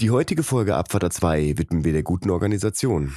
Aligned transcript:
Die 0.00 0.10
heutige 0.10 0.42
Folge 0.42 0.76
Abfahrt 0.76 1.12
2 1.12 1.58
widmen 1.58 1.84
wir 1.84 1.92
der 1.92 2.02
guten 2.02 2.30
Organisation. 2.30 3.14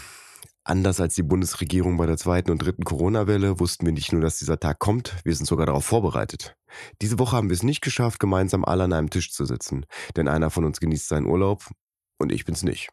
Anders 0.65 0.99
als 0.99 1.15
die 1.15 1.23
Bundesregierung 1.23 1.95
bei 1.95 2.05
der 2.05 2.17
zweiten 2.17 2.51
und 2.51 2.61
dritten 2.61 2.83
Corona-Welle 2.83 3.61
wussten 3.61 3.85
wir 3.85 3.93
nicht 3.93 4.11
nur, 4.11 4.19
dass 4.19 4.39
dieser 4.39 4.59
Tag 4.59 4.79
kommt, 4.79 5.15
wir 5.23 5.33
sind 5.33 5.45
sogar 5.45 5.65
darauf 5.65 5.85
vorbereitet. 5.85 6.57
Diese 7.01 7.19
Woche 7.19 7.37
haben 7.37 7.47
wir 7.49 7.53
es 7.53 7.63
nicht 7.63 7.79
geschafft, 7.79 8.19
gemeinsam 8.19 8.65
alle 8.65 8.83
an 8.83 8.91
einem 8.91 9.09
Tisch 9.09 9.31
zu 9.31 9.45
sitzen, 9.45 9.85
denn 10.17 10.27
einer 10.27 10.49
von 10.49 10.65
uns 10.65 10.81
genießt 10.81 11.07
seinen 11.07 11.25
Urlaub 11.25 11.69
und 12.17 12.33
ich 12.33 12.43
bin's 12.43 12.63
nicht. 12.63 12.89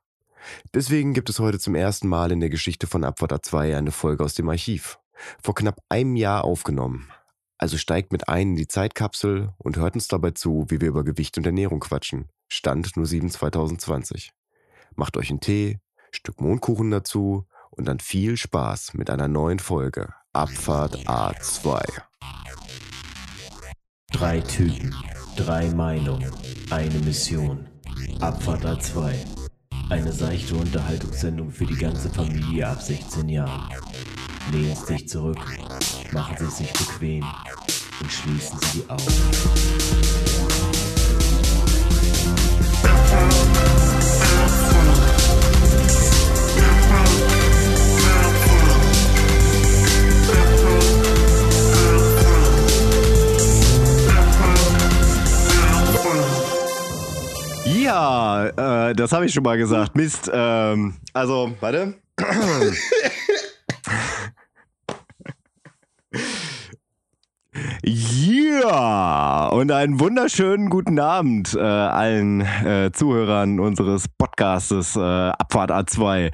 Deswegen 0.72 1.12
gibt 1.12 1.28
es 1.28 1.40
heute 1.40 1.58
zum 1.58 1.74
ersten 1.74 2.06
Mal 2.06 2.30
in 2.30 2.38
der 2.38 2.48
Geschichte 2.48 2.86
von 2.86 3.02
Abfahrt 3.02 3.44
2 3.44 3.76
eine 3.76 3.90
Folge 3.90 4.22
aus 4.22 4.34
dem 4.34 4.48
Archiv. 4.50 5.00
Vor 5.42 5.56
knapp 5.56 5.80
einem 5.88 6.14
Jahr 6.14 6.44
aufgenommen. 6.44 7.10
Also 7.60 7.76
steigt 7.76 8.10
mit 8.10 8.26
ein 8.26 8.52
in 8.52 8.56
die 8.56 8.68
Zeitkapsel 8.68 9.52
und 9.58 9.76
hört 9.76 9.94
uns 9.94 10.08
dabei 10.08 10.30
zu, 10.30 10.64
wie 10.70 10.80
wir 10.80 10.88
über 10.88 11.04
Gewicht 11.04 11.36
und 11.36 11.44
Ernährung 11.44 11.80
quatschen. 11.80 12.30
Stand 12.48 12.96
nur 12.96 13.04
7 13.04 13.28
2020. 13.28 14.32
Macht 14.96 15.18
euch 15.18 15.28
einen 15.28 15.40
Tee, 15.40 15.78
Stück 16.10 16.40
Mondkuchen 16.40 16.90
dazu 16.90 17.46
und 17.68 17.84
dann 17.84 18.00
viel 18.00 18.38
Spaß 18.38 18.94
mit 18.94 19.10
einer 19.10 19.28
neuen 19.28 19.58
Folge 19.58 20.08
Abfahrt 20.32 21.06
A2. 21.06 21.82
Drei 24.10 24.40
Typen, 24.40 24.94
drei 25.36 25.68
Meinungen, 25.68 26.32
eine 26.70 26.98
Mission. 27.00 27.68
Abfahrt 28.20 28.64
A2. 28.64 29.12
Eine 29.90 30.12
seichte 30.12 30.54
Unterhaltungssendung 30.54 31.50
für 31.50 31.66
die 31.66 31.76
ganze 31.76 32.08
Familie 32.08 32.68
ab 32.68 32.80
16 32.80 33.28
Jahren. 33.28 33.68
Lehnen 34.50 34.74
sich 34.74 35.08
zurück, 35.08 35.38
machen 36.12 36.36
Sie 36.38 36.44
es 36.44 36.56
sich 36.56 36.72
bequem 36.72 37.24
und 38.00 38.10
schließen 38.10 38.58
Sie 38.72 38.84
Augen. 38.88 39.02
Ja, 57.64 58.46
äh, 58.88 58.94
das 58.94 59.12
habe 59.12 59.26
ich 59.26 59.32
schon 59.32 59.42
mal 59.42 59.58
gesagt. 59.58 59.96
Mist. 59.96 60.30
Ähm, 60.32 60.94
also, 61.12 61.52
warte. 61.60 61.94
Ja, 67.82 69.48
und 69.48 69.72
einen 69.72 70.00
wunderschönen 70.00 70.68
guten 70.68 70.98
Abend 70.98 71.54
äh, 71.54 71.60
allen 71.60 72.42
äh, 72.42 72.90
Zuhörern 72.92 73.58
unseres 73.58 74.06
Podcastes 74.18 74.96
äh, 74.96 75.00
Abfahrt 75.00 75.70
A2. 75.70 76.30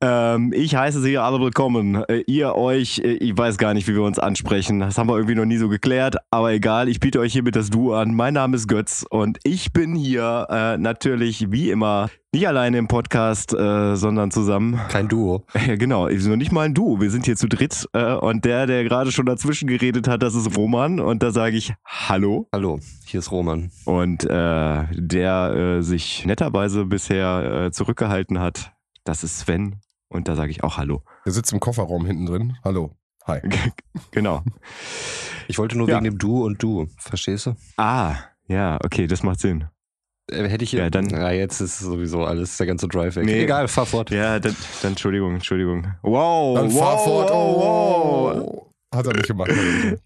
Ähm, 0.00 0.52
ich 0.54 0.76
heiße 0.76 1.00
Sie 1.00 1.18
alle 1.18 1.40
willkommen. 1.40 2.04
Äh, 2.08 2.22
ihr 2.28 2.54
euch, 2.54 3.00
äh, 3.00 3.14
ich 3.14 3.36
weiß 3.36 3.58
gar 3.58 3.74
nicht, 3.74 3.88
wie 3.88 3.94
wir 3.94 4.02
uns 4.02 4.20
ansprechen. 4.20 4.78
Das 4.78 4.98
haben 4.98 5.08
wir 5.08 5.16
irgendwie 5.16 5.34
noch 5.34 5.46
nie 5.46 5.56
so 5.56 5.68
geklärt, 5.68 6.14
aber 6.30 6.52
egal, 6.52 6.88
ich 6.88 7.00
biete 7.00 7.18
euch 7.18 7.32
hiermit 7.32 7.56
das 7.56 7.70
Du 7.70 7.92
an. 7.92 8.14
Mein 8.14 8.34
Name 8.34 8.54
ist 8.54 8.68
Götz 8.68 9.04
und 9.10 9.38
ich 9.42 9.72
bin 9.72 9.96
hier 9.96 10.46
äh, 10.48 10.78
natürlich 10.78 11.50
wie 11.50 11.70
immer 11.70 12.08
nicht 12.34 12.46
alleine 12.46 12.76
im 12.76 12.88
Podcast, 12.88 13.54
äh, 13.54 13.96
sondern 13.96 14.30
zusammen. 14.30 14.78
Kein 14.90 15.08
Duo. 15.08 15.44
Ja, 15.66 15.76
genau. 15.76 16.06
Ist 16.08 16.26
noch 16.26 16.36
nicht 16.36 16.52
mal 16.52 16.62
ein 16.66 16.74
Duo. 16.74 17.00
Wir 17.00 17.10
sind 17.10 17.24
hier 17.24 17.36
zu 17.36 17.48
dritt. 17.48 17.88
Äh, 17.94 18.14
und 18.14 18.44
der, 18.44 18.66
der 18.66 18.84
gerade 18.84 19.12
schon 19.12 19.24
dazwischen 19.26 19.66
geredet 19.66 20.08
hat, 20.08 20.22
das 20.22 20.34
ist 20.34 20.56
Roman. 20.56 21.00
Und 21.00 21.22
da 21.22 21.30
sage 21.30 21.56
ich 21.56 21.72
Hallo. 21.86 22.46
Hallo, 22.52 22.80
hier 23.06 23.20
ist 23.20 23.30
Roman. 23.32 23.70
Und 23.86 24.24
äh, 24.24 24.84
der 24.92 25.78
äh, 25.78 25.82
sich 25.82 26.26
netterweise 26.26 26.84
bisher 26.84 27.64
äh, 27.66 27.70
zurückgehalten 27.72 28.38
hat, 28.38 28.72
das 29.04 29.24
ist 29.24 29.38
Sven. 29.40 29.80
Und 30.08 30.28
da 30.28 30.36
sage 30.36 30.50
ich 30.50 30.62
auch 30.62 30.76
Hallo. 30.76 31.02
Der 31.24 31.32
sitzt 31.32 31.52
im 31.52 31.60
Kofferraum 31.60 32.04
hinten 32.04 32.26
drin. 32.26 32.56
Hallo. 32.62 32.90
Hi. 33.26 33.40
genau. 34.10 34.42
Ich 35.48 35.58
wollte 35.58 35.76
nur 35.78 35.88
Ja. 35.88 35.96
wegen 35.96 36.04
dem 36.04 36.18
Du 36.18 36.44
und 36.44 36.62
Du, 36.62 36.88
verstehst 36.98 37.46
du? 37.46 37.54
Ah, 37.78 38.16
ja, 38.48 38.78
okay, 38.84 39.06
das 39.06 39.22
macht 39.22 39.40
Sinn. 39.40 39.64
Äh, 40.30 40.48
Hätte 40.48 40.64
ich 40.64 40.72
Ja, 40.72 40.90
dann- 40.90 41.08
Ja, 41.10 41.30
jetzt 41.30 41.60
ist 41.60 41.78
sowieso 41.78 42.24
alles, 42.24 42.56
der 42.58 42.66
ganze 42.66 42.86
Drive 42.88 43.16
weg. 43.16 43.24
Nee. 43.24 43.42
Egal, 43.44 43.68
fahr 43.68 43.86
fort. 43.86 44.10
Ja, 44.10 44.38
dann, 44.38 44.54
dann 44.82 44.92
Entschuldigung, 44.92 45.34
Entschuldigung. 45.34 45.86
Wow, 46.02 46.56
Dann 46.58 46.72
wow, 46.72 46.78
fahr 46.80 46.98
fort. 46.98 47.30
wow, 47.30 48.36
Oh. 48.42 48.66
Hat 48.94 49.06
er 49.06 49.12
nicht 49.14 49.26
gemacht. 49.26 49.50
Hat 49.50 49.56
er 49.58 49.64
nicht 49.64 49.82
gemacht. 49.82 50.02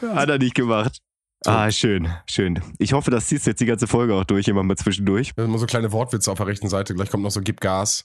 wow. 0.00 0.14
Hat 0.16 0.28
er 0.28 0.38
nicht 0.38 0.54
gemacht. 0.54 0.98
Ah, 1.44 1.70
schön, 1.70 2.08
schön. 2.26 2.60
Ich 2.78 2.92
hoffe, 2.92 3.10
das 3.10 3.26
ziehst 3.28 3.46
du 3.46 3.50
jetzt 3.50 3.60
die 3.60 3.66
ganze 3.66 3.86
Folge 3.86 4.14
auch 4.14 4.24
durch, 4.24 4.48
immer 4.48 4.62
mal 4.62 4.76
zwischendurch. 4.76 5.32
Immer 5.36 5.58
so 5.58 5.66
kleine 5.66 5.92
Wortwitze 5.92 6.32
auf 6.32 6.38
der 6.38 6.46
rechten 6.46 6.68
Seite. 6.68 6.94
Gleich 6.94 7.10
kommt 7.10 7.22
noch 7.22 7.30
so, 7.30 7.40
gib 7.40 7.60
Gas. 7.60 8.04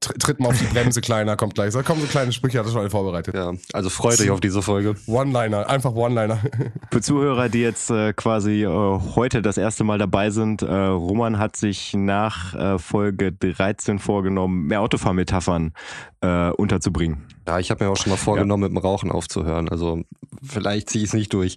Tr- 0.00 0.16
Tritt 0.18 0.38
mal 0.40 0.48
auf 0.48 0.58
die 0.58 0.64
Bremse 0.66 1.00
kleiner, 1.00 1.36
kommt 1.36 1.54
gleich. 1.54 1.72
Da 1.72 1.82
kommen 1.82 2.00
so 2.00 2.06
kleine 2.06 2.32
Sprüche, 2.32 2.58
hat 2.58 2.66
er 2.66 2.70
schon 2.72 2.80
alle 2.82 2.90
vorbereitet. 2.90 3.34
Ja, 3.34 3.52
also 3.72 3.90
freut 3.90 4.20
euch 4.20 4.30
auf 4.30 4.40
diese 4.40 4.62
Folge. 4.62 4.94
One-Liner, 5.06 5.68
einfach 5.68 5.92
One-Liner. 5.92 6.38
Für 6.92 7.00
Zuhörer, 7.00 7.48
die 7.48 7.60
jetzt 7.60 7.90
äh, 7.90 8.12
quasi 8.12 8.62
äh, 8.64 8.68
heute 8.68 9.42
das 9.42 9.56
erste 9.58 9.82
Mal 9.84 9.98
dabei 9.98 10.30
sind, 10.30 10.62
äh, 10.62 10.72
Roman 10.72 11.38
hat 11.38 11.56
sich 11.56 11.94
nach 11.94 12.54
äh, 12.54 12.78
Folge 12.78 13.32
13 13.32 13.98
vorgenommen, 13.98 14.66
mehr 14.66 14.80
Autofahrmetaphern 14.82 15.72
äh, 16.20 16.50
unterzubringen. 16.50 17.24
Ja, 17.46 17.58
ich 17.58 17.70
habe 17.70 17.84
mir 17.84 17.90
auch 17.90 17.96
schon 17.96 18.10
mal 18.10 18.16
vorgenommen, 18.16 18.62
mit 18.64 18.70
dem 18.72 18.78
Rauchen 18.78 19.10
aufzuhören. 19.10 19.68
Also 19.68 20.02
vielleicht 20.42 20.90
ziehe 20.90 21.02
ich 21.02 21.10
es 21.10 21.14
nicht 21.14 21.32
durch. 21.32 21.56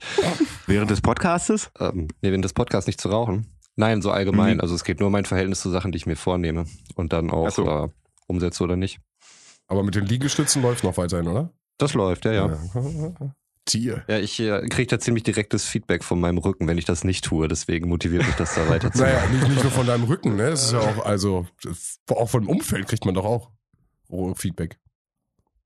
Während 0.66 0.90
des 0.90 1.02
Podcastes? 1.02 1.69
Ähm, 1.79 2.08
nee, 2.22 2.31
wenn 2.31 2.41
das 2.41 2.53
Podcast 2.53 2.88
nicht 2.88 3.00
zu 3.02 3.09
rauchen. 3.09 3.46
Nein, 3.75 4.02
so 4.02 4.12
allgemein. 4.12 4.56
Mhm. 4.56 4.62
Also 4.62 4.75
es 4.75 4.84
geht 4.84 5.00
nur 5.00 5.08
um 5.08 5.13
mein 5.13 5.25
Verhältnis 5.25 5.62
zu 5.62 5.69
Sachen, 5.69 5.91
die 5.91 5.97
ich 5.97 6.06
mir 6.06 6.16
vornehme. 6.16 6.66
Und 6.96 7.13
dann 7.13 7.29
auch 7.29 7.47
Ach 7.47 7.52
so. 7.52 7.68
äh, 7.68 7.88
umsetze 8.27 8.63
oder 8.63 8.75
nicht. 8.75 8.99
Aber 9.67 9.83
mit 9.83 9.95
den 9.95 10.05
Liegestützen 10.05 10.61
läuft 10.61 10.83
noch 10.83 10.97
weiterhin, 10.97 11.27
oder? 11.27 11.51
Das 11.77 11.93
läuft, 11.93 12.25
ja, 12.25 12.31
ja. 12.33 12.47
Ja. 12.75 13.35
Tier. 13.65 14.03
Ja, 14.07 14.17
ich 14.17 14.39
äh, 14.39 14.67
kriege 14.69 14.87
da 14.87 14.99
ziemlich 14.99 15.23
direktes 15.23 15.65
Feedback 15.65 16.03
von 16.03 16.19
meinem 16.19 16.39
Rücken, 16.39 16.67
wenn 16.67 16.79
ich 16.79 16.85
das 16.85 17.03
nicht 17.03 17.23
tue. 17.23 17.47
Deswegen 17.47 17.89
motiviert 17.89 18.25
mich 18.25 18.35
das 18.35 18.55
da 18.55 18.67
weiter 18.67 18.91
zu 18.91 19.03
Naja, 19.03 19.23
nicht, 19.27 19.47
nicht 19.49 19.61
nur 19.63 19.71
von 19.71 19.85
deinem 19.85 20.05
Rücken, 20.05 20.35
ne? 20.35 20.49
Das 20.49 20.63
ist 20.65 20.71
ja 20.73 20.79
auch, 20.97 21.05
also, 21.05 21.45
das- 21.61 21.99
auch 22.09 22.27
vom 22.29 22.49
Umfeld 22.49 22.87
kriegt 22.87 23.05
man 23.05 23.13
doch 23.13 23.23
auch 23.23 23.51
Feedback. 24.35 24.79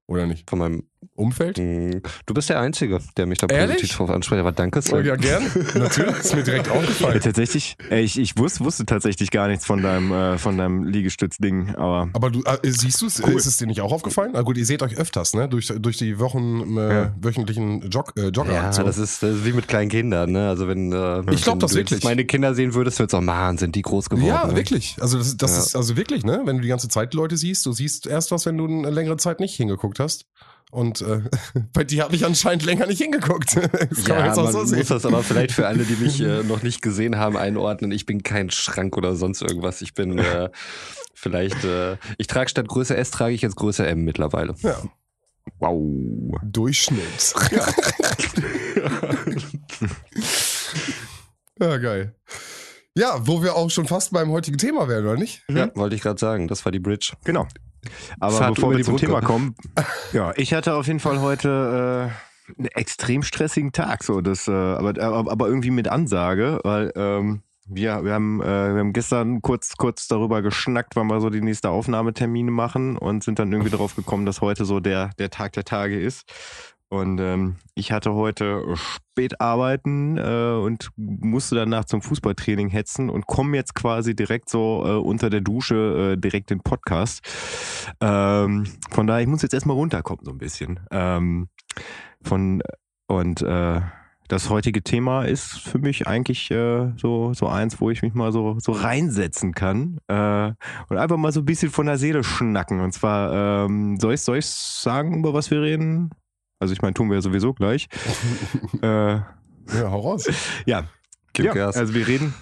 Oder 0.08 0.28
nicht? 0.28 0.50
Von 0.50 0.60
meinem. 0.60 0.84
Umfeld? 1.14 1.60
Mm, 1.60 2.02
Du 2.26 2.34
bist 2.34 2.50
der 2.50 2.60
Einzige, 2.60 3.00
der 3.16 3.26
mich 3.28 3.38
da 3.38 3.46
Ehrlich? 3.48 3.76
positiv 3.78 3.96
drauf 3.98 4.10
anspricht. 4.10 4.40
Aber 4.42 4.52
danke, 4.52 4.80
Oh, 4.80 4.82
Sven. 4.82 5.06
ja, 5.06 5.16
gern. 5.16 5.44
Natürlich, 5.76 6.18
ist 6.18 6.36
mir 6.36 6.44
direkt 6.44 6.68
aufgefallen. 6.72 7.22
tatsächlich, 7.22 7.78
äh, 7.92 8.02
ich, 8.02 8.20
ich 8.20 8.36
wusste, 8.38 8.66
wusste 8.66 8.86
tatsächlich 8.88 9.30
gar 9.30 9.48
nichts 9.48 9.66
von 9.66 9.82
deinem, 9.84 10.12
äh, 10.12 10.38
von 10.40 10.58
deinem 10.58 10.84
Liegestützding, 10.84 11.76
aber 11.76 12.10
Aber 12.14 12.32
du, 12.32 12.42
äh, 12.44 12.58
siehst 12.64 13.02
du 13.02 13.06
es, 13.06 13.22
Cool. 13.24 13.36
ist 13.36 13.46
es 13.46 13.58
dir 13.58 13.68
nicht 13.68 13.82
auch 13.82 13.92
aufgefallen? 13.94 14.32
Na 14.34 14.42
gut, 14.42 14.58
ihr 14.58 14.66
seht 14.66 14.82
euch 14.82 14.98
öfters, 14.98 15.36
ne? 15.36 15.48
Durch, 15.48 15.68
durch 15.80 15.98
die 15.98 16.18
Wochen, 16.20 16.76
äh, 16.78 16.94
Ja. 16.94 17.16
wöchentlichen 17.22 17.88
Jog, 17.92 18.14
äh, 18.18 18.30
Jogger. 18.30 18.52
Ja, 18.52 18.74
so. 18.74 18.82
das 18.84 18.98
ist, 18.98 19.22
das 19.22 19.36
ist 19.38 19.46
wie 19.46 19.54
mit 19.54 19.68
kleinen 19.68 19.90
Kindern, 19.92 20.32
ne? 20.32 20.50
Also 20.50 20.68
wenn, 20.68 20.92
äh, 20.92 21.20
Ich 21.32 21.44
glaub 21.44 21.56
wenn 21.56 21.60
das 21.60 21.72
du 21.72 21.78
wirklich. 21.78 22.04
meine 22.04 22.26
Kinder 22.26 22.56
sehen 22.56 22.74
würdest, 22.74 22.98
würdest 23.00 23.14
du 23.14 23.18
sagen, 23.18 23.26
Mann, 23.28 23.58
sind 23.60 23.76
die 23.76 23.84
groß 23.84 24.10
geworden. 24.10 24.28
Ja, 24.28 24.48
ne? 24.48 24.56
wirklich. 24.56 24.98
Also 25.00 25.20
das, 25.20 25.38
das 25.38 25.52
Ja. 25.52 25.60
ist 25.60 25.76
also 25.76 25.96
wirklich, 25.98 26.26
ne? 26.26 26.42
Wenn 26.46 26.56
du 26.58 26.64
die 26.64 26.68
ganze 26.70 26.90
Zeit 26.90 27.14
Leute 27.14 27.38
siehst, 27.38 27.64
du 27.68 27.72
siehst 27.74 28.08
erst 28.08 28.32
was, 28.32 28.46
wenn 28.48 28.58
du 28.58 28.66
eine 28.66 28.90
längere 28.90 29.18
Zeit 29.18 29.40
nicht 29.40 29.56
hingeguckt 29.56 29.95
hast. 30.00 30.26
Und 30.72 31.02
äh, 31.02 31.22
bei 31.74 31.84
dir 31.84 32.04
habe 32.04 32.16
ich 32.16 32.26
anscheinend 32.26 32.66
länger 32.66 32.88
nicht 32.88 33.02
hingeguckt. 33.02 33.56
Das 33.56 34.04
kann 34.04 34.18
man 34.18 34.20
Ja, 34.20 34.26
jetzt 34.28 34.38
auch 34.38 34.52
man 34.52 34.68
so 34.68 34.76
muss 34.76 34.88
das 34.88 35.06
aber 35.06 35.24
vielleicht 35.24 35.54
für 35.54 35.68
alle, 35.68 35.84
die 35.86 35.96
mich 35.96 36.20
äh, 36.22 36.44
noch 36.44 36.64
nicht 36.64 36.82
gesehen 36.82 37.18
haben, 37.18 37.38
einordnen. 37.38 37.92
Ich 37.92 38.06
bin 38.06 38.24
kein 38.24 38.50
Schrank 38.50 38.98
oder 38.98 39.16
sonst 39.16 39.42
irgendwas. 39.42 39.82
Ich 39.82 39.94
bin 39.94 40.18
äh, 40.18 40.50
vielleicht, 41.14 41.64
äh, 41.64 41.98
ich 42.18 42.28
trage 42.28 42.50
statt 42.50 42.68
Größe 42.68 42.96
S, 42.98 43.12
trage 43.12 43.34
ich 43.34 43.42
jetzt 43.42 43.56
Größe 43.56 43.86
M 43.86 44.04
mittlerweile. 44.04 44.56
Ja, 44.60 44.82
wow. 45.60 46.38
Durchschnitt. 46.44 47.34
ja, 51.60 51.78
geil. 51.78 52.16
Ja, 52.98 53.20
wo 53.28 53.44
wir 53.44 53.56
auch 53.56 53.70
schon 53.70 53.88
fast 53.88 54.12
beim 54.14 54.32
heutigen 54.32 54.58
Thema 54.58 54.88
wären, 54.88 55.06
oder 55.06 55.18
nicht? 55.18 55.44
Ja, 55.50 55.70
wollte 55.76 55.96
ich 55.96 56.02
gerade 56.02 56.20
sagen. 56.20 56.48
Das 56.48 56.64
war 56.66 56.72
die 56.72 56.80
Bridge. 56.80 57.14
Genau. 57.26 57.48
Aber 58.20 58.36
Fahrt 58.36 58.56
bevor 58.56 58.76
wir 58.76 58.84
zum 58.84 58.96
Brücke. 58.96 59.08
Thema 59.08 59.22
kommen, 59.22 59.56
ja, 60.14 60.34
ich 60.36 60.54
hatte 60.54 60.76
auf 60.76 60.88
jeden 60.88 61.00
Fall 61.00 61.22
heute 61.22 62.12
äh, 62.50 62.52
einen 62.58 62.68
extrem 62.68 63.24
stressigen 63.24 63.72
Tag, 63.72 64.04
so 64.04 64.22
das, 64.22 64.48
äh, 64.48 64.52
aber, 64.52 65.02
aber, 65.02 65.32
aber 65.32 65.48
irgendwie 65.48 65.72
mit 65.72 65.88
Ansage, 65.88 66.60
weil 66.64 66.92
ähm, 66.96 67.42
wir, 67.68 68.04
wir, 68.04 68.14
haben, 68.14 68.42
äh, 68.42 68.46
wir 68.46 68.80
haben 68.80 68.94
gestern 68.94 69.42
kurz, 69.42 69.76
kurz 69.78 70.08
darüber 70.08 70.42
geschnackt, 70.42 70.96
wann 70.96 71.08
wir 71.08 71.20
so 71.20 71.30
die 71.30 71.42
nächste 71.42 71.70
Aufnahmetermine 71.70 72.52
machen 72.52 72.98
und 72.98 73.24
sind 73.24 73.40
dann 73.40 73.52
irgendwie 73.52 73.72
darauf 73.72 73.96
gekommen, 73.96 74.26
dass 74.26 74.42
heute 74.42 74.66
so 74.66 74.80
der, 74.80 75.10
der 75.18 75.30
Tag 75.30 75.54
der 75.54 75.66
Tage 75.66 76.00
ist. 76.00 76.32
Und 76.90 77.20
ähm, 77.20 77.56
ich 77.74 77.92
hatte 77.92 78.14
heute 78.14 78.64
spät 78.76 79.42
arbeiten 79.42 80.18
äh, 80.18 80.60
und 80.62 80.90
musste 80.96 81.56
danach 81.56 81.86
zum 81.86 82.02
Fußballtraining 82.02 82.70
hetzen 82.70 83.10
und 83.10 83.26
komme 83.26 83.58
jetzt 83.58 83.74
quasi 83.74 84.16
direkt 84.16 84.50
so 84.50 84.84
äh, 84.86 84.98
unter 84.98 85.30
der 85.30 85.42
Dusche 85.42 86.14
äh, 86.14 86.18
direkt 86.18 86.52
den 86.52 86.62
Podcast. 86.62 87.22
Ähm, 88.02 88.68
von 88.92 89.08
daher, 89.08 89.22
ich 89.22 89.28
muss 89.28 89.42
jetzt 89.42 89.54
erstmal 89.54 89.76
runterkommen 89.76 90.26
so 90.26 90.32
ein 90.32 90.38
bisschen. 90.38 90.80
Ähm, 90.92 91.50
von 92.22 92.62
und 93.08 93.42
äh, 93.42 93.82
das 94.28 94.50
heutige 94.50 94.82
Thema 94.82 95.24
ist 95.24 95.60
für 95.60 95.78
mich 95.78 96.08
eigentlich 96.08 96.50
äh, 96.50 96.92
so, 96.98 97.34
so 97.34 97.48
eins, 97.48 97.80
wo 97.80 97.92
ich 97.92 98.02
mich 98.02 98.16
mal 98.16 98.32
so, 98.32 98.58
so 98.60 98.72
reinsetzen 98.72 99.54
kann 99.54 100.00
äh, 100.08 100.52
und 100.90 100.98
einfach 100.98 101.18
mal 101.18 101.32
so 101.32 101.42
ein 101.42 101.46
bisschen 101.46 101.70
von 101.70 101.86
der 101.86 101.98
Seele 101.98 102.24
schnacken. 102.24 102.80
Und 102.80 102.92
zwar, 102.92 103.66
ähm, 103.66 103.98
soll 104.00 104.16
ich 104.16 104.22
soll 104.22 104.38
ich 104.38 104.48
sagen, 104.48 105.20
über 105.20 105.34
was 105.34 105.52
wir 105.52 105.62
reden? 105.62 106.10
Also 106.60 106.74
ich 106.74 106.82
meine, 106.82 106.94
tun 106.94 107.10
wir 107.10 107.16
ja 107.16 107.22
sowieso 107.22 107.54
gleich. 107.54 107.88
äh, 108.82 109.16
ja, 109.16 109.26
hau 109.84 110.00
raus. 110.00 110.30
Ja, 110.66 110.88
ja 111.38 111.52
also 111.66 111.94
wir 111.94 112.08
reden, 112.08 112.34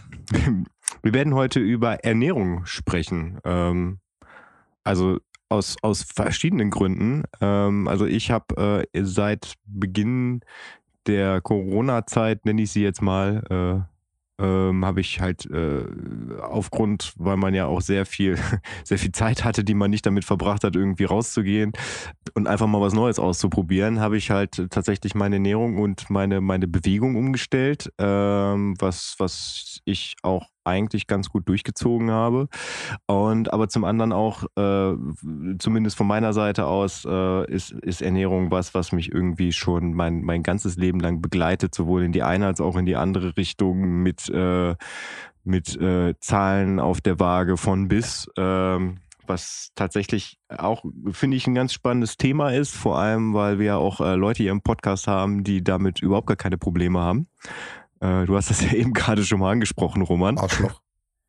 wir 1.02 1.14
werden 1.14 1.34
heute 1.34 1.60
über 1.60 2.04
Ernährung 2.04 2.66
sprechen. 2.66 3.40
Ähm, 3.44 4.00
also 4.84 5.18
aus, 5.50 5.78
aus 5.82 6.04
verschiedenen 6.04 6.70
Gründen. 6.70 7.24
Ähm, 7.42 7.88
also 7.88 8.06
ich 8.06 8.32
habe 8.32 8.86
äh, 8.94 9.04
seit 9.04 9.54
Beginn 9.66 10.42
der 11.08 11.42
Corona-Zeit, 11.42 12.46
nenne 12.46 12.62
ich 12.62 12.72
sie 12.72 12.84
jetzt 12.84 13.02
mal, 13.02 13.44
äh, 13.50 13.93
ähm, 14.40 14.86
habe 14.86 15.02
ich 15.02 15.22
halt 15.22 15.46
äh, 15.52 15.86
aufgrund, 16.42 17.14
weil 17.18 17.38
man 17.38 17.54
ja 17.54 17.68
auch 17.68 17.82
sehr 17.82 18.06
viel, 18.06 18.38
sehr 18.84 18.98
viel 18.98 19.12
Zeit 19.12 19.44
hatte, 19.44 19.64
die 19.64 19.74
man 19.74 19.92
nicht 19.92 20.06
damit 20.06 20.26
verbracht 20.26 20.64
hat, 20.64 20.76
irgendwie 20.76 21.06
rauszugehen 21.06 21.72
und 22.34 22.48
einfach 22.48 22.68
mal 22.68 22.82
was 22.82 22.94
Neues 22.94 23.20
auszuprobieren, 23.20 24.00
habe 24.00 24.18
ich 24.18 24.32
halt 24.32 24.70
tatsächlich 24.70 25.16
meine 25.16 25.36
Ernährung 25.36 25.78
und 25.78 26.10
meine, 26.10 26.42
meine 26.42 26.68
Bewegung 26.68 27.16
umgestellt, 27.16 27.92
ähm, 28.00 28.76
was, 28.80 29.16
was 29.20 29.80
ich 29.86 30.16
auch 30.24 30.53
eigentlich 30.66 31.08
ganz 31.08 31.30
gut 31.30 31.48
durchgezogen 31.48 32.12
habe. 32.12 32.48
Und 33.06 33.52
aber 33.54 33.70
zum 33.70 33.84
anderen 33.84 34.12
auch, 34.12 34.44
äh, 34.56 34.94
zumindest 35.60 35.98
von 35.98 36.08
meiner 36.08 36.34
Seite 36.34 36.66
aus, 36.66 37.06
äh, 37.06 37.52
ist, 37.52 37.72
ist 37.72 38.02
Ernährung 38.02 38.52
was, 38.52 38.74
was 38.74 38.92
mich 38.92 39.12
irgendwie 39.12 39.52
schon 39.52 39.94
mein, 39.94 40.22
mein 40.22 40.44
ganzes 40.44 40.78
Leben 40.78 41.00
lang 41.00 41.22
begleitet, 41.22 41.76
sowohl 41.76 42.04
in 42.04 42.12
die 42.12 42.24
eine 42.24 42.48
als 42.48 42.62
auch 42.62 42.76
in 42.76 42.86
die 42.86 42.96
andere 42.96 43.38
Richtung 43.38 44.04
mit, 44.04 44.30
äh, 44.30 44.76
mit 45.44 45.76
äh, 45.80 46.14
Zahlen 46.20 46.80
auf 46.80 47.02
der 47.02 47.20
Waage 47.20 47.58
von 47.58 47.88
bis. 47.88 48.30
Ähm, 48.38 48.98
was 49.28 49.72
tatsächlich 49.76 50.38
auch, 50.50 50.84
finde 51.12 51.38
ich, 51.38 51.48
ein 51.48 51.56
ganz 51.56 51.74
spannendes 51.74 52.18
Thema 52.18 52.50
ist, 52.50 52.76
vor 52.76 52.98
allem, 52.98 53.34
weil 53.34 53.60
wir 53.60 53.78
auch 53.78 54.02
äh, 54.02 54.16
Leute 54.16 54.44
hier 54.44 54.52
im 54.52 54.62
Podcast 54.62 55.08
haben, 55.08 55.44
die 55.44 55.64
damit 55.64 56.02
überhaupt 56.02 56.28
gar 56.28 56.38
keine 56.38 56.58
Probleme 56.58 57.00
haben. 57.00 57.28
Äh, 58.04 58.26
du 58.26 58.36
hast 58.36 58.50
das 58.50 58.62
ja 58.66 58.74
eben 58.74 58.94
gerade 58.94 59.24
schon 59.24 59.40
mal 59.40 59.52
angesprochen, 59.52 60.02
Roman. 60.02 60.38
Arschloch. 60.38 60.82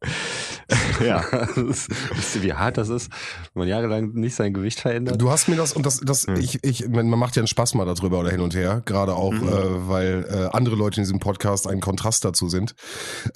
ja. 1.05 1.25
Wisst 1.57 2.37
ihr, 2.37 2.43
wie 2.43 2.53
hart 2.53 2.77
das 2.79 2.89
ist, 2.89 3.11
wenn 3.53 3.61
man 3.61 3.69
jahrelang 3.69 4.13
nicht 4.15 4.35
sein 4.35 4.55
Gewicht 4.55 4.81
verändert? 4.81 5.21
Du 5.21 5.31
hast 5.31 5.49
mir 5.49 5.57
das, 5.57 5.73
und 5.73 5.87
das, 5.87 6.01
das, 6.01 6.27
mhm. 6.27 6.37
ich, 6.37 6.63
ich, 6.63 6.89
man 6.89 7.09
macht 7.09 7.37
ja 7.37 7.41
einen 7.41 7.47
Spaß 7.47 7.75
mal 7.75 7.85
darüber 7.85 8.21
oder 8.21 8.31
hin 8.31 8.41
und 8.41 8.55
her, 8.55 8.83
gerade 8.85 9.15
auch, 9.15 9.33
mhm. 9.33 9.49
äh, 9.49 9.89
weil 9.89 10.27
äh, 10.31 10.57
andere 10.57 10.77
Leute 10.77 11.01
in 11.01 11.05
diesem 11.05 11.21
Podcast 11.21 11.69
ein 11.69 11.81
Kontrast 11.81 12.25
dazu 12.25 12.49
sind. 12.49 12.75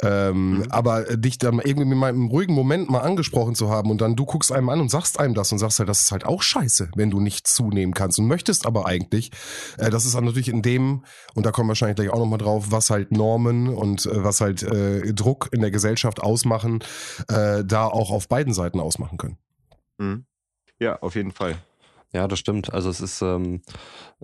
Ähm, 0.03 0.59
mhm. 0.59 0.67
Aber 0.71 1.05
dich 1.17 1.39
dann 1.39 1.59
irgendwie 1.59 1.91
in 1.91 1.99
meinem 1.99 2.29
ruhigen 2.29 2.55
Moment 2.55 2.91
mal 2.91 3.01
angesprochen 3.01 3.55
zu 3.55 3.71
haben 3.71 3.91
und 3.91 4.01
dann 4.01 4.17
du 4.17 4.25
guckst 4.25 4.53
einem 4.53 4.69
an 4.69 4.81
und 4.81 4.91
sagst 4.91 5.21
einem 5.21 5.35
das 5.35 5.53
und 5.53 5.59
sagst 5.59 5.79
halt, 5.79 5.89
das 5.89 6.03
ist 6.03 6.13
halt 6.13 6.25
auch 6.25 6.43
scheiße, 6.43 6.91
wenn 6.95 7.11
du 7.11 7.21
nicht 7.21 7.47
zunehmen 7.47 7.95
kannst 7.95 8.19
und 8.19 8.27
möchtest 8.27 8.67
aber 8.67 8.87
eigentlich, 8.87 9.31
äh, 9.79 9.91
das 9.91 10.05
ist 10.05 10.15
dann 10.15 10.25
natürlich 10.25 10.49
in 10.49 10.63
dem, 10.63 11.05
und 11.35 11.47
da 11.47 11.51
kommen 11.51 11.69
wir 11.69 11.71
wahrscheinlich 11.71 11.97
gleich 11.97 12.11
auch 12.11 12.19
nochmal 12.19 12.39
drauf, 12.39 12.67
was 12.71 12.91
halt 12.91 13.13
Normen 13.13 13.69
und 13.69 14.07
äh, 14.07 14.25
was 14.25 14.41
halt 14.41 14.63
äh, 14.63 15.13
Druck 15.13 15.49
in 15.53 15.61
der 15.61 15.71
Gesellschaft 15.71 16.21
ausmachen, 16.21 16.81
äh, 17.29 17.65
da 17.65 17.87
auch 17.87 18.11
auf 18.11 18.29
beiden 18.29 18.53
Seiten 18.53 18.81
ausmachen 18.81 19.19
können. 19.19 19.39
Mhm. 19.99 20.25
Ja, 20.79 21.01
auf 21.01 21.15
jeden 21.17 21.33
Fall. 21.33 21.57
Ja, 22.13 22.27
das 22.27 22.39
stimmt. 22.39 22.73
Also 22.73 22.89
es 22.89 23.01
ist, 23.01 23.21
ähm, 23.21 23.61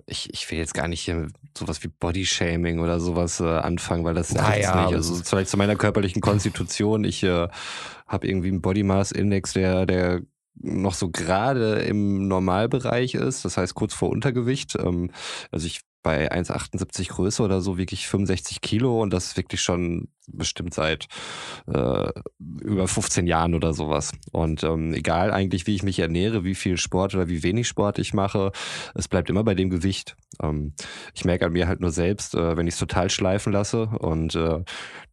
ich, 0.07 0.33
ich 0.33 0.49
will 0.49 0.57
jetzt 0.57 0.73
gar 0.73 0.87
nicht 0.87 1.01
hier 1.01 1.27
sowas 1.55 1.83
wie 1.83 1.87
Bodyshaming 1.87 2.79
oder 2.79 2.99
sowas 2.99 3.39
äh, 3.39 3.43
anfangen, 3.43 4.03
weil 4.03 4.15
das 4.15 4.33
naja, 4.33 4.69
ist 4.69 4.85
nicht. 4.85 4.95
Also 4.95 5.15
vielleicht 5.23 5.49
zu 5.49 5.57
meiner 5.57 5.75
körperlichen 5.75 6.21
Konstitution. 6.21 7.03
Ich 7.03 7.21
äh, 7.23 7.47
habe 8.07 8.27
irgendwie 8.27 8.47
einen 8.47 8.61
Body 8.61 8.83
Mass 8.83 9.11
Index, 9.11 9.53
der, 9.53 9.85
der 9.85 10.21
noch 10.55 10.93
so 10.93 11.09
gerade 11.09 11.81
im 11.81 12.27
Normalbereich 12.27 13.13
ist, 13.13 13.45
das 13.45 13.57
heißt 13.57 13.75
kurz 13.75 13.93
vor 13.93 14.09
Untergewicht. 14.09 14.75
Ähm, 14.75 15.11
also 15.51 15.67
ich 15.67 15.81
bei 16.01 16.31
1,78 16.31 17.09
Größe 17.09 17.41
oder 17.43 17.61
so 17.61 17.77
wirklich 17.77 18.07
65 18.07 18.61
Kilo 18.61 19.01
und 19.01 19.11
das 19.11 19.37
wirklich 19.37 19.61
schon 19.61 20.07
bestimmt 20.31 20.73
seit 20.73 21.07
äh, 21.67 22.09
über 22.61 22.87
15 22.87 23.27
Jahren 23.27 23.55
oder 23.55 23.73
sowas. 23.73 24.11
Und 24.31 24.63
ähm, 24.63 24.93
egal 24.93 25.31
eigentlich, 25.31 25.67
wie 25.67 25.75
ich 25.75 25.83
mich 25.83 25.99
ernähre, 25.99 26.43
wie 26.43 26.55
viel 26.55 26.77
Sport 26.77 27.15
oder 27.15 27.27
wie 27.27 27.43
wenig 27.43 27.67
Sport 27.67 27.99
ich 27.99 28.13
mache, 28.13 28.51
es 28.93 29.07
bleibt 29.07 29.29
immer 29.29 29.43
bei 29.43 29.55
dem 29.55 29.69
Gewicht. 29.69 30.15
Ähm, 30.41 30.73
ich 31.13 31.25
merke 31.25 31.45
an 31.45 31.53
mir 31.53 31.67
halt 31.67 31.79
nur 31.79 31.91
selbst, 31.91 32.35
äh, 32.35 32.57
wenn 32.57 32.67
ich 32.67 32.73
es 32.73 32.79
total 32.79 33.09
schleifen 33.09 33.53
lasse 33.53 33.87
und 33.87 34.35
äh, 34.35 34.63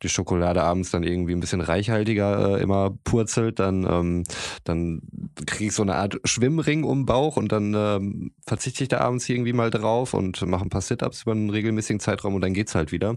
die 0.02 0.08
Schokolade 0.08 0.62
abends 0.62 0.90
dann 0.90 1.02
irgendwie 1.02 1.32
ein 1.32 1.40
bisschen 1.40 1.60
reichhaltiger 1.60 2.58
äh, 2.58 2.62
immer 2.62 2.96
purzelt, 3.04 3.58
dann, 3.58 3.86
ähm, 3.88 4.24
dann 4.64 5.02
kriege 5.46 5.68
ich 5.68 5.74
so 5.74 5.82
eine 5.82 5.94
Art 5.94 6.18
Schwimmring 6.24 6.84
um 6.84 7.00
den 7.00 7.06
Bauch 7.06 7.36
und 7.36 7.52
dann 7.52 7.74
ähm, 7.74 8.32
verzichte 8.46 8.82
ich 8.84 8.88
da 8.88 8.98
abends 8.98 9.28
irgendwie 9.28 9.52
mal 9.52 9.70
drauf 9.70 10.14
und 10.14 10.44
mache 10.46 10.64
ein 10.64 10.70
paar 10.70 10.80
Sit-Ups 10.80 11.22
über 11.22 11.32
einen 11.32 11.50
regelmäßigen 11.50 12.00
Zeitraum 12.00 12.34
und 12.34 12.40
dann 12.40 12.54
geht's 12.54 12.74
halt 12.74 12.92
wieder. 12.92 13.16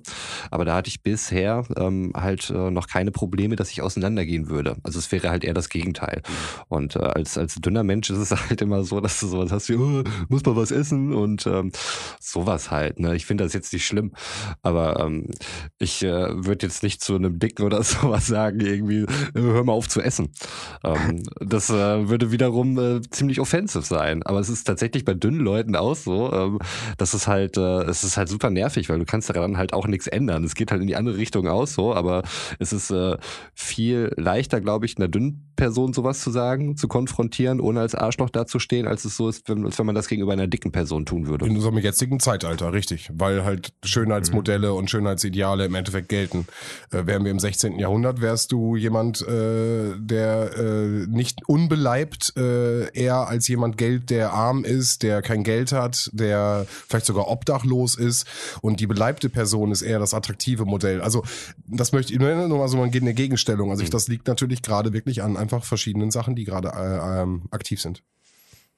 Aber 0.52 0.66
da 0.66 0.76
hatte 0.76 0.90
ich 0.90 1.02
bisher 1.02 1.64
ähm, 1.88 2.12
halt 2.16 2.50
äh, 2.50 2.72
noch 2.72 2.88
keine 2.88 3.12
Probleme, 3.12 3.56
dass 3.56 3.72
ich 3.72 3.82
auseinandergehen 3.82 4.50
würde. 4.50 4.78
Also 4.84 5.00
es 5.00 5.12
wäre 5.12 5.30
halt 5.30 5.44
eher 5.44 5.54
das 5.54 5.70
Gegenteil. 5.70 6.22
Und 6.68 6.96
äh, 6.96 7.00
als, 7.00 7.38
als 7.38 7.56
dünner 7.56 7.84
Mensch 7.84 8.10
ist 8.10 8.18
es 8.18 8.32
halt 8.50 8.62
immer 8.62 8.84
so, 8.84 9.00
dass 9.00 9.20
du 9.20 9.28
sowas 9.28 9.52
hast 9.52 9.70
wie, 9.70 9.76
oh, 9.76 10.04
muss 10.30 10.46
man 10.46 10.56
was 10.56 10.72
essen 10.72 11.14
und 11.14 11.46
ähm, 11.48 11.72
sowas 12.20 12.72
halt. 12.72 13.00
Ne? 13.00 13.16
Ich 13.16 13.26
finde 13.26 13.44
das 13.44 13.54
jetzt 13.54 13.74
nicht 13.74 13.86
schlimm, 13.86 14.12
aber 14.62 15.00
ähm, 15.00 15.30
ich 15.80 16.04
äh, 16.04 16.46
würde 16.46 16.66
jetzt 16.66 16.84
nicht 16.84 17.02
zu 17.02 17.16
einem 17.16 17.40
Dicken 17.40 17.64
oder 17.64 17.84
sowas 17.84 18.28
sagen, 18.28 18.60
irgendwie, 18.60 19.02
äh, 19.02 19.42
hör 19.42 19.64
mal 19.64 19.74
auf 19.74 19.88
zu 19.90 20.02
essen. 20.02 20.30
Ähm, 20.84 21.24
das 21.40 21.70
äh, 21.70 22.10
würde 22.10 22.32
wiederum 22.32 22.78
äh, 22.78 23.02
ziemlich 23.10 23.40
offensiv 23.40 23.86
sein. 23.86 24.24
Aber 24.24 24.40
es 24.40 24.50
ist 24.50 24.66
tatsächlich 24.66 25.06
bei 25.06 25.14
dünnen 25.14 25.40
Leuten 25.40 25.76
auch 25.76 25.96
so, 25.96 26.32
ähm, 26.32 26.60
dass 26.98 27.14
es 27.14 27.28
halt, 27.28 27.58
äh, 27.58 27.84
es 27.84 28.04
ist 28.04 28.18
halt 28.18 28.30
super 28.30 28.50
nervig, 28.50 28.90
weil 28.90 29.00
du 29.00 29.06
kannst 29.06 29.30
daran 29.30 29.58
halt 29.58 29.74
auch 29.74 29.88
nichts 29.88 30.08
ändern. 30.08 30.44
Es 30.44 30.56
geht 30.56 30.72
halt 30.72 30.82
in 30.82 30.88
die 30.88 30.96
andere 30.96 31.18
Richtung 31.18 31.48
aus 31.48 31.75
so, 31.76 31.94
aber 31.94 32.24
es 32.60 32.74
ist 32.74 32.90
äh, 32.90 33.18
viel 33.54 34.12
leichter, 34.18 34.62
glaube 34.62 34.86
ich, 34.86 34.98
einer 34.98 35.08
dünnen 35.08 35.54
Person 35.56 35.94
sowas 35.94 36.20
zu 36.20 36.32
sagen, 36.32 36.76
zu 36.76 36.88
konfrontieren, 36.88 37.60
ohne 37.60 37.80
als 37.80 37.96
Arschloch 37.96 38.30
dazustehen, 38.30 38.88
als 38.88 39.06
es 39.06 39.16
so 39.16 39.30
ist, 39.30 39.48
wenn, 39.48 39.66
als 39.66 39.80
wenn 39.80 39.86
man 39.86 39.96
das 39.96 40.08
gegenüber 40.08 40.34
einer 40.34 40.48
dicken 40.48 40.72
Person 40.72 41.06
tun 41.06 41.28
würde. 41.28 41.46
In 41.46 41.56
unserem 41.56 41.78
jetzigen 41.78 42.20
Zeitalter, 42.20 42.74
richtig. 42.74 43.10
Weil 43.14 43.46
halt 43.46 43.74
Schönheitsmodelle 43.84 44.72
mhm. 44.72 44.78
und 44.78 44.90
Schönheitsideale 44.90 45.66
im 45.66 45.76
Endeffekt 45.76 46.10
gelten. 46.10 46.48
Äh, 46.92 47.06
wären 47.06 47.24
wir 47.24 47.32
im 47.32 47.40
16. 47.40 47.80
Jahrhundert, 47.80 48.22
wärst 48.22 48.52
du 48.52 48.76
jemand, 48.76 49.22
äh, 49.22 49.94
der 49.98 50.58
äh, 50.58 51.08
nicht 51.08 51.48
unbeleibt 51.48 52.34
äh, 52.38 52.92
eher 52.92 53.28
als 53.28 53.48
jemand 53.48 53.78
Geld, 53.78 54.10
der 54.10 54.34
arm 54.34 54.64
ist, 54.66 55.04
der 55.04 55.22
kein 55.22 55.44
Geld 55.44 55.72
hat, 55.72 56.10
der 56.14 56.66
vielleicht 56.88 57.06
sogar 57.06 57.30
obdachlos 57.30 57.96
ist 57.96 58.28
und 58.62 58.80
die 58.80 58.88
beleibte 58.88 59.30
Person 59.30 59.72
ist 59.72 59.82
eher 59.82 60.00
das 60.00 60.14
attraktive 60.14 60.66
Modell. 60.66 61.02
Also 61.02 61.24
das 61.68 61.92
möchte 61.92 62.14
ich 62.14 62.20
nur 62.20 62.48
mal 62.48 62.68
so 62.68 62.82
eine 62.82 63.14
Gegenstellung. 63.14 63.72
Also 63.72 63.84
ich, 63.84 63.90
mhm. 63.90 63.94
das 63.94 64.08
liegt 64.08 64.28
natürlich 64.28 64.62
gerade 64.62 64.94
wirklich 64.94 65.24
an 65.24 65.38
einfach 65.38 65.64
verschiedenen 65.64 66.12
Sachen, 66.12 66.36
die 66.36 66.44
gerade 66.44 66.70
äh, 66.70 67.22
ähm, 67.22 67.44
aktiv 67.52 67.82
sind. 67.82 68.04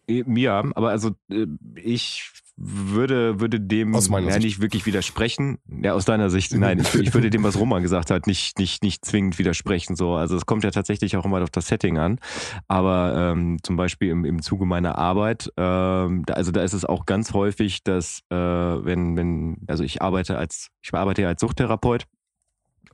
Ja, 0.10 0.64
aber 0.76 0.90
also 0.90 1.12
äh, 1.30 1.48
ich 1.76 2.32
würde, 2.56 3.40
würde 3.40 3.60
dem 3.60 3.94
aus 3.94 4.10
meiner 4.10 4.28
ja, 4.28 4.34
Sicht. 4.34 4.46
nicht 4.46 4.62
wirklich 4.62 4.86
widersprechen. 4.86 5.60
Ja, 5.84 5.94
aus 5.94 6.06
deiner 6.06 6.30
Sicht, 6.30 6.54
nein, 6.56 6.80
ich, 6.80 6.96
ich, 6.96 7.14
würde 7.14 7.30
dem, 7.30 7.44
was 7.44 7.60
Roman 7.60 7.84
gesagt 7.84 8.10
hat, 8.10 8.26
nicht, 8.26 8.58
nicht, 8.58 8.84
nicht 8.84 9.06
zwingend 9.06 9.38
widersprechen. 9.38 9.96
So, 9.96 10.16
also 10.16 10.36
es 10.36 10.46
kommt 10.46 10.64
ja 10.64 10.72
tatsächlich 10.72 11.18
auch 11.18 11.26
immer 11.26 11.44
auf 11.44 11.52
das 11.52 11.68
Setting 11.68 11.98
an. 11.98 12.20
Aber 12.68 13.14
ähm, 13.16 13.58
zum 13.62 13.76
Beispiel 13.76 14.10
im, 14.10 14.26
im 14.26 14.42
Zuge 14.42 14.66
meiner 14.66 14.98
Arbeit, 14.98 15.52
ähm, 15.58 16.24
da, 16.26 16.34
also 16.34 16.52
da 16.52 16.64
ist 16.64 16.74
es 16.74 16.84
auch 16.84 17.06
ganz 17.06 17.34
häufig, 17.34 17.84
dass 17.84 18.22
äh, 18.30 18.36
wenn, 18.36 19.16
wenn, 19.18 19.58
also 19.68 19.84
ich 19.84 20.02
arbeite 20.02 20.38
als, 20.38 20.70
ich 20.82 20.94
arbeite 20.94 21.24
ja 21.24 21.28
als 21.28 21.42
Suchttherapeut 21.42 22.08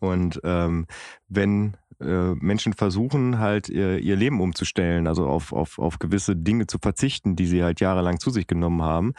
und 0.04 0.42
ähm, 0.44 0.86
wenn 1.30 1.78
äh, 2.04 2.36
Menschen 2.40 2.74
versuchen 2.74 3.40
halt 3.40 3.70
ihr, 3.70 4.00
ihr, 4.00 4.16
Leben 4.16 4.42
umzustellen, 4.42 5.08
also 5.08 5.28
auf, 5.28 5.54
auf, 5.54 5.80
auf 5.80 6.00
gewisse 6.00 6.36
Dinge 6.36 6.68
zu 6.68 6.78
verzichten, 6.78 7.36
die 7.36 7.46
sie 7.46 7.64
halt 7.64 7.80
jahrelang 7.80 8.20
zu 8.20 8.30
sich 8.30 8.48
genommen 8.48 8.82
haben, 8.82 9.14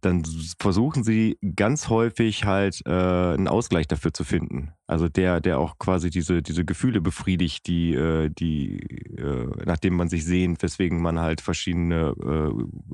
dann 0.00 0.22
versuchen 0.58 1.04
sie 1.04 1.38
ganz 1.56 1.88
häufig 1.88 2.44
halt 2.44 2.80
äh, 2.86 2.90
einen 2.90 3.48
Ausgleich 3.48 3.86
dafür 3.88 4.12
zu 4.12 4.24
finden. 4.24 4.72
Also 4.86 5.08
der, 5.08 5.40
der 5.40 5.60
auch 5.60 5.78
quasi 5.78 6.10
diese, 6.10 6.42
diese 6.42 6.64
Gefühle 6.64 7.00
befriedigt, 7.00 7.68
die, 7.68 7.94
äh, 7.94 8.28
die, 8.28 8.80
äh, 9.16 9.46
nachdem 9.64 9.94
man 9.94 10.08
sich 10.08 10.24
sehnt, 10.24 10.62
weswegen 10.62 11.00
man 11.00 11.20
halt 11.20 11.40
verschiedene 11.40 12.14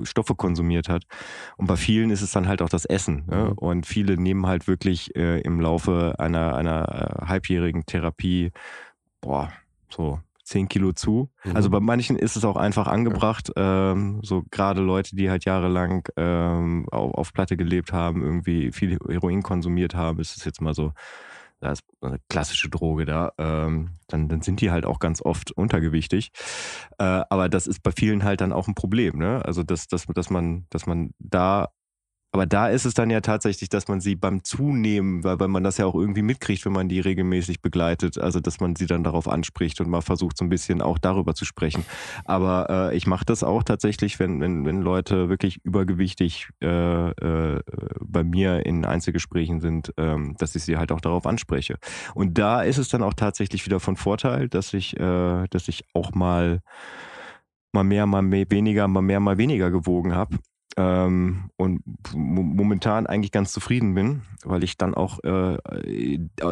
Stoffe 0.02 0.34
konsumiert 0.34 0.88
hat. 0.88 1.04
Und 1.56 1.66
bei 1.66 1.76
vielen 1.76 2.10
ist 2.10 2.22
es 2.22 2.32
dann 2.32 2.48
halt 2.48 2.60
auch 2.62 2.68
das 2.68 2.84
Essen. 2.84 3.24
Ne? 3.26 3.50
Mhm. 3.50 3.52
Und 3.52 3.86
viele 3.86 4.20
nehmen 4.20 4.46
halt 4.46 4.66
wirklich 4.68 5.14
im 5.14 5.60
Laufe 5.60 6.14
einer, 6.18 6.54
einer 6.54 7.22
äh, 7.22 7.26
halbjährigen 7.26 7.86
Therapie 7.86 8.52
boah, 9.26 9.52
so 9.90 10.20
zehn 10.44 10.68
Kilo 10.68 10.92
zu. 10.92 11.28
Mhm. 11.44 11.56
Also 11.56 11.70
bei 11.70 11.80
manchen 11.80 12.16
ist 12.16 12.36
es 12.36 12.44
auch 12.44 12.56
einfach 12.56 12.86
angebracht, 12.86 13.50
ähm, 13.56 14.20
so 14.22 14.44
gerade 14.50 14.80
Leute, 14.80 15.16
die 15.16 15.28
halt 15.28 15.44
jahrelang 15.44 16.08
ähm, 16.16 16.86
auf, 16.90 17.14
auf 17.14 17.32
Platte 17.32 17.56
gelebt 17.56 17.92
haben, 17.92 18.22
irgendwie 18.22 18.70
viel 18.70 18.98
Heroin 19.08 19.42
konsumiert 19.42 19.96
haben, 19.96 20.20
ist 20.20 20.36
es 20.36 20.44
jetzt 20.44 20.60
mal 20.60 20.72
so, 20.72 20.92
da 21.58 21.72
ist 21.72 21.82
eine 22.00 22.20
klassische 22.28 22.68
Droge 22.70 23.06
da, 23.06 23.32
ähm, 23.38 23.96
dann, 24.06 24.28
dann 24.28 24.42
sind 24.42 24.60
die 24.60 24.70
halt 24.70 24.86
auch 24.86 25.00
ganz 25.00 25.20
oft 25.20 25.50
untergewichtig. 25.50 26.30
Äh, 26.98 27.22
aber 27.28 27.48
das 27.48 27.66
ist 27.66 27.82
bei 27.82 27.90
vielen 27.90 28.22
halt 28.22 28.40
dann 28.40 28.52
auch 28.52 28.68
ein 28.68 28.76
Problem, 28.76 29.18
ne? 29.18 29.42
Also 29.44 29.64
dass, 29.64 29.88
dass, 29.88 30.06
dass 30.06 30.30
man, 30.30 30.66
dass 30.70 30.86
man 30.86 31.10
da 31.18 31.70
aber 32.36 32.44
da 32.44 32.68
ist 32.68 32.84
es 32.84 32.92
dann 32.92 33.08
ja 33.08 33.22
tatsächlich, 33.22 33.70
dass 33.70 33.88
man 33.88 34.02
sie 34.02 34.14
beim 34.14 34.44
Zunehmen, 34.44 35.24
weil, 35.24 35.40
weil 35.40 35.48
man 35.48 35.64
das 35.64 35.78
ja 35.78 35.86
auch 35.86 35.94
irgendwie 35.94 36.20
mitkriegt, 36.20 36.66
wenn 36.66 36.72
man 36.74 36.86
die 36.86 37.00
regelmäßig 37.00 37.62
begleitet, 37.62 38.18
also 38.18 38.40
dass 38.40 38.60
man 38.60 38.76
sie 38.76 38.84
dann 38.84 39.02
darauf 39.02 39.26
anspricht 39.26 39.80
und 39.80 39.88
mal 39.88 40.02
versucht, 40.02 40.36
so 40.36 40.44
ein 40.44 40.50
bisschen 40.50 40.82
auch 40.82 40.98
darüber 40.98 41.34
zu 41.34 41.46
sprechen. 41.46 41.86
Aber 42.26 42.90
äh, 42.90 42.96
ich 42.96 43.06
mache 43.06 43.24
das 43.24 43.42
auch 43.42 43.62
tatsächlich, 43.62 44.18
wenn, 44.18 44.42
wenn, 44.42 44.66
wenn 44.66 44.82
Leute 44.82 45.30
wirklich 45.30 45.64
übergewichtig 45.64 46.50
äh, 46.62 47.08
äh, 47.08 47.62
bei 48.00 48.22
mir 48.22 48.66
in 48.66 48.84
Einzelgesprächen 48.84 49.62
sind, 49.62 49.94
ähm, 49.96 50.34
dass 50.36 50.54
ich 50.56 50.64
sie 50.64 50.76
halt 50.76 50.92
auch 50.92 51.00
darauf 51.00 51.26
anspreche. 51.26 51.78
Und 52.14 52.36
da 52.36 52.60
ist 52.60 52.76
es 52.76 52.90
dann 52.90 53.02
auch 53.02 53.14
tatsächlich 53.14 53.64
wieder 53.64 53.80
von 53.80 53.96
Vorteil, 53.96 54.50
dass 54.50 54.74
ich, 54.74 54.94
äh, 55.00 55.46
dass 55.48 55.68
ich 55.68 55.84
auch 55.94 56.12
mal 56.12 56.60
mal 57.72 57.82
mehr, 57.82 58.04
mal 58.04 58.20
mehr, 58.20 58.44
weniger, 58.50 58.88
mal 58.88 59.00
mehr, 59.00 59.20
mal 59.20 59.38
weniger 59.38 59.70
gewogen 59.70 60.14
habe 60.14 60.36
ähm, 60.78 61.50
und 61.56 61.82
momentan 62.14 63.06
eigentlich 63.06 63.32
ganz 63.32 63.52
zufrieden 63.52 63.94
bin, 63.94 64.22
weil 64.44 64.62
ich 64.62 64.76
dann 64.76 64.94
auch 64.94 65.24
äh, 65.24 65.56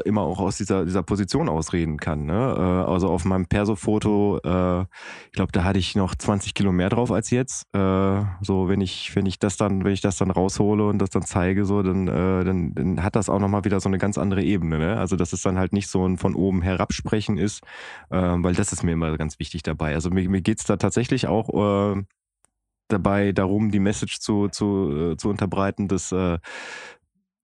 immer 0.05 0.23
auch 0.23 0.41
aus 0.41 0.57
dieser, 0.57 0.87
dieser 0.87 1.03
Position 1.03 1.51
ausreden 1.51 1.99
kann. 1.99 2.25
Ne? 2.25 2.55
Äh, 2.57 2.91
also 2.91 3.11
auf 3.11 3.27
meinem 3.27 3.47
Perso-Foto, 3.47 4.41
äh, 4.43 4.83
ich 5.27 5.33
glaube, 5.33 5.53
da 5.53 5.65
hatte 5.65 5.79
ich 5.79 5.95
noch 5.95 6.15
20 6.15 6.55
Kilo 6.55 6.73
mehr 6.73 6.89
drauf 6.89 7.13
als 7.13 7.31
jetzt. 7.31 7.67
Äh, 7.75 8.23
so, 8.41 8.69
wenn 8.69 8.81
ich, 8.81 9.15
wenn 9.15 9.27
ich 9.27 9.39
das 9.39 9.59
dann, 9.59 9.85
wenn 9.85 9.93
ich 9.93 10.01
das 10.01 10.17
dann 10.17 10.31
raushole 10.31 10.87
und 10.89 10.99
das 10.99 11.11
dann 11.11 11.23
zeige, 11.23 11.67
so, 11.67 11.83
dann, 11.83 12.09
äh, 12.09 12.45
dann, 12.45 12.75
dann 12.75 13.03
hat 13.03 13.17
das 13.17 13.29
auch 13.29 13.41
nochmal 13.41 13.65
wieder 13.65 13.81
so 13.81 13.91
eine 13.91 13.99
ganz 13.99 14.17
andere 14.17 14.43
Ebene. 14.43 14.79
Ne? 14.79 14.97
Also, 14.97 15.17
dass 15.17 15.35
es 15.35 15.43
dann 15.43 15.59
halt 15.59 15.75
nicht 15.75 15.89
so 15.89 16.07
ein 16.07 16.17
von 16.17 16.35
oben 16.35 16.63
herabsprechen 16.63 17.37
ist, 17.37 17.63
äh, 18.09 18.17
weil 18.17 18.55
das 18.55 18.73
ist 18.73 18.83
mir 18.83 18.93
immer 18.93 19.19
ganz 19.19 19.39
wichtig 19.39 19.63
dabei. 19.63 19.95
Also 19.95 20.09
mir, 20.09 20.27
mir 20.31 20.41
geht's 20.41 20.65
da 20.65 20.77
tatsächlich 20.77 21.27
auch 21.27 21.95
äh, 21.95 22.03
dabei 22.95 23.33
darum, 23.33 23.71
die 23.71 23.81
Message 23.81 24.21
zu, 24.21 24.49
zu, 24.49 25.13
äh, 25.13 25.17
zu 25.17 25.29
unterbreiten, 25.29 25.89
dass, 25.89 26.13
äh, 26.13 26.39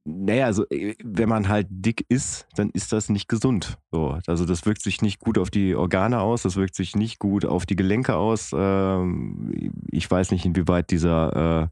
naja, 0.04 0.46
also 0.46 0.64
äh, 0.70 0.94
wenn 1.04 1.28
man 1.28 1.48
halt 1.48 1.66
dick 1.70 2.04
ist, 2.08 2.46
dann 2.56 2.70
ist 2.70 2.92
das 2.92 3.08
nicht 3.08 3.28
gesund. 3.28 3.76
So, 3.90 4.18
also 4.26 4.46
das 4.46 4.64
wirkt 4.64 4.82
sich 4.82 5.02
nicht 5.02 5.20
gut 5.20 5.38
auf 5.38 5.50
die 5.50 5.74
Organe 5.74 6.20
aus, 6.20 6.42
das 6.42 6.56
wirkt 6.56 6.74
sich 6.74 6.96
nicht 6.96 7.18
gut 7.18 7.44
auf 7.44 7.66
die 7.66 7.76
Gelenke 7.76 8.16
aus. 8.16 8.50
Ähm, 8.54 9.72
ich 9.90 10.10
weiß 10.10 10.30
nicht, 10.30 10.44
inwieweit 10.44 10.90
dieser, 10.90 11.64
äh, 11.64 11.68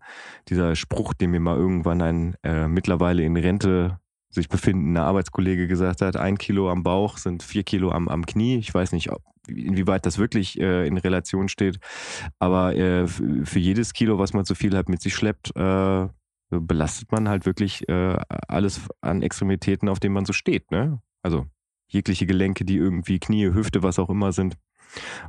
dieser 0.49 0.77
Spruch, 0.77 1.15
den 1.15 1.31
mir 1.31 1.41
mal 1.41 1.57
irgendwann 1.57 2.03
ein 2.03 2.37
äh, 2.43 2.69
mittlerweile 2.69 3.23
in 3.23 3.37
Rente 3.37 3.99
sich 4.31 4.49
befindender 4.49 5.05
Arbeitskollege 5.05 5.67
gesagt 5.67 6.03
hat, 6.03 6.17
ein 6.17 6.39
Kilo 6.39 6.71
am 6.71 6.83
Bauch 6.83 7.17
sind 7.17 7.43
vier 7.43 7.63
Kilo 7.63 7.91
am, 7.91 8.09
am 8.09 8.27
Knie. 8.27 8.59
Ich 8.59 8.73
weiß 8.73 8.93
nicht, 8.93 9.11
inwieweit 9.49 10.05
das 10.07 10.19
wirklich 10.19 10.61
äh, 10.61 10.87
in 10.87 10.99
Relation 10.99 11.49
steht. 11.49 11.79
Aber 12.39 12.75
äh, 12.77 13.07
für 13.07 13.59
jedes 13.59 13.93
Kilo, 13.93 14.19
was 14.19 14.35
man 14.35 14.45
zu 14.45 14.55
viel 14.55 14.77
hat, 14.77 14.89
mit 14.89 15.01
sich 15.01 15.15
schleppt, 15.15 15.57
äh, 15.57 16.09
belastet 16.51 17.13
man 17.13 17.29
halt 17.29 17.47
wirklich 17.47 17.89
äh, 17.89 18.17
alles 18.49 18.81
an 19.01 19.23
Extremitäten, 19.23 19.89
auf 19.89 20.01
denen 20.01 20.15
man 20.15 20.25
so 20.25 20.33
steht. 20.33 20.71
Ne? 20.71 21.01
Also 21.23 21.47
jegliche 21.89 22.27
Gelenke, 22.27 22.65
die 22.65 22.77
irgendwie 22.77 23.19
Knie, 23.19 23.53
Hüfte, 23.53 23.83
was 23.83 23.99
auch 23.99 24.11
immer 24.11 24.33
sind. 24.33 24.57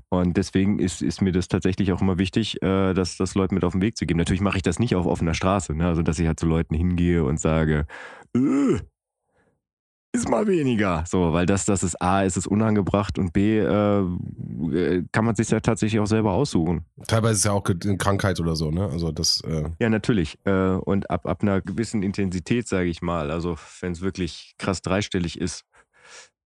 Und 0.10 0.38
deswegen 0.38 0.80
ist, 0.80 1.02
ist 1.02 1.22
mir 1.22 1.32
das 1.32 1.48
tatsächlich 1.48 1.92
auch 1.92 2.02
immer 2.02 2.18
wichtig, 2.18 2.62
äh, 2.62 2.94
das, 2.94 3.18
das 3.18 3.36
Leuten 3.36 3.56
mit 3.56 3.64
auf 3.64 3.74
den 3.74 3.82
Weg 3.82 3.98
zu 3.98 4.06
geben. 4.06 4.18
Natürlich 4.18 4.42
mache 4.42 4.58
ich 4.58 4.64
das 4.64 4.80
nicht 4.80 4.96
auf 4.96 5.06
offener 5.06 5.34
Straße, 5.34 5.74
ne? 5.76 5.88
also 5.88 6.02
dass 6.02 6.20
ich 6.20 6.28
halt 6.28 6.40
zu 6.40 6.48
Leuten 6.48 6.76
hingehe 6.76 7.24
und 7.24 7.40
sage, 7.40 7.86
äh, 8.36 8.80
ist 10.12 10.28
mal 10.28 10.48
weniger. 10.48 11.04
So, 11.08 11.34
weil 11.34 11.46
das, 11.46 11.66
das 11.66 11.84
ist 11.84 12.02
A, 12.02 12.24
ist 12.24 12.36
es 12.36 12.48
unangebracht 12.48 13.20
und 13.20 13.32
B, 13.32 13.60
äh, 13.60 15.04
kann 15.12 15.26
man 15.26 15.36
sich 15.36 15.50
ja 15.52 15.60
tatsächlich 15.60 16.00
auch 16.00 16.08
selber 16.08 16.34
aussuchen. 16.34 16.86
Teilweise 17.08 17.36
ist 17.36 17.46
ja 17.46 17.52
auch 17.52 17.64
eine 17.64 17.98
Krankheit 17.98 18.40
oder 18.40 18.56
so, 18.56 18.72
ne? 18.72 18.90
Also 18.90 19.12
das. 19.12 19.42
Äh 19.42 19.70
ja, 19.80 19.90
natürlich. 19.90 20.40
Äh, 20.46 20.72
und 20.78 21.10
ab, 21.12 21.28
ab 21.28 21.44
einer 21.44 21.62
gewissen 21.62 22.02
Intensität, 22.02 22.68
sage 22.68 22.90
ich 22.90 23.04
mal, 23.04 23.30
also 23.30 23.58
wenn 23.82 23.92
es 23.92 24.02
wirklich 24.02 24.56
krass 24.58 24.82
dreistellig 24.82 25.40
ist, 25.40 25.64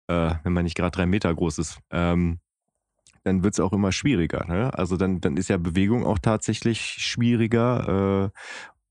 äh, 0.07 0.35
wenn 0.43 0.51
man 0.51 0.65
nicht 0.65 0.75
gerade 0.75 0.91
drei 0.91 1.05
Meter 1.05 1.33
groß 1.33 1.59
ist, 1.59 1.79
ähm, 1.89 2.39
dann 3.23 3.43
wird 3.43 3.53
es 3.53 3.59
auch 3.59 3.73
immer 3.73 3.91
schwieriger. 3.91 4.45
Ne? 4.47 4.73
Also 4.73 4.97
dann, 4.97 5.21
dann 5.21 5.37
ist 5.37 5.49
ja 5.49 5.57
Bewegung 5.57 6.05
auch 6.05 6.19
tatsächlich 6.19 6.79
schwieriger. 6.81 8.31
Äh, 8.31 8.39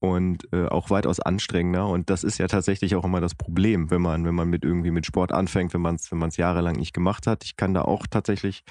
und 0.03 0.53
äh, 0.53 0.67
auch 0.67 0.91
weitaus 0.91 1.21
anstrengender. 1.21 1.87
Und 1.87 2.11
das 2.11 2.25
ist 2.25 2.39
ja 2.39 2.49
tatsächlich 2.49 2.97
auch 2.97 3.05
immer 3.05 3.21
das 3.21 3.37
Problem, 3.37 3.89
wenn 3.93 4.03
man, 4.03 4.25
wenn 4.25 4.35
man 4.35 4.49
mit 4.49 4.65
irgendwie 4.65 4.91
mit 4.91 5.07
Sport 5.07 5.31
anfängt, 5.31 5.73
wenn 5.75 5.81
man 5.81 5.95
es 5.95 6.11
wenn 6.11 6.29
jahrelang 6.31 6.75
nicht 6.75 6.93
gemacht 6.93 7.29
hat. 7.29 7.45
Ich 7.45 7.57
kann 7.57 7.73
da 7.73 7.83
auch 7.83 8.09
tatsächlich 8.09 8.65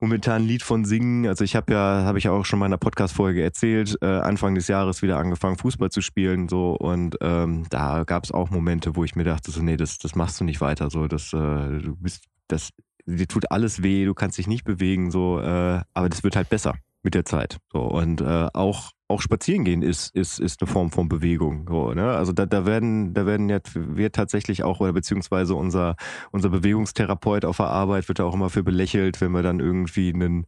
momentan 0.00 0.42
ein 0.42 0.48
Lied 0.48 0.64
von 0.64 0.84
singen. 0.84 1.28
Also 1.28 1.44
ich 1.44 1.54
habe 1.54 1.72
ja, 1.72 2.02
habe 2.04 2.18
ich 2.18 2.28
auch 2.28 2.44
schon 2.44 2.58
in 2.58 2.64
einer 2.64 2.78
Podcast-Folge 2.78 3.42
erzählt, 3.42 3.96
äh, 4.02 4.06
Anfang 4.06 4.56
des 4.56 4.66
Jahres 4.66 5.02
wieder 5.02 5.18
angefangen, 5.18 5.56
Fußball 5.56 5.90
zu 5.90 6.00
spielen. 6.00 6.48
So 6.48 6.72
und 6.72 7.16
ähm, 7.20 7.66
da 7.70 8.02
gab 8.02 8.24
es 8.24 8.32
auch 8.32 8.50
Momente, 8.50 8.96
wo 8.96 9.04
ich 9.04 9.14
mir 9.14 9.24
dachte, 9.24 9.52
so, 9.52 9.62
nee, 9.62 9.76
das, 9.76 9.98
das 9.98 10.16
machst 10.16 10.40
du 10.40 10.44
nicht 10.44 10.60
weiter. 10.60 10.90
So, 10.90 11.06
das, 11.06 11.32
äh, 11.32 11.36
du 11.36 11.94
bist, 11.96 12.24
das, 12.48 12.70
dir 13.06 13.26
tut 13.28 13.50
alles 13.50 13.82
weh, 13.82 14.04
du 14.04 14.14
kannst 14.14 14.38
dich 14.38 14.46
nicht 14.46 14.64
bewegen, 14.64 15.10
so, 15.10 15.40
äh, 15.40 15.80
aber 15.94 16.08
das 16.08 16.24
wird 16.24 16.36
halt 16.36 16.48
besser 16.48 16.74
mit 17.02 17.14
der 17.14 17.24
Zeit. 17.24 17.58
So, 17.72 17.80
und 17.80 18.20
äh, 18.20 18.48
auch 18.52 18.90
auch 19.08 19.20
spazieren 19.20 19.64
gehen 19.64 19.82
ist, 19.82 20.14
ist, 20.14 20.40
ist 20.40 20.60
eine 20.60 20.70
Form 20.70 20.90
von 20.90 21.08
Bewegung. 21.08 21.66
So, 21.68 21.92
ne? 21.92 22.12
Also 22.16 22.32
da, 22.32 22.46
da 22.46 22.66
werden, 22.66 23.14
da 23.14 23.24
werden 23.26 23.48
ja 23.48 23.60
wir 23.74 24.10
tatsächlich 24.10 24.64
auch, 24.64 24.80
oder 24.80 24.92
beziehungsweise 24.92 25.54
unser, 25.54 25.96
unser 26.32 26.48
Bewegungstherapeut 26.48 27.44
auf 27.44 27.58
der 27.58 27.66
Arbeit 27.66 28.08
wird 28.08 28.18
da 28.18 28.24
auch 28.24 28.34
immer 28.34 28.50
für 28.50 28.64
belächelt, 28.64 29.20
wenn 29.20 29.32
wir 29.32 29.42
dann 29.42 29.60
irgendwie 29.60 30.12
einen, 30.12 30.46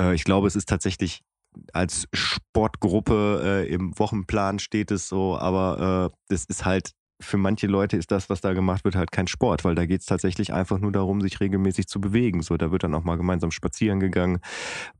äh, 0.00 0.14
ich 0.14 0.24
glaube, 0.24 0.46
es 0.46 0.56
ist 0.56 0.68
tatsächlich 0.68 1.22
als 1.72 2.06
Sportgruppe 2.12 3.40
äh, 3.42 3.72
im 3.72 3.98
Wochenplan 3.98 4.58
steht 4.58 4.90
es 4.90 5.08
so, 5.08 5.38
aber 5.38 6.10
äh, 6.12 6.16
das 6.28 6.44
ist 6.44 6.64
halt 6.64 6.92
für 7.20 7.38
manche 7.38 7.66
Leute 7.66 7.96
ist 7.96 8.10
das, 8.10 8.28
was 8.28 8.40
da 8.40 8.52
gemacht 8.52 8.84
wird, 8.84 8.94
halt 8.94 9.10
kein 9.10 9.26
Sport, 9.26 9.64
weil 9.64 9.74
da 9.74 9.86
geht 9.86 10.00
es 10.00 10.06
tatsächlich 10.06 10.52
einfach 10.52 10.78
nur 10.78 10.92
darum, 10.92 11.20
sich 11.20 11.40
regelmäßig 11.40 11.86
zu 11.86 12.00
bewegen. 12.00 12.42
So, 12.42 12.56
da 12.56 12.70
wird 12.70 12.82
dann 12.82 12.94
auch 12.94 13.04
mal 13.04 13.16
gemeinsam 13.16 13.50
spazieren 13.50 14.00
gegangen, 14.00 14.38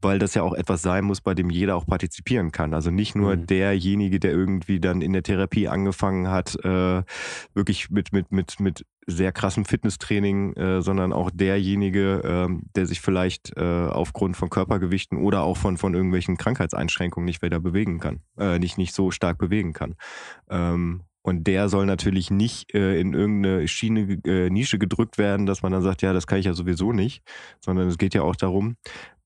weil 0.01 0.19
das 0.19 0.35
ja 0.35 0.43
auch 0.43 0.55
etwas 0.55 0.83
sein 0.83 1.05
muss, 1.05 1.21
bei 1.21 1.35
dem 1.35 1.51
jeder 1.51 1.77
auch 1.77 1.87
partizipieren 1.87 2.53
kann. 2.53 2.73
Also 2.73 2.91
nicht 2.91 3.15
nur 3.15 3.37
mhm. 3.37 3.47
derjenige, 3.47 4.19
der 4.19 4.33
irgendwie 4.33 4.81
dann 4.81 5.03
in 5.03 5.13
der 5.13 5.23
Therapie 5.23 5.69
angefangen 5.69 6.31
hat, 6.31 6.57
äh, 6.65 7.03
wirklich 7.55 7.91
mit, 7.91 8.13
mit, 8.13 8.33
mit, 8.33 8.61
mit 8.61 8.87
sehr 9.07 9.33
krassem 9.33 9.65
Fitnesstraining, 9.65 10.55
äh, 10.55 10.83
sondern 10.83 11.13
auch 11.13 11.31
derjenige, 11.33 12.49
äh, 12.49 12.63
der 12.75 12.87
sich 12.87 13.01
vielleicht 13.01 13.57
äh, 13.57 13.63
aufgrund 13.63 14.37
von 14.37 14.51
Körpergewichten 14.51 15.19
oder 15.19 15.43
auch 15.43 15.57
von, 15.57 15.77
von 15.77 15.95
irgendwelchen 15.95 16.37
Krankheitseinschränkungen 16.37 17.25
nicht 17.25 17.43
weiter 17.43 17.61
bewegen 17.61 18.01
kann, 18.01 18.21
äh, 18.39 18.59
nicht, 18.59 18.79
nicht 18.79 18.95
so 18.95 19.11
stark 19.11 19.39
bewegen 19.39 19.73
kann. 19.73 19.95
Ähm, 20.51 21.03
und 21.27 21.45
der 21.49 21.69
soll 21.69 21.87
natürlich 21.87 22.31
nicht 22.31 22.73
äh, 22.73 23.01
in 23.01 23.13
irgendeine 23.13 23.67
Schiene, 23.67 24.21
äh, 24.25 24.49
Nische 24.49 24.79
gedrückt 24.79 25.19
werden, 25.19 25.45
dass 25.45 25.61
man 25.61 25.73
dann 25.73 25.83
sagt, 25.83 26.03
ja, 26.03 26.13
das 26.13 26.29
kann 26.29 26.39
ich 26.39 26.47
ja 26.47 26.55
sowieso 26.55 26.93
nicht, 26.93 27.25
sondern 27.59 27.89
es 27.89 27.99
geht 27.99 28.15
ja 28.15 28.23
auch 28.23 28.37
darum, 28.37 28.77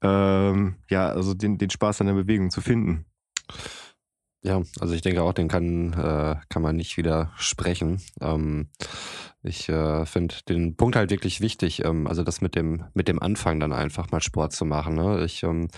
ähm, 0.01 0.77
ja, 0.89 1.11
also 1.11 1.35
den, 1.35 1.59
den 1.59 1.69
Spaß 1.69 2.01
an 2.01 2.07
der 2.07 2.15
Bewegung 2.15 2.51
zu 2.51 2.63
finden. 2.63 3.05
Ja, 4.43 4.63
also 4.81 4.95
ich 4.95 5.03
denke 5.03 5.23
auch, 5.23 5.35
den 5.35 5.49
kann, 5.49 5.93
äh, 5.93 6.37
kann 6.49 6.63
man 6.63 6.75
nicht 6.75 6.97
widersprechen. 6.97 8.01
Ähm, 8.23 8.69
ich 9.43 9.69
äh, 9.69 10.07
finde 10.07 10.37
den 10.49 10.77
Punkt 10.77 10.97
halt 10.97 11.11
wirklich 11.11 11.43
wichtig, 11.43 11.85
ähm, 11.85 12.07
also 12.07 12.23
das 12.23 12.41
mit 12.41 12.55
dem, 12.55 12.85
mit 12.95 13.09
dem 13.09 13.21
Anfang 13.21 13.61
dann 13.61 13.75
einfach 13.75 14.11
mal 14.11 14.23
Sport 14.23 14.55
zu 14.55 14.65
machen. 14.65 14.95
Ne? 14.95 15.23
Ich 15.27 15.43
ähm, 15.43 15.69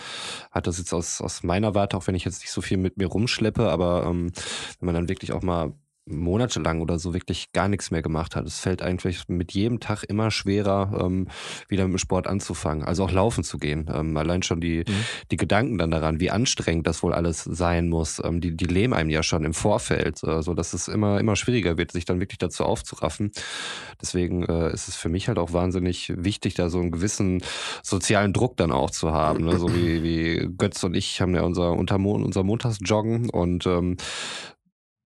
hatte 0.53 0.71
das 0.71 0.79
jetzt 0.79 0.95
aus, 0.95 1.21
aus 1.21 1.43
meiner 1.43 1.75
Warte, 1.75 1.97
auch 1.97 2.07
wenn 2.07 2.15
ich 2.15 2.25
jetzt 2.25 2.43
nicht 2.43 2.53
so 2.53 2.61
viel 2.61 2.79
mit 2.79 2.97
mir 2.97 3.09
rumschleppe, 3.09 3.69
aber 3.69 4.07
ähm, 4.07 4.31
wenn 4.79 4.87
man 4.87 4.95
dann 4.95 5.09
wirklich 5.09 5.33
auch 5.33 5.43
mal 5.43 5.73
monatelang 6.07 6.81
oder 6.81 6.99
so 6.99 7.15
wirklich 7.15 7.53
gar 7.53 7.69
nichts 7.69 7.91
mehr 7.91 8.03
gemacht 8.03 8.35
hat. 8.35 8.47
Es 8.47 8.59
fällt 8.59 8.83
eigentlich 8.83 9.29
mit 9.29 9.53
jedem 9.53 9.79
Tag 9.79 10.03
immer 10.03 10.31
schwerer, 10.31 11.01
ähm, 11.01 11.29
wieder 11.69 11.85
mit 11.85 11.95
dem 11.95 11.99
Sport 11.99 12.27
anzufangen. 12.27 12.85
Also 12.85 13.05
auch 13.05 13.13
laufen 13.13 13.45
zu 13.45 13.59
gehen. 13.59 13.89
Ähm, 13.93 14.17
allein 14.17 14.43
schon 14.43 14.61
die, 14.61 14.79
mhm. 14.81 15.05
die 15.31 15.37
Gedanken 15.37 15.79
dann 15.79 15.93
daran, 15.93 16.19
wie 16.19 16.31
anstrengend 16.31 16.87
das 16.87 17.03
wohl 17.03 17.15
alles 17.15 17.45
sein 17.45 17.89
muss, 17.89 18.21
ähm, 18.25 18.41
die, 18.41 18.57
die 18.57 18.65
lähmen 18.65 18.95
einem 18.95 19.11
ja 19.11 19.23
schon 19.23 19.45
im 19.45 19.55
Vorfeld, 19.55 20.23
äh, 20.25 20.43
so 20.43 20.55
dass 20.55 20.73
es 20.73 20.89
immer, 20.89 21.21
immer 21.21 21.37
schwieriger 21.37 21.79
wird, 21.79 21.93
sich 21.93 22.05
dann 22.05 22.21
wirklich 22.21 22.39
dazu 22.39 22.65
aufzuraffen. 22.65 23.31
Deswegen 24.01 24.43
äh, 24.45 24.73
ist 24.73 24.89
es 24.89 24.97
für 24.97 25.09
mich 25.09 25.29
halt 25.29 25.39
auch 25.39 25.53
wahnsinnig 25.53 26.13
wichtig, 26.17 26.55
da 26.55 26.69
so 26.69 26.81
einen 26.81 26.91
gewissen 26.91 27.43
sozialen 27.85 28.33
Druck 28.33 28.57
dann 28.57 28.73
auch 28.73 28.91
zu 28.91 29.13
haben. 29.13 29.45
Ne? 29.45 29.59
So 29.59 29.73
wie, 29.73 30.03
wie 30.03 30.49
Götz 30.59 30.83
und 30.83 30.97
ich 30.97 31.21
haben 31.21 31.35
ja 31.35 31.43
unser, 31.43 31.73
unter 31.73 31.93
unser 31.93 32.43
Montagsjoggen 32.43 33.31
und 33.31 33.67
ähm, 33.67 33.97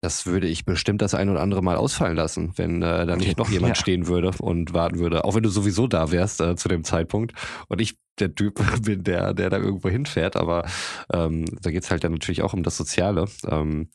das 0.06 0.28
würde 0.28 0.48
ich 0.48 0.66
bestimmt 0.66 1.02
das 1.02 1.16
ein 1.16 1.30
oder 1.30 1.42
andere 1.42 1.64
Mal 1.64 1.78
ausfallen 1.78 2.16
lassen, 2.16 2.54
wenn 2.58 2.84
äh, 2.84 3.08
da 3.08 3.16
nicht 3.16 3.40
noch 3.40 3.50
jemand 3.50 3.76
ja. 3.76 3.82
stehen 3.82 4.06
würde 4.06 4.32
und 4.38 4.72
warten 4.72 5.00
würde. 5.00 5.26
Auch 5.26 5.34
wenn 5.34 5.42
du 5.42 5.50
sowieso 5.50 5.88
da 5.88 6.12
wärst 6.12 6.42
äh, 6.42 6.56
zu 6.56 6.70
dem 6.70 6.84
Zeitpunkt. 6.84 7.34
Und 7.70 7.82
ich 7.82 7.96
der 8.20 8.34
Typ 8.34 8.62
bin, 8.82 9.04
der, 9.04 9.34
der 9.34 9.50
da 9.50 9.58
irgendwo 9.58 9.90
hinfährt, 9.90 10.36
aber 10.36 10.66
ähm, 11.14 11.46
da 11.62 11.72
geht's 11.72 11.92
halt 11.92 12.04
dann 12.04 12.14
natürlich 12.14 12.42
auch 12.42 12.54
um 12.54 12.64
das 12.64 12.78
Soziale. 12.78 13.26
Ähm, 13.50 13.90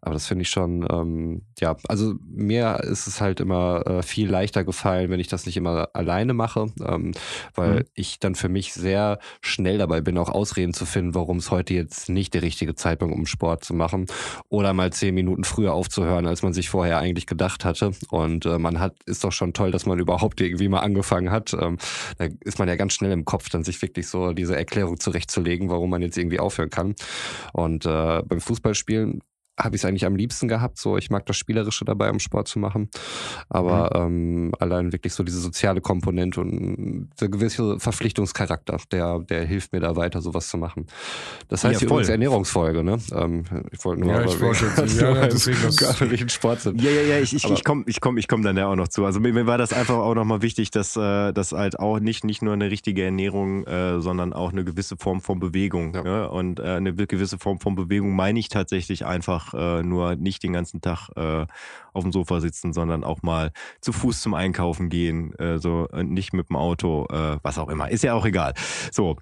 aber 0.00 0.14
das 0.14 0.26
finde 0.26 0.42
ich 0.42 0.50
schon, 0.50 0.86
ähm, 0.90 1.42
ja, 1.58 1.76
also 1.88 2.14
mir 2.26 2.80
ist 2.82 3.06
es 3.06 3.20
halt 3.20 3.40
immer 3.40 3.86
äh, 3.86 4.02
viel 4.02 4.28
leichter 4.28 4.64
gefallen, 4.64 5.10
wenn 5.10 5.20
ich 5.20 5.28
das 5.28 5.46
nicht 5.46 5.56
immer 5.56 5.88
alleine 5.92 6.34
mache, 6.34 6.66
ähm, 6.84 7.12
weil 7.54 7.74
mhm. 7.74 7.84
ich 7.94 8.18
dann 8.18 8.34
für 8.34 8.48
mich 8.48 8.72
sehr 8.72 9.18
schnell 9.40 9.78
dabei 9.78 10.00
bin, 10.00 10.18
auch 10.18 10.28
Ausreden 10.28 10.74
zu 10.74 10.86
finden, 10.86 11.14
warum 11.14 11.38
es 11.38 11.50
heute 11.50 11.74
jetzt 11.74 12.08
nicht 12.08 12.34
der 12.34 12.42
richtige 12.42 12.74
Zeitpunkt 12.74 13.14
um 13.14 13.26
Sport 13.26 13.64
zu 13.64 13.74
machen 13.74 14.06
oder 14.48 14.72
mal 14.72 14.92
zehn 14.92 15.14
Minuten 15.14 15.44
früher 15.50 15.74
aufzuhören, 15.74 16.26
als 16.26 16.42
man 16.42 16.52
sich 16.52 16.70
vorher 16.70 16.98
eigentlich 16.98 17.26
gedacht 17.26 17.64
hatte. 17.64 17.92
Und 18.10 18.46
äh, 18.46 18.58
man 18.58 18.80
hat, 18.80 18.94
ist 19.06 19.24
doch 19.24 19.32
schon 19.32 19.52
toll, 19.52 19.70
dass 19.70 19.84
man 19.84 19.98
überhaupt 19.98 20.40
irgendwie 20.40 20.68
mal 20.68 20.80
angefangen 20.80 21.30
hat. 21.30 21.52
Ähm, 21.52 21.78
da 22.18 22.28
ist 22.40 22.58
man 22.58 22.68
ja 22.68 22.76
ganz 22.76 22.94
schnell 22.94 23.12
im 23.12 23.24
Kopf, 23.24 23.50
dann 23.50 23.64
sich 23.64 23.82
wirklich 23.82 24.06
so 24.08 24.32
diese 24.32 24.56
Erklärung 24.56 24.98
zurechtzulegen, 24.98 25.68
warum 25.68 25.90
man 25.90 26.02
jetzt 26.02 26.16
irgendwie 26.16 26.40
aufhören 26.40 26.70
kann. 26.70 26.94
Und 27.52 27.84
äh, 27.84 28.22
beim 28.22 28.40
Fußballspielen 28.40 29.20
habe 29.64 29.76
ich 29.76 29.82
es 29.82 29.84
eigentlich 29.84 30.06
am 30.06 30.16
liebsten 30.16 30.48
gehabt. 30.48 30.78
So, 30.78 30.96
ich 30.96 31.10
mag 31.10 31.26
das 31.26 31.36
Spielerische 31.36 31.84
dabei, 31.84 32.10
um 32.10 32.18
Sport 32.18 32.48
zu 32.48 32.58
machen. 32.58 32.88
Aber 33.48 34.06
mhm. 34.08 34.48
ähm, 34.48 34.52
allein 34.58 34.92
wirklich 34.92 35.14
so 35.14 35.22
diese 35.22 35.40
soziale 35.40 35.80
Komponente 35.80 36.40
und 36.40 37.10
der 37.20 37.28
gewisse 37.28 37.78
Verpflichtungscharakter, 37.78 38.78
der, 38.90 39.20
der 39.20 39.44
hilft 39.44 39.72
mir 39.72 39.80
da 39.80 39.96
weiter, 39.96 40.20
sowas 40.20 40.48
zu 40.48 40.58
machen. 40.58 40.86
Das 41.48 41.64
heißt 41.64 41.80
ja, 41.80 41.86
übrigens 41.86 42.08
Ernährungsfolge, 42.08 42.82
ne? 42.82 42.98
Ähm, 43.12 43.44
ich 43.70 43.84
wollte 43.84 44.00
nur 44.02 44.12
ja, 44.12 44.24
ich 44.24 44.40
wollte 44.40 44.64
jetzt, 44.64 45.00
ja, 45.00 45.14
ja, 45.14 45.26
deswegen 45.26 46.28
Sport 46.28 46.60
sind. 46.62 46.80
Ja, 46.80 46.90
ja, 46.90 47.02
ja, 47.02 47.18
ich, 47.18 47.34
ich, 47.34 47.44
ich 47.44 47.64
komme 47.64 47.84
ich 47.86 48.00
komm, 48.00 48.16
ich 48.18 48.28
komm 48.28 48.42
dann 48.42 48.56
ja 48.56 48.66
auch 48.66 48.76
noch 48.76 48.88
zu. 48.88 49.04
Also 49.04 49.20
mir, 49.20 49.32
mir 49.32 49.46
war 49.46 49.58
das 49.58 49.72
einfach 49.72 49.96
auch 49.96 50.14
nochmal 50.14 50.42
wichtig, 50.42 50.70
dass, 50.70 50.96
äh, 50.96 51.32
dass 51.32 51.52
halt 51.52 51.78
auch 51.78 52.00
nicht, 52.00 52.24
nicht 52.24 52.42
nur 52.42 52.54
eine 52.54 52.70
richtige 52.70 53.04
Ernährung, 53.04 53.64
äh, 53.66 54.00
sondern 54.00 54.32
auch 54.32 54.52
eine 54.52 54.64
gewisse 54.64 54.96
Form 54.96 55.20
von 55.20 55.40
Bewegung. 55.40 55.94
Ja. 55.94 56.04
ja? 56.04 56.24
Und 56.26 56.60
äh, 56.60 56.64
eine 56.64 56.94
gewisse 56.94 57.38
Form 57.38 57.60
von 57.60 57.74
Bewegung 57.74 58.14
meine 58.14 58.38
ich 58.38 58.48
tatsächlich 58.48 59.04
einfach 59.04 59.49
äh, 59.54 59.82
nur 59.82 60.16
nicht 60.16 60.42
den 60.42 60.52
ganzen 60.52 60.80
Tag 60.80 61.08
äh, 61.16 61.46
auf 61.92 62.02
dem 62.02 62.12
Sofa 62.12 62.40
sitzen, 62.40 62.72
sondern 62.72 63.04
auch 63.04 63.22
mal 63.22 63.52
zu 63.80 63.92
Fuß 63.92 64.20
zum 64.20 64.34
Einkaufen 64.34 64.88
gehen, 64.88 65.34
äh, 65.38 65.58
so 65.58 65.88
und 65.90 66.10
nicht 66.12 66.32
mit 66.32 66.48
dem 66.48 66.56
Auto, 66.56 67.06
äh, 67.10 67.38
was 67.42 67.58
auch 67.58 67.68
immer. 67.68 67.90
Ist 67.90 68.04
ja 68.04 68.14
auch 68.14 68.24
egal. 68.24 68.54
So, 68.90 69.16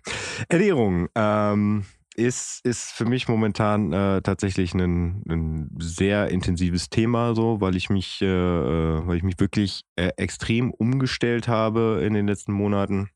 Ernährung. 0.49 1.09
Ähm, 1.15 1.85
ist, 2.19 2.65
ist 2.65 2.91
für 2.91 3.05
mich 3.05 3.29
momentan 3.29 3.93
äh, 3.93 4.21
tatsächlich 4.23 4.75
ein, 4.75 5.23
ein 5.29 5.71
sehr 5.79 6.29
intensives 6.31 6.91
Thema, 6.91 7.35
so, 7.37 7.61
weil 7.61 7.77
ich 7.77 7.91
mich, 7.91 8.21
äh, 8.21 8.27
äh 8.27 9.07
weil 9.07 9.17
ich 9.17 9.23
mich 9.23 9.39
wirklich 9.39 9.85
äh, 9.95 10.11
extrem 10.17 10.73
umgestellt 10.73 11.47
habe 11.47 12.03
in 12.05 12.15
den 12.15 12.27
letzten 12.27 12.53
Monaten. 12.53 13.11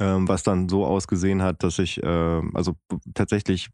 Ähm, 0.00 0.26
was 0.26 0.42
dann 0.42 0.68
so 0.68 0.84
ausgesehen 0.84 1.40
hat, 1.42 1.62
dass 1.62 1.78
ich 1.78 2.02
äh, 2.02 2.42
also 2.52 2.74
tatsächlich 3.14 3.70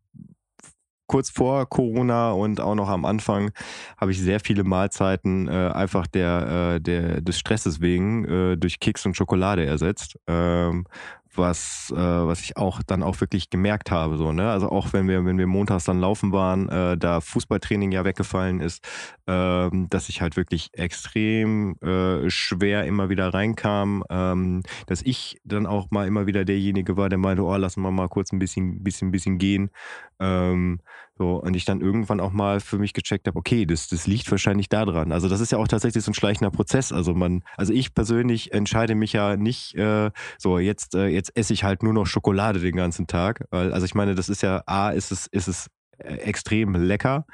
kurz 1.11 1.29
vor 1.29 1.69
Corona 1.69 2.31
und 2.31 2.61
auch 2.61 2.77
noch 2.77 2.89
am 2.89 3.05
Anfang 3.05 3.51
habe 3.97 4.13
ich 4.13 4.21
sehr 4.21 4.39
viele 4.39 4.63
Mahlzeiten 4.63 5.49
äh, 5.49 5.73
einfach 5.75 6.07
der, 6.07 6.77
äh, 6.77 6.81
der, 6.81 7.21
des 7.21 7.37
Stresses 7.37 7.81
wegen 7.81 8.25
äh, 8.27 8.57
durch 8.57 8.79
Keks 8.79 9.05
und 9.07 9.17
Schokolade 9.17 9.67
ersetzt. 9.67 10.21
Ähm, 10.29 10.87
was, 11.35 11.93
äh, 11.95 11.97
was 11.97 12.41
ich 12.41 12.57
auch 12.57 12.83
dann 12.83 13.03
auch 13.03 13.21
wirklich 13.21 13.51
gemerkt 13.51 13.91
habe. 13.91 14.17
So, 14.17 14.33
ne? 14.33 14.51
Also 14.51 14.69
auch 14.71 14.93
wenn 14.93 15.09
wir, 15.09 15.25
wenn 15.25 15.39
wir 15.39 15.47
montags 15.47 15.85
dann 15.85 16.01
laufen 16.01 16.33
waren, 16.33 16.69
äh, 16.69 16.97
da 16.97 17.21
Fußballtraining 17.21 17.93
ja 17.93 18.05
weggefallen 18.05 18.61
ist, 18.61 18.87
äh, 19.27 19.69
dass 19.89 20.09
ich 20.09 20.21
halt 20.21 20.37
wirklich 20.37 20.71
extrem 20.73 21.77
äh, 21.83 22.29
schwer 22.31 22.85
immer 22.85 23.09
wieder 23.09 23.33
reinkam, 23.33 24.05
ähm, 24.11 24.63
dass 24.87 25.03
ich 25.03 25.41
dann 25.45 25.67
auch 25.67 25.91
mal 25.91 26.07
immer 26.07 26.27
wieder 26.27 26.45
derjenige 26.45 26.97
war, 26.97 27.09
der 27.09 27.19
meinte, 27.19 27.43
oh, 27.45 27.57
lassen 27.57 27.83
wir 27.83 27.91
mal 27.91 28.09
kurz 28.09 28.33
ein 28.33 28.39
bisschen, 28.39 28.83
bisschen, 28.83 29.11
bisschen 29.11 29.39
gehen. 29.39 29.71
Ähm, 30.19 30.81
so, 31.21 31.35
und 31.37 31.55
ich 31.55 31.67
dann 31.67 31.83
irgendwann 31.83 32.19
auch 32.19 32.33
mal 32.33 32.61
für 32.61 32.79
mich 32.79 32.95
gecheckt 32.95 33.27
habe, 33.27 33.39
okay, 33.39 33.67
das, 33.67 33.89
das 33.89 34.07
liegt 34.07 34.31
wahrscheinlich 34.31 34.71
daran. 34.71 35.13
Also 35.13 35.29
das 35.29 35.43
ist 35.43 35.53
ja 35.53 35.59
auch 35.59 35.69
tatsächlich 35.69 36.03
so 36.03 36.13
ein 36.13 36.15
schleichender 36.15 36.51
Prozess. 36.51 36.93
Also 36.93 37.13
man, 37.13 37.45
also 37.59 37.75
ich 37.75 37.93
persönlich 37.93 38.55
entscheide 38.55 38.95
mich 38.95 39.13
ja 39.13 39.37
nicht, 39.37 39.75
äh, 39.75 40.13
so 40.39 40.59
jetzt, 40.59 40.95
äh, 40.95 41.09
jetzt 41.09 41.37
esse 41.37 41.53
ich 41.53 41.63
halt 41.63 41.83
nur 41.83 41.93
noch 41.93 42.07
Schokolade 42.07 42.59
den 42.59 42.75
ganzen 42.75 43.07
Tag. 43.07 43.45
Weil, 43.51 43.75
also 43.75 43.85
ich 43.85 43.95
meine, 43.95 44.15
das 44.15 44.31
ist 44.31 44.41
ja, 44.41 44.63
A, 44.65 44.93
ist 44.93 45.13
es, 45.13 45.27
ist 45.27 45.47
es 45.47 45.67
äh, 45.99 46.15
extrem 46.15 46.75
lecker. 46.75 47.27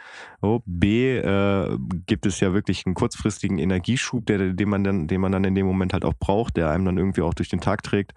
So, 0.42 0.64
B 0.66 1.18
äh, 1.18 1.78
gibt 2.06 2.26
es 2.26 2.40
ja 2.40 2.52
wirklich 2.52 2.86
einen 2.86 2.96
kurzfristigen 2.96 3.60
Energieschub, 3.60 4.26
der, 4.26 4.52
den 4.52 4.68
man 4.68 4.82
dann, 4.82 5.06
den 5.06 5.20
man 5.20 5.30
dann 5.30 5.44
in 5.44 5.54
dem 5.54 5.66
Moment 5.66 5.92
halt 5.92 6.04
auch 6.04 6.14
braucht, 6.18 6.56
der 6.56 6.70
einem 6.70 6.86
dann 6.86 6.98
irgendwie 6.98 7.22
auch 7.22 7.34
durch 7.34 7.50
den 7.50 7.60
Tag 7.60 7.84
trägt. 7.84 8.14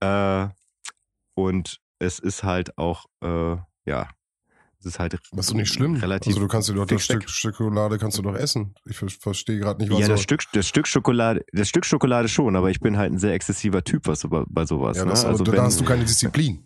Äh, 0.00 0.48
und 1.36 1.78
es 2.00 2.18
ist 2.18 2.42
halt 2.42 2.76
auch, 2.78 3.04
äh, 3.22 3.58
ja, 3.86 4.08
das 4.84 4.94
ist 4.94 4.98
halt 4.98 5.14
das 5.14 5.46
ist 5.46 5.50
doch 5.50 5.56
nicht 5.56 5.72
schlimm. 5.72 5.94
Relativ 5.96 6.28
also 6.28 6.40
du 6.40 6.48
kannst 6.48 6.68
dir 6.68 6.74
doch 6.74 6.86
das 6.86 7.02
Stück 7.02 7.28
Schokolade 7.28 7.98
kannst 7.98 8.18
du 8.18 8.22
doch 8.22 8.34
essen. 8.34 8.74
Ich 8.84 8.96
verstehe 8.96 9.58
gerade 9.58 9.80
nicht, 9.80 9.90
was 9.90 10.00
Ja, 10.00 10.08
das 10.08 10.20
Stück, 10.20 10.42
das 10.52 10.68
Stück 10.68 10.86
Schokolade, 10.86 11.44
das 11.52 11.68
Stück 11.68 11.86
Schokolade 11.86 12.28
schon, 12.28 12.54
aber 12.56 12.70
ich 12.70 12.80
bin 12.80 12.98
halt 12.98 13.12
ein 13.12 13.18
sehr 13.18 13.32
exzessiver 13.32 13.82
Typ, 13.82 14.06
was 14.06 14.22
bei, 14.28 14.44
bei 14.46 14.66
sowas. 14.66 14.98
Ja, 14.98 15.04
das, 15.06 15.22
ne? 15.22 15.30
also 15.30 15.44
da 15.44 15.52
wenn, 15.52 15.62
hast 15.62 15.80
du 15.80 15.84
keine 15.84 16.04
Disziplin. 16.04 16.64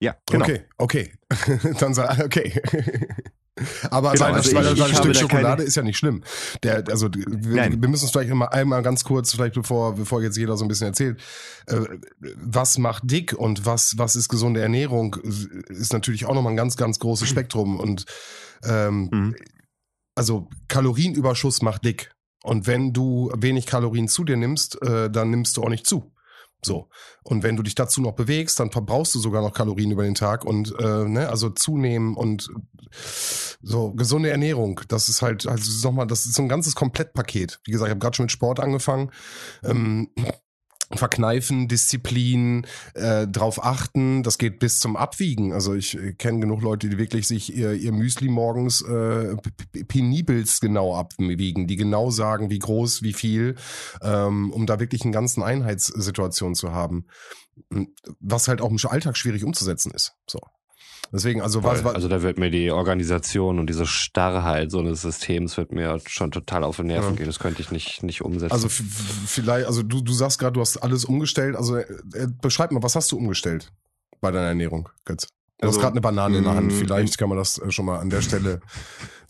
Ja, 0.00 0.16
genau. 0.28 0.44
Okay, 0.44 0.64
okay. 0.78 1.12
Dann 1.78 1.94
sag, 1.94 2.24
okay. 2.24 2.60
Aber 3.90 4.12
genau, 4.12 4.26
also 4.26 4.56
ein, 4.56 4.74
ich, 4.74 4.80
ich 4.80 4.96
Stück 4.96 5.14
Schokolade 5.14 5.62
ist 5.62 5.74
ja 5.74 5.82
nicht 5.82 5.98
schlimm. 5.98 6.22
Der, 6.62 6.84
also 6.88 7.08
wir, 7.12 7.70
wir 7.70 7.88
müssen 7.88 8.06
es 8.06 8.10
vielleicht 8.10 8.30
immer 8.30 8.52
einmal 8.52 8.82
ganz 8.82 9.04
kurz, 9.04 9.32
vielleicht 9.32 9.54
bevor, 9.54 9.94
bevor 9.94 10.22
jetzt 10.22 10.38
jeder 10.38 10.56
so 10.56 10.64
ein 10.64 10.68
bisschen 10.68 10.86
erzählt, 10.86 11.20
äh, 11.66 11.80
was 12.36 12.78
macht 12.78 13.02
dick 13.10 13.34
und 13.34 13.66
was, 13.66 13.98
was 13.98 14.16
ist 14.16 14.30
gesunde 14.30 14.62
Ernährung, 14.62 15.16
ist 15.68 15.92
natürlich 15.92 16.24
auch 16.24 16.34
nochmal 16.34 16.54
ein 16.54 16.56
ganz, 16.56 16.76
ganz 16.76 16.98
großes 16.98 17.28
Spektrum. 17.28 17.78
Und 17.78 18.06
ähm, 18.64 19.10
mhm. 19.12 19.36
also 20.14 20.48
Kalorienüberschuss 20.68 21.60
macht 21.60 21.84
dick. 21.84 22.10
Und 22.42 22.66
wenn 22.66 22.92
du 22.92 23.30
wenig 23.36 23.66
Kalorien 23.66 24.08
zu 24.08 24.24
dir 24.24 24.36
nimmst, 24.36 24.80
äh, 24.82 25.10
dann 25.10 25.30
nimmst 25.30 25.56
du 25.58 25.62
auch 25.62 25.68
nicht 25.68 25.86
zu. 25.86 26.12
So. 26.64 26.88
Und 27.22 27.42
wenn 27.42 27.56
du 27.56 27.62
dich 27.62 27.74
dazu 27.74 28.00
noch 28.00 28.12
bewegst, 28.12 28.60
dann 28.60 28.70
verbrauchst 28.70 29.14
du 29.14 29.18
sogar 29.18 29.42
noch 29.42 29.52
Kalorien 29.52 29.90
über 29.90 30.04
den 30.04 30.14
Tag 30.14 30.44
und 30.44 30.74
äh, 30.78 31.04
ne, 31.04 31.28
also 31.28 31.50
zunehmen 31.50 32.16
und 32.16 32.48
so 33.62 33.92
gesunde 33.92 34.30
Ernährung, 34.30 34.80
das 34.88 35.08
ist 35.08 35.22
halt, 35.22 35.46
also 35.46 35.88
nochmal, 35.88 36.06
das 36.06 36.26
ist 36.26 36.34
so 36.34 36.42
ein 36.42 36.48
ganzes 36.48 36.74
Komplettpaket. 36.74 37.60
Wie 37.64 37.70
gesagt, 37.70 37.88
ich 37.88 37.90
habe 37.90 38.00
gerade 38.00 38.16
schon 38.16 38.24
mit 38.24 38.32
Sport 38.32 38.60
angefangen. 38.60 39.10
Ähm, 39.64 40.10
verkneifen, 40.98 41.68
Disziplin, 41.68 42.66
äh, 42.94 43.26
drauf 43.26 43.64
achten. 43.64 44.22
Das 44.22 44.38
geht 44.38 44.58
bis 44.58 44.80
zum 44.80 44.96
Abwiegen. 44.96 45.52
Also 45.52 45.74
ich 45.74 45.96
äh, 45.96 46.12
kenne 46.12 46.40
genug 46.40 46.62
Leute, 46.62 46.88
die 46.88 46.98
wirklich 46.98 47.26
sich 47.26 47.54
ihr, 47.54 47.72
ihr 47.72 47.92
Müsli 47.92 48.28
morgens 48.28 48.82
äh, 48.82 49.36
penibels 49.88 50.60
genau 50.60 50.96
abwiegen, 50.96 51.66
die 51.66 51.76
genau 51.76 52.10
sagen, 52.10 52.50
wie 52.50 52.58
groß, 52.58 53.02
wie 53.02 53.12
viel, 53.12 53.56
ähm, 54.02 54.52
um 54.52 54.66
da 54.66 54.80
wirklich 54.80 55.02
eine 55.02 55.12
ganzen 55.12 55.42
Einheitssituation 55.42 56.54
zu 56.54 56.72
haben. 56.72 57.06
Was 58.20 58.48
halt 58.48 58.60
auch 58.60 58.70
im 58.70 58.78
Alltag 58.88 59.16
schwierig 59.16 59.44
umzusetzen 59.44 59.92
ist. 59.92 60.14
So. 60.26 60.40
Deswegen, 61.10 61.42
also 61.42 61.62
was, 61.62 61.84
was 61.84 61.94
Also 61.94 62.08
da 62.08 62.22
wird 62.22 62.38
mir 62.38 62.50
die 62.50 62.70
Organisation 62.70 63.58
und 63.58 63.68
diese 63.68 63.86
Starrheit 63.86 64.70
so 64.70 64.78
eines 64.78 65.02
Systems 65.02 65.56
wird 65.56 65.72
mir 65.72 66.00
schon 66.06 66.30
total 66.30 66.64
auf 66.64 66.76
den 66.76 66.86
Nerven 66.86 67.10
ja. 67.10 67.16
gehen. 67.16 67.26
Das 67.26 67.38
könnte 67.38 67.60
ich 67.60 67.70
nicht, 67.70 68.02
nicht 68.02 68.22
umsetzen. 68.22 68.52
Also 68.52 68.68
vielleicht, 68.68 69.66
also 69.66 69.82
du, 69.82 70.00
du 70.00 70.12
sagst 70.12 70.38
gerade, 70.38 70.54
du 70.54 70.60
hast 70.60 70.78
alles 70.78 71.04
umgestellt. 71.04 71.54
Also 71.56 71.76
äh, 71.76 71.82
äh, 72.14 72.28
beschreib 72.40 72.72
mal, 72.72 72.82
was 72.82 72.96
hast 72.96 73.12
du 73.12 73.18
umgestellt 73.18 73.72
bei 74.20 74.30
deiner 74.30 74.48
Ernährung, 74.48 74.88
Götz? 75.04 75.28
Du 75.58 75.66
also, 75.66 75.76
hast 75.76 75.82
gerade 75.82 75.94
eine 75.94 76.00
Banane 76.00 76.38
in 76.38 76.44
der 76.44 76.54
Hand. 76.54 76.68
Mm, 76.68 76.70
vielleicht 76.70 77.18
kann 77.18 77.28
man 77.28 77.38
das 77.38 77.58
äh, 77.58 77.70
schon 77.70 77.84
mal 77.84 77.98
an 77.98 78.10
der 78.10 78.22
Stelle. 78.22 78.60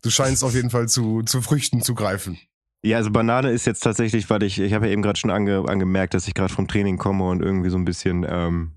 Du 0.02 0.10
scheinst 0.10 0.44
auf 0.44 0.54
jeden 0.54 0.70
Fall 0.70 0.88
zu, 0.88 1.22
zu 1.22 1.42
Früchten 1.42 1.82
zu 1.82 1.94
greifen. 1.94 2.38
Ja, 2.84 2.96
also 2.96 3.10
Banane 3.10 3.50
ist 3.50 3.66
jetzt 3.66 3.80
tatsächlich, 3.80 4.28
weil 4.30 4.42
ich, 4.42 4.58
ich 4.58 4.72
habe 4.72 4.86
ja 4.86 4.92
eben 4.92 5.02
gerade 5.02 5.18
schon 5.18 5.30
ange, 5.30 5.64
angemerkt, 5.68 6.14
dass 6.14 6.26
ich 6.26 6.34
gerade 6.34 6.52
vom 6.52 6.66
Training 6.66 6.96
komme 6.96 7.24
und 7.24 7.40
irgendwie 7.40 7.70
so 7.70 7.76
ein 7.76 7.84
bisschen 7.84 8.26
ähm, 8.28 8.72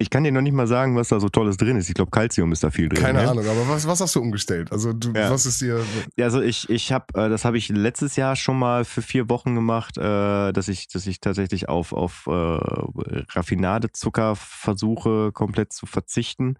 ich 0.00 0.08
kann 0.08 0.24
dir 0.24 0.32
noch 0.32 0.40
nicht 0.40 0.54
mal 0.54 0.66
sagen, 0.66 0.96
was 0.96 1.08
da 1.08 1.20
so 1.20 1.28
Tolles 1.28 1.58
drin 1.58 1.76
ist. 1.76 1.90
Ich 1.90 1.94
glaube, 1.94 2.10
Calcium 2.10 2.52
ist 2.52 2.64
da 2.64 2.70
viel 2.70 2.88
drin. 2.88 3.02
Keine 3.02 3.22
ne? 3.22 3.28
Ahnung, 3.28 3.46
aber 3.46 3.68
was, 3.68 3.86
was 3.86 4.00
hast 4.00 4.16
du 4.16 4.20
umgestellt? 4.20 4.72
Also 4.72 4.94
du, 4.94 5.12
ja. 5.12 5.30
was 5.30 5.44
ist 5.44 5.60
dir? 5.60 5.84
Ja, 6.16 6.24
also 6.24 6.40
ich, 6.40 6.70
ich 6.70 6.90
habe, 6.90 7.04
äh, 7.12 7.28
das 7.28 7.44
habe 7.44 7.58
ich 7.58 7.68
letztes 7.68 8.16
Jahr 8.16 8.34
schon 8.34 8.58
mal 8.58 8.86
für 8.86 9.02
vier 9.02 9.28
Wochen 9.28 9.54
gemacht, 9.54 9.98
äh, 9.98 10.52
dass 10.52 10.68
ich, 10.68 10.88
dass 10.88 11.06
ich 11.06 11.20
tatsächlich 11.20 11.68
auf 11.68 11.92
auf 11.92 12.26
äh, 12.28 12.30
Raffinadezucker 12.30 14.36
versuche, 14.36 15.32
komplett 15.32 15.74
zu 15.74 15.84
verzichten. 15.84 16.56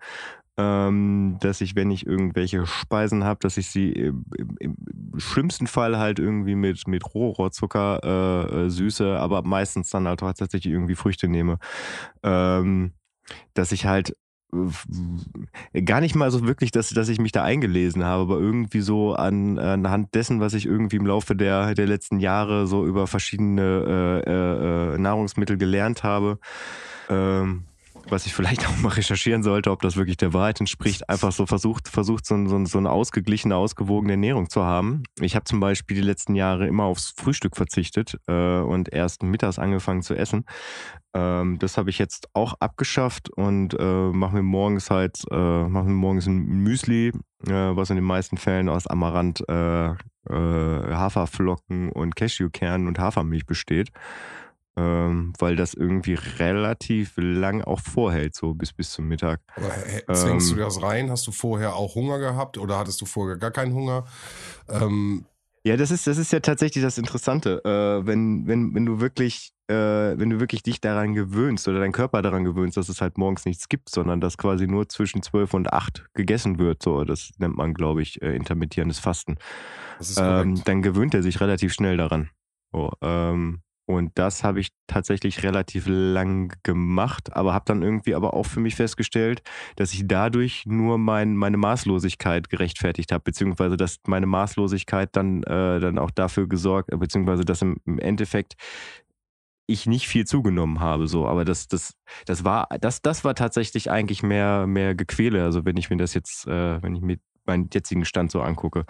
Ähm, 0.59 1.39
dass 1.41 1.63
ich, 1.63 1.77
wenn 1.77 1.91
ich 1.91 2.05
irgendwelche 2.05 2.67
Speisen 2.67 3.25
habe, 3.25 3.39
dass 3.41 3.57
ich 3.57 3.71
sie 3.71 3.93
im, 3.93 4.27
im, 4.37 4.57
im, 4.59 4.77
schlimmsten 5.17 5.67
Fall 5.67 5.97
halt 5.97 6.19
irgendwie 6.19 6.57
mit, 6.57 6.87
mit 6.87 7.15
Rohrohrzucker 7.15 8.67
äh 8.67 8.69
süße, 8.69 9.19
aber 9.19 9.41
meistens 9.43 9.89
dann 9.89 10.07
halt 10.07 10.21
tatsächlich 10.21 10.67
irgendwie 10.67 10.97
Früchte 10.97 11.29
nehme. 11.29 11.59
Ähm, 12.23 12.93
dass 13.55 13.73
ich 13.73 13.87
halt 13.87 14.15
gar 15.85 16.01
nicht 16.01 16.15
mal 16.15 16.31
so 16.31 16.47
wirklich, 16.47 16.73
dass, 16.73 16.91
dass 16.91 17.09
ich 17.09 17.21
mich 17.21 17.33
da 17.33 17.45
eingelesen 17.45 18.05
habe, 18.05 18.23
aber 18.23 18.41
irgendwie 18.41 18.81
so 18.81 19.15
an, 19.15 19.59
anhand 19.59 20.15
dessen, 20.15 20.41
was 20.41 20.55
ich 20.55 20.67
irgendwie 20.67 20.97
im 20.97 21.07
Laufe 21.07 21.37
der, 21.37 21.75
der 21.75 21.87
letzten 21.87 22.19
Jahre 22.19 22.67
so 22.67 22.85
über 22.85 23.07
verschiedene 23.07 24.23
äh, 24.27 24.95
äh, 24.95 24.99
Nahrungsmittel 24.99 25.57
gelernt 25.57 26.03
habe, 26.03 26.39
ähm, 27.09 27.65
was 28.11 28.27
ich 28.27 28.35
vielleicht 28.35 28.67
auch 28.69 28.77
mal 28.79 28.91
recherchieren 28.91 29.43
sollte, 29.43 29.71
ob 29.71 29.83
das 29.83 29.97
wirklich 29.97 30.17
der 30.17 30.33
Wahrheit 30.33 30.61
entspricht, 30.61 31.09
einfach 31.09 31.33
so 31.33 31.47
versucht, 31.47 31.89
versucht 31.89 32.27
so, 32.27 32.47
so, 32.47 32.65
so 32.65 32.79
eine 32.79 32.91
ausgeglichene, 32.91 33.57
ausgewogene 33.57 34.13
Ernährung 34.13 34.49
zu 34.51 34.65
haben. 34.65 35.03
Ich 35.21 35.35
habe 35.37 35.45
zum 35.45 35.61
Beispiel 35.61 35.97
die 35.97 36.03
letzten 36.03 36.35
Jahre 36.35 36.67
immer 36.67 36.85
aufs 36.85 37.15
Frühstück 37.17 37.57
verzichtet 37.57 38.19
äh, 38.27 38.61
und 38.61 38.93
erst 38.93 39.23
mittags 39.23 39.59
angefangen 39.59 40.03
zu 40.03 40.15
essen. 40.15 40.45
Ähm, 41.15 41.59
das 41.59 41.77
habe 41.77 41.91
ich 41.91 41.99
jetzt 41.99 42.29
auch 42.35 42.55
abgeschafft 42.61 43.31
und 43.31 43.75
äh, 43.79 44.11
mache 44.11 44.37
mir 44.37 44.43
morgens 44.43 44.91
halt, 44.91 45.23
äh, 45.31 45.65
mache 45.65 45.87
mir 45.87 45.95
morgens 45.95 46.27
ein 46.27 46.45
Müsli, 46.45 47.09
äh, 47.09 47.53
was 47.53 47.91
in 47.91 47.97
den 47.97 48.05
meisten 48.05 48.37
Fällen 48.37 48.69
aus 48.69 48.87
Amaranth, 48.87 49.43
äh, 49.49 49.91
äh, 49.91 49.95
Haferflocken 50.29 51.91
und 51.91 52.15
Cashewkernen 52.15 52.87
und 52.87 52.99
Hafermilch 52.99 53.47
besteht 53.47 53.91
ähm, 54.77 55.33
weil 55.39 55.57
das 55.57 55.75
irgendwie 55.75 56.15
relativ 56.15 57.15
lang 57.17 57.63
auch 57.63 57.81
vorhält, 57.81 58.35
so 58.35 58.55
bis, 58.55 58.73
bis 58.73 58.93
zum 58.93 59.09
Mittag. 59.09 59.41
Aber 59.57 60.15
zwängst 60.15 60.51
ähm, 60.51 60.57
du 60.57 60.63
das 60.63 60.83
rein? 60.83 61.11
Hast 61.11 61.27
du 61.27 61.33
vorher 61.33 61.77
auch 61.77 61.95
Hunger 61.95 62.19
gehabt 62.19 62.59
oder 62.59 62.79
hattest 62.79 63.01
du 63.01 63.07
vorher 63.07 63.37
gar 63.37 63.51
keinen 63.51 63.75
Hunger? 63.75 64.05
Ähm, 64.69 65.27
ja, 65.63 65.77
das 65.77 65.91
ist, 65.91 66.07
das 66.07 66.17
ist 66.17 66.33
ja 66.33 66.41
tatsächlich 66.41 66.83
das 66.83 66.97
Interessante. 66.97 67.63
Äh, 67.65 68.07
wenn, 68.07 68.47
wenn, 68.47 68.75
wenn 68.75 68.87
du 68.87 69.01
wirklich, 69.01 69.53
äh, 69.69 69.75
wenn 69.75 70.31
du 70.31 70.41
wirklich 70.41 70.63
dich 70.63 70.81
daran 70.81 71.13
gewöhnst 71.13 71.69
oder 71.69 71.81
dein 71.81 71.93
Körper 71.93 72.23
daran 72.23 72.45
gewöhnst, 72.45 72.79
dass 72.79 72.89
es 72.89 73.03
halt 73.03 73.19
morgens 73.19 73.45
nichts 73.45 73.69
gibt, 73.69 73.91
sondern 73.91 74.23
dass 74.23 74.39
quasi 74.39 74.67
nur 74.67 74.89
zwischen 74.89 75.23
zwölf 75.23 75.53
und 75.53 75.71
acht 75.71 76.07
gegessen 76.15 76.59
wird, 76.59 76.83
so, 76.83 77.05
das 77.05 77.33
nennt 77.39 77.57
man, 77.57 77.75
glaube 77.75 78.01
ich, 78.01 78.23
äh, 78.23 78.35
intermittierendes 78.35 79.01
Fasten. 79.01 79.37
Ähm, 80.17 80.63
dann 80.65 80.81
gewöhnt 80.81 81.13
er 81.13 81.23
sich 81.23 81.43
relativ 81.43 81.75
schnell 81.75 81.99
daran. 81.99 82.31
So, 82.73 82.93
ähm, 83.03 83.61
und 83.91 84.13
das 84.15 84.45
habe 84.45 84.61
ich 84.61 84.69
tatsächlich 84.87 85.43
relativ 85.43 85.87
lang 85.89 86.55
gemacht, 86.63 87.33
aber 87.33 87.53
habe 87.53 87.65
dann 87.67 87.83
irgendwie 87.83 88.15
aber 88.15 88.35
auch 88.35 88.47
für 88.47 88.61
mich 88.61 88.77
festgestellt, 88.77 89.43
dass 89.77 89.93
ich 89.93 90.07
dadurch 90.07 90.65
nur 90.67 90.97
mein, 90.97 91.37
meine 91.37 91.57
Maßlosigkeit 91.57 92.49
gerechtfertigt 92.49 93.11
habe, 93.11 93.25
beziehungsweise 93.25 93.77
dass 93.77 93.99
meine 94.07 94.27
Maßlosigkeit 94.27 95.11
dann, 95.17 95.43
äh, 95.43 95.81
dann 95.81 95.99
auch 95.99 96.13
dafür 96.13 96.49
gesorgt, 96.49 96.91
beziehungsweise 96.97 97.45
dass 97.45 97.63
im, 97.63 97.79
im 97.85 97.99
Endeffekt 97.99 98.55
ich 99.67 99.87
nicht 99.87 100.07
viel 100.07 100.25
zugenommen 100.25 100.81
habe, 100.81 101.09
so, 101.09 101.27
aber 101.27 101.45
das, 101.45 101.67
das, 101.69 101.95
das 102.27 102.45
war, 102.45 102.69
das, 102.81 103.03
das 103.03 103.25
war 103.25 103.35
tatsächlich 103.35 103.91
eigentlich 103.91 104.23
mehr, 104.23 104.67
mehr 104.67 104.95
Gequäle. 104.95 105.45
Also 105.45 105.65
wenn 105.65 105.77
ich 105.77 105.91
mir 105.91 105.97
das 105.97 106.15
jetzt, 106.15 106.47
äh, 106.47 106.83
wenn 106.83 106.95
ich 106.95 107.03
mir 107.03 107.19
meinen 107.47 107.69
jetzigen 107.73 108.05
Stand 108.05 108.31
so 108.31 108.43
angucke. 108.43 108.85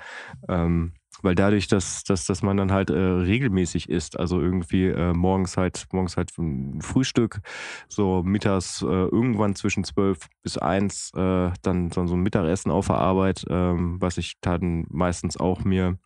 Ähm, 0.49 0.93
weil 1.23 1.35
dadurch, 1.35 1.69
dass, 1.69 2.05
dass, 2.05 2.27
dass 2.27 2.43
man 2.43 2.57
dann 2.57 2.73
halt 2.73 2.91
äh, 2.91 2.99
regelmäßig 2.99 3.89
isst, 3.89 4.19
also 4.19 4.41
irgendwie 4.41 4.87
äh, 4.87 5.13
morgens 5.13 5.57
halt, 5.57 5.87
morgens 5.93 6.17
halt 6.17 6.37
ein 6.39 6.81
Frühstück, 6.83 7.41
so 7.89 8.23
mittags 8.23 8.83
äh, 8.83 8.87
irgendwann 8.87 9.55
zwischen 9.55 9.85
zwölf 9.85 10.29
bis 10.43 10.59
eins 10.59 11.11
äh, 11.15 11.51
dann, 11.63 11.91
dann 11.91 12.09
so 12.09 12.15
ein 12.15 12.23
Mittagessen 12.23 12.71
auf 12.71 12.87
der 12.87 12.97
Arbeit, 12.99 13.45
ähm, 13.49 14.01
was 14.01 14.19
ich 14.19 14.41
dann 14.41 14.87
meistens 14.89 15.37
auch 15.37 15.65
mir 15.65 15.99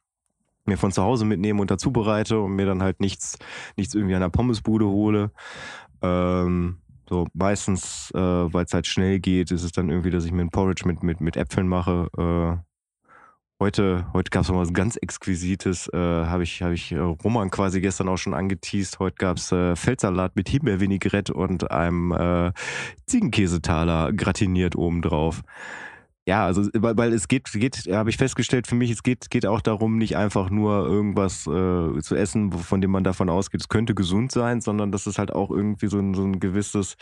mir 0.66 0.78
von 0.78 0.92
zu 0.92 1.02
Hause 1.02 1.24
mitnehme 1.26 1.60
und 1.60 1.70
dazu 1.70 1.92
bereite 1.92 2.40
und 2.40 2.56
mir 2.56 2.64
dann 2.64 2.82
halt 2.82 3.00
nichts, 3.00 3.38
nichts 3.76 3.94
irgendwie 3.94 4.14
an 4.14 4.22
der 4.22 4.30
Pommesbude 4.30 4.86
hole. 4.86 5.30
Ähm, 6.00 6.78
so 7.08 7.26
meistens, 7.34 8.10
äh, 8.14 8.18
weil 8.18 8.64
es 8.64 8.72
halt 8.72 8.86
schnell 8.86 9.20
geht, 9.20 9.50
ist 9.50 9.62
es 9.62 9.72
dann 9.72 9.90
irgendwie, 9.90 10.10
dass 10.10 10.24
ich 10.24 10.32
mir 10.32 10.42
ein 10.42 10.50
Porridge 10.50 10.86
mit, 10.86 11.02
mit, 11.02 11.20
mit 11.20 11.36
Äpfeln 11.36 11.68
mache. 11.68 12.08
Äh, 12.16 12.73
heute 13.64 14.04
heute 14.12 14.28
gab 14.28 14.42
es 14.42 14.50
noch 14.50 14.58
was 14.58 14.74
ganz 14.74 14.96
Exquisites. 14.96 15.88
Äh, 15.88 15.96
Habe 15.96 16.42
ich, 16.42 16.60
hab 16.62 16.72
ich 16.72 16.92
äh, 16.92 16.98
Roman 16.98 17.50
quasi 17.50 17.80
gestern 17.80 18.10
auch 18.10 18.18
schon 18.18 18.34
angeteased. 18.34 18.98
Heute 18.98 19.16
gab 19.16 19.38
es 19.38 19.52
äh, 19.52 19.74
Feldsalat 19.74 20.36
mit 20.36 20.50
Himbeervinaigrette 20.50 21.32
und 21.32 21.70
einem 21.70 22.12
äh, 22.12 22.52
Ziegenkäsetaler 23.06 24.12
gratiniert 24.12 24.76
obendrauf. 24.76 25.42
Ja, 26.26 26.46
also 26.46 26.62
weil, 26.72 26.96
weil 26.96 27.12
es 27.12 27.28
geht, 27.28 27.52
geht, 27.52 27.86
habe 27.90 28.08
ich 28.08 28.16
festgestellt 28.16 28.66
für 28.66 28.74
mich, 28.74 28.90
es 28.90 29.02
geht, 29.02 29.30
geht 29.30 29.44
auch 29.44 29.60
darum, 29.60 29.98
nicht 29.98 30.16
einfach 30.16 30.48
nur 30.48 30.86
irgendwas 30.86 31.46
äh, 31.46 32.00
zu 32.00 32.14
essen, 32.14 32.50
von 32.50 32.80
dem 32.80 32.92
man 32.92 33.04
davon 33.04 33.28
ausgeht, 33.28 33.60
es 33.60 33.68
könnte 33.68 33.94
gesund 33.94 34.32
sein, 34.32 34.62
sondern 34.62 34.90
dass 34.90 35.06
es 35.06 35.18
halt 35.18 35.32
auch 35.32 35.50
irgendwie 35.50 35.88
so 35.88 35.98
ein, 35.98 36.14
so 36.14 36.24
ein 36.24 36.40
gewisses 36.40 36.96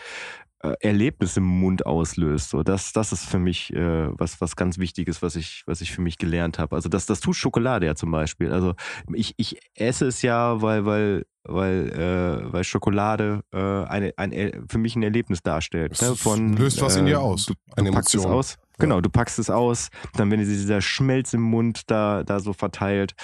äh, 0.64 0.74
Erlebnis 0.80 1.36
im 1.36 1.44
Mund 1.44 1.86
auslöst. 1.86 2.50
So, 2.50 2.64
das, 2.64 2.92
das 2.92 3.12
ist 3.12 3.24
für 3.24 3.38
mich 3.38 3.72
äh, 3.72 4.08
was, 4.18 4.40
was 4.40 4.56
ganz 4.56 4.78
Wichtiges, 4.78 5.22
was 5.22 5.36
ich, 5.36 5.62
was 5.66 5.80
ich 5.80 5.92
für 5.92 6.00
mich 6.00 6.18
gelernt 6.18 6.58
habe. 6.58 6.74
Also 6.74 6.88
das, 6.88 7.06
das 7.06 7.20
tut 7.20 7.36
Schokolade 7.36 7.86
ja 7.86 7.94
zum 7.94 8.10
Beispiel. 8.10 8.52
Also 8.52 8.74
ich, 9.14 9.34
ich 9.36 9.60
esse 9.76 10.06
es 10.06 10.22
ja, 10.22 10.62
weil, 10.62 10.84
weil 10.84 11.26
weil, 11.44 11.88
äh, 11.90 12.52
weil 12.52 12.62
Schokolade 12.62 13.42
äh, 13.52 13.58
eine, 13.58 14.12
ein, 14.16 14.64
für 14.68 14.78
mich 14.78 14.94
ein 14.94 15.02
Erlebnis 15.02 15.42
darstellt. 15.42 16.00
Ne? 16.00 16.14
Von, 16.14 16.56
löst 16.56 16.80
was 16.80 16.94
äh, 16.94 17.00
in 17.00 17.06
dir 17.06 17.20
aus. 17.20 17.46
Du, 17.46 17.54
du 17.76 17.90
packst 17.90 18.14
es 18.14 18.24
aus. 18.24 18.58
Genau, 18.82 19.00
du 19.00 19.10
packst 19.10 19.38
es 19.38 19.48
aus, 19.48 19.90
dann 20.14 20.30
wenn 20.30 20.40
dieser 20.40 20.80
Schmelz 20.80 21.32
im 21.34 21.42
Mund 21.42 21.90
da, 21.90 22.24
da 22.24 22.40
so 22.40 22.52
verteilt. 22.52 23.14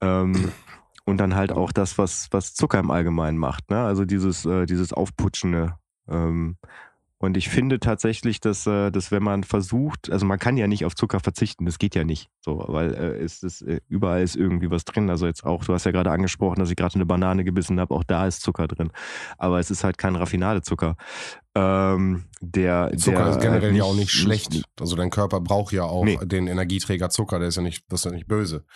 Ähm, 0.00 0.52
und 1.04 1.18
dann 1.18 1.36
halt 1.36 1.52
auch 1.52 1.70
das, 1.70 1.96
was, 1.96 2.26
was 2.32 2.54
Zucker 2.54 2.80
im 2.80 2.90
Allgemeinen 2.90 3.38
macht. 3.38 3.70
Ne? 3.70 3.80
Also 3.80 4.04
dieses, 4.04 4.44
äh, 4.44 4.66
dieses 4.66 4.92
Aufputschende. 4.92 5.76
Ähm, 6.08 6.56
und 7.18 7.38
ich 7.38 7.48
finde 7.48 7.80
tatsächlich, 7.80 8.40
dass, 8.40 8.66
äh, 8.66 8.90
dass 8.90 9.10
wenn 9.10 9.22
man 9.22 9.42
versucht, 9.42 10.10
also 10.10 10.26
man 10.26 10.38
kann 10.38 10.58
ja 10.58 10.66
nicht 10.66 10.84
auf 10.84 10.94
Zucker 10.94 11.18
verzichten, 11.18 11.64
das 11.64 11.78
geht 11.78 11.94
ja 11.94 12.04
nicht, 12.04 12.28
so, 12.40 12.62
weil 12.68 12.92
äh, 12.92 13.24
es 13.24 13.42
ist, 13.42 13.62
äh, 13.62 13.80
überall 13.88 14.22
ist 14.22 14.36
irgendwie 14.36 14.70
was 14.70 14.84
drin. 14.84 15.08
Also 15.08 15.26
jetzt 15.26 15.42
auch, 15.44 15.64
du 15.64 15.72
hast 15.72 15.86
ja 15.86 15.92
gerade 15.92 16.10
angesprochen, 16.10 16.58
dass 16.58 16.70
ich 16.70 16.76
gerade 16.76 16.96
eine 16.96 17.06
Banane 17.06 17.44
gebissen 17.44 17.80
habe, 17.80 17.94
auch 17.94 18.04
da 18.04 18.26
ist 18.26 18.42
Zucker 18.42 18.68
drin. 18.68 18.90
Aber 19.38 19.58
es 19.60 19.70
ist 19.70 19.82
halt 19.82 19.96
kein 19.96 20.14
Raffinadezucker. 20.14 20.96
Ähm, 21.58 22.26
der, 22.42 22.92
Zucker 22.98 23.24
der, 23.24 23.28
ist 23.30 23.40
generell 23.40 23.74
ja 23.74 23.84
auch 23.84 23.94
nicht 23.94 24.10
schlecht. 24.10 24.62
Also 24.78 24.94
dein 24.94 25.08
Körper 25.08 25.40
braucht 25.40 25.72
ja 25.72 25.84
auch 25.84 26.04
nee. 26.04 26.18
den 26.22 26.48
Energieträger 26.48 27.08
Zucker, 27.08 27.38
der 27.38 27.48
ist 27.48 27.56
ja 27.56 27.62
nicht, 27.62 27.84
das 27.88 28.00
ist 28.00 28.04
ja 28.04 28.10
nicht 28.10 28.28
böse. 28.28 28.66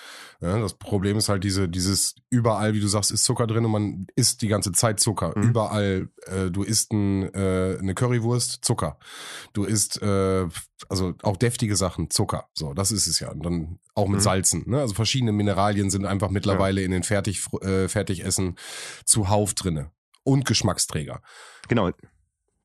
Ja, 0.40 0.58
das 0.58 0.72
Problem 0.72 1.18
ist 1.18 1.28
halt 1.28 1.44
diese, 1.44 1.68
dieses 1.68 2.14
überall, 2.30 2.72
wie 2.72 2.80
du 2.80 2.88
sagst, 2.88 3.10
ist 3.10 3.24
Zucker 3.24 3.46
drin 3.46 3.66
und 3.66 3.70
man 3.70 4.06
isst 4.16 4.40
die 4.40 4.48
ganze 4.48 4.72
Zeit 4.72 4.98
Zucker. 4.98 5.34
Mhm. 5.36 5.42
Überall, 5.42 6.08
äh, 6.24 6.50
du 6.50 6.62
isst 6.62 6.92
ein, 6.92 7.24
äh, 7.34 7.76
eine 7.78 7.94
Currywurst, 7.94 8.64
Zucker. 8.64 8.98
Du 9.52 9.64
isst 9.64 10.00
äh, 10.00 10.48
also 10.88 11.12
auch 11.22 11.36
deftige 11.36 11.76
Sachen, 11.76 12.08
Zucker. 12.08 12.48
So, 12.54 12.72
das 12.72 12.92
ist 12.92 13.06
es 13.06 13.20
ja. 13.20 13.30
Und 13.30 13.44
dann 13.44 13.78
auch 13.94 14.08
mit 14.08 14.20
mhm. 14.20 14.24
Salzen. 14.24 14.64
Ne? 14.66 14.80
Also 14.80 14.94
verschiedene 14.94 15.32
Mineralien 15.32 15.90
sind 15.90 16.06
einfach 16.06 16.30
mittlerweile 16.30 16.80
ja. 16.80 16.86
in 16.86 16.92
den 16.92 17.02
Fertig, 17.02 17.44
äh, 17.60 17.88
Fertigessen 17.88 18.56
zuhauf 19.04 19.52
drinne. 19.52 19.90
Und 20.22 20.46
Geschmacksträger. 20.46 21.20
Genau. 21.68 21.90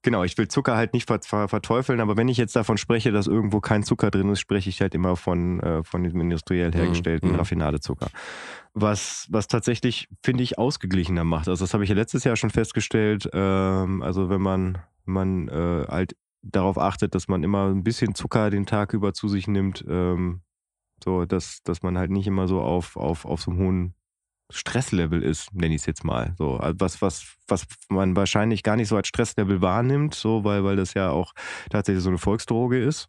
Genau, 0.06 0.24
ich 0.24 0.38
will 0.38 0.48
Zucker 0.48 0.76
halt 0.76 0.94
nicht 0.94 1.08
verteufeln, 1.08 2.00
aber 2.00 2.16
wenn 2.16 2.28
ich 2.28 2.38
jetzt 2.38 2.56
davon 2.56 2.78
spreche, 2.78 3.12
dass 3.12 3.26
irgendwo 3.26 3.60
kein 3.60 3.82
Zucker 3.82 4.12
drin 4.12 4.30
ist, 4.30 4.40
spreche 4.40 4.70
ich 4.70 4.80
halt 4.80 4.94
immer 4.94 5.16
von, 5.16 5.60
äh, 5.62 5.84
von 5.84 6.04
diesem 6.04 6.22
industriell 6.22 6.70
mhm, 6.70 6.76
hergestellten 6.76 7.32
mhm. 7.32 7.38
Raffinadezucker. 7.38 8.10
Was, 8.76 9.26
was 9.32 9.48
tatsächlich, 9.48 10.08
finde 10.22 10.44
ich, 10.44 10.60
ausgeglichener 10.60 11.24
macht. 11.24 11.48
Also 11.48 11.64
das 11.64 11.74
habe 11.74 11.84
ich 11.86 11.90
ja 11.90 11.96
letztes 11.96 12.24
Jahr 12.24 12.36
schon 12.36 12.52
festgestellt. 12.52 13.28
Ähm, 13.34 14.04
also 14.04 14.30
wenn 14.30 14.42
man, 14.42 14.78
man 15.06 15.48
äh, 15.48 15.88
halt 15.90 16.16
darauf 16.44 16.78
achtet, 16.78 17.16
dass 17.16 17.28
man 17.28 17.44
immer 17.44 17.70
ein 17.70 17.84
bisschen 17.84 18.14
Zucker 18.14 18.52
den 18.52 18.68
Tag 18.68 18.94
über 18.94 19.16
zu 19.16 19.28
sich 19.28 19.48
nimmt, 19.48 19.84
ähm, 19.90 20.42
so 21.04 21.26
dass, 21.26 21.64
dass 21.64 21.82
man 21.82 21.98
halt 21.98 22.12
nicht 22.12 22.28
immer 22.28 22.48
so 22.48 22.62
auf, 22.62 22.96
auf, 22.96 23.26
auf 23.26 23.42
so 23.42 23.50
einem 23.50 23.60
hohen 23.60 23.94
Stresslevel 24.52 25.24
ist, 25.24 25.54
nenne 25.54 25.76
ich 25.76 25.82
es 25.82 25.86
jetzt 25.88 26.04
mal. 26.04 26.36
So, 26.38 26.58
also 26.58 26.76
was, 26.80 27.02
was, 27.02 27.36
was 27.48 27.66
man 27.90 28.16
wahrscheinlich 28.16 28.64
gar 28.64 28.76
nicht 28.76 28.88
so 28.88 28.96
als 28.96 29.08
Stresslevel 29.08 29.62
wahrnimmt, 29.62 30.14
so, 30.16 30.44
weil, 30.44 30.64
weil 30.64 30.76
das 30.76 30.94
ja 30.94 31.10
auch 31.10 31.34
tatsächlich 31.70 32.04
so 32.04 32.10
eine 32.10 32.18
Volksdroge 32.18 32.82
ist. 32.82 33.08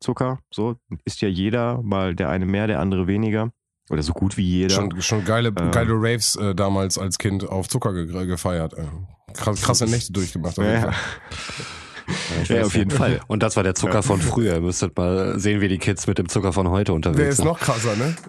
Zucker, 0.00 0.40
so, 0.52 0.76
ist 1.04 1.22
ja 1.22 1.28
jeder, 1.28 1.80
mal 1.82 2.14
der 2.14 2.28
eine 2.28 2.46
mehr, 2.46 2.66
der 2.66 2.80
andere 2.80 3.06
weniger. 3.06 3.50
Oder 3.88 4.02
so 4.02 4.12
gut 4.12 4.36
wie 4.36 4.44
jeder. 4.44 4.74
Schon, 4.74 5.00
schon 5.00 5.24
geile, 5.24 5.48
ähm, 5.48 5.70
geile 5.70 5.92
Raves 5.94 6.36
äh, 6.36 6.54
damals 6.54 6.98
als 6.98 7.18
Kind 7.18 7.48
auf 7.48 7.68
Zucker 7.68 7.92
ge 7.92 8.26
gefeiert. 8.26 8.74
Äh. 8.74 8.86
Krasse 9.32 9.86
Nächte 9.86 10.12
durchgemacht. 10.12 10.56
Ja, 10.58 10.92
ja, 12.48 12.62
auf 12.62 12.74
jeden 12.74 12.90
Fall. 12.90 13.20
Und 13.26 13.42
das 13.42 13.56
war 13.56 13.62
der 13.62 13.74
Zucker 13.74 14.02
von 14.02 14.20
früher. 14.20 14.54
Ihr 14.54 14.60
müsstet 14.60 14.96
mal 14.96 15.38
sehen, 15.38 15.60
wie 15.60 15.68
die 15.68 15.78
Kids 15.78 16.06
mit 16.06 16.18
dem 16.18 16.28
Zucker 16.28 16.52
von 16.52 16.68
heute 16.68 16.92
unterwegs 16.92 17.36
sind. 17.36 17.44
Der 17.44 17.52
ist 17.52 17.60
noch 17.60 17.60
krasser, 17.60 17.96
ne? 17.96 18.14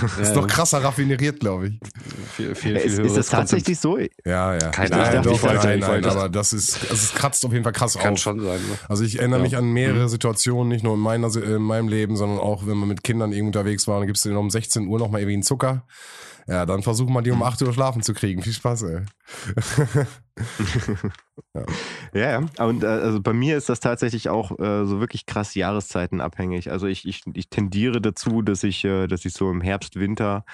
Ja, 0.00 0.22
ist 0.22 0.34
noch 0.34 0.46
krasser 0.46 0.82
raffineriert, 0.82 1.40
glaube 1.40 1.68
ich. 1.68 1.80
Viel, 2.34 2.54
viel, 2.54 2.78
viel 2.78 2.90
ist, 2.90 2.98
ist 2.98 3.16
das 3.16 3.28
tatsächlich 3.28 3.78
so? 3.78 3.98
Ja, 4.24 4.54
ja. 4.54 4.70
Keine 4.70 4.96
Ahnung. 4.96 5.22
Doch, 5.24 5.42
nein, 5.42 5.80
nein, 5.80 6.04
aber 6.04 6.30
das 6.30 6.54
ist, 6.54 6.80
also 6.82 6.94
es 6.94 7.14
kratzt 7.14 7.44
auf 7.44 7.52
jeden 7.52 7.62
Fall 7.62 7.72
krass 7.74 7.98
Kann 7.98 8.14
auf. 8.14 8.18
schon 8.18 8.40
sein. 8.40 8.58
Ne? 8.58 8.78
Also 8.88 9.04
ich 9.04 9.18
erinnere 9.18 9.40
ja. 9.40 9.44
mich 9.44 9.56
an 9.56 9.70
mehrere 9.70 10.04
mhm. 10.04 10.08
Situationen, 10.08 10.68
nicht 10.68 10.82
nur 10.82 10.94
in, 10.94 11.00
meiner, 11.00 11.34
in 11.36 11.62
meinem 11.62 11.88
Leben, 11.88 12.16
sondern 12.16 12.38
auch, 12.38 12.66
wenn 12.66 12.76
man 12.76 12.88
mit 12.88 13.04
Kindern 13.04 13.32
irgendwie 13.32 13.48
unterwegs 13.48 13.86
war, 13.86 13.98
dann 13.98 14.06
gibst 14.06 14.24
du 14.24 14.30
denen 14.30 14.38
um 14.38 14.50
16 14.50 14.86
Uhr 14.86 14.98
nochmal 14.98 15.20
irgendwie 15.20 15.34
einen 15.34 15.42
Zucker. 15.42 15.84
Ja, 16.46 16.66
dann 16.66 16.82
versuchen 16.82 17.12
wir 17.12 17.22
die 17.22 17.30
um 17.30 17.42
8 17.42 17.62
Uhr 17.62 17.72
schlafen 17.72 18.02
zu 18.02 18.14
kriegen. 18.14 18.42
Viel 18.42 18.52
Spaß, 18.52 18.82
ey. 18.82 19.02
ja. 22.14 22.40
ja. 22.40 22.66
Und 22.66 22.82
äh, 22.82 22.86
also 22.86 23.20
bei 23.20 23.32
mir 23.32 23.56
ist 23.56 23.68
das 23.68 23.80
tatsächlich 23.80 24.28
auch 24.28 24.58
äh, 24.58 24.84
so 24.84 25.00
wirklich 25.00 25.26
krass 25.26 25.54
Jahreszeiten 25.54 26.20
abhängig. 26.20 26.70
Also 26.70 26.86
ich, 26.86 27.06
ich, 27.06 27.22
ich 27.32 27.48
tendiere 27.48 28.00
dazu, 28.00 28.42
dass 28.42 28.64
ich, 28.64 28.84
äh, 28.84 29.06
dass 29.06 29.24
ich 29.24 29.34
so 29.34 29.50
im 29.50 29.60
Herbst, 29.60 29.96
Winter 29.96 30.44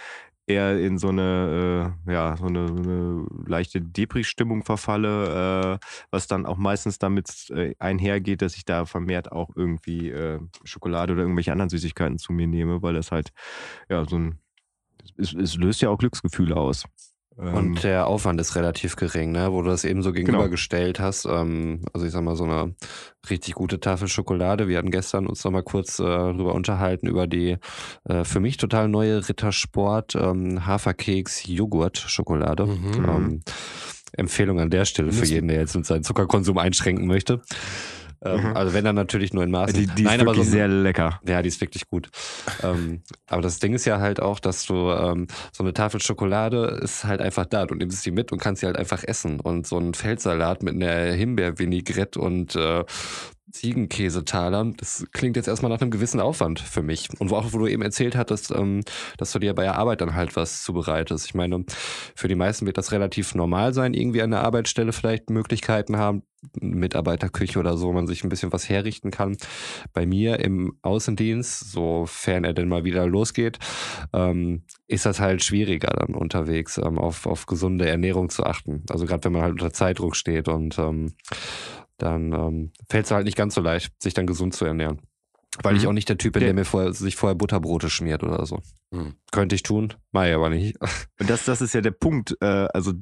eher 0.48 0.78
in 0.80 0.98
so 0.98 1.08
eine, 1.08 1.94
äh, 2.06 2.12
ja, 2.12 2.36
so 2.36 2.46
eine, 2.46 2.66
eine 2.66 3.26
leichte 3.46 3.80
Depri-Stimmung 3.80 4.64
verfalle, 4.64 5.78
äh, 5.80 5.86
was 6.10 6.26
dann 6.26 6.46
auch 6.46 6.56
meistens 6.56 6.98
damit 6.98 7.50
äh, 7.50 7.74
einhergeht, 7.78 8.42
dass 8.42 8.56
ich 8.56 8.64
da 8.64 8.86
vermehrt 8.86 9.30
auch 9.30 9.50
irgendwie 9.54 10.08
äh, 10.10 10.40
Schokolade 10.64 11.12
oder 11.12 11.22
irgendwelche 11.22 11.52
anderen 11.52 11.68
Süßigkeiten 11.68 12.18
zu 12.18 12.32
mir 12.32 12.46
nehme, 12.46 12.82
weil 12.82 12.94
das 12.94 13.12
halt, 13.12 13.32
ja, 13.88 14.04
so 14.06 14.16
ein, 14.18 14.38
es, 15.16 15.34
es 15.34 15.56
löst 15.56 15.80
ja 15.80 15.90
auch 15.90 15.98
Glücksgefühle 15.98 16.56
aus. 16.56 16.84
Ähm, 17.38 17.54
und 17.54 17.84
der 17.84 18.06
Aufwand 18.06 18.40
ist 18.40 18.56
relativ 18.56 18.96
gering, 18.96 19.32
ne? 19.32 19.52
wo 19.52 19.62
du 19.62 19.70
das 19.70 19.84
eben 19.84 20.02
so 20.02 20.12
gegenübergestellt 20.12 20.96
genau. 20.96 21.08
hast. 21.08 21.24
Ähm, 21.24 21.84
also 21.92 22.06
ich 22.06 22.12
sag 22.12 22.22
mal, 22.22 22.36
so 22.36 22.44
eine 22.44 22.74
richtig 23.30 23.54
gute 23.54 23.80
Tafel 23.80 24.08
Schokolade. 24.08 24.68
Wir 24.68 24.78
hatten 24.78 24.90
gestern 24.90 25.26
uns 25.26 25.44
noch 25.44 25.52
mal 25.52 25.62
kurz 25.62 25.98
äh, 26.00 26.04
darüber 26.04 26.54
unterhalten, 26.54 27.06
über 27.06 27.26
die 27.26 27.56
äh, 28.08 28.24
für 28.24 28.40
mich 28.40 28.56
total 28.56 28.88
neue 28.88 29.28
Rittersport 29.28 30.16
ähm, 30.16 30.66
Haferkeks 30.66 31.46
Joghurt 31.46 31.98
Schokolade. 31.98 32.66
Mhm. 32.66 33.04
Ähm, 33.04 33.40
Empfehlung 34.12 34.58
an 34.58 34.70
der 34.70 34.86
Stelle 34.86 35.12
für 35.12 35.26
jeden, 35.26 35.48
der 35.48 35.58
jetzt 35.58 35.72
seinen 35.84 36.02
Zuckerkonsum 36.02 36.56
einschränken 36.56 37.06
möchte. 37.06 37.42
Ähm, 38.24 38.50
mhm. 38.50 38.56
Also 38.56 38.74
wenn 38.74 38.84
dann 38.84 38.96
natürlich 38.96 39.32
nur 39.32 39.44
in 39.44 39.50
Maßen. 39.50 39.74
Die, 39.74 39.86
die 39.86 40.02
Nein, 40.02 40.20
ist 40.20 40.26
wirklich 40.26 40.46
so, 40.46 40.50
sehr 40.52 40.68
lecker. 40.68 41.20
Ja, 41.26 41.42
die 41.42 41.48
ist 41.48 41.60
wirklich 41.60 41.88
gut. 41.88 42.10
ähm, 42.62 43.02
aber 43.26 43.42
das 43.42 43.58
Ding 43.58 43.74
ist 43.74 43.84
ja 43.84 44.00
halt 44.00 44.20
auch, 44.20 44.40
dass 44.40 44.66
du 44.66 44.90
ähm, 44.90 45.28
so 45.52 45.62
eine 45.62 45.72
Tafel 45.72 46.00
Schokolade 46.00 46.78
ist 46.82 47.04
halt 47.04 47.20
einfach 47.20 47.46
da. 47.46 47.66
Du 47.66 47.74
nimmst 47.74 48.02
sie 48.02 48.10
mit 48.10 48.32
und 48.32 48.38
kannst 48.38 48.60
sie 48.60 48.66
halt 48.66 48.76
einfach 48.76 49.04
essen. 49.04 49.40
Und 49.40 49.66
so 49.66 49.78
ein 49.78 49.94
Feldsalat 49.94 50.62
mit 50.62 50.74
einer 50.74 51.12
Himbeervinaigrette 51.12 52.20
und 52.20 52.56
äh, 52.56 52.84
Ziegenkäsetalern, 53.50 54.74
das 54.76 55.06
klingt 55.12 55.36
jetzt 55.36 55.48
erstmal 55.48 55.70
nach 55.70 55.80
einem 55.80 55.90
gewissen 55.90 56.20
Aufwand 56.20 56.60
für 56.60 56.82
mich. 56.82 57.08
Und 57.18 57.30
wo 57.30 57.36
auch, 57.36 57.52
wo 57.52 57.58
du 57.58 57.66
eben 57.66 57.82
erzählt 57.82 58.16
hattest, 58.16 58.50
ähm, 58.50 58.82
dass 59.16 59.32
du 59.32 59.38
dir 59.38 59.54
bei 59.54 59.62
der 59.62 59.76
Arbeit 59.76 60.00
dann 60.00 60.14
halt 60.14 60.36
was 60.36 60.62
zubereitest. 60.62 61.26
Ich 61.26 61.34
meine, 61.34 61.64
für 62.14 62.28
die 62.28 62.34
meisten 62.34 62.66
wird 62.66 62.78
das 62.78 62.92
relativ 62.92 63.34
normal 63.34 63.74
sein, 63.74 63.94
irgendwie 63.94 64.22
an 64.22 64.30
der 64.30 64.42
Arbeitsstelle 64.42 64.92
vielleicht 64.92 65.30
Möglichkeiten 65.30 65.96
haben, 65.96 66.22
Mitarbeiterküche 66.60 67.58
oder 67.58 67.76
so, 67.76 67.92
man 67.92 68.06
sich 68.06 68.22
ein 68.22 68.28
bisschen 68.28 68.52
was 68.52 68.68
herrichten 68.68 69.10
kann. 69.10 69.36
Bei 69.92 70.06
mir 70.06 70.38
im 70.40 70.78
Außendienst, 70.82 71.72
sofern 71.72 72.44
er 72.44 72.52
denn 72.52 72.68
mal 72.68 72.84
wieder 72.84 73.06
losgeht, 73.06 73.58
ähm, 74.12 74.62
ist 74.86 75.06
das 75.06 75.20
halt 75.20 75.42
schwieriger 75.42 75.90
dann 75.90 76.14
unterwegs, 76.14 76.78
ähm, 76.78 76.98
auf, 76.98 77.26
auf 77.26 77.46
gesunde 77.46 77.88
Ernährung 77.88 78.28
zu 78.28 78.44
achten. 78.44 78.84
Also 78.88 79.06
gerade 79.06 79.24
wenn 79.24 79.32
man 79.32 79.42
halt 79.42 79.52
unter 79.52 79.72
Zeitdruck 79.72 80.14
steht 80.14 80.48
und 80.48 80.78
ähm, 80.78 81.14
dann 81.98 82.32
ähm, 82.32 82.72
fällt 82.88 83.06
es 83.06 83.10
halt 83.10 83.26
nicht 83.26 83.36
ganz 83.36 83.54
so 83.54 83.60
leicht, 83.60 83.92
sich 84.02 84.14
dann 84.14 84.26
gesund 84.26 84.54
zu 84.54 84.64
ernähren. 84.64 85.00
Weil 85.62 85.74
mhm. 85.74 85.78
ich 85.78 85.86
auch 85.86 85.92
nicht 85.92 86.08
der 86.08 86.18
Typ 86.18 86.34
bin, 86.34 86.40
der, 86.40 86.48
der 86.48 86.54
mir 86.54 86.64
vorher, 86.64 86.92
sich 86.92 87.16
vorher 87.16 87.34
Butterbrote 87.34 87.90
schmiert 87.90 88.22
oder 88.22 88.46
so. 88.46 88.60
Mhm. 88.90 89.14
Könnte 89.32 89.54
ich 89.54 89.62
tun, 89.62 89.94
mach 90.12 90.26
ich 90.26 90.34
aber 90.34 90.50
nicht. 90.50 90.76
Und 91.20 91.28
das, 91.28 91.44
das 91.44 91.60
ist 91.60 91.74
ja 91.74 91.80
der 91.80 91.90
Punkt. 91.90 92.36
Äh, 92.40 92.68
also 92.72 92.92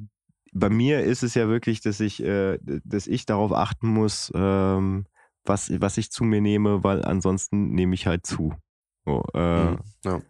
bei 0.53 0.71
mir 0.71 1.03
ist 1.03 1.23
es 1.23 1.35
ja 1.35 1.49
wirklich, 1.49 1.83
dass 1.83 2.01
ich, 2.01 2.23
äh, 2.23 2.59
dass 2.63 3.07
ich 3.07 3.27
darauf 3.27 3.53
achten 3.53 3.89
muss, 3.89 4.33
ähm, 4.35 5.07
was, 5.45 5.71
was 5.81 5.99
ich 5.99 6.11
zu 6.11 6.25
mir 6.25 6.41
nehme, 6.41 6.83
weil 6.83 7.05
ansonsten 7.05 7.71
nehme 7.71 7.95
ich 7.95 8.07
halt 8.07 8.27
zu. 8.27 8.55
So, 9.05 9.23
äh, 9.35 9.71
mhm. 9.71 9.79
ja. 10.05 10.21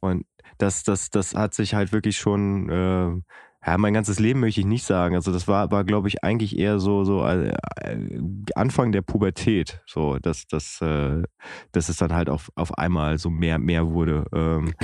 Und 0.00 0.26
das, 0.58 0.84
das, 0.84 1.10
das 1.10 1.34
hat 1.34 1.54
sich 1.54 1.74
halt 1.74 1.92
wirklich 1.92 2.16
schon 2.16 2.68
äh, 2.70 3.22
ja, 3.66 3.78
mein 3.78 3.94
ganzes 3.94 4.18
Leben 4.18 4.40
möchte 4.40 4.60
ich 4.60 4.66
nicht 4.66 4.84
sagen. 4.84 5.14
Also 5.14 5.32
das 5.32 5.48
war, 5.48 5.70
war 5.70 5.84
glaube 5.84 6.08
ich, 6.08 6.22
eigentlich 6.22 6.58
eher 6.58 6.78
so, 6.78 7.04
so 7.04 7.24
äh, 7.26 7.54
Anfang 8.54 8.92
der 8.92 9.02
Pubertät, 9.02 9.82
so, 9.86 10.18
dass, 10.18 10.46
dass, 10.46 10.80
äh, 10.82 11.22
dass 11.72 11.88
es 11.88 11.96
dann 11.96 12.12
halt 12.12 12.28
auf, 12.28 12.50
auf 12.56 12.76
einmal 12.76 13.18
so 13.18 13.30
mehr, 13.30 13.58
mehr 13.58 13.90
wurde. 13.90 14.26
Ähm, 14.34 14.74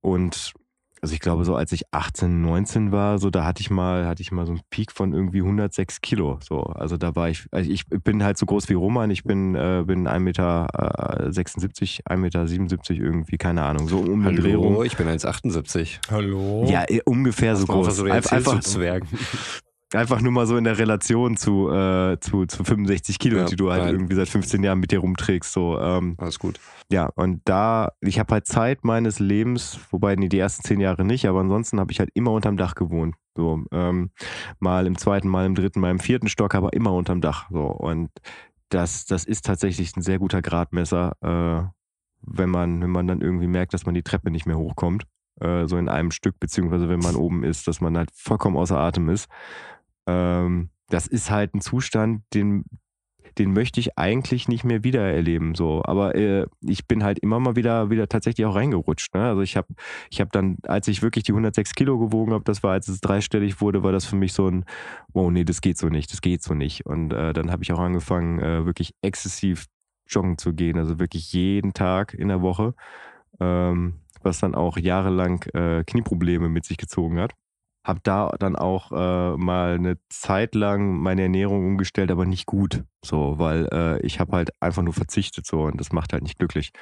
und 0.00 0.54
also 1.02 1.14
ich 1.14 1.20
glaube, 1.20 1.44
so 1.44 1.54
als 1.54 1.72
ich 1.72 1.84
18, 1.92 2.40
19 2.40 2.92
war, 2.92 3.18
so 3.18 3.30
da 3.30 3.44
hatte 3.44 3.60
ich 3.60 3.70
mal, 3.70 4.06
hatte 4.06 4.22
ich 4.22 4.32
mal 4.32 4.46
so 4.46 4.52
einen 4.52 4.60
Peak 4.70 4.92
von 4.92 5.12
irgendwie 5.12 5.40
106 5.40 6.00
Kilo. 6.00 6.38
So, 6.42 6.62
also 6.62 6.96
da 6.96 7.14
war 7.14 7.28
ich, 7.28 7.46
also 7.50 7.70
ich 7.70 7.86
bin 7.88 8.22
halt 8.22 8.38
so 8.38 8.46
groß 8.46 8.68
wie 8.68 8.74
Roman. 8.74 9.10
Ich 9.10 9.24
bin, 9.24 9.54
äh, 9.54 9.84
bin 9.86 10.08
1,76 10.08 10.18
Meter, 10.20 11.32
76, 11.32 12.02
1,77 12.06 12.16
Meter 12.16 12.90
irgendwie, 12.90 13.36
keine 13.36 13.62
Ahnung, 13.62 13.88
so 13.88 13.98
um 13.98 14.24
den 14.24 14.36
Dreh 14.36 14.54
rum. 14.54 14.82
ich 14.84 14.96
bin 14.96 15.08
1,78. 15.08 15.98
Hallo. 16.10 16.66
Ja, 16.68 16.84
ungefähr 17.04 17.56
so 17.56 17.66
groß. 17.66 17.96
So 17.96 18.04
einfach, 18.04 18.60
zu 18.60 18.80
Einfach 19.94 20.20
nur 20.20 20.32
mal 20.32 20.46
so 20.46 20.58
in 20.58 20.64
der 20.64 20.76
Relation 20.76 21.38
zu, 21.38 21.70
äh, 21.70 22.20
zu, 22.20 22.44
zu 22.44 22.62
65 22.62 23.18
Kilo, 23.18 23.38
ja, 23.38 23.44
die 23.44 23.56
du 23.56 23.70
halt 23.70 23.84
nein. 23.84 23.94
irgendwie 23.94 24.16
seit 24.16 24.28
15 24.28 24.62
Jahren 24.62 24.80
mit 24.80 24.92
dir 24.92 24.98
rumträgst. 24.98 25.50
So, 25.50 25.80
ähm, 25.80 26.14
Alles 26.18 26.38
gut. 26.38 26.60
Ja, 26.92 27.06
und 27.14 27.40
da, 27.46 27.92
ich 28.00 28.18
habe 28.18 28.34
halt 28.34 28.46
Zeit 28.46 28.84
meines 28.84 29.18
Lebens, 29.18 29.80
wobei 29.90 30.14
nee, 30.16 30.28
die 30.28 30.38
ersten 30.38 30.62
zehn 30.62 30.80
Jahre 30.80 31.06
nicht, 31.06 31.26
aber 31.26 31.40
ansonsten 31.40 31.80
habe 31.80 31.90
ich 31.90 32.00
halt 32.00 32.10
immer 32.12 32.32
unterm 32.32 32.58
Dach 32.58 32.74
gewohnt. 32.74 33.14
So, 33.34 33.64
ähm, 33.72 34.10
mal 34.58 34.86
im 34.86 34.98
zweiten, 34.98 35.28
mal 35.28 35.46
im 35.46 35.54
dritten, 35.54 35.80
mal 35.80 35.90
im 35.90 36.00
vierten 36.00 36.28
Stock, 36.28 36.54
aber 36.54 36.74
immer 36.74 36.92
unterm 36.92 37.22
Dach. 37.22 37.46
So, 37.50 37.62
und 37.62 38.10
das, 38.68 39.06
das 39.06 39.24
ist 39.24 39.46
tatsächlich 39.46 39.96
ein 39.96 40.02
sehr 40.02 40.18
guter 40.18 40.42
Gradmesser, 40.42 41.12
äh, 41.22 41.66
wenn 42.20 42.50
man, 42.50 42.82
wenn 42.82 42.90
man 42.90 43.06
dann 43.06 43.22
irgendwie 43.22 43.46
merkt, 43.46 43.72
dass 43.72 43.86
man 43.86 43.94
die 43.94 44.02
Treppe 44.02 44.30
nicht 44.30 44.44
mehr 44.44 44.58
hochkommt, 44.58 45.04
äh, 45.40 45.66
so 45.66 45.78
in 45.78 45.88
einem 45.88 46.10
Stück, 46.10 46.38
beziehungsweise 46.38 46.90
wenn 46.90 47.00
man 47.00 47.16
oben 47.16 47.42
ist, 47.42 47.66
dass 47.68 47.80
man 47.80 47.96
halt 47.96 48.10
vollkommen 48.12 48.58
außer 48.58 48.78
Atem 48.78 49.08
ist 49.08 49.28
ähm, 50.08 50.70
das 50.88 51.06
ist 51.06 51.30
halt 51.30 51.54
ein 51.54 51.60
Zustand, 51.60 52.22
den, 52.32 52.64
den 53.36 53.52
möchte 53.52 53.78
ich 53.78 53.98
eigentlich 53.98 54.48
nicht 54.48 54.64
mehr 54.64 54.82
wieder 54.82 55.02
erleben. 55.02 55.54
So, 55.54 55.82
aber 55.84 56.14
äh, 56.14 56.46
ich 56.62 56.88
bin 56.88 57.04
halt 57.04 57.18
immer 57.18 57.38
mal 57.38 57.56
wieder 57.56 57.90
wieder 57.90 58.08
tatsächlich 58.08 58.46
auch 58.46 58.54
reingerutscht. 58.54 59.14
Ne? 59.14 59.22
Also 59.22 59.42
ich 59.42 59.56
habe 59.56 59.68
ich 60.10 60.20
habe 60.20 60.30
dann, 60.32 60.56
als 60.64 60.88
ich 60.88 61.02
wirklich 61.02 61.24
die 61.24 61.32
106 61.32 61.74
Kilo 61.74 61.98
gewogen 61.98 62.32
habe, 62.32 62.44
das 62.44 62.62
war, 62.62 62.72
als 62.72 62.88
es 62.88 63.00
dreistellig 63.00 63.60
wurde, 63.60 63.82
war 63.82 63.92
das 63.92 64.06
für 64.06 64.16
mich 64.16 64.32
so 64.32 64.48
ein, 64.48 64.64
wow, 65.12 65.30
nee, 65.30 65.44
das 65.44 65.60
geht 65.60 65.78
so 65.78 65.88
nicht, 65.88 66.10
das 66.10 66.22
geht 66.22 66.42
so 66.42 66.54
nicht. 66.54 66.86
Und 66.86 67.12
äh, 67.12 67.32
dann 67.34 67.50
habe 67.52 67.62
ich 67.62 67.72
auch 67.72 67.78
angefangen, 67.78 68.40
äh, 68.40 68.64
wirklich 68.64 68.94
exzessiv 69.02 69.66
joggen 70.08 70.38
zu 70.38 70.54
gehen, 70.54 70.78
also 70.78 70.98
wirklich 70.98 71.32
jeden 71.34 71.74
Tag 71.74 72.14
in 72.14 72.28
der 72.28 72.40
Woche, 72.40 72.74
ähm, 73.40 74.00
was 74.22 74.40
dann 74.40 74.54
auch 74.54 74.78
jahrelang 74.78 75.42
äh, 75.52 75.84
Knieprobleme 75.84 76.48
mit 76.48 76.64
sich 76.64 76.78
gezogen 76.78 77.20
hat 77.20 77.34
habe 77.88 78.00
da 78.02 78.30
dann 78.38 78.54
auch 78.54 78.92
äh, 78.92 79.36
mal 79.38 79.74
eine 79.74 79.96
Zeit 80.10 80.54
lang 80.54 80.98
meine 80.98 81.22
Ernährung 81.22 81.66
umgestellt, 81.66 82.10
aber 82.10 82.26
nicht 82.26 82.44
gut. 82.44 82.84
So, 83.02 83.38
weil 83.38 83.66
äh, 83.72 84.00
ich 84.02 84.20
habe 84.20 84.36
halt 84.36 84.50
einfach 84.60 84.82
nur 84.82 84.92
verzichtet 84.92 85.46
so 85.46 85.62
und 85.62 85.80
das 85.80 85.90
macht 85.90 86.12
halt 86.12 86.22
nicht 86.22 86.38
glücklich. 86.38 86.72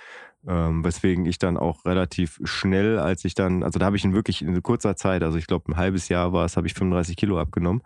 Ähm, 0.48 0.84
weswegen 0.84 1.24
ich 1.24 1.38
dann 1.38 1.56
auch 1.56 1.84
relativ 1.84 2.40
schnell, 2.42 2.98
als 2.98 3.24
ich 3.24 3.34
dann, 3.34 3.62
also 3.62 3.78
da 3.78 3.86
habe 3.86 3.96
ich 3.96 4.04
in 4.04 4.14
wirklich 4.14 4.42
in 4.42 4.60
kurzer 4.64 4.96
Zeit, 4.96 5.22
also 5.22 5.38
ich 5.38 5.46
glaube 5.46 5.70
ein 5.70 5.76
halbes 5.76 6.08
Jahr 6.08 6.32
war 6.32 6.44
es, 6.44 6.56
habe 6.56 6.66
ich 6.66 6.74
35 6.74 7.16
Kilo 7.16 7.38
abgenommen. 7.38 7.82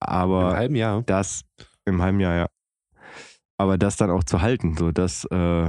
Aber 0.00 0.52
Im 0.52 0.56
halben 0.56 0.74
Jahr? 0.76 1.02
Das 1.02 1.44
im 1.84 2.00
halben 2.00 2.20
Jahr, 2.20 2.34
ja. 2.34 2.46
Aber 3.58 3.76
das 3.76 3.96
dann 3.96 4.10
auch 4.10 4.24
zu 4.24 4.40
halten, 4.40 4.74
so 4.76 4.90
das 4.90 5.24
äh, 5.26 5.68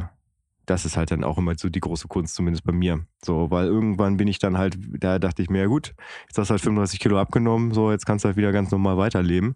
das 0.70 0.86
ist 0.86 0.98
halt 0.98 1.12
dann 1.12 1.24
auch 1.24 1.38
immer 1.38 1.56
so 1.58 1.70
die 1.70 1.80
große 1.80 2.08
Kunst, 2.08 2.36
zumindest 2.36 2.64
bei 2.64 2.72
mir. 2.72 3.06
So, 3.24 3.50
weil 3.50 3.66
irgendwann 3.66 4.18
bin 4.18 4.28
ich 4.28 4.38
dann 4.38 4.58
halt, 4.58 4.78
da 5.00 5.18
dachte 5.18 5.42
ich 5.42 5.50
mir, 5.50 5.62
ja 5.62 5.66
gut, 5.66 5.96
jetzt 6.28 6.38
hast 6.38 6.50
du 6.50 6.52
halt 6.52 6.62
35 6.62 7.00
Kilo 7.00 7.20
abgenommen, 7.20 7.72
so, 7.72 7.92
jetzt 7.92 8.06
kannst 8.06 8.24
du 8.24 8.28
halt 8.28 8.38
wieder 8.38 8.52
ganz 8.52 8.70
normal 8.70 8.98
weiterleben. 8.98 9.56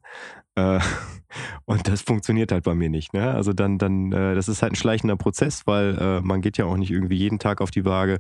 Äh, 0.56 0.80
und 1.66 1.88
das 1.88 2.02
funktioniert 2.02 2.52
halt 2.52 2.64
bei 2.64 2.74
mir 2.74 2.90
nicht. 2.90 3.14
Ne? 3.14 3.32
Also 3.32 3.54
dann, 3.54 3.78
dann, 3.78 4.12
äh, 4.12 4.34
das 4.34 4.48
ist 4.48 4.64
halt 4.64 4.74
ein 4.74 4.78
schleichender 4.78 5.16
Prozess, 5.16 5.68
weil 5.68 5.98
äh, 6.00 6.22
man 6.22 6.42
geht 6.42 6.58
ja 6.58 6.66
auch 6.66 6.78
nicht 6.78 6.92
irgendwie 6.92 7.18
jeden 7.18 7.38
Tag 7.38 7.62
auf 7.62 7.70
die 7.70 7.86
Waage. 7.86 8.20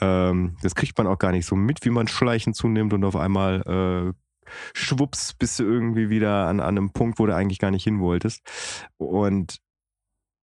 Ähm, 0.00 0.56
das 0.62 0.74
kriegt 0.74 0.96
man 0.96 1.06
auch 1.06 1.18
gar 1.18 1.32
nicht 1.32 1.44
so 1.44 1.54
mit, 1.54 1.84
wie 1.84 1.90
man 1.90 2.08
schleichend 2.08 2.56
zunimmt 2.56 2.94
und 2.94 3.04
auf 3.04 3.16
einmal 3.16 4.14
äh, 4.14 4.48
schwupps 4.72 5.34
bist 5.34 5.58
du 5.58 5.64
irgendwie 5.64 6.08
wieder 6.08 6.46
an, 6.46 6.60
an 6.60 6.78
einem 6.78 6.92
Punkt, 6.92 7.18
wo 7.18 7.26
du 7.26 7.34
eigentlich 7.34 7.58
gar 7.58 7.70
nicht 7.70 7.84
hin 7.84 8.00
wolltest. 8.00 8.40
Und 8.96 9.58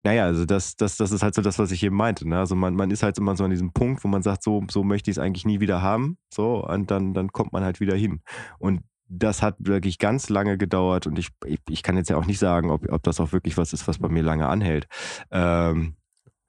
naja, 0.07 0.23
also 0.23 0.45
das, 0.45 0.77
das, 0.77 0.95
das 0.95 1.11
ist 1.11 1.21
halt 1.21 1.35
so 1.35 1.41
das, 1.41 1.59
was 1.59 1.69
ich 1.71 1.83
eben 1.83 1.97
meinte. 1.97 2.25
Ne? 2.25 2.39
Also 2.39 2.55
man, 2.55 2.75
man 2.75 2.91
ist 2.91 3.03
halt 3.03 3.17
immer 3.17 3.35
so 3.35 3.43
an 3.43 3.49
diesem 3.49 3.73
Punkt, 3.73 4.05
wo 4.05 4.07
man 4.07 4.21
sagt, 4.23 4.41
so, 4.41 4.63
so 4.71 4.81
möchte 4.81 5.11
ich 5.11 5.17
es 5.17 5.21
eigentlich 5.21 5.45
nie 5.45 5.59
wieder 5.59 5.81
haben. 5.81 6.17
So, 6.33 6.65
und 6.65 6.89
dann, 6.89 7.13
dann 7.13 7.33
kommt 7.33 7.51
man 7.51 7.65
halt 7.65 7.81
wieder 7.81 7.93
hin. 7.93 8.21
Und 8.57 8.83
das 9.09 9.41
hat 9.41 9.55
wirklich 9.59 9.99
ganz 9.99 10.29
lange 10.29 10.57
gedauert 10.57 11.07
und 11.07 11.19
ich, 11.19 11.27
ich, 11.45 11.59
ich 11.69 11.83
kann 11.83 11.97
jetzt 11.97 12.09
ja 12.09 12.15
auch 12.15 12.25
nicht 12.25 12.39
sagen, 12.39 12.71
ob, 12.71 12.89
ob 12.89 13.03
das 13.03 13.19
auch 13.19 13.33
wirklich 13.33 13.57
was 13.57 13.73
ist, 13.73 13.85
was 13.89 13.99
bei 13.99 14.07
mir 14.07 14.23
lange 14.23 14.47
anhält. 14.47 14.87
Ähm, 15.29 15.97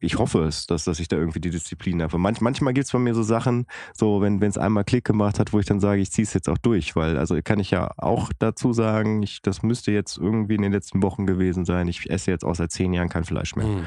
ich 0.01 0.19
hoffe 0.19 0.45
es, 0.45 0.67
dass, 0.67 0.85
dass 0.85 1.01
ich 1.01 1.09
da 1.09 1.17
irgendwie 1.17 1.41
die 1.41 1.51
Disziplin 1.51 2.03
habe. 2.03 2.19
Manch, 2.19 2.41
manchmal 2.41 2.73
gibt 2.73 2.87
es 2.87 2.93
bei 2.93 2.99
mir 2.99 3.15
so 3.15 3.23
Sachen, 3.23 3.67
so 3.95 4.21
wenn 4.21 4.41
es 4.43 4.59
einmal 4.59 4.85
Klick 4.85 5.05
gemacht 5.05 5.39
hat, 5.39 5.53
wo 5.53 5.59
ich 5.59 5.67
dann 5.67 5.81
sage, 5.81 6.01
ich 6.01 6.13
ziehe 6.13 6.25
es 6.25 6.35
jetzt 6.35 6.49
auch 6.49 6.59
durch, 6.59 6.95
weil 6.95 7.19
also 7.19 7.37
kann 7.43 7.59
ich 7.59 7.71
ja 7.71 7.91
auch 7.97 8.31
dazu 8.39 8.73
sagen, 8.73 9.23
ich, 9.23 9.43
das 9.43 9.63
müsste 9.63 9.91
jetzt 9.91 10.17
irgendwie 10.17 10.55
in 10.55 10.63
den 10.63 10.73
letzten 10.73 11.03
Wochen 11.03 11.27
gewesen 11.27 11.65
sein. 11.65 11.89
Ich 11.89 12.09
esse 12.11 12.31
jetzt 12.31 12.45
auch 12.45 12.55
seit 12.55 12.71
zehn 12.71 12.93
Jahren 12.93 13.09
kein 13.09 13.25
Fleisch 13.25 13.57
mehr. 13.57 13.67
Mhm. 13.67 13.85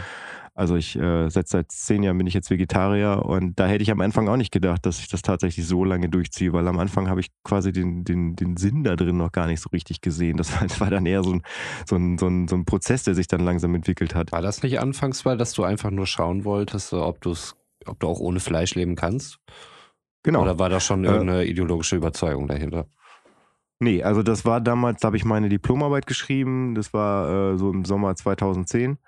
Also 0.53 0.75
ich 0.75 0.97
äh, 0.97 1.29
seit, 1.29 1.47
seit 1.47 1.71
zehn 1.71 2.03
Jahren 2.03 2.17
bin 2.17 2.27
ich 2.27 2.33
jetzt 2.33 2.49
Vegetarier 2.49 3.23
und 3.25 3.57
da 3.57 3.67
hätte 3.67 3.83
ich 3.83 3.91
am 3.91 4.01
Anfang 4.01 4.27
auch 4.27 4.35
nicht 4.35 4.51
gedacht, 4.51 4.85
dass 4.85 4.99
ich 4.99 5.07
das 5.07 5.21
tatsächlich 5.21 5.65
so 5.65 5.85
lange 5.85 6.09
durchziehe, 6.09 6.51
weil 6.51 6.67
am 6.67 6.77
Anfang 6.77 7.09
habe 7.09 7.21
ich 7.21 7.27
quasi 7.43 7.71
den, 7.71 8.03
den, 8.03 8.35
den 8.35 8.57
Sinn 8.57 8.83
da 8.83 8.97
drin 8.97 9.15
noch 9.15 9.31
gar 9.31 9.47
nicht 9.47 9.61
so 9.61 9.69
richtig 9.69 10.01
gesehen. 10.01 10.35
Das 10.35 10.51
war, 10.59 10.67
das 10.67 10.81
war 10.81 10.89
dann 10.89 11.05
eher 11.05 11.23
so 11.23 11.33
ein, 11.33 11.41
so, 11.87 11.95
ein, 11.95 12.17
so, 12.17 12.27
ein, 12.27 12.49
so 12.49 12.55
ein 12.55 12.65
Prozess, 12.65 13.03
der 13.03 13.15
sich 13.15 13.27
dann 13.27 13.41
langsam 13.41 13.73
entwickelt 13.75 14.13
hat. 14.13 14.33
War 14.33 14.41
das 14.41 14.61
nicht 14.61 14.79
anfangs, 14.79 15.25
weil 15.25 15.37
dass 15.37 15.53
du 15.53 15.63
einfach 15.63 15.89
nur 15.89 16.05
schauen 16.05 16.43
wolltest, 16.43 16.93
ob, 16.93 17.21
du's, 17.21 17.55
ob 17.85 17.99
du 18.01 18.07
auch 18.07 18.19
ohne 18.19 18.41
Fleisch 18.41 18.75
leben 18.75 18.95
kannst? 18.95 19.39
Genau. 20.23 20.41
Oder 20.41 20.59
war 20.59 20.69
da 20.69 20.81
schon 20.81 21.05
äh, 21.05 21.07
irgendeine 21.07 21.45
ideologische 21.45 21.95
Überzeugung 21.95 22.47
dahinter? 22.47 22.87
Nee, 23.79 24.03
also 24.03 24.21
das 24.21 24.45
war 24.45 24.61
damals, 24.61 24.99
da 25.01 25.07
habe 25.07 25.17
ich 25.17 25.25
meine 25.25 25.49
Diplomarbeit 25.49 26.05
geschrieben. 26.05 26.75
Das 26.75 26.93
war 26.93 27.53
äh, 27.53 27.57
so 27.57 27.71
im 27.71 27.83
Sommer 27.83 28.15
2010. 28.15 28.99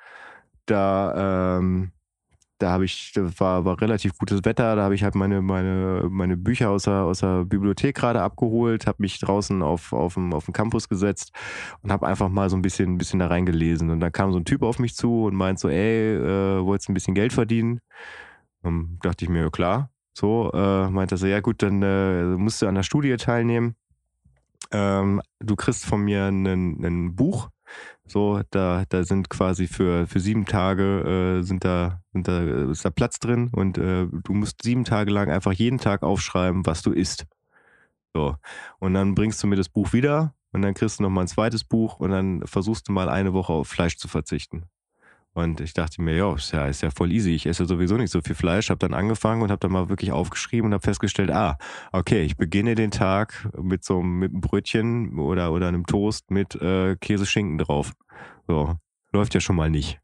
Da, 0.65 1.57
ähm, 1.57 1.91
da 2.57 2.71
habe 2.71 2.85
ich, 2.85 3.13
war, 3.15 3.65
war 3.65 3.81
relativ 3.81 4.17
gutes 4.17 4.45
Wetter. 4.45 4.75
Da 4.75 4.83
habe 4.83 4.95
ich 4.95 5.03
halt 5.03 5.15
meine, 5.15 5.41
meine, 5.41 6.07
meine 6.09 6.37
Bücher 6.37 6.69
aus 6.69 6.83
der, 6.83 7.03
aus 7.03 7.19
der 7.19 7.45
Bibliothek 7.45 7.95
gerade 7.95 8.21
abgeholt, 8.21 8.87
habe 8.87 9.01
mich 9.01 9.19
draußen 9.19 9.61
auf, 9.61 9.91
auf, 9.93 10.13
dem, 10.13 10.33
auf 10.33 10.45
dem 10.45 10.53
Campus 10.53 10.87
gesetzt 10.87 11.31
und 11.81 11.91
habe 11.91 12.07
einfach 12.07 12.29
mal 12.29 12.49
so 12.49 12.55
ein 12.55 12.61
bisschen, 12.61 12.93
ein 12.93 12.97
bisschen 12.97 13.19
da 13.19 13.27
reingelesen. 13.27 13.89
Und 13.89 13.99
da 13.99 14.09
kam 14.09 14.31
so 14.31 14.39
ein 14.39 14.45
Typ 14.45 14.63
auf 14.63 14.79
mich 14.79 14.95
zu 14.95 15.25
und 15.25 15.35
meint 15.35 15.59
so, 15.59 15.69
ey, 15.69 16.15
äh, 16.15 16.63
wolltest 16.63 16.89
ein 16.89 16.93
bisschen 16.93 17.15
Geld 17.15 17.33
verdienen? 17.33 17.79
Und 18.61 18.99
dachte 19.03 19.25
ich 19.25 19.29
mir, 19.29 19.43
ja, 19.43 19.49
klar. 19.49 19.89
So, 20.15 20.51
äh, 20.53 20.89
meinte 20.89 21.15
er 21.15 21.17
so, 21.17 21.27
ja 21.27 21.41
gut, 21.41 21.61
dann 21.63 21.81
äh, 21.81 22.23
musst 22.37 22.61
du 22.61 22.67
an 22.67 22.75
der 22.75 22.83
Studie 22.83 23.15
teilnehmen 23.17 23.75
ähm, 24.73 25.21
du 25.39 25.55
kriegst 25.55 25.85
von 25.85 26.01
mir 26.01 26.25
ein 26.25 27.15
Buch. 27.15 27.49
So, 28.05 28.41
da, 28.51 28.83
da 28.89 29.03
sind 29.03 29.29
quasi 29.29 29.67
für, 29.67 30.07
für 30.07 30.19
sieben 30.19 30.45
Tage 30.45 31.39
äh, 31.39 31.43
sind 31.43 31.63
da, 31.63 32.01
sind 32.11 32.27
da, 32.27 32.69
ist 32.69 32.83
da 32.83 32.89
Platz 32.89 33.19
drin 33.19 33.49
und 33.53 33.77
äh, 33.77 34.07
du 34.07 34.33
musst 34.33 34.61
sieben 34.61 34.83
Tage 34.83 35.11
lang 35.11 35.29
einfach 35.29 35.53
jeden 35.53 35.79
Tag 35.79 36.03
aufschreiben, 36.03 36.65
was 36.65 36.81
du 36.81 36.91
isst. 36.91 37.25
So. 38.13 38.35
Und 38.79 38.93
dann 38.93 39.15
bringst 39.15 39.41
du 39.41 39.47
mir 39.47 39.55
das 39.55 39.69
Buch 39.69 39.93
wieder 39.93 40.33
und 40.51 40.61
dann 40.61 40.73
kriegst 40.73 40.99
du 40.99 41.03
noch 41.03 41.09
mal 41.09 41.21
ein 41.21 41.27
zweites 41.27 41.63
Buch 41.63 41.99
und 41.99 42.11
dann 42.11 42.45
versuchst 42.45 42.87
du 42.87 42.91
mal 42.91 43.09
eine 43.09 43.33
Woche 43.33 43.53
auf 43.53 43.67
Fleisch 43.67 43.97
zu 43.97 44.07
verzichten. 44.07 44.65
Und 45.33 45.61
ich 45.61 45.73
dachte 45.73 46.01
mir, 46.01 46.15
ja, 46.15 46.35
ist 46.35 46.51
ja, 46.51 46.67
ist 46.67 46.81
ja 46.81 46.91
voll 46.91 47.11
easy. 47.11 47.31
Ich 47.31 47.47
esse 47.47 47.65
sowieso 47.65 47.97
nicht 47.97 48.11
so 48.11 48.21
viel 48.21 48.35
Fleisch. 48.35 48.69
Habe 48.69 48.79
dann 48.79 48.93
angefangen 48.93 49.41
und 49.41 49.49
habe 49.49 49.59
dann 49.59 49.71
mal 49.71 49.89
wirklich 49.89 50.11
aufgeschrieben 50.11 50.67
und 50.67 50.73
habe 50.73 50.83
festgestellt, 50.83 51.31
ah, 51.31 51.57
okay, 51.91 52.21
ich 52.21 52.37
beginne 52.37 52.75
den 52.75 52.91
Tag 52.91 53.49
mit 53.59 53.83
so 53.83 54.03
mit 54.03 54.31
einem 54.31 54.41
Brötchen 54.41 55.17
oder 55.17 55.51
oder 55.51 55.67
einem 55.67 55.87
Toast 55.87 56.29
mit 56.29 56.55
äh, 56.55 56.95
Käse-Schinken 56.97 57.57
drauf. 57.57 57.93
So 58.47 58.75
läuft 59.11 59.33
ja 59.33 59.39
schon 59.39 59.55
mal 59.55 59.71
nicht. 59.71 59.99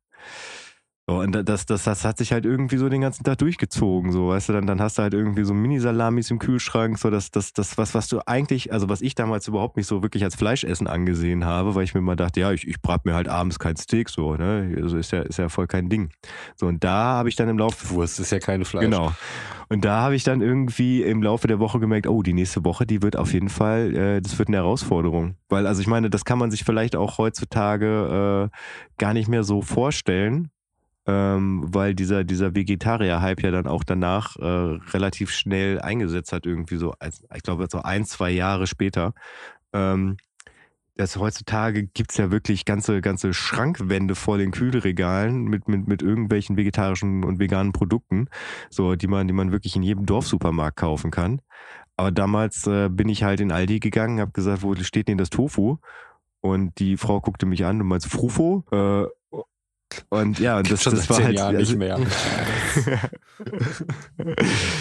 So, 1.09 1.21
und 1.21 1.31
das, 1.31 1.65
das, 1.65 1.85
das 1.85 2.05
hat 2.05 2.19
sich 2.19 2.31
halt 2.31 2.45
irgendwie 2.45 2.77
so 2.77 2.87
den 2.87 3.01
ganzen 3.01 3.23
Tag 3.23 3.39
durchgezogen, 3.39 4.11
so, 4.11 4.27
weißt 4.27 4.49
du, 4.49 4.53
dann, 4.53 4.67
dann 4.67 4.79
hast 4.79 4.99
du 4.99 5.01
halt 5.01 5.15
irgendwie 5.15 5.43
so 5.43 5.55
Mini-Salamis 5.55 6.29
im 6.29 6.37
Kühlschrank, 6.37 6.99
so, 6.99 7.09
das, 7.09 7.31
das, 7.31 7.51
das, 7.51 7.79
was, 7.79 7.95
was 7.95 8.09
du 8.09 8.19
eigentlich, 8.27 8.71
also 8.71 8.89
was 8.89 9.01
ich 9.01 9.15
damals 9.15 9.47
überhaupt 9.47 9.75
nicht 9.75 9.87
so 9.87 10.03
wirklich 10.03 10.23
als 10.23 10.35
Fleischessen 10.35 10.85
angesehen 10.85 11.45
habe, 11.45 11.73
weil 11.73 11.83
ich 11.83 11.95
mir 11.95 12.01
mal 12.01 12.15
dachte, 12.15 12.41
ja, 12.41 12.51
ich, 12.51 12.67
ich 12.67 12.79
brat 12.79 13.05
mir 13.05 13.15
halt 13.15 13.27
abends 13.27 13.57
kein 13.57 13.75
Steak, 13.75 14.07
so, 14.07 14.35
ne, 14.35 14.71
also 14.79 14.97
ist 14.97 15.11
ja, 15.11 15.21
ist 15.21 15.39
ja 15.39 15.49
voll 15.49 15.65
kein 15.65 15.89
Ding. 15.89 16.11
So, 16.55 16.67
und 16.67 16.83
da 16.83 16.91
habe 16.91 17.29
ich 17.29 17.35
dann 17.35 17.49
im 17.49 17.57
Laufe. 17.57 17.89
Wurst 17.89 18.19
ist 18.19 18.31
ja 18.31 18.37
keine 18.37 18.65
Fleisch. 18.65 18.83
Genau. 18.83 19.11
Und 19.67 19.85
da 19.85 20.01
habe 20.01 20.15
ich 20.15 20.23
dann 20.23 20.41
irgendwie 20.41 21.01
im 21.01 21.23
Laufe 21.23 21.47
der 21.47 21.57
Woche 21.57 21.79
gemerkt, 21.79 22.05
oh, 22.05 22.21
die 22.21 22.33
nächste 22.33 22.63
Woche, 22.65 22.85
die 22.85 23.01
wird 23.01 23.15
auf 23.15 23.33
jeden 23.33 23.49
Fall, 23.49 23.95
äh, 23.95 24.21
das 24.21 24.37
wird 24.37 24.49
eine 24.49 24.57
Herausforderung. 24.57 25.37
Weil, 25.47 25.65
also 25.65 25.81
ich 25.81 25.87
meine, 25.87 26.11
das 26.11 26.23
kann 26.23 26.37
man 26.37 26.51
sich 26.51 26.63
vielleicht 26.63 26.95
auch 26.95 27.17
heutzutage 27.17 28.51
äh, 28.51 28.57
gar 28.99 29.13
nicht 29.15 29.27
mehr 29.27 29.43
so 29.43 29.63
vorstellen 29.63 30.51
ähm, 31.09 31.63
weil 31.65 31.95
dieser, 31.95 32.23
dieser 32.23 32.53
Vegetarier-Hype 32.53 33.41
ja 33.41 33.49
dann 33.49 33.65
auch 33.65 33.83
danach 33.83 34.35
äh, 34.35 34.45
relativ 34.45 35.31
schnell 35.31 35.81
eingesetzt 35.81 36.31
hat, 36.31 36.45
irgendwie 36.45 36.77
so, 36.77 36.93
als, 36.99 37.23
ich 37.35 37.41
glaube, 37.41 37.65
so 37.67 37.81
ein, 37.81 38.05
zwei 38.05 38.29
Jahre 38.29 38.67
später. 38.67 39.13
Ähm, 39.73 40.17
das 40.97 41.15
heutzutage 41.15 41.87
gibt's 41.87 42.17
ja 42.17 42.29
wirklich 42.29 42.63
ganze, 42.63 43.01
ganze 43.01 43.33
Schrankwände 43.33 44.13
vor 44.13 44.37
den 44.37 44.51
Kühlregalen 44.51 45.45
mit, 45.45 45.67
mit, 45.67 45.87
mit 45.87 46.03
irgendwelchen 46.03 46.57
vegetarischen 46.57 47.23
und 47.23 47.39
veganen 47.39 47.71
Produkten, 47.71 48.27
so, 48.69 48.95
die 48.95 49.07
man, 49.07 49.25
die 49.25 49.33
man 49.33 49.51
wirklich 49.51 49.75
in 49.75 49.81
jedem 49.81 50.05
Dorfsupermarkt 50.05 50.77
kaufen 50.77 51.09
kann. 51.09 51.41
Aber 51.95 52.11
damals 52.11 52.67
äh, 52.67 52.87
bin 52.89 53.09
ich 53.09 53.23
halt 53.23 53.39
in 53.39 53.51
Aldi 53.51 53.79
gegangen, 53.79 54.19
habe 54.19 54.31
gesagt, 54.31 54.61
wo 54.61 54.75
steht 54.75 55.07
denn 55.07 55.17
das 55.17 55.31
Tofu? 55.31 55.77
Und 56.41 56.77
die 56.79 56.97
Frau 56.97 57.19
guckte 57.19 57.47
mich 57.47 57.65
an 57.65 57.81
und 57.81 57.87
meinte, 57.87 58.09
Frufo? 58.09 58.63
Äh, 58.71 59.05
und 60.09 60.39
ja, 60.39 60.61
das, 60.61 60.83
schon 60.83 60.95
das 60.95 61.09
war 61.09 61.23
halt 61.23 61.37
Jahren 61.37 61.57
nicht 61.57 61.75
mehr. 61.75 61.99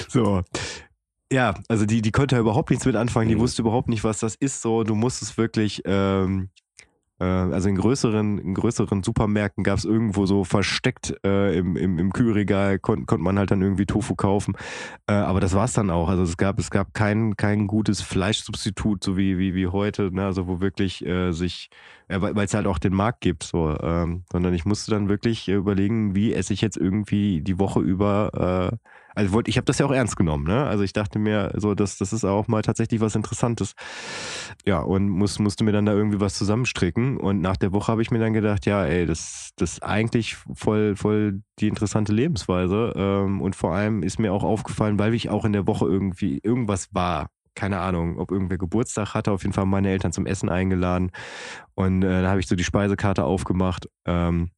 so. 0.09 0.42
Ja, 1.31 1.55
also 1.68 1.85
die, 1.85 2.01
die 2.01 2.11
konnte 2.11 2.37
ja 2.37 2.40
überhaupt 2.40 2.71
nichts 2.71 2.87
mit 2.87 2.97
anfangen, 2.97 3.29
die 3.29 3.37
mhm. 3.37 3.40
wusste 3.40 3.62
überhaupt 3.62 3.88
nicht, 3.88 4.03
was 4.05 4.18
das 4.21 4.35
ist. 4.35 4.62
So, 4.62 4.83
du 4.83 4.94
musstest 4.94 5.37
wirklich 5.37 5.83
ähm, 5.85 6.49
äh, 6.55 6.67
also 7.24 7.68
in 7.68 7.76
größeren, 7.76 8.38
in 8.38 8.54
größeren 8.54 9.02
Supermärkten 9.02 9.64
gab 9.64 9.78
es 9.78 9.85
irgendwo 9.85 10.26
so 10.26 10.44
versteckt 10.44 11.14
äh, 11.24 11.59
im, 11.59 11.76
im, 11.76 11.98
im 11.98 12.12
Kühlregal, 12.12 12.78
kon 12.78 13.07
konnte 13.07 13.24
man 13.24 13.38
halt 13.38 13.50
dann 13.50 13.62
irgendwie 13.62 13.87
Tofu 13.87 14.14
kaufen. 14.14 14.54
Äh, 15.07 15.12
aber 15.12 15.40
das 15.40 15.54
war 15.54 15.64
es 15.64 15.72
dann 15.72 15.90
auch. 15.90 16.09
Also 16.09 16.22
es 16.22 16.37
gab, 16.37 16.59
es 16.59 16.70
gab 16.70 16.94
kein, 16.94 17.37
kein 17.37 17.66
gutes 17.66 18.02
Fleischsubstitut, 18.02 19.02
so 19.02 19.16
wie, 19.16 19.38
wie, 19.38 19.54
wie 19.54 19.66
heute, 19.66 20.11
ne? 20.12 20.26
also 20.26 20.46
wo 20.46 20.61
wirklich 20.61 21.04
äh, 21.04 21.33
sich, 21.33 21.70
äh, 22.09 22.20
weil 22.20 22.44
es 22.44 22.54
halt 22.54 22.66
auch 22.66 22.78
den 22.78 22.94
Markt 22.94 23.20
gibt, 23.20 23.42
so, 23.42 23.76
ähm, 23.81 24.24
sondern 24.31 24.54
ich 24.54 24.64
musste 24.64 24.90
dann 24.90 25.09
wirklich 25.09 25.48
überlegen, 25.48 26.14
wie 26.14 26.33
esse 26.33 26.52
ich 26.52 26.61
jetzt 26.61 26.76
irgendwie 26.76 27.40
die 27.40 27.59
Woche 27.59 27.81
über 27.81 28.70
äh, 28.72 28.76
also 29.18 29.33
wollte, 29.33 29.50
ich 29.50 29.57
habe 29.57 29.64
das 29.64 29.78
ja 29.81 29.87
auch 29.87 29.90
ernst 29.90 30.16
genommen, 30.16 30.44
ne? 30.44 30.64
Also 30.64 30.85
ich 30.85 30.92
dachte 30.92 31.18
mir, 31.18 31.52
so, 31.57 31.74
das, 31.74 31.98
das 31.98 32.12
ist 32.12 32.24
auch 32.24 32.46
mal 32.46 32.62
tatsächlich 32.62 33.00
was 33.00 33.16
Interessantes. 33.16 33.74
Ja, 34.64 34.78
und 34.78 35.09
muss, 35.09 35.40
musste 35.40 35.64
mir 35.64 35.72
dann 35.72 35.87
da 35.87 35.92
irgendwie 35.92 36.20
was 36.20 36.35
zusammenstricken. 36.35 37.16
Und 37.16 37.40
nach 37.40 37.57
der 37.57 37.72
Woche 37.72 37.90
habe 37.90 38.00
ich 38.00 38.12
mir 38.12 38.20
dann 38.20 38.33
gedacht, 38.33 38.64
ja, 38.64 38.85
ey, 38.85 39.07
das, 39.07 39.50
das 39.57 39.72
ist 39.72 39.83
eigentlich 39.83 40.37
voll, 40.54 40.94
voll 40.94 41.42
die 41.59 41.66
interessante 41.66 42.12
Lebensweise. 42.12 42.92
Ähm, 42.94 43.42
und 43.42 43.57
vor 43.57 43.74
allem 43.74 44.04
ist 44.04 44.20
mir 44.20 44.33
auch 44.33 44.44
aufgefallen, 44.44 45.00
weil 45.00 45.14
ich 45.14 45.31
auch 45.31 45.44
in 45.44 45.52
der 45.52 45.66
Woche 45.66 45.87
irgendwie 45.87 46.38
irgendwas 46.40 46.94
war, 46.94 47.26
keine 47.57 47.81
Ahnung, 47.81 48.20
ob 48.20 48.31
irgendwer 48.31 48.59
Geburtstag 48.59 49.14
hatte. 49.14 49.33
Auf 49.33 49.42
jeden 49.42 49.52
Fall 49.52 49.66
meine 49.66 49.90
Eltern 49.90 50.12
zum 50.12 50.26
Essen 50.26 50.48
eingeladen. 50.48 51.11
Und 51.74 52.04
äh, 52.04 52.09
dann 52.09 52.28
habe 52.28 52.38
ich 52.38 52.46
so 52.46 52.54
die 52.54 52.62
Speisekarte 52.62 53.24
aufgemacht. 53.24 53.88
Ähm, 54.04 54.50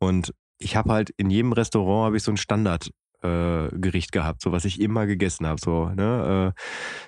und 0.00 0.34
ich 0.58 0.74
habe 0.74 0.92
halt 0.92 1.10
in 1.10 1.30
jedem 1.30 1.52
Restaurant 1.52 2.06
habe 2.06 2.16
ich 2.16 2.24
so 2.24 2.32
ein 2.32 2.36
Standard 2.36 2.90
äh, 3.22 3.68
Gericht 3.72 4.12
gehabt, 4.12 4.42
so 4.42 4.52
was 4.52 4.64
ich 4.64 4.80
immer 4.80 5.06
gegessen 5.06 5.46
habe. 5.46 5.60
So, 5.60 5.88
ne? 5.90 6.54
Äh, 6.56 6.60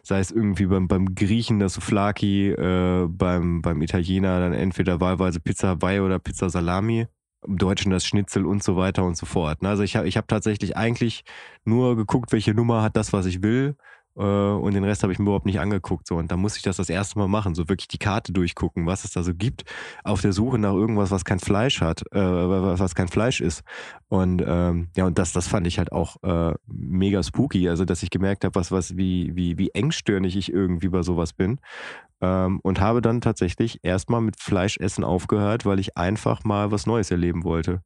sei 0.03 0.21
es 0.21 0.31
irgendwie 0.31 0.67
beim, 0.67 0.89
beim 0.89 1.15
Griechen 1.15 1.59
das 1.59 1.75
Souflaki, 1.75 2.51
äh, 2.51 3.07
beim, 3.09 3.63
beim 3.63 3.83
Italiener 3.83 4.41
dann 4.41 4.53
entweder 4.53 5.01
wahlweise 5.01 5.41
Pizza 5.41 5.69
Hawaii 5.69 6.01
oder 6.01 6.19
Pizza 6.19 6.51
Salami, 6.51 7.07
im 7.47 7.57
Deutschen 7.57 7.91
das 7.91 8.07
Schnitzel 8.07 8.47
und 8.47 8.63
so 8.63 8.77
weiter 8.77 9.05
und 9.05 9.17
so 9.17 9.27
fort. 9.27 9.63
Ne? 9.63 9.69
Also 9.69 9.83
ich 9.83 9.97
habe 9.97 10.07
ich 10.07 10.17
hab 10.17 10.29
tatsächlich 10.29 10.77
eigentlich 10.77 11.25
nur 11.65 11.97
geguckt, 11.97 12.33
welche 12.33 12.55
Nummer 12.55 12.83
hat 12.83 12.97
das, 12.97 13.13
was 13.13 13.27
ich 13.27 13.43
will 13.43 13.77
und 14.21 14.75
den 14.75 14.85
Rest 14.85 15.03
habe 15.03 15.13
ich 15.13 15.19
mir 15.19 15.25
überhaupt 15.25 15.47
nicht 15.47 15.61
angeguckt. 15.61 16.07
So. 16.07 16.17
Und 16.17 16.31
da 16.31 16.37
musste 16.37 16.59
ich 16.59 16.63
das 16.63 16.77
das 16.77 16.91
erste 16.91 17.19
Mal 17.19 17.29
machen, 17.29 17.55
so 17.55 17.69
wirklich 17.69 17.89
die 17.89 17.99
Karte 17.99 18.33
durchgucken, 18.33 18.87
was 18.87 19.05
es 19.05 19.13
da 19.13 19.23
so 19.23 19.35
gibt, 19.35 19.65
auf 20.05 20.21
der 20.21 20.33
Suche 20.33 20.59
nach 20.59 20.73
irgendwas, 20.73 21.11
was 21.11 21.25
kein 21.25 21.39
Fleisch 21.39 21.81
hat, 21.81 22.03
äh, 22.13 22.21
was 22.21 22.95
kein 22.95 23.09
Fleisch 23.09 23.41
ist. 23.41 23.63
Und 24.09 24.43
ähm, 24.47 24.89
ja, 24.97 25.07
und 25.07 25.19
das, 25.19 25.33
das 25.33 25.49
fand 25.49 25.67
ich 25.67 25.79
halt 25.79 25.93
auch 25.93 26.17
äh, 26.23 26.55
mega 26.67 27.23
spooky. 27.23 27.69
Also, 27.69 27.85
dass 27.85 28.03
ich 28.03 28.11
gemerkt 28.11 28.45
habe, 28.45 28.55
was, 28.55 28.71
was, 28.71 28.97
wie, 28.97 29.35
wie, 29.35 29.59
wie 29.59 29.71
engstirnig 29.71 30.37
ich 30.37 30.53
irgendwie 30.53 30.89
bei 30.89 31.03
sowas 31.03 31.33
bin. 31.33 31.59
Ähm, 32.21 32.61
und 32.63 32.81
habe 32.81 33.01
dann 33.03 33.21
tatsächlich 33.21 33.81
erstmal 33.83 34.21
mit 34.21 34.39
Fleischessen 34.39 35.05
aufgehört, 35.05 35.65
weil 35.65 35.79
ich 35.79 35.97
einfach 35.97 36.45
mal 36.45 36.71
was 36.71 36.87
Neues 36.87 37.11
erleben 37.11 37.45
wollte. 37.45 37.83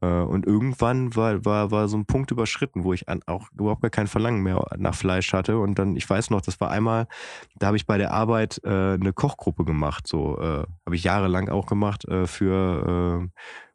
Äh, 0.00 0.06
und 0.06 0.46
irgendwann 0.46 1.14
war, 1.16 1.44
war, 1.44 1.70
war 1.70 1.88
so 1.88 1.96
ein 1.96 2.06
Punkt 2.06 2.30
überschritten, 2.30 2.84
wo 2.84 2.92
ich 2.92 3.06
auch 3.26 3.48
überhaupt 3.52 3.82
gar 3.82 3.90
kein 3.90 4.06
Verlangen 4.06 4.42
mehr 4.42 4.64
nach 4.76 4.94
Fleisch 4.94 5.32
hatte. 5.32 5.58
Und 5.58 5.78
dann, 5.78 5.96
ich 5.96 6.08
weiß 6.08 6.30
noch, 6.30 6.40
das 6.40 6.60
war 6.60 6.70
einmal, 6.70 7.06
da 7.56 7.68
habe 7.68 7.76
ich 7.76 7.86
bei 7.86 7.98
der 7.98 8.12
Arbeit 8.12 8.60
äh, 8.64 8.68
eine 8.68 9.12
Kochgruppe 9.12 9.64
gemacht. 9.64 10.06
So 10.06 10.38
äh, 10.38 10.64
habe 10.86 10.96
ich 10.96 11.04
jahrelang 11.04 11.48
auch 11.48 11.66
gemacht 11.66 12.06
äh, 12.06 12.26
für 12.26 13.28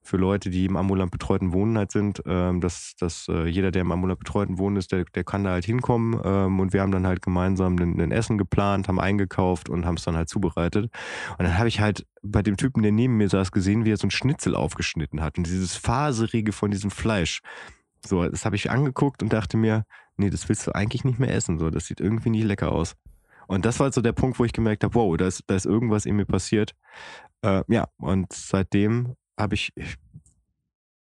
für 0.04 0.18
Leute, 0.18 0.50
die 0.50 0.66
im 0.66 0.76
ambulant 0.76 1.12
betreuten 1.12 1.54
Wohnen 1.54 1.78
halt 1.78 1.92
sind, 1.92 2.22
ähm, 2.26 2.60
dass, 2.60 2.96
dass 3.00 3.28
äh, 3.30 3.46
jeder, 3.48 3.72
der 3.72 3.84
im 3.84 3.92
ambulant 3.92 4.20
betreuten 4.20 4.58
Wohnen 4.58 4.76
ist, 4.76 4.92
der, 4.92 5.06
der 5.06 5.24
kann 5.24 5.46
da 5.46 5.52
halt 5.52 5.66
hinkommen. 5.66 6.20
Ähm, 6.24 6.60
und 6.60 6.74
wir 6.74 6.82
haben 6.82 6.92
dann 6.92 7.08
halt 7.08 7.22
gemeinsam 7.22 7.78
ein, 7.78 8.12
Essen 8.12 8.38
geplant, 8.38 8.90
haben 8.90 9.00
eingekauft 9.00 9.70
und 9.70 9.86
haben 9.86 9.96
es 9.96 10.04
dann 10.04 10.18
halt 10.18 10.28
zubereitet. 10.28 10.92
Und 11.38 11.46
dann 11.46 11.58
habe 11.58 11.70
ich 11.70 11.80
halt 11.80 12.06
bei 12.22 12.42
dem 12.42 12.58
Typen, 12.58 12.84
der 12.84 12.92
neben 12.92 13.16
mir 13.16 13.30
saß, 13.30 13.52
gesehen, 13.52 13.86
wie 13.86 13.92
er 13.92 13.98
so 13.98 14.08
ein 14.08 14.12
Schnitzel 14.12 14.56
aufgeschnitten 14.56 15.22
hat. 15.22 15.38
Und 15.38 15.48
dieses 15.48 15.76
Faserige 15.76 16.52
von 16.52 16.70
diesem 16.70 16.92
Fleisch. 16.92 17.42
So, 18.06 18.28
das 18.28 18.44
habe 18.44 18.58
ich 18.58 18.70
angeguckt 18.70 19.24
und 19.24 19.32
dachte 19.32 19.56
mir, 19.56 19.86
nee, 20.18 20.30
das 20.30 20.50
willst 20.50 20.68
du 20.68 20.76
eigentlich 20.76 21.06
nicht 21.06 21.20
mehr 21.20 21.34
essen. 21.34 21.60
So, 21.60 21.70
das 21.70 21.86
sieht 21.86 22.02
irgendwie 22.02 22.30
nicht 22.30 22.44
lecker 22.44 22.74
aus. 22.74 22.96
Und 23.48 23.66
das 23.66 23.80
war 23.80 23.92
so 23.92 24.02
der 24.02 24.14
Punkt, 24.14 24.38
wo 24.40 24.46
ich 24.46 24.54
gemerkt 24.54 24.84
habe, 24.84 24.96
wow, 24.96 25.16
da 25.16 25.28
ist, 25.28 25.44
da 25.48 25.56
ist 25.56 25.66
irgendwas 25.66 26.06
in 26.06 26.18
mir 26.18 26.26
passiert. 26.26 26.76
Äh, 27.42 27.64
ja, 27.68 27.88
und 27.98 28.32
seitdem 28.34 29.16
habe 29.38 29.56
ich 29.56 29.72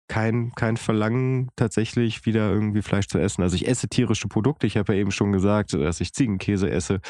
kein, 0.09 0.53
kein 0.55 0.77
Verlangen, 0.77 1.51
tatsächlich 1.57 2.27
wieder 2.27 2.51
irgendwie 2.51 2.83
Fleisch 2.83 3.09
zu 3.09 3.19
essen. 3.19 3.43
Also 3.43 3.57
ich 3.57 3.67
esse 3.67 3.89
tierische 3.89 4.29
Produkte. 4.29 4.67
Ich 4.67 4.77
habe 4.77 4.95
ja 4.95 5.01
eben 5.01 5.11
schon 5.11 5.33
gesagt, 5.33 5.73
dass 5.75 6.01
ich 6.01 6.13
Ziegenkäse 6.13 6.71
esse. 6.71 7.01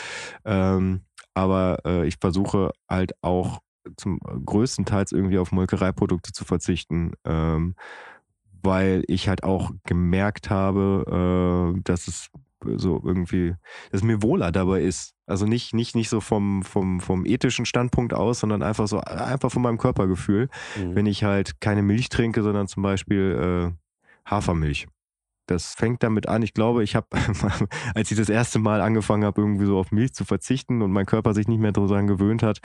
Ähm, 0.45 1.03
aber 1.35 1.79
äh, 1.85 2.07
ich 2.07 2.17
versuche 2.21 2.71
halt 2.89 3.13
auch 3.23 3.61
zum 3.97 4.19
größtenteils 4.19 5.13
irgendwie 5.13 5.39
auf 5.39 5.53
Molkereiprodukte 5.53 6.33
zu 6.33 6.45
verzichten, 6.45 7.13
ähm, 7.25 7.77
weil 8.63 9.05
ich 9.07 9.29
halt 9.29 9.45
auch 9.45 9.71
gemerkt 9.85 10.51
habe, 10.51 11.75
äh, 11.77 11.81
dass 11.83 12.09
es 12.09 12.31
so 12.77 13.01
irgendwie, 13.05 13.55
dass 13.91 14.03
mir 14.03 14.23
wohler 14.23 14.53
dabei 14.53 14.83
ist. 14.83 15.15
Also 15.27 15.47
nicht, 15.47 15.75
nicht, 15.75 15.95
nicht 15.95 16.09
so 16.09 16.21
vom, 16.21 16.63
vom, 16.63 17.01
vom 17.01 17.27
ethischen 17.27 17.67
Standpunkt 17.67 18.15
aus, 18.15 18.41
sondern 18.41 18.63
einfach 18.63 18.87
so, 18.87 19.01
einfach 19.01 19.51
von 19.51 19.63
meinem 19.63 19.79
Körpergefühl, 19.79 20.49
mhm. 20.77 20.95
wenn 20.95 21.07
ich 21.07 21.25
halt 21.25 21.61
keine 21.61 21.83
Milch 21.83 22.09
trinke, 22.09 22.43
sondern 22.43 22.69
zum 22.69 22.83
Beispiel 22.83 23.73
äh, 23.75 24.31
Hafermilch 24.31 24.87
das 25.47 25.75
fängt 25.75 26.03
damit 26.03 26.29
an. 26.29 26.43
Ich 26.43 26.55
glaube, 26.55 26.83
ich 26.83 26.95
habe, 26.97 27.07
als 27.95 28.11
ich 28.11 28.17
das 28.17 28.29
erste 28.29 28.59
Mal 28.59 28.81
angefangen 28.81 29.25
habe, 29.25 29.41
irgendwie 29.41 29.67
so 29.67 29.79
auf 29.79 29.93
Milch 29.93 30.13
zu 30.13 30.25
verzichten 30.25 30.83
und 30.83 30.93
mein 30.93 31.07
Körper 31.07 31.35
sich 31.35 31.49
nicht 31.49 31.61
mehr 31.61 31.73
daran 31.73 32.07
gewöhnt 32.07 32.43
hat, 32.43 32.59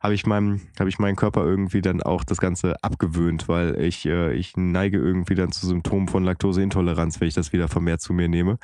habe 0.00 0.14
ich 0.14 0.26
meinem, 0.26 0.60
habe 0.78 0.88
ich 0.88 0.98
meinen 0.98 1.16
Körper 1.16 1.44
irgendwie 1.44 1.82
dann 1.82 2.02
auch 2.02 2.24
das 2.24 2.38
Ganze 2.38 2.82
abgewöhnt, 2.82 3.48
weil 3.48 3.80
ich, 3.80 4.06
äh, 4.06 4.32
ich 4.34 4.56
neige 4.56 4.98
irgendwie 4.98 5.34
dann 5.34 5.52
zu 5.52 5.66
Symptomen 5.66 6.08
von 6.08 6.24
Laktoseintoleranz, 6.24 7.20
wenn 7.20 7.28
ich 7.28 7.34
das 7.34 7.52
wieder 7.52 7.68
vermehrt 7.68 8.00
zu 8.00 8.12
mir 8.12 8.28
nehme. 8.28 8.58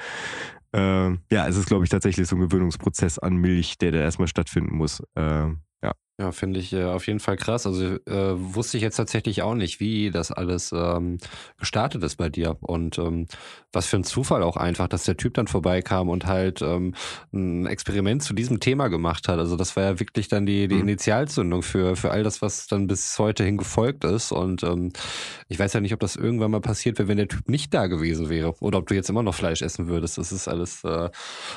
Äh, 0.74 1.10
ja, 1.30 1.46
es 1.46 1.56
ist, 1.56 1.66
glaube 1.66 1.84
ich, 1.84 1.90
tatsächlich 1.90 2.26
so 2.26 2.34
ein 2.34 2.40
Gewöhnungsprozess 2.40 3.20
an 3.20 3.36
Milch, 3.36 3.78
der 3.78 3.92
da 3.92 3.98
erstmal 3.98 4.26
stattfinden 4.26 4.76
muss. 4.76 5.00
Äh, 5.14 5.50
ja, 6.16 6.30
finde 6.30 6.60
ich 6.60 6.72
äh, 6.72 6.84
auf 6.84 7.08
jeden 7.08 7.18
Fall 7.18 7.36
krass. 7.36 7.66
Also 7.66 7.96
äh, 8.06 8.34
wusste 8.36 8.76
ich 8.76 8.84
jetzt 8.84 8.94
tatsächlich 8.94 9.42
auch 9.42 9.56
nicht, 9.56 9.80
wie 9.80 10.12
das 10.12 10.30
alles 10.30 10.70
ähm, 10.72 11.18
gestartet 11.58 12.04
ist 12.04 12.16
bei 12.16 12.28
dir. 12.28 12.56
Und 12.60 12.98
ähm, 12.98 13.26
was 13.72 13.86
für 13.86 13.96
ein 13.96 14.04
Zufall 14.04 14.44
auch 14.44 14.56
einfach, 14.56 14.86
dass 14.86 15.02
der 15.02 15.16
Typ 15.16 15.34
dann 15.34 15.48
vorbeikam 15.48 16.08
und 16.08 16.26
halt 16.26 16.62
ähm, 16.62 16.94
ein 17.32 17.66
Experiment 17.66 18.22
zu 18.22 18.32
diesem 18.32 18.60
Thema 18.60 18.86
gemacht 18.86 19.26
hat. 19.26 19.40
Also 19.40 19.56
das 19.56 19.74
war 19.74 19.82
ja 19.82 19.98
wirklich 19.98 20.28
dann 20.28 20.46
die, 20.46 20.68
die 20.68 20.76
mhm. 20.76 20.82
Initialzündung 20.82 21.64
für, 21.64 21.96
für 21.96 22.12
all 22.12 22.22
das, 22.22 22.40
was 22.40 22.68
dann 22.68 22.86
bis 22.86 23.18
heute 23.18 23.42
hin 23.42 23.56
gefolgt 23.56 24.04
ist. 24.04 24.30
Und 24.30 24.62
ähm, 24.62 24.92
ich 25.48 25.58
weiß 25.58 25.72
ja 25.72 25.80
nicht, 25.80 25.94
ob 25.94 26.00
das 26.00 26.14
irgendwann 26.14 26.52
mal 26.52 26.60
passiert 26.60 26.98
wäre, 27.00 27.08
wenn 27.08 27.16
der 27.16 27.28
Typ 27.28 27.48
nicht 27.48 27.74
da 27.74 27.88
gewesen 27.88 28.28
wäre. 28.28 28.54
Oder 28.60 28.78
ob 28.78 28.86
du 28.86 28.94
jetzt 28.94 29.10
immer 29.10 29.24
noch 29.24 29.34
Fleisch 29.34 29.62
essen 29.62 29.88
würdest. 29.88 30.16
Das 30.16 30.30
ist 30.30 30.46
alles 30.46 30.84
äh, 30.84 31.10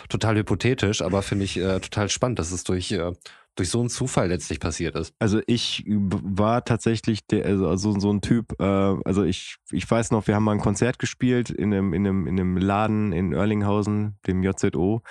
total 0.10 0.36
hypothetisch, 0.36 1.04
aber 1.04 1.22
finde 1.22 1.46
ich 1.46 1.58
äh, 1.58 1.80
total 1.80 2.10
spannend, 2.10 2.40
dass 2.40 2.52
es 2.52 2.64
durch 2.64 2.92
äh, 2.92 3.12
durch 3.58 3.70
so 3.70 3.80
einen 3.80 3.90
Zufall 3.90 4.30
letztlich 4.30 4.60
passiert 4.60 4.96
ist. 4.96 5.14
Also 5.20 5.42
ich 5.48 5.84
war 5.88 6.64
tatsächlich 6.64 7.26
der, 7.28 7.46
also, 7.46 7.68
also 7.68 8.00
so 8.00 8.12
ein 8.12 8.22
Typ, 8.22 8.54
äh, 8.60 8.64
also 8.64 9.24
ich, 9.24 9.58
ich 9.72 9.90
weiß 9.90 10.12
noch, 10.12 10.28
wir 10.28 10.36
haben 10.36 10.44
mal 10.44 10.54
ein 10.54 10.60
Konzert 10.60 11.00
gespielt 11.00 11.50
in 11.50 11.74
einem, 11.74 11.94
in 11.94 12.08
einem, 12.08 12.28
in 12.28 12.40
einem 12.40 12.58
Laden 12.58 13.12
in 13.12 13.34
Erlinghausen, 13.34 14.18
dem 14.28 14.44
JZO, 14.44 15.02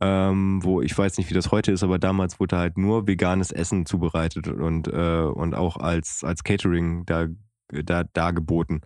ähm, 0.00 0.60
wo 0.64 0.82
ich 0.82 0.96
weiß 0.96 1.16
nicht, 1.18 1.30
wie 1.30 1.34
das 1.34 1.52
heute 1.52 1.72
ist, 1.72 1.84
aber 1.84 1.98
damals 1.98 2.40
wurde 2.40 2.58
halt 2.58 2.76
nur 2.76 3.06
veganes 3.06 3.52
Essen 3.52 3.86
zubereitet 3.86 4.48
und, 4.48 4.88
äh, 4.88 5.22
und 5.22 5.54
auch 5.54 5.76
als, 5.76 6.24
als 6.24 6.42
Catering 6.42 7.06
da, 7.06 7.28
da, 7.68 8.04
da 8.12 8.32
geboten. 8.32 8.82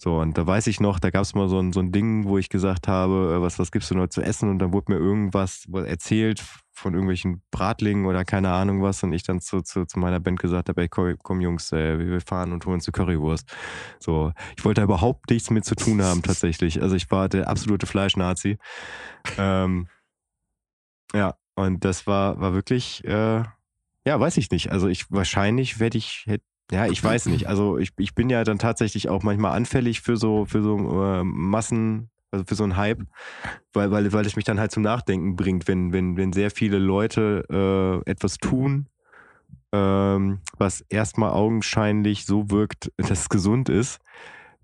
So, 0.00 0.20
und 0.20 0.38
da 0.38 0.46
weiß 0.46 0.68
ich 0.68 0.78
noch, 0.78 1.00
da 1.00 1.10
gab 1.10 1.22
es 1.22 1.34
mal 1.34 1.48
so 1.48 1.58
ein, 1.58 1.72
so 1.72 1.80
ein 1.80 1.90
Ding, 1.90 2.24
wo 2.24 2.38
ich 2.38 2.48
gesagt 2.48 2.86
habe, 2.86 3.34
äh, 3.36 3.42
was, 3.42 3.58
was 3.58 3.72
gibst 3.72 3.90
du 3.90 3.96
noch 3.96 4.06
zu 4.06 4.22
essen? 4.22 4.48
Und 4.48 4.60
dann 4.60 4.72
wurde 4.72 4.92
mir 4.92 4.98
irgendwas 4.98 5.66
erzählt 5.72 6.40
von 6.70 6.94
irgendwelchen 6.94 7.42
Bratlingen 7.50 8.06
oder 8.06 8.24
keine 8.24 8.52
Ahnung 8.52 8.80
was. 8.80 9.02
Und 9.02 9.12
ich 9.12 9.24
dann 9.24 9.40
zu, 9.40 9.60
zu, 9.60 9.86
zu 9.86 9.98
meiner 9.98 10.20
Band 10.20 10.38
gesagt 10.38 10.68
habe, 10.68 10.82
ey, 10.82 10.88
komm, 10.88 11.16
komm 11.24 11.40
Jungs, 11.40 11.72
äh, 11.72 11.98
wir 11.98 12.20
fahren 12.20 12.52
und 12.52 12.64
holen 12.64 12.80
eine 12.80 12.92
Currywurst. 12.92 13.52
So, 13.98 14.32
ich 14.56 14.64
wollte 14.64 14.82
da 14.82 14.84
überhaupt 14.84 15.30
nichts 15.30 15.50
mit 15.50 15.64
zu 15.64 15.74
tun 15.74 16.00
haben 16.00 16.22
tatsächlich. 16.22 16.80
Also 16.80 16.94
ich 16.94 17.10
war 17.10 17.28
der 17.28 17.48
absolute 17.48 17.86
Fleischnazi. 17.86 18.56
Ähm, 19.36 19.88
ja, 21.12 21.34
und 21.56 21.84
das 21.84 22.06
war, 22.06 22.40
war 22.40 22.54
wirklich, 22.54 23.02
äh, 23.04 23.42
ja, 24.06 24.20
weiß 24.20 24.36
ich 24.36 24.52
nicht. 24.52 24.70
Also 24.70 24.86
ich 24.86 25.10
wahrscheinlich 25.10 25.80
werde 25.80 25.98
ich, 25.98 26.22
hätte 26.26 26.44
ja, 26.70 26.86
ich 26.86 27.02
weiß 27.02 27.26
nicht. 27.26 27.48
Also 27.48 27.78
ich, 27.78 27.92
ich 27.98 28.14
bin 28.14 28.28
ja 28.30 28.44
dann 28.44 28.58
tatsächlich 28.58 29.08
auch 29.08 29.22
manchmal 29.22 29.56
anfällig 29.56 30.00
für 30.00 30.16
so, 30.16 30.44
für 30.44 30.62
so 30.62 30.76
äh, 31.02 31.24
Massen, 31.24 32.10
also 32.30 32.44
für 32.44 32.54
so 32.54 32.64
einen 32.64 32.76
Hype, 32.76 33.00
weil, 33.72 33.90
weil, 33.90 34.12
weil 34.12 34.26
es 34.26 34.36
mich 34.36 34.44
dann 34.44 34.60
halt 34.60 34.70
zum 34.70 34.82
Nachdenken 34.82 35.36
bringt, 35.36 35.66
wenn, 35.66 35.92
wenn, 35.92 36.16
wenn 36.16 36.32
sehr 36.32 36.50
viele 36.50 36.78
Leute 36.78 37.44
äh, 38.06 38.10
etwas 38.10 38.36
tun, 38.36 38.86
ähm, 39.72 40.40
was 40.58 40.82
erstmal 40.88 41.30
augenscheinlich 41.30 42.26
so 42.26 42.50
wirkt, 42.50 42.92
dass 42.96 43.10
es 43.10 43.28
gesund 43.28 43.68
ist. 43.68 44.00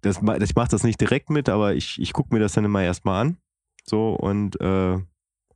Das, 0.02 0.20
ich 0.40 0.54
mache 0.54 0.68
das 0.68 0.84
nicht 0.84 1.00
direkt 1.00 1.30
mit, 1.30 1.48
aber 1.48 1.74
ich, 1.74 1.98
ich 1.98 2.12
gucke 2.12 2.34
mir 2.34 2.40
das 2.40 2.52
dann 2.52 2.66
immer 2.66 2.82
erstmal 2.82 3.22
an. 3.22 3.36
So 3.86 4.14
und 4.14 4.60
äh, 4.60 4.98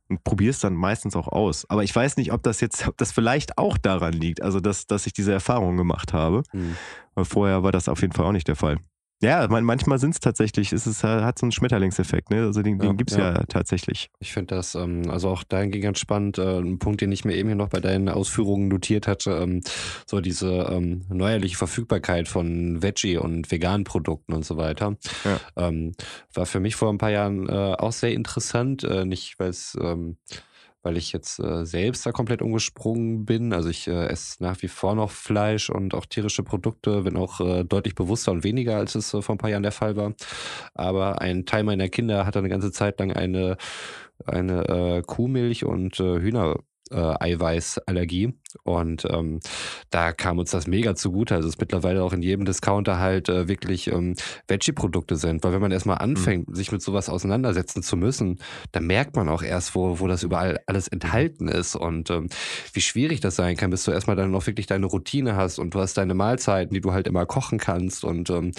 und 0.09 0.23
probiere 0.23 0.49
es 0.49 0.59
dann 0.59 0.73
meistens 0.73 1.15
auch 1.15 1.27
aus. 1.27 1.69
Aber 1.69 1.83
ich 1.83 1.95
weiß 1.95 2.17
nicht, 2.17 2.33
ob 2.33 2.43
das 2.43 2.59
jetzt, 2.61 2.87
ob 2.87 2.97
das 2.97 3.11
vielleicht 3.11 3.57
auch 3.57 3.77
daran 3.77 4.13
liegt, 4.13 4.41
also 4.41 4.59
dass, 4.59 4.87
dass 4.87 5.05
ich 5.05 5.13
diese 5.13 5.31
Erfahrung 5.31 5.77
gemacht 5.77 6.13
habe. 6.13 6.43
Mhm. 6.51 6.75
Weil 7.15 7.25
vorher 7.25 7.63
war 7.63 7.71
das 7.71 7.87
auf 7.87 8.01
jeden 8.01 8.13
Fall 8.13 8.25
auch 8.25 8.31
nicht 8.31 8.47
der 8.47 8.55
Fall. 8.55 8.77
Ja, 9.21 9.45
manchmal 9.49 9.99
sind 9.99 10.11
es 10.11 10.21
tatsächlich, 10.21 10.71
ist 10.71 10.85
es 10.85 11.03
hat 11.03 11.39
so 11.39 11.45
einen 11.45 11.51
Schmetterlingseffekt, 11.51 12.29
ne? 12.29 12.43
Also 12.43 12.61
den, 12.61 12.79
den 12.79 12.91
ja, 12.91 12.95
gibt 12.95 13.11
es 13.11 13.17
ja. 13.17 13.33
ja. 13.33 13.43
tatsächlich. 13.43 14.09
Ich 14.19 14.31
finde 14.31 14.55
das, 14.55 14.75
ähm, 14.75 15.09
also 15.09 15.29
auch 15.29 15.43
dahingehend 15.43 15.83
ganz 15.83 15.99
spannend, 15.99 16.37
äh, 16.37 16.59
ein 16.59 16.79
Punkt, 16.79 17.01
den 17.01 17.11
ich 17.11 17.25
mir 17.25 17.35
eben 17.35 17.49
hier 17.49 17.57
noch 17.57 17.67
bei 17.67 17.81
deinen 17.81 18.07
Ausführungen 18.07 18.69
notiert 18.69 19.07
hatte, 19.07 19.31
ähm, 19.31 19.61
so 20.05 20.21
diese 20.21 20.69
ähm, 20.71 21.01
neuerliche 21.09 21.57
Verfügbarkeit 21.57 22.29
von 22.29 22.81
Veggie 22.81 23.17
und 23.17 23.51
veganen 23.51 23.83
Produkten 23.83 24.31
und 24.31 24.45
so 24.45 24.55
weiter. 24.55 24.95
Ja. 25.25 25.67
Ähm, 25.67 25.91
war 26.33 26.45
für 26.45 26.61
mich 26.61 26.77
vor 26.77 26.89
ein 26.89 26.97
paar 26.97 27.11
Jahren 27.11 27.49
äh, 27.49 27.51
auch 27.51 27.91
sehr 27.91 28.13
interessant, 28.13 28.85
äh, 28.85 29.03
nicht 29.03 29.37
weil 29.37 29.49
es 29.49 29.77
ähm, 29.81 30.15
weil 30.81 30.97
ich 30.97 31.11
jetzt 31.11 31.39
äh, 31.39 31.65
selbst 31.65 32.05
da 32.05 32.11
komplett 32.11 32.41
umgesprungen 32.41 33.25
bin. 33.25 33.53
Also 33.53 33.69
ich 33.69 33.87
äh, 33.87 34.07
esse 34.07 34.41
nach 34.43 34.61
wie 34.61 34.67
vor 34.67 34.95
noch 34.95 35.11
Fleisch 35.11 35.69
und 35.69 35.93
auch 35.93 36.05
tierische 36.05 36.43
Produkte, 36.43 37.01
bin 37.03 37.17
auch 37.17 37.41
äh, 37.41 37.63
deutlich 37.63 37.95
bewusster 37.95 38.31
und 38.31 38.43
weniger, 38.43 38.77
als 38.77 38.95
es 38.95 39.13
äh, 39.13 39.21
vor 39.21 39.35
ein 39.35 39.39
paar 39.39 39.49
Jahren 39.49 39.63
der 39.63 39.71
Fall 39.71 39.95
war. 39.95 40.13
Aber 40.73 41.21
ein 41.21 41.45
Teil 41.45 41.63
meiner 41.63 41.89
Kinder 41.89 42.25
hat 42.25 42.37
eine 42.37 42.49
ganze 42.49 42.71
Zeit 42.71 42.99
lang 42.99 43.11
eine 43.11 43.57
eine 44.25 44.67
äh, 44.67 45.01
Kuhmilch 45.01 45.63
und 45.63 45.99
äh, 45.99 46.19
Hühner 46.19 46.57
äh, 46.91 46.95
Eiweißallergie. 46.95 48.33
Und 48.63 49.05
ähm, 49.09 49.39
da 49.89 50.11
kam 50.11 50.39
uns 50.39 50.51
das 50.51 50.67
mega 50.67 50.95
zugute. 50.95 51.35
Also 51.35 51.47
es 51.47 51.59
mittlerweile 51.59 52.03
auch 52.03 52.13
in 52.13 52.21
jedem 52.21 52.45
Discounter 52.45 52.99
halt 52.99 53.29
äh, 53.29 53.47
wirklich 53.47 53.87
ähm, 53.87 54.15
Veggie-Produkte 54.47 55.15
sind. 55.15 55.43
Weil 55.43 55.53
wenn 55.53 55.61
man 55.61 55.71
erstmal 55.71 55.97
mhm. 55.97 56.15
anfängt, 56.15 56.49
mhm. 56.49 56.55
sich 56.55 56.71
mit 56.71 56.81
sowas 56.81 57.09
auseinandersetzen 57.09 57.83
zu 57.83 57.97
müssen, 57.97 58.39
dann 58.71 58.85
merkt 58.85 59.15
man 59.15 59.29
auch 59.29 59.43
erst, 59.43 59.75
wo, 59.75 59.99
wo 59.99 60.07
das 60.07 60.23
überall 60.23 60.59
alles 60.65 60.87
enthalten 60.87 61.47
ist 61.47 61.75
und 61.75 62.09
ähm, 62.09 62.29
wie 62.73 62.81
schwierig 62.81 63.19
das 63.19 63.35
sein 63.35 63.55
kann, 63.55 63.69
bis 63.69 63.83
du 63.83 63.91
erstmal 63.91 64.15
dann 64.15 64.31
noch 64.31 64.47
wirklich 64.47 64.67
deine 64.67 64.85
Routine 64.85 65.35
hast 65.35 65.59
und 65.59 65.73
du 65.73 65.79
hast 65.79 65.97
deine 65.97 66.13
Mahlzeiten, 66.13 66.73
die 66.73 66.81
du 66.81 66.91
halt 66.91 67.07
immer 67.07 67.25
kochen 67.25 67.59
kannst 67.59 68.03
und 68.03 68.29
ähm, 68.29 68.51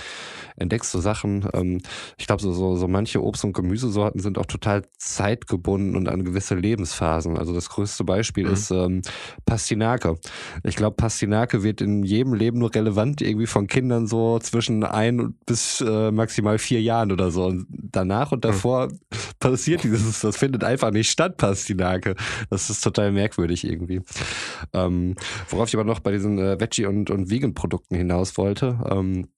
entdeckst 0.57 0.91
so 0.91 1.01
Sachen. 1.01 1.49
Ähm, 1.53 1.81
ich 2.19 2.27
glaube, 2.27 2.43
so, 2.43 2.53
so, 2.53 2.77
so 2.77 2.89
manche 2.89 3.21
Obst- 3.21 3.45
und 3.45 3.53
Gemüsesorten 3.53 4.21
sind 4.21 4.39
auch 4.39 4.47
total 4.47 4.83
zeitgebunden 4.99 5.97
und 5.97 6.09
an 6.09 6.25
gewisse 6.25 6.55
Lebensphasen. 6.55 7.39
Also 7.39 7.53
das 7.53 7.69
größte 7.69 8.05
Beispiel 8.05 8.47
mhm. 8.47 8.53
ist 8.53 8.71
ähm, 8.71 9.03
Pastinake. 9.81 10.19
Ich 10.65 10.77
glaube, 10.77 10.97
Pastinake 10.97 11.63
wird 11.63 11.81
in 11.81 12.03
jedem 12.03 12.35
Leben 12.35 12.59
nur 12.59 12.75
relevant, 12.75 13.23
irgendwie 13.23 13.47
von 13.47 13.67
Kindern 13.67 14.07
so 14.07 14.39
zwischen 14.39 14.85
ein 14.85 15.35
bis 15.47 15.81
äh, 15.81 16.11
maximal 16.11 16.59
vier 16.59 16.83
Jahren 16.83 17.13
oder 17.13 17.31
so. 17.31 17.47
Und 17.47 17.67
danach 17.71 18.33
und 18.33 18.45
davor 18.45 18.89
mhm. 18.89 18.99
passiert 19.41 19.83
dieses, 19.83 20.21
das 20.21 20.37
findet 20.37 20.65
einfach 20.65 20.91
nicht 20.91 21.11
statt, 21.11 21.37
Pastinake. 21.39 22.15
Das 22.51 22.69
ist 22.71 22.83
total 22.83 23.13
merkwürdig 23.13 23.65
irgendwie. 23.65 24.03
Ähm, 24.73 25.15
worauf 25.49 25.69
ich 25.69 25.75
aber 25.75 25.85
noch 25.85 26.01
bei 26.01 26.13
diesen 26.13 26.39
äh, 26.39 26.61
Veggie- 26.61 26.87
und, 26.87 27.11
und 27.11 27.31
Vegan-Produkten 27.31 27.97
hinaus 27.97 28.37
wollte, 28.37 28.79
ähm, 28.91 29.29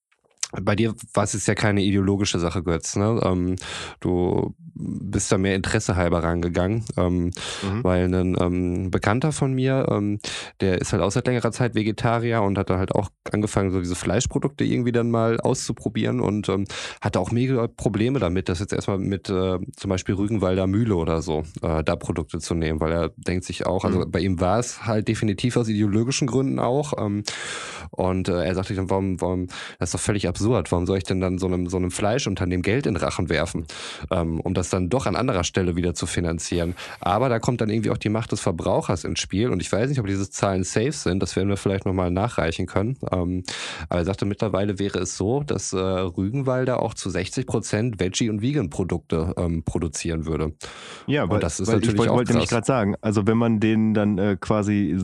bei 0.60 0.76
dir 0.76 0.94
war 1.14 1.24
es 1.24 1.32
jetzt 1.32 1.48
ja 1.48 1.54
keine 1.54 1.82
ideologische 1.82 2.38
Sache, 2.38 2.62
Götz. 2.62 2.96
Ne? 2.96 3.20
Ähm, 3.24 3.56
du 4.00 4.54
bist 4.74 5.30
da 5.30 5.38
mehr 5.38 5.54
Interesse 5.54 5.96
halber 5.96 6.22
rangegangen, 6.22 6.84
ähm, 6.96 7.26
mhm. 7.62 7.84
weil 7.84 8.12
ein 8.12 8.36
ähm, 8.40 8.90
Bekannter 8.90 9.32
von 9.32 9.52
mir, 9.52 9.86
ähm, 9.90 10.18
der 10.60 10.80
ist 10.80 10.92
halt 10.92 11.02
auch 11.02 11.10
seit 11.10 11.26
längerer 11.26 11.52
Zeit 11.52 11.74
Vegetarier 11.74 12.42
und 12.42 12.56
hat 12.56 12.70
da 12.70 12.78
halt 12.78 12.94
auch 12.94 13.10
angefangen, 13.30 13.70
so 13.70 13.80
diese 13.80 13.94
Fleischprodukte 13.94 14.64
irgendwie 14.64 14.92
dann 14.92 15.10
mal 15.10 15.40
auszuprobieren 15.40 16.20
und 16.20 16.48
ähm, 16.48 16.64
hatte 17.00 17.20
auch 17.20 17.30
mega 17.30 17.66
Probleme 17.68 18.18
damit, 18.18 18.48
das 18.48 18.60
jetzt 18.60 18.72
erstmal 18.72 18.98
mit 18.98 19.28
äh, 19.28 19.58
zum 19.76 19.88
Beispiel 19.88 20.14
Rügenwalder 20.14 20.66
Mühle 20.66 20.96
oder 20.96 21.20
so 21.20 21.44
äh, 21.62 21.84
da 21.84 21.96
Produkte 21.96 22.38
zu 22.38 22.54
nehmen, 22.54 22.80
weil 22.80 22.92
er 22.92 23.10
denkt 23.16 23.44
sich 23.44 23.66
auch, 23.66 23.84
also 23.84 24.00
mhm. 24.00 24.10
bei 24.10 24.20
ihm 24.20 24.40
war 24.40 24.58
es 24.58 24.86
halt 24.86 25.06
definitiv 25.08 25.56
aus 25.56 25.68
ideologischen 25.68 26.26
Gründen 26.26 26.58
auch 26.58 26.94
ähm, 26.98 27.24
und 27.90 28.28
äh, 28.28 28.44
er 28.44 28.54
sagte 28.54 28.74
dann, 28.74 28.88
warum, 28.88 29.20
warum, 29.20 29.48
das 29.78 29.90
ist 29.90 29.94
doch 29.94 30.00
völlig 30.00 30.28
absurd 30.28 30.41
absurd. 30.42 30.72
Warum 30.72 30.86
soll 30.86 30.98
ich 30.98 31.04
denn 31.04 31.20
dann 31.20 31.38
so 31.38 31.46
einem, 31.46 31.68
so 31.68 31.76
einem 31.76 31.90
Fleischunternehmen 31.90 32.62
Geld 32.62 32.86
in 32.86 32.96
Rachen 32.96 33.28
werfen, 33.28 33.66
ähm, 34.10 34.40
um 34.40 34.54
das 34.54 34.70
dann 34.70 34.88
doch 34.88 35.06
an 35.06 35.16
anderer 35.16 35.44
Stelle 35.44 35.76
wieder 35.76 35.94
zu 35.94 36.06
finanzieren? 36.06 36.74
Aber 37.00 37.28
da 37.28 37.38
kommt 37.38 37.60
dann 37.60 37.70
irgendwie 37.70 37.90
auch 37.90 37.98
die 37.98 38.08
Macht 38.08 38.32
des 38.32 38.40
Verbrauchers 38.40 39.04
ins 39.04 39.20
Spiel. 39.20 39.50
Und 39.50 39.60
ich 39.60 39.70
weiß 39.70 39.88
nicht, 39.88 40.00
ob 40.00 40.06
diese 40.06 40.28
Zahlen 40.30 40.64
safe 40.64 40.92
sind. 40.92 41.22
Das 41.22 41.36
werden 41.36 41.48
wir 41.48 41.56
vielleicht 41.56 41.86
nochmal 41.86 42.10
nachreichen 42.10 42.66
können. 42.66 42.98
Ähm, 43.10 43.44
aber 43.88 44.00
er 44.00 44.04
sagte, 44.04 44.24
mittlerweile 44.24 44.78
wäre 44.78 44.98
es 45.00 45.16
so, 45.16 45.42
dass 45.42 45.72
äh, 45.72 45.78
Rügenwalder 45.78 46.82
auch 46.82 46.94
zu 46.94 47.10
60 47.10 47.46
Prozent 47.46 48.00
Veggie- 48.00 48.30
und 48.30 48.42
Vegan-Produkte 48.42 49.34
ähm, 49.36 49.62
produzieren 49.64 50.26
würde. 50.26 50.52
Ja, 51.06 51.28
weil, 51.28 51.40
das 51.40 51.60
ist 51.60 51.68
weil 51.68 51.76
natürlich 51.76 51.94
ich 51.94 51.98
wollte, 51.98 52.12
wollte 52.12 52.32
nämlich 52.32 52.50
gerade 52.50 52.66
sagen, 52.66 52.94
also 53.00 53.26
wenn 53.26 53.38
man 53.38 53.60
den 53.60 53.94
dann 53.94 54.18
äh, 54.18 54.36
quasi 54.40 54.98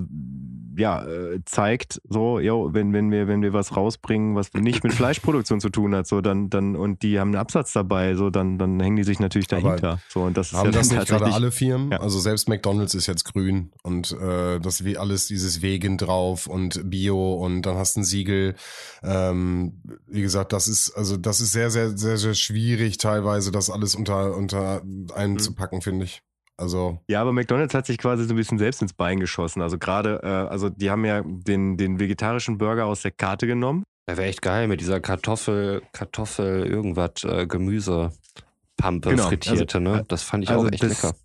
ja, 0.79 1.05
äh, 1.05 1.41
zeigt, 1.45 2.01
so, 2.09 2.39
jo, 2.39 2.71
wenn, 2.73 2.93
wenn 2.93 3.11
wir, 3.11 3.27
wenn 3.27 3.43
wir 3.43 3.53
was 3.53 3.77
rausbringen, 3.77 4.37
was 4.37 4.53
nicht 4.55 4.85
mit 4.85 4.93
Fleischproduktion 4.95 5.61
zu 5.61 5.71
tun 5.71 5.95
hat, 5.95 6.07
so, 6.07 6.21
dann, 6.21 6.51
dann, 6.51 6.77
und 6.77 7.03
die 7.03 7.19
haben 7.19 7.29
einen 7.29 7.41
Absatz 7.41 7.73
dabei, 7.73 8.15
so, 8.15 8.31
dann, 8.31 8.59
dann 8.59 8.79
hängen 8.81 8.97
die 8.97 9.05
sich 9.05 9.19
natürlich 9.19 9.49
dahinter. 9.49 9.91
Aber 9.91 10.01
so, 10.09 10.23
und 10.23 10.37
das 10.37 10.53
haben 10.53 10.69
ist 10.71 10.75
ja 10.75 10.81
das 10.81 10.91
nicht 10.91 11.09
gerade 11.09 11.35
alle 11.35 11.51
Firmen? 11.51 11.91
Ja. 11.91 12.01
Also 12.01 12.21
selbst 12.21 12.49
McDonalds 12.49 12.95
ist 12.95 13.07
jetzt 13.07 13.25
grün 13.25 13.73
und 13.83 14.13
äh, 14.13 14.61
das 14.61 14.85
wie 14.85 14.97
alles 14.97 15.27
dieses 15.27 15.63
Vegan 15.63 15.99
drauf 15.99 16.47
und 16.47 16.89
Bio 16.89 17.35
und 17.35 17.63
dann 17.63 17.77
hast 17.77 17.97
du 17.97 18.01
ein 18.01 18.05
Siegel. 18.05 18.55
Ähm, 19.03 19.83
wie 20.07 20.23
gesagt, 20.23 20.53
das 20.53 20.69
ist, 20.69 20.93
also 20.93 21.17
das 21.17 21.41
ist 21.41 21.53
sehr, 21.53 21.71
sehr, 21.71 21.97
sehr, 21.97 22.17
sehr 22.17 22.35
schwierig 22.35 22.99
teilweise, 22.99 23.51
das 23.51 23.69
alles 23.69 23.95
unter, 23.95 24.37
unter 24.37 24.83
einen 25.15 25.35
mhm. 25.35 25.39
zu 25.39 25.55
packen, 25.55 25.83
finde 25.83 26.05
ich. 26.05 26.23
Also 26.59 26.99
ja, 27.09 27.21
aber 27.21 27.33
McDonald's 27.33 27.73
hat 27.73 27.87
sich 27.87 27.99
quasi 27.99 28.25
so 28.25 28.35
ein 28.35 28.37
bisschen 28.37 28.59
selbst 28.59 28.83
ins 28.83 28.93
Bein 28.93 29.21
geschossen. 29.21 29.63
Also 29.63 29.79
gerade, 29.79 30.21
äh, 30.23 30.27
also 30.27 30.69
die 30.69 30.91
haben 30.91 31.05
ja 31.05 31.23
den, 31.25 31.77
den 31.77 32.01
vegetarischen 32.01 32.59
Burger 32.59 32.87
aus 32.87 33.03
der 33.03 33.13
Karte 33.13 33.47
genommen. 33.47 33.85
Der 34.09 34.17
wäre 34.17 34.29
echt 34.29 34.43
geil 34.43 34.67
mit 34.67 34.81
dieser 34.81 35.01
Kartoffel, 35.01 35.83
Kartoffel, 35.93 36.67
irgendwas, 36.67 37.23
äh, 37.25 37.47
Gemüsepampe 37.47 39.11
genau. 39.11 39.29
frittierte, 39.29 39.79
also, 39.79 39.91
ne? 39.91 40.05
Das 40.09 40.23
fand 40.25 40.45
ich 40.45 40.51
also 40.51 40.67
auch 40.67 40.73
echt 40.73 40.83
das, 40.83 41.03
lecker. 41.03 41.17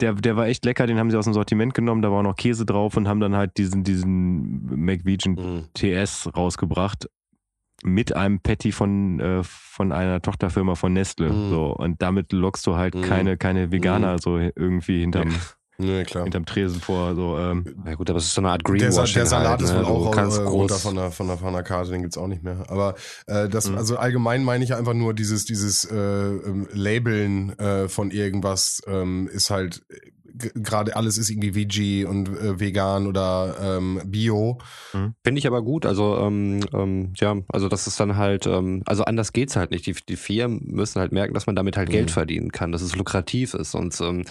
Der, 0.00 0.14
der 0.14 0.36
war 0.36 0.48
echt 0.48 0.64
lecker, 0.64 0.86
den 0.86 0.98
haben 0.98 1.10
sie 1.10 1.16
aus 1.16 1.24
dem 1.24 1.32
Sortiment 1.32 1.74
genommen, 1.74 2.02
da 2.02 2.10
war 2.10 2.18
auch 2.18 2.24
noch 2.24 2.36
Käse 2.36 2.66
drauf 2.66 2.96
und 2.96 3.08
haben 3.08 3.20
dann 3.20 3.36
halt 3.36 3.56
diesen, 3.56 3.84
diesen 3.84 4.84
McVegan 4.84 5.34
mhm. 5.34 5.64
TS 5.74 6.28
rausgebracht 6.36 7.08
mit 7.82 8.14
einem 8.14 8.40
Patty 8.40 8.72
von, 8.72 9.20
äh, 9.20 9.42
von 9.42 9.92
einer 9.92 10.20
Tochterfirma 10.20 10.74
von 10.74 10.92
Nestle. 10.92 11.30
Mm. 11.30 11.50
So. 11.50 11.66
Und 11.76 12.02
damit 12.02 12.32
lockst 12.32 12.66
du 12.66 12.76
halt 12.76 12.94
mm. 12.94 13.02
keine, 13.02 13.36
keine 13.36 13.72
Veganer 13.72 14.14
mm. 14.14 14.18
so 14.18 14.38
irgendwie 14.38 15.00
hinterm, 15.00 15.34
nee, 15.78 16.04
klar. 16.04 16.24
hinterm 16.24 16.46
Tresen 16.46 16.80
vor. 16.80 17.14
So, 17.14 17.38
ähm. 17.38 17.82
Ja 17.86 17.94
gut, 17.94 18.08
aber 18.10 18.18
es 18.18 18.26
ist 18.26 18.34
so 18.34 18.40
eine 18.40 18.50
Art 18.50 18.64
Greenwashing. 18.64 19.14
Der, 19.14 19.22
der 19.22 19.26
Salat 19.26 19.50
halt, 19.50 19.62
ist 19.62 19.74
wohl 19.74 19.82
ne? 19.82 19.88
auch 19.88 20.14
ganz 20.14 20.38
äh, 20.38 20.42
runter 20.42 20.76
von 20.76 20.94
der, 20.94 21.10
von, 21.10 21.26
der, 21.26 21.38
von 21.38 21.52
der 21.52 21.62
Karte, 21.62 21.90
den 21.90 22.02
gibt's 22.02 22.18
auch 22.18 22.28
nicht 22.28 22.42
mehr. 22.42 22.64
Aber 22.68 22.94
äh, 23.26 23.48
das, 23.48 23.68
mhm. 23.68 23.78
also 23.78 23.96
allgemein 23.96 24.44
meine 24.44 24.64
ich 24.64 24.74
einfach 24.74 24.94
nur, 24.94 25.14
dieses, 25.14 25.44
dieses 25.44 25.84
äh, 25.84 25.96
ähm, 25.96 26.68
Labeln 26.72 27.58
äh, 27.58 27.88
von 27.88 28.10
irgendwas 28.10 28.82
ähm, 28.86 29.28
ist 29.32 29.50
halt 29.50 29.82
gerade 30.54 30.96
alles 30.96 31.18
ist 31.18 31.30
irgendwie 31.30 31.54
Veggie 31.54 32.04
und 32.04 32.28
äh, 32.28 32.58
vegan 32.58 33.06
oder 33.06 33.56
ähm, 33.60 34.00
Bio. 34.04 34.58
Mhm. 34.92 35.14
Finde 35.24 35.38
ich 35.38 35.46
aber 35.46 35.62
gut. 35.62 35.86
Also 35.86 36.18
ähm, 36.18 36.60
ähm, 36.72 37.12
ja, 37.16 37.36
also 37.48 37.68
das 37.68 37.86
ist 37.86 37.98
dann 38.00 38.16
halt, 38.16 38.46
ähm, 38.46 38.82
also 38.86 39.04
anders 39.04 39.32
geht's 39.32 39.56
halt 39.56 39.70
nicht. 39.70 39.86
Die, 39.86 39.94
die 40.08 40.16
Firmen 40.16 40.62
müssen 40.64 41.00
halt 41.00 41.12
merken, 41.12 41.34
dass 41.34 41.46
man 41.46 41.56
damit 41.56 41.76
halt 41.76 41.88
mhm. 41.88 41.92
Geld 41.92 42.10
verdienen 42.10 42.52
kann, 42.52 42.72
dass 42.72 42.82
es 42.82 42.96
lukrativ 42.96 43.54
ist. 43.54 43.74
Und 43.74 43.98
ähm, 44.00 44.24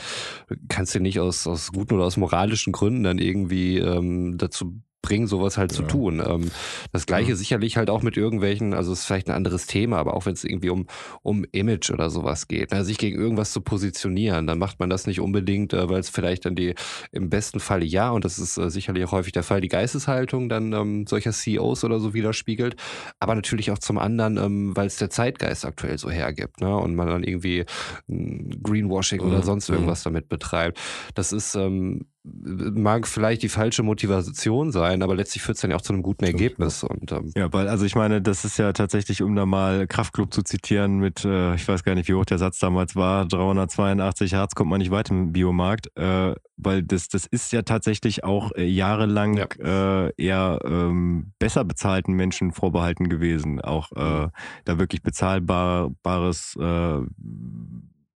kannst 0.69 0.95
du 0.95 0.99
nicht 0.99 1.19
aus, 1.19 1.47
aus 1.47 1.71
guten 1.71 1.95
oder 1.95 2.05
aus 2.05 2.17
moralischen 2.17 2.73
Gründen 2.73 3.03
dann 3.03 3.19
irgendwie 3.19 3.77
ähm, 3.77 4.37
dazu 4.37 4.81
bringen, 5.01 5.27
sowas 5.27 5.57
halt 5.57 5.71
ja. 5.71 5.77
zu 5.77 5.83
tun. 5.83 6.21
Ähm, 6.25 6.51
das 6.91 7.05
gleiche 7.05 7.31
ja. 7.31 7.35
sicherlich 7.35 7.77
halt 7.77 7.89
auch 7.89 8.01
mit 8.01 8.17
irgendwelchen, 8.17 8.73
also 8.73 8.93
ist 8.93 9.05
vielleicht 9.05 9.29
ein 9.29 9.35
anderes 9.35 9.67
Thema, 9.67 9.97
aber 9.97 10.13
auch 10.13 10.25
wenn 10.25 10.33
es 10.33 10.43
irgendwie 10.43 10.69
um, 10.69 10.87
um 11.21 11.45
Image 11.51 11.89
oder 11.91 12.09
sowas 12.09 12.47
geht, 12.47 12.71
ne, 12.71 12.83
sich 12.85 12.97
gegen 12.97 13.19
irgendwas 13.19 13.51
zu 13.51 13.61
positionieren, 13.61 14.47
dann 14.47 14.59
macht 14.59 14.79
man 14.79 14.89
das 14.89 15.07
nicht 15.07 15.19
unbedingt, 15.19 15.73
äh, 15.73 15.89
weil 15.89 15.99
es 15.99 16.09
vielleicht 16.09 16.45
dann 16.45 16.55
die 16.55 16.75
im 17.11 17.29
besten 17.29 17.59
Falle 17.59 17.85
ja, 17.85 18.11
und 18.11 18.25
das 18.25 18.39
ist 18.39 18.57
äh, 18.57 18.69
sicherlich 18.69 19.05
auch 19.05 19.11
häufig 19.11 19.33
der 19.33 19.43
Fall, 19.43 19.61
die 19.61 19.67
Geisteshaltung 19.67 20.49
dann 20.49 20.73
ähm, 20.73 21.05
solcher 21.07 21.31
CEOs 21.31 21.83
oder 21.83 21.99
so 21.99 22.13
widerspiegelt, 22.13 22.75
aber 23.19 23.35
natürlich 23.35 23.71
auch 23.71 23.79
zum 23.79 23.97
anderen, 23.97 24.37
ähm, 24.37 24.75
weil 24.75 24.87
es 24.87 24.97
der 24.97 25.09
Zeitgeist 25.09 25.65
aktuell 25.65 25.97
so 25.97 26.09
hergibt, 26.09 26.61
ne? 26.61 26.75
Und 26.75 26.95
man 26.95 27.07
dann 27.07 27.23
irgendwie 27.23 27.65
Greenwashing 28.07 29.21
mhm. 29.21 29.27
oder 29.27 29.43
sonst 29.43 29.69
mhm. 29.69 29.75
irgendwas 29.75 30.03
damit 30.03 30.29
betreibt. 30.29 30.79
Das 31.15 31.31
ist 31.31 31.55
ähm, 31.55 32.05
mag 32.23 33.07
vielleicht 33.07 33.41
die 33.41 33.49
falsche 33.49 33.81
Motivation 33.81 34.71
sein, 34.71 35.01
aber 35.01 35.15
letztlich 35.15 35.41
führt 35.41 35.55
es 35.55 35.61
dann 35.61 35.71
ja 35.71 35.77
auch 35.77 35.81
zu 35.81 35.93
einem 35.93 36.03
guten 36.03 36.23
Ergebnis. 36.23 36.83
Und, 36.83 37.11
ähm 37.11 37.31
ja, 37.35 37.51
weil, 37.51 37.67
also 37.67 37.83
ich 37.85 37.95
meine, 37.95 38.21
das 38.21 38.45
ist 38.45 38.57
ja 38.57 38.73
tatsächlich, 38.73 39.23
um 39.23 39.35
da 39.35 39.47
mal 39.47 39.87
Kraftclub 39.87 40.31
zu 40.31 40.43
zitieren, 40.43 40.99
mit, 40.99 41.25
äh, 41.25 41.55
ich 41.55 41.67
weiß 41.67 41.83
gar 41.83 41.95
nicht, 41.95 42.07
wie 42.09 42.13
hoch 42.13 42.25
der 42.25 42.37
Satz 42.37 42.59
damals 42.59 42.95
war, 42.95 43.25
382 43.25 44.33
Hertz 44.33 44.53
kommt 44.53 44.69
man 44.69 44.79
nicht 44.79 44.91
weit 44.91 45.09
im 45.09 45.33
Biomarkt, 45.33 45.95
äh, 45.97 46.35
weil 46.57 46.83
das, 46.83 47.07
das 47.07 47.25
ist 47.25 47.51
ja 47.53 47.63
tatsächlich 47.63 48.23
auch 48.23 48.51
äh, 48.51 48.65
jahrelang 48.65 49.37
ja. 49.37 50.05
äh, 50.05 50.13
eher 50.17 50.59
ähm, 50.63 51.33
besser 51.39 51.65
bezahlten 51.65 52.13
Menschen 52.13 52.51
vorbehalten 52.51 53.09
gewesen, 53.09 53.61
auch 53.61 53.91
äh, 53.93 54.27
da 54.65 54.79
wirklich 54.79 55.01
bezahlbares 55.01 56.55
äh, 56.59 56.99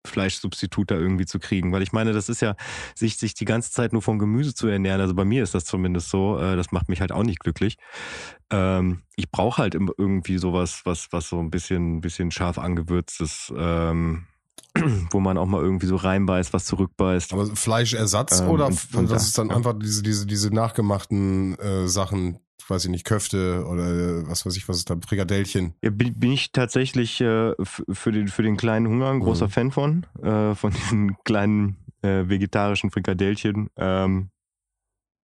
Fleischsubstitut 0.06 0.90
da 0.90 0.96
irgendwie 0.96 1.26
zu 1.26 1.38
kriegen. 1.38 1.72
Weil 1.72 1.82
ich 1.82 1.92
meine, 1.92 2.12
das 2.12 2.28
ist 2.28 2.42
ja, 2.42 2.54
sich, 2.94 3.16
sich 3.16 3.34
die 3.34 3.44
ganze 3.44 3.70
Zeit 3.70 3.92
nur 3.92 4.02
von 4.02 4.18
Gemüse 4.18 4.54
zu 4.54 4.66
ernähren, 4.66 5.00
also 5.00 5.14
bei 5.14 5.24
mir 5.24 5.42
ist 5.42 5.54
das 5.54 5.64
zumindest 5.64 6.10
so, 6.10 6.38
äh, 6.38 6.56
das 6.56 6.72
macht 6.72 6.88
mich 6.88 7.00
halt 7.00 7.12
auch 7.12 7.22
nicht 7.22 7.40
glücklich. 7.40 7.76
Ähm, 8.50 9.02
ich 9.16 9.30
brauche 9.30 9.62
halt 9.62 9.74
irgendwie 9.74 10.38
sowas, 10.38 10.82
was, 10.84 11.08
was 11.10 11.28
so 11.28 11.38
ein 11.38 11.50
bisschen, 11.50 12.00
bisschen 12.00 12.30
scharf 12.30 12.58
angewürztes, 12.58 13.52
ähm, 13.56 14.26
wo 15.10 15.20
man 15.20 15.38
auch 15.38 15.46
mal 15.46 15.62
irgendwie 15.62 15.86
so 15.86 15.96
reinbeißt, 15.96 16.52
was 16.52 16.64
zurückbeißt. 16.64 17.32
Aber 17.32 17.46
Fleischersatz 17.54 18.40
ähm, 18.40 18.48
oder 18.48 18.70
das 19.08 19.26
ist 19.26 19.38
dann 19.38 19.50
einfach 19.50 19.74
diese, 19.78 20.02
diese, 20.02 20.26
diese 20.26 20.50
nachgemachten 20.50 21.58
äh, 21.58 21.88
Sachen, 21.88 22.38
weiß 22.68 22.84
ich 22.84 22.90
nicht, 22.90 23.04
Köfte 23.04 23.66
oder 23.66 23.88
äh, 23.88 24.28
was 24.28 24.46
weiß 24.46 24.56
ich, 24.56 24.68
was 24.68 24.78
ist 24.78 24.90
da, 24.90 24.96
Frikadellchen. 25.06 25.74
Ja, 25.82 25.90
bin, 25.90 26.18
bin 26.18 26.32
ich 26.32 26.52
tatsächlich 26.52 27.20
äh, 27.20 27.54
für, 27.60 28.12
den, 28.12 28.28
für 28.28 28.42
den 28.42 28.56
kleinen 28.56 28.88
Hunger 28.88 29.10
ein 29.10 29.20
großer 29.20 29.46
mhm. 29.46 29.50
Fan 29.50 29.70
von, 29.70 30.06
äh, 30.22 30.54
von 30.54 30.72
diesen 30.72 31.16
kleinen 31.24 31.76
äh, 32.02 32.28
vegetarischen 32.28 32.90
Frikadellchen. 32.90 33.70
Ähm, 33.76 34.30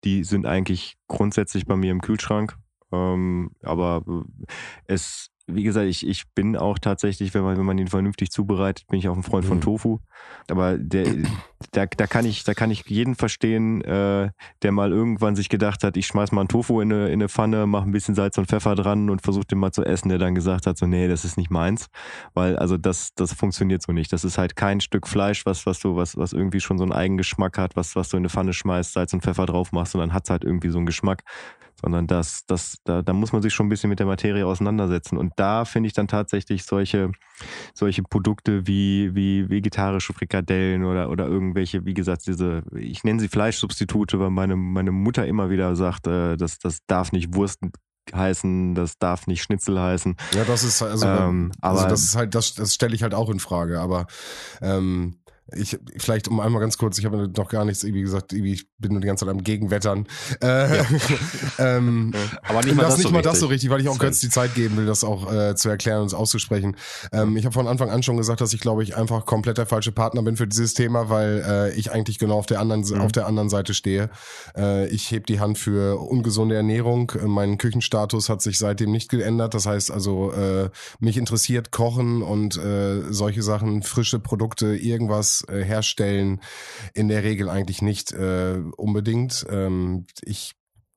die 0.04 0.24
sind 0.24 0.46
eigentlich 0.46 0.98
grundsätzlich 1.08 1.66
bei 1.66 1.76
mir 1.76 1.92
im 1.92 2.02
Kühlschrank. 2.02 2.58
Ähm, 2.92 3.52
aber 3.64 4.04
äh, 4.08 4.46
es 4.86 5.30
wie 5.48 5.64
gesagt, 5.64 5.88
ich, 5.88 6.08
ich 6.08 6.24
bin 6.34 6.58
auch 6.58 6.80
tatsächlich, 6.80 7.34
wenn 7.34 7.44
man, 7.44 7.58
wenn 7.58 7.66
man 7.66 7.78
ihn 7.78 7.88
vernünftig 7.88 8.32
zubereitet, 8.32 8.88
bin 8.88 8.98
ich 8.98 9.08
auch 9.08 9.16
ein 9.16 9.24
Freund 9.24 9.46
mhm. 9.46 9.50
von 9.50 9.62
Tofu. 9.62 10.00
Aber 10.50 10.78
der, 10.78 11.06
da, 11.72 11.86
da 11.86 12.08
kann 12.08 12.26
ich, 12.26 12.44
da 12.44 12.56
kann 12.56 12.72
ich 12.72 12.86
jeden 12.88 13.14
verstehen, 13.16 13.82
äh, 13.82 14.32
der 14.64 14.72
mal 14.72 14.92
irgendwann 14.92 15.36
sich 15.36 15.50
gedacht 15.50 15.84
hat, 15.84 15.98
ich 15.98 16.08
schmeiß 16.08 16.32
mal 16.32 16.42
einen 16.42 16.48
Tofu 16.48 16.82
in 16.82 16.92
eine, 16.92 17.08
in 17.08 17.14
eine 17.14 17.30
Pfanne, 17.30 17.68
mache 17.68 17.88
ein 17.88 17.92
bisschen 17.92 18.16
Salz 18.16 18.38
und 18.40 18.48
Pfeffer 18.48 18.74
dran 18.76 19.10
und 19.10 19.22
versuche 19.22 19.46
den 19.46 19.60
mal 19.60 19.72
zu 19.72 19.84
essen, 19.84 20.10
der 20.10 20.18
dann 20.18 20.34
gesagt 20.34 20.66
hat, 20.66 20.78
so, 20.78 20.88
nee, 20.88 21.08
das 21.08 21.26
ist 21.26 21.38
nicht 21.38 21.52
meins. 21.52 21.88
Weil, 22.34 22.58
also 22.58 22.78
das, 22.78 23.14
das 23.14 23.34
funktioniert 23.34 23.84
so 23.84 23.92
nicht. 23.92 24.12
Das 24.12 24.24
ist 24.24 24.40
halt 24.40 24.56
kein 24.56 24.82
Stück 24.82 25.08
Fleisch, 25.08 25.46
was, 25.46 25.68
was 25.68 25.80
du, 25.80 25.96
was, 25.96 26.18
was 26.18 26.34
irgendwie 26.34 26.60
schon 26.60 26.80
so 26.80 26.84
einen 26.84 26.94
Eigengeschmack 26.94 27.60
hat, 27.60 27.76
was, 27.76 27.96
was 27.96 28.10
du 28.10 28.18
in 28.18 28.22
eine 28.22 28.30
Pfanne 28.30 28.54
schmeißt, 28.54 28.94
Salz 28.94 29.14
und 29.14 29.22
Pfeffer 29.22 29.46
drauf 29.46 29.72
machst 29.72 29.94
und 29.94 30.02
dann 30.02 30.14
hat's 30.14 30.32
halt 30.32 30.44
irgendwie 30.44 30.70
so 30.70 30.80
einen 30.80 30.88
Geschmack 30.88 31.24
sondern 31.86 32.08
das, 32.08 32.48
das, 32.48 32.80
da, 32.84 33.04
da 33.04 33.14
muss 33.14 33.32
man 33.32 33.44
sich 33.44 33.54
schon 33.54 33.68
ein 33.68 33.70
bisschen 33.70 33.92
mit 33.92 34.00
der 34.00 34.08
Materie 34.08 34.48
auseinandersetzen. 34.48 35.20
Und 35.20 35.34
da 35.36 35.66
finde 35.66 35.86
ich 35.86 35.94
dann 35.94 36.08
tatsächlich 36.08 36.64
solche, 36.64 37.12
solche 37.76 38.02
Produkte 38.02 38.66
wie, 38.66 39.14
wie 39.14 39.48
vegetarische 39.52 40.12
Frikadellen 40.12 40.84
oder, 40.84 41.12
oder 41.12 41.28
irgendwelche, 41.28 41.86
wie 41.86 41.94
gesagt, 41.94 42.26
diese, 42.26 42.64
ich 42.76 43.04
nenne 43.04 43.20
sie 43.20 43.28
Fleischsubstitute, 43.28 44.20
weil 44.20 44.32
meine, 44.32 44.56
meine 44.56 44.92
Mutter 44.92 45.28
immer 45.28 45.52
wieder 45.52 45.76
sagt, 45.76 46.08
äh, 46.08 46.38
das, 46.38 46.58
das 46.58 46.80
darf 46.88 47.12
nicht 47.12 47.36
Wurst 47.36 47.60
heißen, 48.12 48.74
das 48.74 48.98
darf 48.98 49.28
nicht 49.28 49.44
Schnitzel 49.44 49.80
heißen. 49.80 50.16
Ja, 50.34 50.44
das 50.44 50.64
ist 50.64 50.82
also, 50.82 51.06
ähm, 51.06 51.52
also 51.62 51.88
das 51.88 52.02
ist 52.02 52.16
halt, 52.16 52.34
das, 52.34 52.56
das 52.56 52.74
stelle 52.74 52.96
ich 52.96 53.04
halt 53.04 53.14
auch 53.14 53.30
in 53.30 53.40
Frage, 53.40 53.80
aber 53.80 54.08
ähm, 54.60 55.20
ich, 55.54 55.78
vielleicht 55.98 56.28
um 56.28 56.40
einmal 56.40 56.60
ganz 56.60 56.78
kurz, 56.78 56.98
ich 56.98 57.06
habe 57.06 57.28
noch 57.28 57.50
gar 57.50 57.66
nichts, 57.66 57.84
wie 57.84 58.02
gesagt, 58.02 58.34
ich 58.34 58.68
bin 58.80 59.00
die 59.00 59.06
ganze 59.06 59.26
Zeit 59.26 59.34
am 59.34 59.44
Gegenwettern. 59.44 60.08
Äh, 60.42 60.78
ja. 60.78 60.86
ähm, 61.60 62.14
Aber 62.44 62.64
nicht 62.64 62.76
mal 62.76 62.84
das, 62.84 62.94
das 62.94 62.98
nicht 62.98 63.08
so 63.08 63.14
mal 63.14 63.22
das 63.22 63.40
so 63.40 63.48
richtig, 63.48 63.70
weil 63.70 63.80
ich 63.80 63.88
auch 63.88 64.00
Götz 64.00 64.20
die 64.20 64.30
Zeit 64.30 64.56
geben 64.56 64.78
will, 64.78 64.88
das 64.88 65.04
auch 65.04 65.32
äh, 65.32 65.56
zu 65.56 65.70
erklären 65.70 66.02
und 66.02 66.14
auszusprechen. 66.16 66.76
Ähm, 67.12 67.38
ich 67.38 67.46
habe 67.46 67.54
von 67.54 67.68
Anfang 67.68 67.92
an 67.92 68.02
schon 68.02 68.18
gesagt, 68.18 68.42
dass 68.42 68.54
ich 68.54 68.60
glaube 68.60 68.82
ich 68.82 68.96
einfach 68.96 69.26
komplett 69.28 69.60
der 69.60 69.68
falsche 69.68 69.92
Partner 69.92 70.24
bin 70.24 70.36
für 70.36 70.48
dieses 70.48 70.74
Thema, 70.74 71.10
weil 71.10 71.44
äh, 71.48 71.76
ich 71.76 71.92
eigentlich 71.92 72.18
genau 72.18 72.40
auf 72.40 72.48
der 72.48 72.60
anderen 72.60 72.82
mhm. 72.82 73.02
auf 73.02 73.12
der 73.12 73.28
anderen 73.28 73.50
Seite 73.50 73.76
stehe. 73.76 74.10
Äh, 74.58 74.88
ich 74.88 75.12
heb 75.12 75.28
die 75.28 75.40
Hand 75.40 75.60
für 75.60 76.00
ungesunde 76.00 76.56
Ernährung. 76.56 77.12
Mein 77.24 77.60
Küchenstatus 77.60 78.30
hat 78.30 78.42
sich 78.42 78.58
seitdem 78.58 78.92
nicht 78.92 79.10
geändert. 79.10 79.54
Das 79.54 79.68
heißt 79.68 79.92
also, 79.92 80.32
äh, 80.34 80.70
mich 81.00 81.18
interessiert 81.18 81.72
Kochen 81.72 82.24
und 82.24 82.58
äh, 82.58 83.02
solche 83.12 83.44
Sachen, 83.44 83.84
frische 83.84 84.20
Produkte, 84.20 84.76
irgendwas 84.76 85.35
äh, 85.44 85.64
herstellen 85.64 86.42
in 86.94 87.08
der 87.08 87.24
Regel 87.24 87.50
eigentlich 87.50 87.82
nicht 87.82 88.12
äh, 88.14 88.62
unbedingt. 88.78 89.46
Ähm, 89.50 90.06
ich 90.22 90.56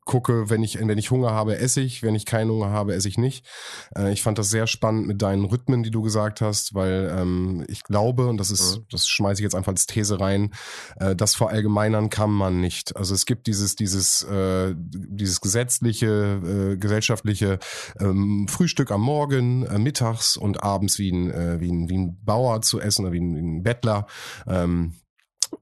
gucke, 0.08 0.50
wenn 0.50 0.64
ich, 0.64 0.80
wenn 0.80 0.98
ich 0.98 1.12
Hunger 1.12 1.30
habe, 1.30 1.58
esse 1.58 1.80
ich, 1.80 2.02
wenn 2.02 2.16
ich 2.16 2.26
keinen 2.26 2.50
Hunger 2.50 2.70
habe, 2.70 2.94
esse 2.94 3.08
ich 3.08 3.18
nicht. 3.18 3.46
Äh, 3.94 4.12
ich 4.12 4.22
fand 4.22 4.38
das 4.38 4.48
sehr 4.48 4.66
spannend 4.66 5.06
mit 5.06 5.22
deinen 5.22 5.44
Rhythmen, 5.44 5.84
die 5.84 5.92
du 5.92 6.02
gesagt 6.02 6.40
hast, 6.40 6.74
weil 6.74 7.14
ähm, 7.16 7.64
ich 7.68 7.84
glaube, 7.84 8.26
und 8.26 8.38
das 8.38 8.50
ist, 8.50 8.80
das 8.90 9.06
schmeiße 9.06 9.40
ich 9.40 9.44
jetzt 9.44 9.54
einfach 9.54 9.72
als 9.72 9.86
These 9.86 10.18
rein, 10.18 10.54
äh, 10.98 11.14
das 11.14 11.36
verallgemeinern 11.36 12.10
kann 12.10 12.30
man 12.30 12.60
nicht. 12.60 12.96
Also 12.96 13.14
es 13.14 13.26
gibt 13.26 13.46
dieses, 13.46 13.76
dieses, 13.76 14.22
äh, 14.22 14.74
dieses 14.76 15.40
gesetzliche, 15.40 16.72
äh, 16.72 16.76
gesellschaftliche 16.78 17.58
ähm, 18.00 18.48
Frühstück 18.48 18.90
am 18.90 19.02
Morgen, 19.02 19.66
äh, 19.66 19.78
mittags 19.78 20.36
und 20.38 20.64
abends 20.64 20.98
wie 20.98 21.12
ein, 21.12 21.30
äh, 21.30 21.60
wie 21.60 21.70
ein, 21.70 21.88
wie 21.90 21.98
ein 21.98 22.18
Bauer 22.24 22.62
zu 22.62 22.80
essen 22.80 23.04
oder 23.04 23.12
wie 23.12 23.20
ein, 23.20 23.36
wie 23.36 23.40
ein 23.40 23.62
Bettler. 23.62 24.06
Ähm, 24.46 24.78
Äh, 24.78 25.07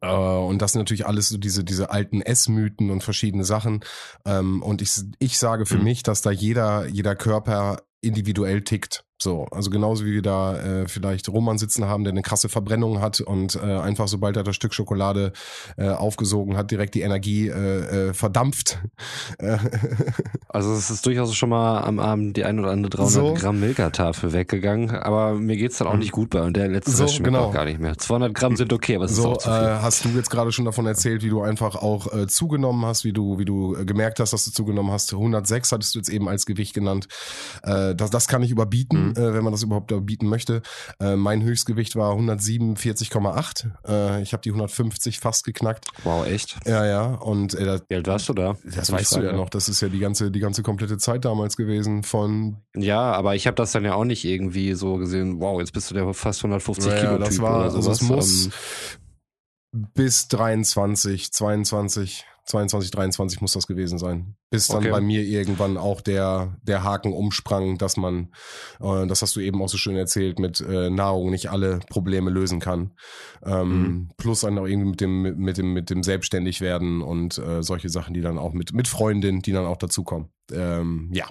und 0.07 0.61
das 0.61 0.73
sind 0.73 0.81
natürlich 0.81 1.07
alles 1.07 1.29
so 1.29 1.39
diese, 1.39 1.65
diese 1.65 1.91
alten 1.91 2.21
Essmythen 2.21 2.91
und 2.91 3.03
verschiedene 3.03 3.45
Sachen. 3.45 3.85
Ähm, 4.25 4.63
und 4.63 4.83
ich, 4.83 4.93
ich 5.19 5.39
sage 5.39 5.67
für 5.67 5.79
mhm. 5.79 5.85
mich, 5.85 6.03
dass 6.03 6.23
da 6.23 6.31
jeder, 6.31 6.87
jeder 6.87 7.17
Körper 7.17 7.83
individuell 8.01 8.63
tickt. 8.63 9.05
So, 9.19 9.47
also 9.51 9.71
genauso 9.71 10.05
wie 10.05 10.13
wir 10.13 10.23
da 10.23 10.59
äh, 10.59 10.89
vielleicht 10.89 11.29
Roman 11.31 11.57
sitzen 11.57 11.87
haben, 11.87 12.05
der 12.05 12.13
eine 12.13 12.23
krasse 12.23 12.49
Verbrennung 12.51 13.01
hat 13.01 13.21
und 13.21 13.57
äh, 13.57 13.61
einfach 13.61 14.09
sobald 14.09 14.37
er 14.37 14.43
das 14.43 14.57
Stück 14.57 14.75
Schokolade 14.75 15.33
äh, 15.79 15.89
aufgesogen 15.89 16.57
hat, 16.57 16.71
direkt 16.71 16.95
die 16.95 17.01
Energie 17.01 17.49
äh, 17.49 18.09
äh, 18.09 18.15
verdampft. 18.15 18.79
also 20.49 20.73
es 20.73 20.91
ist 20.91 21.07
durchaus 21.07 21.35
schon 21.35 21.49
mal 21.49 21.81
am 21.81 21.99
Abend 21.99 22.37
die 22.37 22.45
ein 22.45 22.59
oder 22.59 22.71
andere 22.71 22.91
300 22.91 23.13
so. 23.13 23.35
Gramm 23.35 23.61
Milka-Tafel 23.61 24.35
weggegangen, 24.35 24.91
aber 24.91 25.35
mir 25.35 25.57
geht's 25.57 25.79
dann 25.79 25.89
auch 25.89 25.97
nicht 25.97 26.13
gut 26.13 26.31
bei 26.31 26.43
und 26.43 26.57
der 26.57 26.69
letzte 26.69 26.91
so, 26.91 27.09
schmeckt 27.09 27.25
genau. 27.25 27.47
auch 27.47 27.53
gar 27.53 27.65
nicht 27.65 27.81
mehr. 27.81 27.97
200 27.97 28.35
Gramm 28.35 28.57
sind 28.57 28.73
okay, 28.73 28.97
aber 28.97 29.07
es 29.07 29.17
so, 29.17 29.23
ist 29.23 29.29
auch 29.29 29.39
zu 29.39 29.51
viel. 29.51 29.69
Äh, 29.69 29.79
hast 29.81 30.05
du 30.05 30.09
jetzt 30.11 30.31
gerade 30.31 30.53
schon 30.53 30.67
davon 30.67 30.87
erzählt, 30.87 31.23
wie 31.23 31.31
du 31.31 31.41
einfach 31.41 31.77
auch 31.77 32.13
äh, 32.13 32.27
zugenommen 32.27 32.85
hast, 32.85 33.05
wie 33.05 33.13
du 33.13 33.39
wie 33.39 33.45
du 33.45 33.75
äh, 33.77 33.85
gemerkt 33.87 34.21
hast, 34.21 34.33
dass 34.33 34.45
du 34.45 34.51
zugenommen 34.51 34.93
hast. 34.93 35.13
106 35.13 35.73
hattest 35.73 35.95
du 35.95 36.01
jetzt 36.01 36.09
eben 36.11 36.29
als 36.29 36.45
Gewicht 36.45 36.75
genannt. 36.75 37.09
Äh, 37.63 37.95
das, 37.95 38.11
das 38.11 38.29
kann 38.29 38.43
ich 38.43 38.51
überbieten, 38.51 39.06
mhm. 39.06 39.06
Äh, 39.15 39.35
wenn 39.35 39.45
man 39.45 39.53
das 39.53 39.63
überhaupt 39.63 39.91
überbieten 39.91 40.29
möchte. 40.29 40.63
Äh, 41.01 41.17
mein 41.17 41.43
Höchstgewicht 41.43 41.97
war 41.97 42.15
147,8. 42.15 43.71
Äh, 43.87 44.23
ich 44.23 44.33
habe 44.33 44.43
die 44.43 44.51
150 44.51 45.21
fast 45.21 45.45
geknackt. 45.45 45.87
Wow, 46.05 46.27
echt? 46.27 46.57
Ja, 46.67 46.85
ja. 46.85 47.15
Und 47.15 47.55
äh, 47.55 47.81
Wie 47.89 47.95
alt 47.95 48.07
warst 48.07 48.29
du 48.29 48.35
da? 48.35 48.57
Das 48.65 48.91
weißt 48.91 49.17
du 49.17 49.21
ja 49.21 49.33
noch. 49.33 49.51
Das 49.51 49.69
ist 49.69 49.81
ja 49.81 49.89
die 49.89 49.99
ganze, 49.99 50.31
die 50.31 50.41
ganze 50.41 50.63
komplette 50.63 50.99
Zeit 50.99 51.25
damals 51.25 51.57
gewesen 51.57 52.03
von. 52.03 52.57
Ja, 52.75 53.13
aber 53.13 53.35
ich 53.35 53.47
habe 53.47 53.55
das 53.55 53.73
dann 53.73 53.85
ja 53.85 53.95
auch 53.95 54.05
nicht 54.05 54.25
irgendwie 54.25 54.75
so 54.75 54.97
gesehen. 54.97 55.41
Wow, 55.41 55.61
jetzt 55.61 55.73
bist 55.73 55.91
du 55.91 55.95
der 55.95 56.13
fast 56.15 56.41
150 56.41 56.93
ja, 56.93 57.01
Kilo 57.01 57.19
das 57.19 57.39
war, 57.41 57.61
oder 57.61 57.71
sowas. 57.71 57.89
Also 57.89 57.93
es 57.93 58.03
muss 58.03 58.47
ähm, 58.47 59.89
bis 59.95 60.29
23, 60.29 61.33
22 61.33 62.25
22, 62.47 62.93
23 62.93 63.41
muss 63.41 63.53
das 63.53 63.67
gewesen 63.67 63.99
sein. 63.99 64.37
Bis 64.51 64.69
dann 64.69 64.79
okay. 64.79 64.91
bei 64.91 65.01
mir 65.01 65.23
irgendwann 65.23 65.77
auch 65.77 66.01
der, 66.01 66.57
der 66.63 66.85
Haken 66.85 67.13
umsprang, 67.13 67.77
dass 67.77 67.97
man, 67.97 68.33
äh, 68.81 69.07
das 69.07 69.23
hast 69.23 69.35
du 69.35 69.41
eben 69.41 69.61
auch 69.61 69.69
so 69.69 69.77
schön 69.77 69.97
erzählt, 69.97 70.39
mit 70.39 70.61
äh, 70.61 70.89
Nahrung 70.89 71.31
nicht 71.31 71.51
alle 71.51 71.81
Probleme 71.91 72.31
lösen 72.31 72.61
kann. 72.61 72.93
Ähm, 73.47 73.69
mhm. 73.69 74.09
Plus 74.17 74.41
dann 74.41 74.59
auch 74.59 74.67
irgendwie 74.67 74.91
mit 74.91 75.01
dem, 75.01 75.23
mit 75.39 75.59
dem, 75.59 75.73
mit 75.73 75.91
dem 75.91 76.03
Selbstständigwerden 76.03 77.03
und 77.03 77.39
äh, 77.39 77.63
solche 77.63 77.89
Sachen, 77.89 78.15
die 78.15 78.21
dann 78.21 78.39
auch 78.39 78.53
mit, 78.53 78.73
mit 78.73 78.89
Freundin, 78.89 79.41
die 79.41 79.53
dann 79.53 79.67
auch 79.67 79.77
dazukommen. 79.77 80.29
Ähm, 80.53 81.11
ja. 81.13 81.27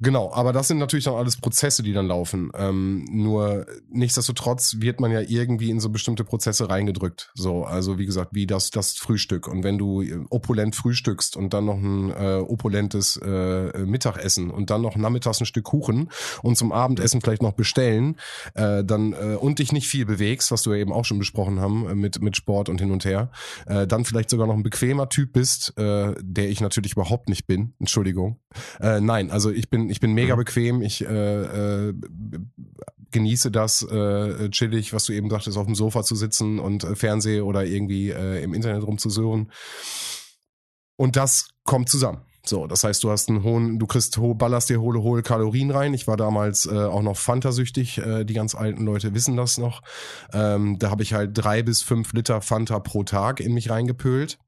Genau, 0.00 0.32
aber 0.32 0.52
das 0.52 0.68
sind 0.68 0.78
natürlich 0.78 1.04
dann 1.04 1.14
alles 1.14 1.36
Prozesse, 1.36 1.82
die 1.82 1.92
dann 1.92 2.08
laufen. 2.08 2.50
Ähm, 2.54 3.04
nur 3.10 3.66
nichtsdestotrotz 3.88 4.76
wird 4.80 5.00
man 5.00 5.12
ja 5.12 5.20
irgendwie 5.20 5.70
in 5.70 5.80
so 5.80 5.88
bestimmte 5.88 6.24
Prozesse 6.24 6.68
reingedrückt. 6.68 7.30
So, 7.34 7.64
also 7.64 7.98
wie 7.98 8.06
gesagt, 8.06 8.30
wie 8.34 8.46
das, 8.46 8.70
das 8.70 8.94
Frühstück. 8.94 9.46
Und 9.46 9.62
wenn 9.62 9.78
du 9.78 10.02
äh, 10.02 10.24
opulent 10.30 10.74
frühstückst 10.74 11.36
und 11.36 11.54
dann 11.54 11.66
noch 11.66 11.76
ein 11.76 12.10
äh, 12.10 12.40
opulentes 12.40 13.16
äh, 13.18 13.78
Mittagessen 13.84 14.50
und 14.50 14.70
dann 14.70 14.82
noch 14.82 14.96
nachmittags 14.96 15.40
ein 15.40 15.46
Stück 15.46 15.64
Kuchen 15.64 16.10
und 16.42 16.56
zum 16.56 16.72
Abendessen 16.72 17.20
vielleicht 17.20 17.42
noch 17.42 17.52
bestellen, 17.52 18.16
äh, 18.54 18.84
dann 18.84 19.12
äh, 19.12 19.36
und 19.36 19.58
dich 19.58 19.72
nicht 19.72 19.88
viel 19.88 20.06
bewegst, 20.06 20.50
was 20.50 20.62
du 20.62 20.72
ja 20.72 20.78
eben 20.78 20.92
auch 20.92 21.04
schon 21.04 21.18
besprochen 21.24 21.60
haben 21.60 21.88
äh, 21.88 21.94
mit, 21.94 22.22
mit 22.22 22.36
Sport 22.36 22.68
und 22.68 22.80
hin 22.80 22.90
und 22.90 23.04
her, 23.04 23.30
äh, 23.66 23.86
dann 23.86 24.04
vielleicht 24.04 24.30
sogar 24.30 24.46
noch 24.46 24.54
ein 24.54 24.62
bequemer 24.62 25.08
Typ 25.08 25.32
bist, 25.32 25.76
äh, 25.78 26.14
der 26.20 26.48
ich 26.48 26.60
natürlich 26.60 26.92
überhaupt 26.92 27.28
nicht 27.28 27.46
bin. 27.46 27.74
Entschuldigung. 27.80 28.40
Äh, 28.80 29.00
nein, 29.00 29.30
also 29.30 29.50
ich 29.50 29.70
bin 29.70 29.90
ich 29.90 30.00
bin 30.00 30.12
mega 30.12 30.34
mhm. 30.34 30.38
bequem. 30.38 30.82
Ich 30.82 31.04
äh, 31.04 31.88
äh, 31.88 31.94
genieße 33.10 33.50
das 33.50 33.82
äh, 33.82 34.50
chillig, 34.50 34.92
was 34.92 35.06
du 35.06 35.12
eben 35.12 35.28
dachtest, 35.28 35.56
auf 35.56 35.66
dem 35.66 35.74
Sofa 35.74 36.02
zu 36.02 36.14
sitzen 36.14 36.58
und 36.58 36.84
äh, 36.84 36.94
Fernseh 36.94 37.40
oder 37.40 37.64
irgendwie 37.64 38.10
äh, 38.10 38.42
im 38.42 38.54
Internet 38.54 38.82
rumzusören. 38.84 39.50
Und 40.96 41.16
das 41.16 41.48
kommt 41.64 41.88
zusammen. 41.88 42.20
So, 42.46 42.66
das 42.66 42.84
heißt, 42.84 43.02
du 43.02 43.10
hast 43.10 43.30
einen 43.30 43.42
hohen, 43.42 43.78
du 43.78 43.86
kriegst 43.86 44.18
hohe, 44.18 44.34
ballerst 44.34 44.68
dir 44.68 44.80
hohe, 44.80 45.02
hohe 45.02 45.22
Kalorien 45.22 45.70
rein. 45.70 45.94
Ich 45.94 46.06
war 46.06 46.18
damals 46.18 46.66
äh, 46.66 46.74
auch 46.74 47.02
noch 47.02 47.16
Fanta-süchtig, 47.16 47.98
äh, 47.98 48.24
die 48.24 48.34
ganz 48.34 48.54
alten 48.54 48.84
Leute 48.84 49.14
wissen 49.14 49.36
das 49.36 49.56
noch. 49.56 49.80
Ähm, 50.32 50.78
da 50.78 50.90
habe 50.90 51.02
ich 51.02 51.14
halt 51.14 51.30
drei 51.32 51.62
bis 51.62 51.82
fünf 51.82 52.12
Liter 52.12 52.42
Fanta 52.42 52.80
pro 52.80 53.02
Tag 53.02 53.40
in 53.40 53.54
mich 53.54 53.70
reingepölt 53.70 54.38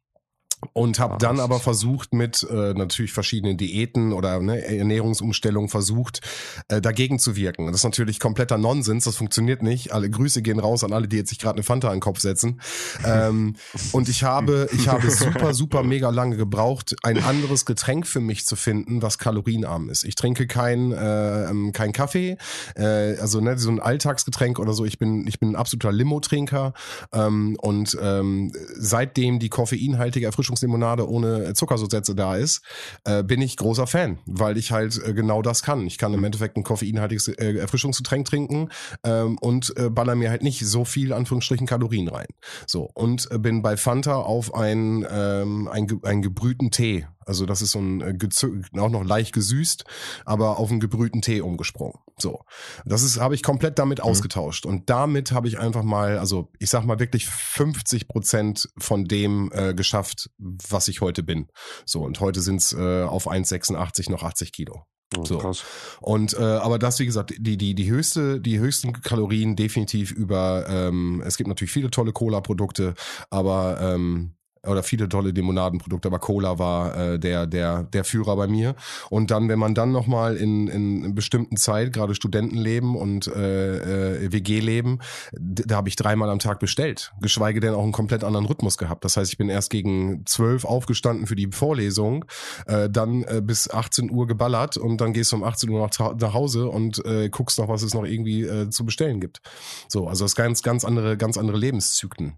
und 0.72 0.98
habe 0.98 1.16
dann 1.18 1.40
aber 1.40 1.60
versucht 1.60 2.14
mit 2.14 2.46
äh, 2.50 2.72
natürlich 2.74 3.12
verschiedenen 3.12 3.56
Diäten 3.56 4.12
oder 4.12 4.40
ne, 4.40 4.64
Ernährungsumstellungen 4.64 5.68
versucht 5.68 6.20
äh, 6.68 6.80
dagegen 6.80 7.18
zu 7.18 7.36
wirken. 7.36 7.66
Das 7.66 7.76
ist 7.76 7.84
natürlich 7.84 8.20
kompletter 8.20 8.58
Nonsens, 8.58 9.04
das 9.04 9.16
funktioniert 9.16 9.62
nicht. 9.62 9.92
Alle 9.92 10.08
Grüße 10.08 10.42
gehen 10.42 10.58
raus 10.58 10.82
an 10.82 10.92
alle, 10.92 11.08
die 11.08 11.16
jetzt 11.16 11.28
sich 11.28 11.38
gerade 11.38 11.56
eine 11.56 11.62
Fanta 11.62 11.88
in 11.88 11.96
den 11.96 12.00
Kopf 12.00 12.20
setzen. 12.20 12.60
Ähm, 13.04 13.56
und 13.92 14.08
ich 14.08 14.22
habe 14.22 14.68
ich 14.72 14.88
habe 14.88 15.10
super 15.10 15.52
super 15.54 15.82
mega 15.82 16.10
lange 16.10 16.36
gebraucht, 16.36 16.96
ein 17.02 17.22
anderes 17.22 17.66
Getränk 17.66 18.06
für 18.06 18.20
mich 18.20 18.46
zu 18.46 18.56
finden, 18.56 19.02
was 19.02 19.18
kalorienarm 19.18 19.90
ist. 19.90 20.04
Ich 20.04 20.14
trinke 20.14 20.46
kein 20.46 20.92
äh, 20.92 21.50
ähm, 21.50 21.72
kein 21.72 21.92
Kaffee, 21.92 22.38
äh, 22.76 23.16
also 23.18 23.40
ne, 23.40 23.58
so 23.58 23.70
ein 23.70 23.80
Alltagsgetränk 23.80 24.58
oder 24.58 24.72
so. 24.72 24.84
Ich 24.84 24.98
bin 24.98 25.26
ich 25.26 25.38
bin 25.38 25.50
ein 25.50 25.56
absoluter 25.56 25.92
Limo-Trinker 25.92 26.72
ähm, 27.12 27.56
und 27.60 27.96
ähm, 28.00 28.52
seitdem 28.74 29.38
die 29.38 29.48
koffeinhaltige 29.48 30.26
Erfrischung 30.26 30.45
Erfrischungslimonade 30.46 31.08
ohne 31.08 31.54
Zuckerzusätze 31.54 32.14
da 32.14 32.36
ist, 32.36 32.62
äh, 33.04 33.24
bin 33.24 33.42
ich 33.42 33.56
großer 33.56 33.86
Fan, 33.86 34.18
weil 34.26 34.56
ich 34.56 34.70
halt 34.70 35.00
äh, 35.04 35.12
genau 35.12 35.42
das 35.42 35.62
kann. 35.62 35.86
Ich 35.86 35.98
kann 35.98 36.12
im 36.12 36.20
mhm. 36.20 36.26
Endeffekt 36.26 36.56
ein 36.56 36.62
koffeinhaltiges 36.62 37.28
äh, 37.28 37.56
Erfrischungsgetränk 37.56 38.26
trinken 38.26 38.68
ähm, 39.02 39.38
und 39.38 39.74
äh, 39.76 39.90
baller 39.90 40.14
mir 40.14 40.30
halt 40.30 40.42
nicht 40.42 40.64
so 40.64 40.84
viel 40.84 41.12
Anführungsstrichen 41.12 41.66
Kalorien 41.66 42.08
rein. 42.08 42.28
So 42.66 42.90
und 42.94 43.28
äh, 43.30 43.38
bin 43.38 43.62
bei 43.62 43.76
Fanta 43.76 44.16
auf 44.16 44.54
ein, 44.54 45.04
ähm, 45.10 45.68
ein, 45.68 45.88
einen 46.04 46.22
gebrühten 46.22 46.70
Tee 46.70 47.06
also 47.26 47.44
das 47.44 47.60
ist 47.60 47.72
so 47.72 47.80
ein 47.80 48.00
äh, 48.00 48.80
auch 48.80 48.88
noch 48.88 49.04
leicht 49.04 49.32
gesüßt, 49.32 49.84
aber 50.24 50.58
auf 50.58 50.70
einen 50.70 50.80
gebrühten 50.80 51.22
Tee 51.22 51.40
umgesprungen. 51.40 51.98
So, 52.18 52.40
das 52.84 53.02
ist 53.02 53.20
habe 53.20 53.34
ich 53.34 53.42
komplett 53.42 53.78
damit 53.78 53.98
mhm. 53.98 54.04
ausgetauscht 54.04 54.64
und 54.64 54.88
damit 54.88 55.32
habe 55.32 55.48
ich 55.48 55.58
einfach 55.58 55.82
mal, 55.82 56.18
also 56.18 56.50
ich 56.58 56.70
sag 56.70 56.84
mal 56.84 56.98
wirklich 56.98 57.26
50 57.26 58.08
Prozent 58.08 58.68
von 58.78 59.04
dem 59.04 59.50
äh, 59.52 59.74
geschafft, 59.74 60.30
was 60.38 60.88
ich 60.88 61.00
heute 61.00 61.22
bin. 61.22 61.48
So 61.84 62.02
und 62.02 62.20
heute 62.20 62.40
sind's 62.40 62.72
äh, 62.72 63.02
auf 63.02 63.28
1,86 63.28 64.10
noch 64.10 64.22
80 64.22 64.52
Kilo. 64.52 64.86
Oh, 65.16 65.24
so. 65.24 65.38
Krass. 65.38 65.64
Und 66.00 66.34
äh, 66.34 66.42
aber 66.42 66.78
das, 66.78 66.98
wie 66.98 67.06
gesagt, 67.06 67.34
die, 67.38 67.56
die, 67.56 67.74
die 67.74 67.90
höchste, 67.90 68.40
die 68.40 68.58
höchsten 68.58 68.92
Kalorien 68.92 69.54
definitiv 69.54 70.10
über, 70.10 70.66
ähm, 70.68 71.22
es 71.24 71.36
gibt 71.36 71.48
natürlich 71.48 71.70
viele 71.72 71.90
tolle 71.90 72.12
Cola-Produkte, 72.12 72.94
aber 73.30 73.78
ähm, 73.80 74.36
oder 74.66 74.82
viele 74.82 75.08
tolle 75.08 75.30
Limonadenprodukte, 75.30 76.08
aber 76.08 76.18
Cola 76.18 76.58
war 76.58 76.96
äh, 76.96 77.18
der 77.18 77.46
der 77.46 77.84
der 77.84 78.04
Führer 78.04 78.36
bei 78.36 78.46
mir. 78.46 78.74
Und 79.10 79.30
dann, 79.30 79.48
wenn 79.48 79.58
man 79.58 79.74
dann 79.74 79.92
noch 79.92 80.06
mal 80.06 80.36
in 80.36 80.56
in, 80.68 81.04
in 81.04 81.14
bestimmten 81.14 81.56
Zeit, 81.56 81.92
gerade 81.92 82.14
Studentenleben 82.14 82.96
und 82.96 83.26
äh, 83.26 84.24
äh, 84.24 84.32
WG-Leben, 84.32 85.00
da 85.32 85.76
habe 85.76 85.88
ich 85.88 85.96
dreimal 85.96 86.30
am 86.30 86.38
Tag 86.38 86.60
bestellt, 86.60 87.12
geschweige 87.20 87.60
denn 87.60 87.74
auch 87.74 87.82
einen 87.82 87.92
komplett 87.92 88.24
anderen 88.24 88.46
Rhythmus 88.46 88.78
gehabt. 88.78 89.04
Das 89.04 89.16
heißt, 89.16 89.32
ich 89.32 89.38
bin 89.38 89.48
erst 89.48 89.70
gegen 89.70 90.24
zwölf 90.26 90.64
aufgestanden 90.64 91.26
für 91.26 91.36
die 91.36 91.48
Vorlesung, 91.50 92.24
äh, 92.66 92.88
dann 92.88 93.24
äh, 93.24 93.42
bis 93.44 93.70
18 93.70 94.10
Uhr 94.10 94.26
geballert 94.26 94.76
und 94.76 95.00
dann 95.00 95.12
gehst 95.12 95.32
du 95.32 95.36
um 95.36 95.44
18 95.44 95.68
Uhr 95.70 95.80
nach, 95.80 96.14
nach 96.16 96.34
Hause 96.34 96.68
und 96.68 97.04
äh, 97.04 97.28
guckst 97.28 97.58
noch, 97.58 97.68
was 97.68 97.82
es 97.82 97.94
noch 97.94 98.04
irgendwie 98.04 98.42
äh, 98.42 98.70
zu 98.70 98.84
bestellen 98.84 99.20
gibt. 99.20 99.40
So, 99.88 100.08
also 100.08 100.24
das 100.24 100.34
ganz 100.34 100.62
ganz 100.62 100.84
andere 100.84 101.16
ganz 101.16 101.36
andere 101.36 101.58
Lebenszyklen. 101.58 102.34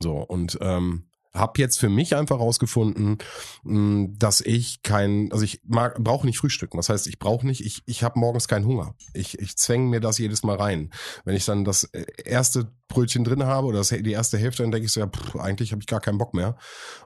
So 0.00 0.16
und 0.16 0.58
ähm, 0.60 1.04
habe 1.38 1.60
jetzt 1.60 1.78
für 1.78 1.88
mich 1.88 2.16
einfach 2.16 2.38
rausgefunden, 2.38 3.18
hm, 3.62 4.14
dass 4.18 4.40
ich 4.40 4.82
kein, 4.82 5.30
also 5.32 5.44
ich 5.44 5.60
mag, 5.64 6.02
brauche 6.02 6.26
nicht 6.26 6.38
frühstücken. 6.38 6.76
Das 6.76 6.88
heißt, 6.88 7.06
ich 7.06 7.18
brauche 7.18 7.46
nicht, 7.46 7.64
ich, 7.64 7.82
ich 7.86 8.02
habe 8.02 8.18
morgens 8.18 8.48
keinen 8.48 8.66
Hunger. 8.66 8.94
Ich, 9.14 9.38
ich 9.38 9.56
zwänge 9.56 9.88
mir 9.88 10.00
das 10.00 10.18
jedes 10.18 10.42
Mal 10.42 10.56
rein. 10.56 10.90
Wenn 11.24 11.36
ich 11.36 11.44
dann 11.44 11.64
das 11.64 11.84
äh, 11.84 12.04
erste 12.24 12.72
Brötchen 12.88 13.24
drin 13.24 13.44
habe 13.44 13.66
oder 13.66 13.78
das, 13.78 13.88
die 13.88 14.12
erste 14.12 14.38
Hälfte, 14.38 14.62
dann 14.62 14.72
denke 14.72 14.86
ich 14.86 14.92
so, 14.92 15.00
ja, 15.00 15.06
pff, 15.06 15.36
eigentlich 15.36 15.72
habe 15.72 15.80
ich 15.80 15.86
gar 15.86 16.00
keinen 16.00 16.18
Bock 16.18 16.34
mehr. 16.34 16.56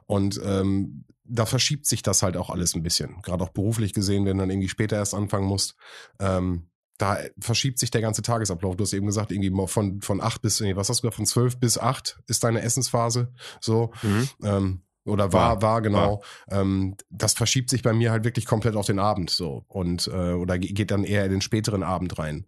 Und 0.05 0.39
ähm, 0.43 1.05
da 1.23 1.45
verschiebt 1.45 1.85
sich 1.85 2.01
das 2.01 2.23
halt 2.23 2.35
auch 2.35 2.49
alles 2.49 2.75
ein 2.75 2.83
bisschen. 2.83 3.21
Gerade 3.21 3.43
auch 3.43 3.49
beruflich 3.49 3.93
gesehen, 3.93 4.25
wenn 4.25 4.37
du 4.37 4.43
dann 4.43 4.49
irgendwie 4.49 4.69
später 4.69 4.97
erst 4.97 5.13
anfangen 5.13 5.47
musst. 5.47 5.75
Ähm, 6.19 6.67
da 7.01 7.17
verschiebt 7.39 7.79
sich 7.79 7.89
der 7.89 8.01
ganze 8.01 8.21
Tagesablauf. 8.21 8.75
Du 8.75 8.83
hast 8.83 8.93
eben 8.93 9.07
gesagt, 9.07 9.31
irgendwie 9.31 9.51
von, 9.67 10.01
von 10.01 10.21
acht 10.21 10.41
bis, 10.43 10.59
nee, 10.59 10.75
was 10.75 10.87
hast 10.87 10.99
du 10.99 11.01
gesagt, 11.01 11.15
von 11.15 11.25
zwölf 11.25 11.59
bis 11.59 11.79
acht 11.79 12.19
ist 12.27 12.43
deine 12.43 12.61
Essensphase. 12.61 13.33
So. 13.59 13.91
Mhm. 14.03 14.29
Ähm, 14.43 14.81
oder 15.03 15.33
war, 15.33 15.55
war, 15.55 15.61
war 15.63 15.81
genau. 15.81 16.21
War. 16.45 16.61
Ähm, 16.61 16.95
das 17.09 17.33
verschiebt 17.33 17.71
sich 17.71 17.81
bei 17.81 17.91
mir 17.91 18.11
halt 18.11 18.23
wirklich 18.23 18.45
komplett 18.45 18.75
auf 18.75 18.85
den 18.85 18.99
Abend 18.99 19.31
so. 19.31 19.65
Und 19.67 20.07
äh, 20.07 20.33
oder 20.33 20.59
geht 20.59 20.91
dann 20.91 21.03
eher 21.03 21.25
in 21.25 21.31
den 21.31 21.41
späteren 21.41 21.81
Abend 21.81 22.19
rein. 22.19 22.45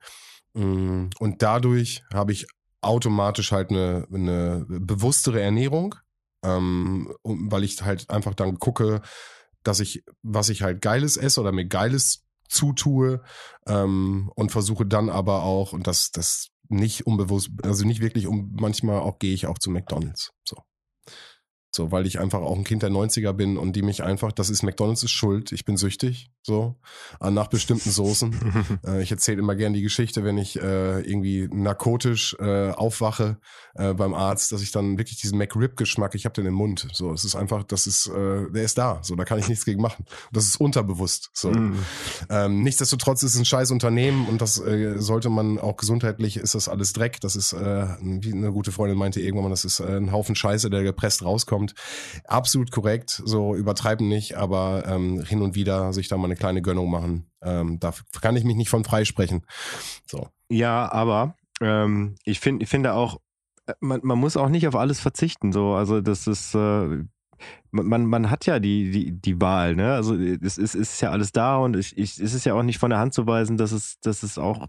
Mm, 0.54 1.08
und 1.18 1.42
dadurch 1.42 2.04
habe 2.14 2.32
ich 2.32 2.46
automatisch 2.82 3.52
halt 3.52 3.72
eine, 3.72 4.06
eine 4.14 4.66
bewusstere 4.68 5.42
Ernährung, 5.42 5.96
ähm, 6.44 7.12
weil 7.24 7.64
ich 7.64 7.82
halt 7.82 8.08
einfach 8.12 8.36
dann 8.36 8.60
gucke, 8.60 9.02
dass 9.64 9.80
ich, 9.80 10.04
was 10.22 10.50
ich 10.50 10.62
halt 10.62 10.82
Geiles 10.82 11.18
esse 11.18 11.42
oder 11.42 11.52
mir 11.52 11.66
Geiles 11.66 12.23
zutue 12.54 13.22
ähm, 13.68 14.32
und 14.36 14.52
versuche 14.52 14.86
dann 14.86 15.10
aber 15.10 15.44
auch, 15.44 15.74
und 15.74 15.88
das, 15.88 16.12
das 16.12 16.50
nicht 16.70 17.06
unbewusst, 17.06 17.52
also 17.64 17.86
nicht 17.86 18.02
wirklich 18.02 18.28
um, 18.28 18.56
manchmal 18.60 19.00
auch 19.00 19.20
gehe 19.20 19.34
ich 19.34 19.48
auch 19.48 19.60
zu 19.60 19.70
McDonalds. 19.70 20.32
So. 20.44 20.58
So, 21.76 21.92
weil 21.92 22.06
ich 22.06 22.20
einfach 22.20 22.42
auch 22.42 22.56
ein 22.56 22.64
Kind 22.64 22.84
der 22.84 22.92
90er 22.92 23.34
bin 23.34 23.58
und 23.58 23.76
die 23.76 23.82
mich 23.82 24.04
einfach, 24.04 24.32
das 24.32 24.52
ist 24.52 24.62
McDonalds 24.62 25.02
ist 25.02 25.10
schuld, 25.10 25.52
ich 25.52 25.66
bin 25.66 25.76
süchtig, 25.76 26.30
so, 26.44 26.76
nach 27.20 27.48
bestimmten 27.48 27.90
Soßen. 27.90 28.80
äh, 28.86 29.02
ich 29.02 29.10
erzähle 29.10 29.40
immer 29.40 29.56
gern 29.56 29.74
die 29.74 29.82
Geschichte, 29.82 30.24
wenn 30.24 30.38
ich 30.38 30.62
äh, 30.62 31.02
irgendwie 31.02 31.50
narkotisch 31.52 32.36
äh, 32.40 32.70
aufwache 32.70 33.38
äh, 33.74 33.96
beim 33.96 34.14
Arzt, 34.14 34.52
dass 34.52 34.62
ich 34.62 34.72
dann 34.72 35.00
wirklich 35.00 35.20
diesen 35.20 35.40
McRib-Geschmack, 35.40 36.14
ich 36.14 36.26
habe 36.26 36.34
den 36.34 36.46
im 36.46 36.54
Mund. 36.54 36.88
So, 36.94 37.12
es 37.12 37.24
ist 37.24 37.36
einfach, 37.36 37.64
das 37.64 37.88
ist, 37.88 38.06
äh, 38.06 38.52
der 38.52 38.64
ist 38.64 38.78
da, 38.78 39.00
so, 39.02 39.16
da 39.16 39.26
kann 39.26 39.40
ich 39.40 39.50
nichts 39.50 39.66
gegen 39.66 39.82
machen. 39.82 40.06
Das 40.32 40.46
ist 40.46 40.58
unterbewusst. 40.58 41.32
So. 41.34 41.50
Mm. 41.50 41.80
Ähm, 42.30 42.62
nichtsdestotrotz 42.62 43.24
ist 43.24 43.34
es 43.34 43.40
ein 43.40 43.46
scheiß 43.46 43.72
Unternehmen 43.72 44.28
und 44.28 44.42
das 44.42 44.60
äh, 44.60 45.00
sollte 45.00 45.30
man 45.30 45.58
auch 45.58 45.78
gesundheitlich, 45.78 46.38
ist 46.38 46.54
das 46.54 46.70
alles 46.70 46.94
Dreck. 46.94 47.20
Das 47.22 47.36
ist, 47.36 47.54
äh, 47.54 47.88
wie 48.00 48.32
eine 48.32 48.52
gute 48.52 48.72
Freundin 48.72 49.00
meinte 49.00 49.22
irgendwann 49.22 49.46
mal, 49.46 49.50
das 49.50 49.66
ist 49.66 49.80
äh, 49.80 49.98
ein 49.98 50.12
Haufen 50.12 50.36
Scheiße, 50.36 50.70
der 50.70 50.84
gepresst 50.84 51.24
rauskommt 51.24 51.63
kommt. 51.64 51.74
Absolut 52.26 52.72
korrekt, 52.72 53.22
so 53.26 53.56
übertreiben 53.56 54.08
nicht, 54.08 54.36
aber 54.36 54.84
ähm, 54.88 55.24
hin 55.24 55.42
und 55.42 55.56
wieder 55.56 55.94
sich 55.94 56.08
da 56.08 56.18
mal 56.18 56.26
eine 56.26 56.36
kleine 56.36 56.62
Gönnung 56.62 56.90
machen. 56.90 57.30
Ähm, 57.42 57.80
da 57.80 57.94
kann 58.22 58.36
ich 58.36 58.44
mich 58.44 58.56
nicht 58.56 58.70
von 58.70 58.84
freisprechen. 58.84 59.46
So. 60.06 60.28
Ja, 60.50 60.92
aber 60.92 61.36
ähm, 61.62 62.16
ich 62.26 62.40
finde 62.40 62.64
ich 62.64 62.70
finde 62.70 62.94
auch, 62.94 63.20
äh, 63.68 63.74
man, 63.80 64.02
man 64.04 64.20
muss 64.20 64.38
auch 64.38 64.50
nicht 64.50 64.68
auf 64.68 64.76
alles 64.76 65.00
verzichten. 65.00 65.52
So, 65.52 65.74
also 65.74 66.02
das 66.02 66.28
ist, 66.28 66.56
äh, 66.56 67.04
man, 67.74 68.06
man 68.06 68.30
hat 68.30 68.46
ja 68.46 68.60
die, 68.60 68.92
die, 68.92 69.12
die 69.12 69.42
Wahl, 69.42 69.76
ne? 69.76 69.94
Also 69.94 70.16
es 70.16 70.60
ist, 70.60 70.76
ist 70.76 71.02
ja 71.02 71.10
alles 71.10 71.32
da 71.32 71.58
und 71.58 71.76
ich, 71.76 71.98
ich, 71.98 72.20
es 72.20 72.34
ist 72.36 72.46
ja 72.46 72.54
auch 72.54 72.62
nicht 72.62 72.78
von 72.78 72.92
der 72.92 73.00
Hand 73.00 73.16
zu 73.16 73.26
weisen, 73.26 73.58
dass 73.58 73.72
es, 73.72 74.00
dass 74.02 74.22
es 74.22 74.38
auch 74.38 74.68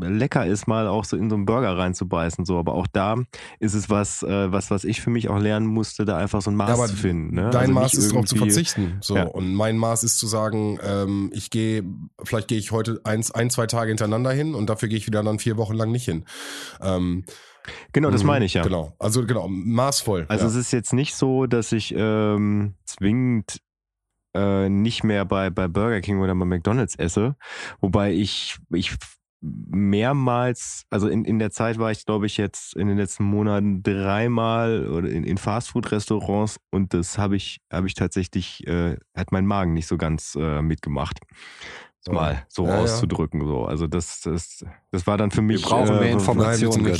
lecker 0.00 0.46
ist, 0.46 0.68
mal 0.68 0.86
auch 0.86 1.04
so 1.04 1.16
in 1.16 1.28
so 1.30 1.34
einen 1.34 1.46
Burger 1.46 1.76
reinzubeißen. 1.76 2.44
So, 2.44 2.56
aber 2.56 2.74
auch 2.74 2.86
da 2.86 3.16
ist 3.58 3.74
es 3.74 3.90
was, 3.90 4.22
äh, 4.22 4.52
was, 4.52 4.70
was 4.70 4.84
ich 4.84 5.00
für 5.00 5.10
mich 5.10 5.28
auch 5.28 5.40
lernen 5.40 5.66
musste, 5.66 6.04
da 6.04 6.16
einfach 6.16 6.42
so 6.42 6.50
ein 6.50 6.56
Maß 6.56 6.78
ja, 6.78 6.86
zu 6.86 6.96
finden. 6.96 7.34
Ne? 7.34 7.50
Dein 7.50 7.62
also 7.62 7.72
Maß 7.72 7.94
ist 7.94 8.12
darauf 8.12 8.26
zu 8.26 8.36
verzichten. 8.36 8.98
So. 9.00 9.16
Ja. 9.16 9.24
Und 9.24 9.52
mein 9.52 9.76
Maß 9.76 10.04
ist 10.04 10.18
zu 10.18 10.28
sagen, 10.28 10.78
ähm, 10.80 11.30
ich 11.34 11.50
gehe, 11.50 11.82
vielleicht 12.22 12.46
gehe 12.46 12.58
ich 12.58 12.70
heute 12.70 13.00
eins, 13.02 13.32
ein, 13.32 13.50
zwei 13.50 13.66
Tage 13.66 13.88
hintereinander 13.88 14.30
hin 14.30 14.54
und 14.54 14.70
dafür 14.70 14.88
gehe 14.88 14.98
ich 14.98 15.08
wieder 15.08 15.24
dann 15.24 15.40
vier 15.40 15.56
Wochen 15.56 15.74
lang 15.74 15.90
nicht 15.90 16.04
hin. 16.04 16.24
Ähm, 16.80 17.24
Genau, 17.92 18.10
das 18.10 18.22
mhm. 18.22 18.28
meine 18.28 18.44
ich 18.44 18.54
ja. 18.54 18.62
Genau, 18.62 18.94
also 18.98 19.26
genau, 19.26 19.48
maßvoll. 19.48 20.26
Also 20.28 20.44
ja. 20.44 20.50
es 20.50 20.56
ist 20.56 20.72
jetzt 20.72 20.92
nicht 20.92 21.14
so, 21.14 21.46
dass 21.46 21.72
ich 21.72 21.94
ähm, 21.96 22.74
zwingend 22.84 23.60
äh, 24.34 24.68
nicht 24.68 25.04
mehr 25.04 25.24
bei, 25.24 25.50
bei 25.50 25.68
Burger 25.68 26.00
King 26.00 26.20
oder 26.20 26.34
bei 26.34 26.44
McDonalds 26.44 26.96
esse, 26.96 27.36
wobei 27.80 28.12
ich, 28.12 28.58
ich 28.72 28.96
mehrmals, 29.44 30.86
also 30.90 31.08
in, 31.08 31.24
in 31.24 31.38
der 31.38 31.50
Zeit 31.50 31.78
war 31.78 31.90
ich, 31.90 32.06
glaube 32.06 32.26
ich, 32.26 32.38
jetzt 32.38 32.74
in 32.76 32.88
den 32.88 32.96
letzten 32.96 33.24
Monaten 33.24 33.82
dreimal 33.82 34.88
oder 34.88 35.08
in, 35.08 35.22
in 35.22 35.36
Fastfood-Restaurants 35.36 36.58
und 36.70 36.94
das 36.94 37.18
habe 37.18 37.36
ich, 37.36 37.60
habe 37.70 37.86
ich 37.86 37.94
tatsächlich, 37.94 38.66
äh, 38.66 38.96
hat 39.14 39.32
mein 39.32 39.46
Magen 39.46 39.74
nicht 39.74 39.86
so 39.86 39.98
ganz 39.98 40.34
äh, 40.40 40.62
mitgemacht 40.62 41.18
mal 42.12 42.44
so 42.48 42.66
ja, 42.66 42.80
auszudrücken. 42.80 43.40
Ja. 43.40 43.46
So. 43.46 43.64
Also 43.64 43.86
das, 43.86 44.20
das, 44.22 44.64
das 44.90 45.06
war 45.06 45.16
dann 45.16 45.30
für 45.30 45.42
mich. 45.42 45.62
Wir 45.62 45.68
brauchen 45.68 45.98
mehr 45.98 46.08
äh, 46.08 46.12
Informationen. 46.12 46.86
äh, 46.86 46.94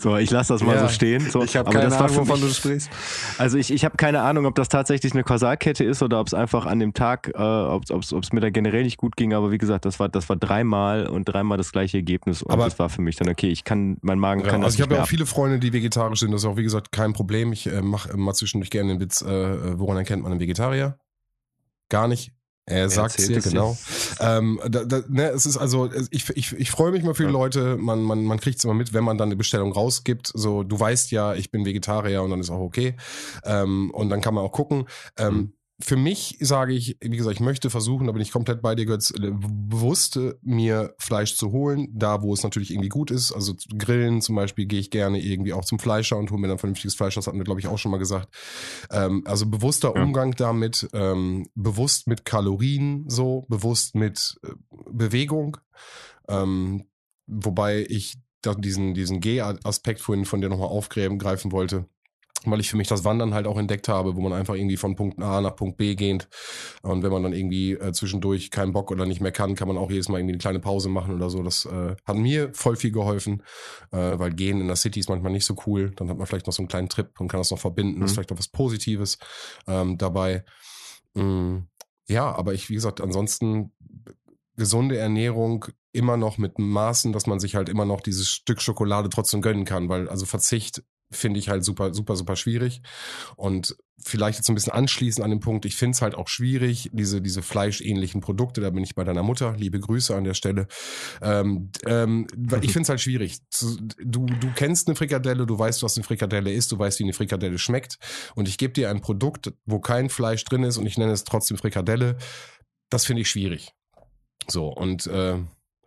so, 0.00 0.16
ich 0.16 0.30
lasse 0.30 0.54
das 0.54 0.62
mal 0.62 0.76
ja. 0.76 0.82
so 0.82 0.88
stehen. 0.88 1.28
So. 1.30 1.42
Ich 1.42 1.56
habe 1.56 1.70
keine 1.70 1.96
Ahnung, 1.96 2.16
wovon 2.16 2.40
du 2.40 2.48
sprichst. 2.48 2.90
Also 3.38 3.58
ich, 3.58 3.72
ich 3.72 3.84
habe 3.84 3.96
keine 3.96 4.22
Ahnung, 4.22 4.46
ob 4.46 4.54
das 4.54 4.68
tatsächlich 4.68 5.12
eine 5.12 5.24
Kausalkette 5.24 5.84
ist 5.84 6.02
oder 6.02 6.20
ob 6.20 6.26
es 6.26 6.34
einfach 6.34 6.66
an 6.66 6.80
dem 6.80 6.94
Tag, 6.94 7.32
äh, 7.34 7.38
ob 7.38 7.84
es 7.84 8.32
mir 8.32 8.40
da 8.40 8.50
generell 8.50 8.82
nicht 8.82 8.96
gut 8.96 9.16
ging. 9.16 9.34
Aber 9.34 9.50
wie 9.50 9.58
gesagt, 9.58 9.84
das 9.84 10.00
war, 10.00 10.08
das 10.08 10.28
war 10.28 10.36
dreimal 10.36 11.06
und 11.06 11.24
dreimal 11.26 11.58
das 11.58 11.72
gleiche 11.72 11.98
Ergebnis. 11.98 12.42
Und 12.42 12.52
aber 12.52 12.64
das 12.64 12.78
war 12.78 12.88
für 12.88 13.02
mich 13.02 13.16
dann 13.16 13.28
okay. 13.28 13.48
Ich 13.48 13.64
kann, 13.64 13.98
mein 14.02 14.18
Magen 14.18 14.42
kann 14.42 14.60
das 14.62 14.72
Also 14.72 14.76
ich 14.76 14.82
habe 14.82 14.94
ja 14.96 15.02
auch 15.02 15.08
viele 15.08 15.26
Freunde, 15.26 15.58
die 15.58 15.72
vegetarisch 15.72 16.20
sind. 16.20 16.32
Das 16.32 16.42
ist 16.42 16.46
auch 16.46 16.56
wie 16.56 16.62
gesagt 16.62 16.92
kein 16.92 17.12
Problem. 17.12 17.52
Ich 17.52 17.66
äh, 17.66 17.82
mache 17.82 18.16
mal 18.16 18.34
zwischendurch 18.34 18.70
gerne 18.70 18.94
den 18.94 19.00
Witz, 19.00 19.22
äh, 19.22 19.78
woran 19.78 19.96
erkennt 19.96 20.22
man 20.22 20.32
einen 20.32 20.40
Vegetarier? 20.40 20.98
Gar 21.92 22.08
nicht. 22.08 22.32
Er 22.64 22.88
sagt 22.88 23.18
es 23.18 23.26
dir, 23.26 23.40
genau. 23.40 23.76
Ähm, 24.18 24.58
da, 24.66 24.84
da, 24.84 25.02
ne, 25.08 25.28
es 25.28 25.44
ist 25.44 25.58
also, 25.58 25.90
ich, 26.10 26.30
ich, 26.30 26.52
ich 26.52 26.70
freue 26.70 26.90
mich 26.90 27.02
mal 27.02 27.12
für 27.12 27.26
die 27.26 27.32
Leute, 27.32 27.76
man, 27.76 28.02
man, 28.02 28.24
man 28.24 28.40
kriegt 28.40 28.56
es 28.56 28.64
immer 28.64 28.72
mit, 28.72 28.94
wenn 28.94 29.04
man 29.04 29.18
dann 29.18 29.28
eine 29.28 29.36
Bestellung 29.36 29.72
rausgibt. 29.72 30.32
So, 30.32 30.62
du 30.62 30.80
weißt 30.80 31.10
ja, 31.10 31.34
ich 31.34 31.50
bin 31.50 31.66
Vegetarier 31.66 32.22
und 32.22 32.30
dann 32.30 32.40
ist 32.40 32.48
auch 32.48 32.60
okay. 32.60 32.94
Ähm, 33.44 33.90
und 33.90 34.08
dann 34.08 34.22
kann 34.22 34.32
man 34.32 34.42
auch 34.42 34.52
gucken. 34.52 34.86
Ähm, 35.18 35.34
mhm 35.34 35.52
für 35.82 35.96
mich 35.96 36.36
sage 36.40 36.72
ich, 36.72 36.96
wie 37.00 37.16
gesagt, 37.16 37.34
ich 37.34 37.40
möchte 37.40 37.68
versuchen, 37.68 38.06
da 38.06 38.12
bin 38.12 38.22
ich 38.22 38.30
komplett 38.30 38.62
bei 38.62 38.74
dir, 38.74 38.86
Götz, 38.86 39.10
äh, 39.10 39.32
bewusst 39.32 40.18
mir 40.42 40.94
Fleisch 40.98 41.36
zu 41.36 41.50
holen, 41.50 41.88
da 41.92 42.22
wo 42.22 42.32
es 42.32 42.42
natürlich 42.42 42.70
irgendwie 42.70 42.88
gut 42.88 43.10
ist. 43.10 43.32
Also 43.32 43.54
Grillen 43.76 44.20
zum 44.20 44.36
Beispiel 44.36 44.66
gehe 44.66 44.80
ich 44.80 44.90
gerne 44.90 45.20
irgendwie 45.20 45.52
auch 45.52 45.64
zum 45.64 45.78
Fleischer 45.78 46.16
und 46.18 46.30
hole 46.30 46.40
mir 46.40 46.48
dann 46.48 46.58
vernünftiges 46.58 46.94
Fleisch, 46.94 47.14
das 47.16 47.26
hatten 47.26 47.38
wir, 47.38 47.44
glaube 47.44 47.60
ich, 47.60 47.66
auch 47.66 47.78
schon 47.78 47.90
mal 47.90 47.98
gesagt. 47.98 48.32
Ähm, 48.90 49.22
also 49.26 49.46
bewusster 49.46 49.92
ja. 49.94 50.02
Umgang 50.02 50.32
damit, 50.36 50.88
ähm, 50.92 51.48
bewusst 51.54 52.06
mit 52.06 52.24
Kalorien 52.24 53.04
so, 53.08 53.46
bewusst 53.48 53.94
mit 53.94 54.38
äh, 54.44 54.50
Bewegung. 54.90 55.56
Ähm, 56.28 56.84
wobei 57.26 57.84
ich 57.88 58.18
diesen, 58.58 58.94
diesen 58.94 59.20
G-Aspekt 59.20 60.00
vorhin 60.00 60.24
von 60.24 60.40
dir 60.40 60.48
nochmal 60.48 60.68
aufgreifen 60.68 61.52
wollte 61.52 61.86
weil 62.50 62.60
ich 62.60 62.70
für 62.70 62.76
mich 62.76 62.88
das 62.88 63.04
Wandern 63.04 63.34
halt 63.34 63.46
auch 63.46 63.58
entdeckt 63.58 63.88
habe, 63.88 64.16
wo 64.16 64.20
man 64.20 64.32
einfach 64.32 64.54
irgendwie 64.54 64.76
von 64.76 64.96
Punkt 64.96 65.20
A 65.20 65.40
nach 65.40 65.56
Punkt 65.56 65.76
B 65.76 65.94
geht. 65.94 66.28
Und 66.82 67.02
wenn 67.02 67.12
man 67.12 67.22
dann 67.22 67.32
irgendwie 67.32 67.72
äh, 67.72 67.92
zwischendurch 67.92 68.50
keinen 68.50 68.72
Bock 68.72 68.90
oder 68.90 69.06
nicht 69.06 69.20
mehr 69.20 69.32
kann, 69.32 69.54
kann 69.54 69.68
man 69.68 69.76
auch 69.76 69.90
jedes 69.90 70.08
Mal 70.08 70.18
irgendwie 70.18 70.34
eine 70.34 70.40
kleine 70.40 70.60
Pause 70.60 70.88
machen 70.88 71.14
oder 71.14 71.30
so. 71.30 71.42
Das 71.42 71.64
äh, 71.66 71.96
hat 72.04 72.16
mir 72.16 72.50
voll 72.54 72.76
viel 72.76 72.92
geholfen, 72.92 73.42
äh, 73.90 74.18
weil 74.18 74.32
gehen 74.32 74.60
in 74.60 74.66
der 74.66 74.76
City 74.76 75.00
ist 75.00 75.08
manchmal 75.08 75.32
nicht 75.32 75.46
so 75.46 75.56
cool. 75.66 75.92
Dann 75.96 76.08
hat 76.08 76.18
man 76.18 76.26
vielleicht 76.26 76.46
noch 76.46 76.54
so 76.54 76.62
einen 76.62 76.68
kleinen 76.68 76.88
Trip 76.88 77.08
und 77.20 77.28
kann 77.28 77.40
das 77.40 77.50
noch 77.50 77.58
verbinden. 77.58 77.98
Mhm. 77.98 78.04
Ist 78.04 78.14
vielleicht 78.14 78.30
noch 78.30 78.38
was 78.38 78.48
Positives 78.48 79.18
ähm, 79.66 79.98
dabei. 79.98 80.44
Mhm. 81.14 81.66
Ja, 82.08 82.34
aber 82.34 82.52
ich, 82.54 82.68
wie 82.68 82.74
gesagt, 82.74 83.00
ansonsten 83.00 83.72
gesunde 84.56 84.98
Ernährung 84.98 85.66
immer 85.92 86.16
noch 86.16 86.38
mit 86.38 86.58
Maßen, 86.58 87.12
dass 87.12 87.26
man 87.26 87.38
sich 87.38 87.54
halt 87.54 87.68
immer 87.68 87.84
noch 87.84 88.00
dieses 88.00 88.28
Stück 88.28 88.60
Schokolade 88.60 89.08
trotzdem 89.08 89.42
gönnen 89.42 89.64
kann, 89.64 89.88
weil 89.88 90.08
also 90.08 90.26
Verzicht 90.26 90.82
finde 91.12 91.38
ich 91.38 91.48
halt 91.48 91.64
super, 91.64 91.94
super, 91.94 92.16
super 92.16 92.36
schwierig. 92.36 92.82
Und 93.36 93.76
vielleicht 94.04 94.38
jetzt 94.38 94.48
ein 94.48 94.54
bisschen 94.54 94.72
anschließen 94.72 95.22
an 95.22 95.30
den 95.30 95.40
Punkt, 95.40 95.64
ich 95.64 95.76
finde 95.76 95.94
es 95.94 96.02
halt 96.02 96.14
auch 96.14 96.28
schwierig, 96.28 96.90
diese, 96.92 97.20
diese 97.22 97.42
fleischähnlichen 97.42 98.20
Produkte, 98.20 98.60
da 98.60 98.70
bin 98.70 98.82
ich 98.82 98.94
bei 98.94 99.04
deiner 99.04 99.22
Mutter, 99.22 99.54
liebe 99.56 99.78
Grüße 99.78 100.14
an 100.14 100.24
der 100.24 100.34
Stelle. 100.34 100.66
Ähm, 101.20 101.70
ähm, 101.86 102.26
ich 102.60 102.72
finde 102.72 102.82
es 102.82 102.88
halt 102.88 103.00
schwierig. 103.00 103.38
Du, 104.04 104.26
du 104.26 104.52
kennst 104.54 104.88
eine 104.88 104.96
Frikadelle, 104.96 105.46
du 105.46 105.58
weißt, 105.58 105.82
was 105.82 105.96
eine 105.96 106.04
Frikadelle 106.04 106.52
ist, 106.52 106.72
du 106.72 106.78
weißt, 106.78 106.98
wie 106.98 107.04
eine 107.04 107.12
Frikadelle 107.12 107.58
schmeckt. 107.58 107.98
Und 108.34 108.48
ich 108.48 108.58
gebe 108.58 108.72
dir 108.72 108.90
ein 108.90 109.00
Produkt, 109.00 109.52
wo 109.64 109.78
kein 109.78 110.08
Fleisch 110.08 110.44
drin 110.44 110.64
ist 110.64 110.78
und 110.78 110.86
ich 110.86 110.98
nenne 110.98 111.12
es 111.12 111.24
trotzdem 111.24 111.58
Frikadelle. 111.58 112.16
Das 112.90 113.06
finde 113.06 113.22
ich 113.22 113.30
schwierig. 113.30 113.72
So, 114.48 114.68
und 114.68 115.06
äh, 115.06 115.38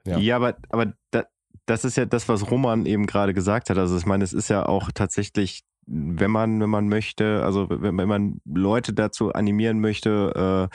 ja. 0.06 0.18
ja, 0.18 0.36
aber, 0.36 0.58
aber 0.70 0.94
da, 1.12 1.26
das 1.66 1.86
ist 1.86 1.98
ja 1.98 2.06
das, 2.06 2.30
was 2.30 2.50
Roman 2.50 2.86
eben 2.86 3.06
gerade 3.06 3.34
gesagt 3.34 3.70
hat. 3.70 3.78
Also 3.78 3.98
ich 3.98 4.06
meine, 4.06 4.24
es 4.24 4.34
ist 4.34 4.50
ja 4.50 4.66
auch 4.66 4.92
tatsächlich, 4.94 5.64
wenn 5.88 6.32
man, 6.32 6.60
wenn 6.62 6.70
man 6.70 6.88
möchte, 6.88 7.44
also 7.44 7.68
wenn, 7.70 7.98
wenn 7.98 8.08
man 8.08 8.42
Leute 8.46 8.94
dazu 8.94 9.34
animieren 9.34 9.80
möchte, 9.80 10.70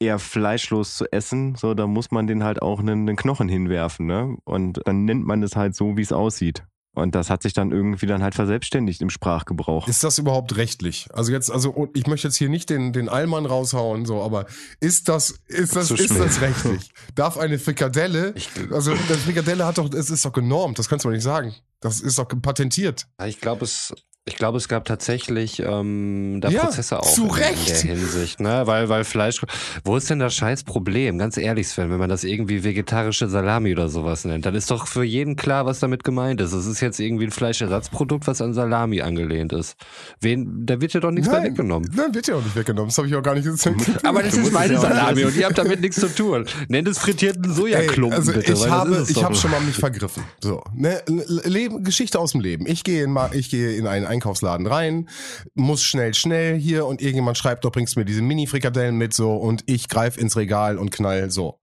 äh, 0.00 0.04
eher 0.04 0.18
fleischlos 0.18 0.96
zu 0.96 1.10
essen, 1.12 1.54
so, 1.54 1.74
dann 1.74 1.90
muss 1.90 2.10
man 2.10 2.26
den 2.26 2.44
halt 2.44 2.62
auch 2.62 2.80
einen, 2.80 3.08
einen 3.08 3.16
Knochen 3.16 3.48
hinwerfen, 3.48 4.06
ne? 4.06 4.36
Und 4.44 4.80
dann 4.86 5.04
nennt 5.04 5.24
man 5.24 5.42
es 5.42 5.56
halt 5.56 5.74
so, 5.74 5.96
wie 5.96 6.02
es 6.02 6.12
aussieht. 6.12 6.64
Und 6.94 7.14
das 7.14 7.28
hat 7.28 7.42
sich 7.42 7.52
dann 7.52 7.72
irgendwie 7.72 8.06
dann 8.06 8.22
halt 8.22 8.34
verselbstständigt 8.34 9.02
im 9.02 9.10
Sprachgebrauch. 9.10 9.88
Ist 9.88 10.04
das 10.04 10.18
überhaupt 10.18 10.56
rechtlich? 10.56 11.08
Also 11.12 11.32
jetzt, 11.32 11.50
also 11.50 11.88
ich 11.92 12.06
möchte 12.06 12.28
jetzt 12.28 12.36
hier 12.36 12.48
nicht 12.48 12.70
den, 12.70 12.92
den 12.92 13.08
Allmann 13.08 13.46
raushauen, 13.46 14.06
so, 14.06 14.22
aber 14.22 14.46
ist 14.80 15.08
das, 15.08 15.34
ist 15.48 15.74
das, 15.74 15.90
ist 15.90 16.16
das 16.16 16.40
rechtlich? 16.40 16.90
Darf 17.16 17.36
eine 17.36 17.58
Frikadelle, 17.58 18.34
also 18.70 18.94
das 19.08 19.18
Frikadelle 19.18 19.66
hat 19.66 19.78
doch, 19.78 19.92
es 19.92 20.08
ist 20.10 20.24
doch 20.24 20.32
genormt, 20.32 20.78
das 20.78 20.88
kannst 20.88 21.04
du 21.04 21.08
mal 21.08 21.14
nicht 21.14 21.24
sagen. 21.24 21.54
Das 21.80 22.00
ist 22.00 22.18
doch 22.18 22.28
patentiert. 22.28 23.06
Ich 23.26 23.40
glaube, 23.40 23.64
es 23.64 23.92
ich 24.26 24.36
glaube, 24.36 24.56
es 24.56 24.68
gab 24.68 24.86
tatsächlich 24.86 25.60
ähm, 25.60 26.38
da 26.40 26.48
ja, 26.48 26.64
Prozesse 26.64 26.98
auch 26.98 27.12
zu 27.12 27.24
in, 27.24 27.30
Recht. 27.30 27.82
in 27.82 27.88
der 27.88 27.96
Hinsicht, 27.98 28.40
ne? 28.40 28.62
Weil, 28.64 28.88
weil 28.88 29.04
Fleisch. 29.04 29.42
Wo 29.84 29.98
ist 29.98 30.08
denn 30.08 30.18
das 30.18 30.34
scheiß 30.34 30.64
Problem? 30.64 31.18
Ganz 31.18 31.36
ehrlich, 31.36 31.68
Sven, 31.68 31.90
wenn 31.90 31.98
man 31.98 32.08
das 32.08 32.24
irgendwie 32.24 32.64
vegetarische 32.64 33.28
Salami 33.28 33.72
oder 33.72 33.90
sowas 33.90 34.24
nennt, 34.24 34.46
dann 34.46 34.54
ist 34.54 34.70
doch 34.70 34.86
für 34.86 35.04
jeden 35.04 35.36
klar, 35.36 35.66
was 35.66 35.80
damit 35.80 36.04
gemeint 36.04 36.40
ist. 36.40 36.54
Es 36.54 36.64
ist 36.64 36.80
jetzt 36.80 37.00
irgendwie 37.00 37.26
ein 37.26 37.32
Fleischersatzprodukt, 37.32 38.26
was 38.26 38.40
an 38.40 38.54
Salami 38.54 39.02
angelehnt 39.02 39.52
ist. 39.52 39.76
Wen, 40.22 40.64
da 40.64 40.80
wird 40.80 40.94
ja 40.94 41.00
doch 41.00 41.10
nichts 41.10 41.28
nein, 41.28 41.42
mehr 41.42 41.50
weggenommen. 41.50 41.90
Nein, 41.94 42.14
wird 42.14 42.26
ja 42.26 42.36
auch 42.36 42.42
nicht 42.42 42.56
weggenommen. 42.56 42.88
Das 42.88 42.96
habe 42.96 43.08
ich 43.08 43.14
auch 43.14 43.22
gar 43.22 43.34
nicht 43.34 43.44
gesagt. 43.44 44.06
Aber 44.06 44.22
das 44.22 44.38
ist 44.38 44.52
meine 44.54 44.78
Salami 44.78 45.24
und 45.24 45.36
ihr 45.36 45.44
habt 45.44 45.58
damit 45.58 45.82
nichts 45.82 46.00
zu 46.00 46.08
tun. 46.08 46.46
Nennt 46.68 46.88
es 46.88 46.98
frittierten 46.98 47.52
Sojaklumpen 47.52 48.12
Ey, 48.12 48.18
also 48.18 48.32
bitte. 48.32 48.52
Ich 48.54 48.70
habe, 48.70 49.06
ich 49.06 49.22
habe 49.22 49.34
schon 49.34 49.50
mal 49.50 49.60
mich 49.60 49.76
vergriffen. 49.76 50.22
So, 50.40 50.64
ne? 50.74 51.02
Leben, 51.44 51.84
Geschichte 51.84 52.18
aus 52.18 52.32
dem 52.32 52.40
Leben. 52.40 52.66
Ich 52.66 52.84
gehe 52.84 53.04
in, 53.04 53.14
ich 53.32 53.50
gehe 53.50 53.76
in 53.76 53.86
einen 53.86 54.13
Einkaufsladen 54.14 54.66
rein 54.66 55.08
muss 55.54 55.82
schnell, 55.82 56.14
schnell 56.14 56.58
hier 56.58 56.86
und 56.86 57.00
irgendjemand 57.00 57.38
schreibt, 57.38 57.64
doch 57.64 57.72
bringst 57.72 57.96
mir 57.96 58.04
diese 58.04 58.22
Mini-Frikadellen 58.22 58.96
mit 58.96 59.12
so 59.14 59.34
und 59.36 59.62
ich 59.66 59.88
greife 59.88 60.20
ins 60.20 60.36
Regal 60.36 60.78
und 60.78 60.90
knall 60.90 61.30
so. 61.30 61.60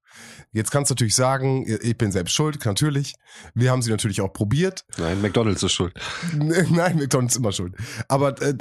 Jetzt 0.51 0.71
kannst 0.71 0.89
du 0.89 0.93
natürlich 0.93 1.15
sagen, 1.15 1.65
ich 1.81 1.97
bin 1.97 2.11
selbst 2.11 2.33
schuld, 2.33 2.65
natürlich. 2.65 3.13
Wir 3.53 3.71
haben 3.71 3.81
sie 3.81 3.89
natürlich 3.89 4.19
auch 4.19 4.33
probiert. 4.33 4.85
Nein, 4.97 5.21
McDonalds 5.21 5.63
ist 5.63 5.71
schuld. 5.71 5.93
Nein, 6.33 6.97
McDonalds 6.97 7.35
ist 7.35 7.39
immer 7.39 7.53
schuld. 7.53 7.73
Aber 8.09 8.39
äh, 8.41 8.55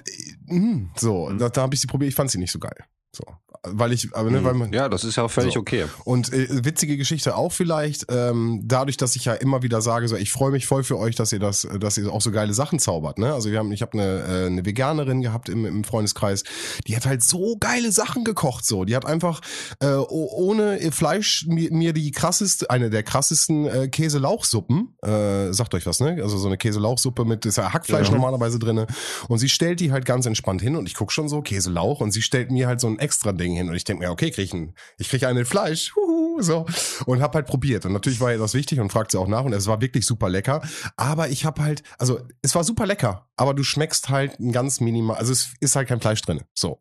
mh, 0.47 0.91
so, 0.97 1.31
da, 1.31 1.49
da 1.49 1.63
habe 1.63 1.75
ich 1.75 1.81
sie 1.81 1.89
probiert, 1.89 2.11
ich 2.11 2.15
fand 2.15 2.31
sie 2.31 2.39
nicht 2.39 2.53
so 2.53 2.61
geil. 2.61 2.85
So 3.13 3.25
weil 3.63 3.93
ich, 3.93 4.15
aber, 4.15 4.31
ne, 4.31 4.43
weil 4.43 4.55
man, 4.55 4.73
ja, 4.73 4.89
das 4.89 5.05
ist 5.05 5.17
ja 5.17 5.25
auch 5.25 5.31
völlig 5.31 5.55
so. 5.55 5.61
okay. 5.61 5.85
Und 6.05 6.33
äh, 6.33 6.65
witzige 6.65 6.97
Geschichte 6.97 7.37
auch 7.37 7.53
vielleicht, 7.53 8.07
ähm, 8.11 8.63
dadurch, 8.65 8.97
dass 8.97 9.17
ich 9.17 9.27
ja 9.27 9.35
immer 9.35 9.63
wieder 9.63 9.83
sage, 9.83 10.09
so, 10.09 10.17
ich 10.17 10.33
freue 10.33 10.51
mich 10.51 10.67
voll 10.67 10.83
für 10.83 10.99
euch, 10.99 11.15
dass 11.15 11.33
ihr 11.33 11.41
das, 11.41 11.69
dass 11.79 11.99
ihr 11.99 12.11
auch 12.11 12.23
so 12.23 12.31
geile 12.31 12.55
Sachen 12.55 12.79
zaubert. 12.79 13.19
Ne? 13.19 13.33
Also 13.33 13.51
wir 13.51 13.59
haben, 13.59 13.71
ich 13.73 13.83
habe 13.83 13.93
eine, 13.93 14.23
äh, 14.23 14.47
eine 14.47 14.65
Veganerin 14.65 15.21
gehabt 15.21 15.51
im, 15.51 15.67
im 15.67 15.85
Freundeskreis, 15.85 16.45
die 16.87 16.97
hat 16.97 17.05
halt 17.05 17.23
so 17.23 17.57
geile 17.61 17.93
Sachen 17.93 18.25
gekocht. 18.25 18.65
So, 18.65 18.85
die 18.85 18.97
hat 18.97 19.05
einfach 19.05 19.41
äh, 19.81 19.95
ohne 19.95 20.79
Fleisch 20.91 21.47
mir, 21.47 21.71
mir 21.71 21.93
die 21.93 22.13
krasseste, 22.13 22.71
eine 22.71 22.89
der 22.89 23.03
krassesten 23.03 23.67
äh, 23.67 23.89
Käse-Lauchsuppen, 23.89 24.97
äh, 25.03 25.53
sagt 25.53 25.75
euch 25.75 25.85
was, 25.85 26.01
ne? 26.01 26.19
Also 26.23 26.39
so 26.39 26.47
eine 26.47 26.57
Käse-Lauchsuppe 26.57 27.25
mit 27.27 27.45
ist 27.45 27.59
ja 27.59 27.73
Hackfleisch 27.73 28.09
ja. 28.09 28.15
normalerweise 28.15 28.59
drinne. 28.59 28.87
Und 29.29 29.39
sie 29.39 29.49
stellt 29.49 29.81
die 29.81 29.93
halt 29.93 30.07
ganz 30.07 30.25
entspannt 30.25 30.63
hin 30.63 30.77
und 30.77 30.87
ich 30.87 30.95
guck 30.95 31.13
schon 31.13 31.29
so 31.29 31.43
Käse-Lauch 31.43 32.01
und 32.01 32.13
sie 32.13 32.23
stellt 32.23 32.51
mir 32.51 32.67
halt 32.67 32.81
so 32.81 32.87
ein 32.87 32.99
extra 32.99 33.33
Ding 33.33 33.50
hin. 33.57 33.69
Und 33.69 33.75
ich 33.75 33.85
denke 33.85 34.05
mir, 34.05 34.11
okay, 34.11 34.31
krieg 34.31 34.47
ich 34.47 34.55
ein, 34.55 34.75
ich 34.99 35.09
krieg 35.09 35.25
einen 35.25 35.45
Fleisch, 35.45 35.95
huhu, 35.95 36.43
so. 36.43 36.67
Und 37.07 37.23
habe 37.23 37.35
halt 37.35 37.47
probiert. 37.47 37.87
Und 37.87 37.93
natürlich 37.93 38.21
war 38.21 38.33
ihr 38.33 38.39
das 38.39 38.55
wichtig 38.55 38.81
und 38.81 38.91
fragt 38.91 39.11
sie 39.13 39.19
auch 39.19 39.29
nach. 39.29 39.45
Und 39.45 39.53
es 39.53 39.67
war 39.67 39.81
wirklich 39.81 40.07
super 40.07 40.29
lecker, 40.29 40.63
aber 40.97 41.29
ich 41.29 41.45
habe 41.45 41.63
halt, 41.63 41.83
also 41.99 42.21
es 42.43 42.55
war 42.55 42.65
super 42.65 42.87
lecker, 42.87 43.29
aber 43.37 43.55
du 43.55 43.63
schmeckst 43.63 44.09
halt 44.09 44.39
ein 44.39 44.53
ganz 44.53 44.81
minimal, 44.81 45.17
also 45.17 45.33
es 45.33 45.55
ist 45.61 45.77
halt 45.77 45.89
kein 45.89 46.01
Fleisch 46.01 46.23
drin, 46.23 46.43
so. 46.55 46.81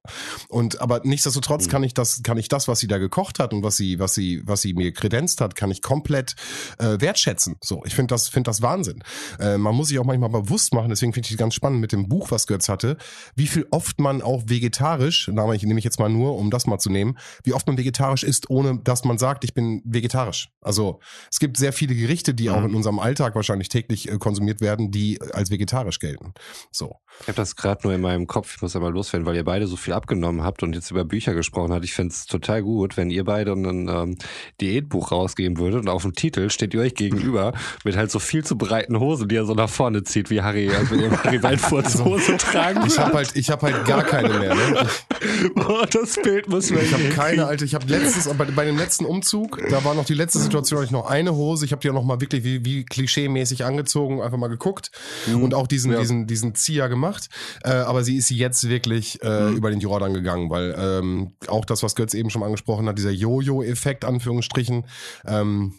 Und 0.49 0.81
aber 0.81 1.01
nichtsdestotrotz 1.03 1.67
mhm. 1.67 1.71
kann 1.71 1.83
ich 1.83 1.93
das, 1.93 2.21
kann 2.23 2.37
ich 2.37 2.47
das, 2.47 2.67
was 2.67 2.79
sie 2.79 2.87
da 2.87 2.97
gekocht 2.97 3.39
hat 3.39 3.53
und 3.53 3.63
was 3.63 3.77
sie, 3.77 3.99
was 3.99 4.13
sie, 4.13 4.41
was 4.45 4.61
sie 4.61 4.73
mir 4.73 4.91
kredenzt 4.91 5.41
hat, 5.41 5.55
kann 5.55 5.71
ich 5.71 5.81
komplett 5.81 6.35
äh, 6.77 6.99
wertschätzen. 6.99 7.57
So, 7.63 7.83
ich 7.85 7.95
finde 7.95 8.13
das, 8.13 8.27
finde 8.27 8.49
das 8.49 8.61
Wahnsinn. 8.61 9.03
Äh, 9.39 9.57
man 9.57 9.75
muss 9.75 9.89
sich 9.89 9.99
auch 9.99 10.05
manchmal 10.05 10.29
bewusst 10.29 10.73
machen, 10.73 10.89
deswegen 10.89 11.13
finde 11.13 11.29
ich 11.29 11.37
ganz 11.37 11.53
spannend 11.53 11.81
mit 11.81 11.91
dem 11.91 12.07
Buch, 12.07 12.31
was 12.31 12.47
Götz 12.47 12.69
hatte, 12.69 12.97
wie 13.35 13.47
viel 13.47 13.67
oft 13.71 13.99
man 13.99 14.21
auch 14.21 14.43
vegetarisch, 14.47 15.27
nehme 15.29 15.79
ich 15.79 15.85
jetzt 15.85 15.99
mal 15.99 16.09
nur, 16.09 16.35
um 16.35 16.51
das 16.51 16.58
mal 16.67 16.79
zu 16.79 16.89
nehmen, 16.89 17.17
wie 17.43 17.53
oft 17.53 17.67
man 17.67 17.77
vegetarisch 17.77 18.23
isst, 18.23 18.49
ohne 18.49 18.79
dass 18.83 19.03
man 19.03 19.17
sagt, 19.17 19.43
ich 19.43 19.53
bin 19.53 19.81
vegetarisch. 19.85 20.49
Also 20.61 20.99
es 21.31 21.39
gibt 21.39 21.57
sehr 21.57 21.73
viele 21.73 21.95
Gerichte, 21.95 22.33
die 22.33 22.49
mhm. 22.49 22.55
auch 22.55 22.63
in 22.63 22.75
unserem 22.75 22.99
Alltag 22.99 23.35
wahrscheinlich 23.35 23.69
täglich 23.69 24.09
äh, 24.09 24.17
konsumiert 24.17 24.61
werden, 24.61 24.91
die 24.91 25.19
als 25.33 25.51
vegetarisch 25.51 25.99
gelten. 25.99 26.33
So. 26.71 26.95
Ich 27.21 27.27
habe 27.27 27.35
das 27.35 27.55
gerade 27.55 27.81
nur 27.83 27.93
in 27.93 28.01
meinem 28.01 28.27
Kopf, 28.27 28.55
ich 28.55 28.61
muss 28.61 28.75
aber 28.75 28.91
loswerden, 28.91 29.25
weil 29.25 29.35
ihr 29.35 29.43
beide 29.43 29.67
so 29.67 29.75
viel 29.75 29.93
abgenommen 29.93 30.43
habt 30.43 30.63
und 30.63 30.73
jetzt 30.73 30.89
über 30.91 31.03
Bücher 31.03 31.33
gesprochen 31.33 31.73
habt. 31.73 31.83
Ich 31.83 31.93
fände 31.93 32.13
es 32.13 32.25
total 32.25 32.63
gut, 32.63 32.97
wenn 32.97 33.09
ihr 33.09 33.25
beide 33.25 33.51
ein 33.51 33.89
ähm, 33.89 34.17
Diätbuch 34.61 35.11
rausgeben 35.11 35.57
würdet 35.57 35.81
und 35.81 35.89
auf 35.89 36.03
dem 36.03 36.13
Titel 36.13 36.49
steht 36.49 36.73
ihr 36.73 36.81
euch 36.81 36.95
gegenüber 36.95 37.53
mit 37.83 37.97
halt 37.97 38.11
so 38.11 38.19
viel 38.19 38.45
zu 38.45 38.57
breiten 38.57 38.99
Hosen, 38.99 39.27
die 39.27 39.35
ihr 39.35 39.45
so 39.45 39.53
nach 39.53 39.69
vorne 39.69 40.03
zieht, 40.03 40.29
wie 40.29 40.41
Harry, 40.41 40.69
also 40.69 40.91
wenn 40.91 41.01
ihr 41.01 41.23
Harry 41.23 41.43
Waldfurz 41.43 41.99
Hose 42.03 42.37
tragen 42.37 42.85
Ich 42.87 42.97
habe 42.97 43.13
halt, 43.13 43.35
ich 43.35 43.49
hab 43.49 43.61
halt 43.63 43.85
gar 43.85 44.03
keine 44.03 44.39
mehr. 44.39 44.55
Ne? 44.55 44.87
Boah, 45.55 45.85
das 45.85 46.15
Bild 46.21 46.48
muss 46.49 46.69
man 46.71 46.83
Ich 46.83 46.93
habe 46.93 47.09
keine, 47.09 47.45
alte. 47.45 47.65
Ich 47.65 47.75
habe 47.75 47.85
letztens, 47.87 48.27
bei, 48.37 48.45
bei 48.45 48.65
dem 48.65 48.77
letzten 48.77 49.05
Umzug, 49.05 49.61
da 49.69 49.83
war 49.83 49.93
noch 49.93 50.05
die 50.05 50.13
letzte 50.13 50.39
Situation, 50.39 50.79
hatte 50.79 50.85
ich 50.87 50.91
noch 50.91 51.09
eine 51.09 51.35
Hose. 51.35 51.65
Ich 51.65 51.71
habe 51.71 51.81
die 51.81 51.89
auch 51.89 51.93
noch 51.93 52.03
mal 52.03 52.21
wirklich 52.21 52.43
wie, 52.43 52.65
wie 52.65 52.83
klischee-mäßig 52.83 53.63
angezogen, 53.63 54.21
einfach 54.21 54.37
mal 54.37 54.47
geguckt 54.47 54.91
mhm. 55.27 55.43
und 55.43 55.53
auch 55.53 55.67
diesen, 55.67 55.91
ja. 55.91 55.99
diesen, 55.99 56.27
diesen 56.27 56.55
Zieher 56.55 56.89
gemacht. 56.89 57.29
Äh, 57.63 57.71
aber 57.71 58.03
sie 58.03 58.17
ist 58.17 58.29
jetzt 58.29 58.67
wirklich 58.67 59.21
äh, 59.23 59.49
mhm. 59.49 59.57
über 59.57 59.69
den 59.69 59.79
Jordan 59.79 60.13
gegangen, 60.13 60.49
weil 60.49 60.75
ähm, 60.77 61.33
auch 61.47 61.65
das, 61.65 61.83
was 61.83 61.95
Götz 61.95 62.13
eben 62.13 62.29
schon 62.29 62.43
angesprochen 62.43 62.87
hat, 62.87 62.97
dieser 62.97 63.11
Jojo-Effekt, 63.11 64.05
Anführungsstrichen, 64.05 64.85
ähm, 65.25 65.73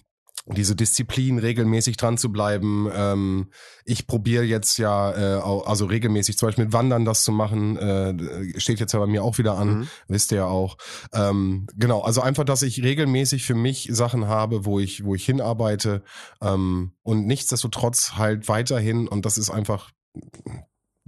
diese 0.55 0.77
Disziplin, 0.77 1.39
regelmäßig 1.39 1.97
dran 1.97 2.19
zu 2.19 2.31
bleiben. 2.31 2.89
Ähm, 2.95 3.51
ich 3.85 4.07
probiere 4.07 4.45
jetzt 4.45 4.79
ja, 4.79 5.13
äh, 5.13 5.41
also 5.41 5.87
regelmäßig 5.87 6.39
zum 6.39 6.49
Beispiel 6.49 6.65
mit 6.65 6.73
Wandern 6.73 7.05
das 7.05 7.25
zu 7.25 7.33
machen, 7.33 7.77
äh, 7.77 8.61
steht 8.61 8.81
jetzt 8.81 8.93
ja 8.93 8.99
bei 8.99 9.07
mir 9.07 9.25
auch 9.25 9.39
wieder 9.39 9.57
an, 9.57 9.81
mhm. 9.81 9.89
wisst 10.09 10.33
ihr 10.33 10.39
ja 10.39 10.47
auch. 10.47 10.77
Ähm, 11.13 11.67
genau, 11.77 12.01
also 12.01 12.21
einfach, 12.21 12.45
dass 12.45 12.63
ich 12.63 12.83
regelmäßig 12.83 13.45
für 13.45 13.55
mich 13.55 13.89
Sachen 13.91 14.27
habe, 14.27 14.65
wo 14.65 14.81
ich, 14.81 15.05
wo 15.05 15.15
ich 15.15 15.25
hinarbeite 15.25 16.03
ähm, 16.41 16.93
und 17.03 17.27
nichtsdestotrotz 17.27 18.15
halt 18.17 18.49
weiterhin, 18.49 19.09
und 19.09 19.27
das 19.27 19.39
ist 19.39 19.51
einfach 19.51 19.91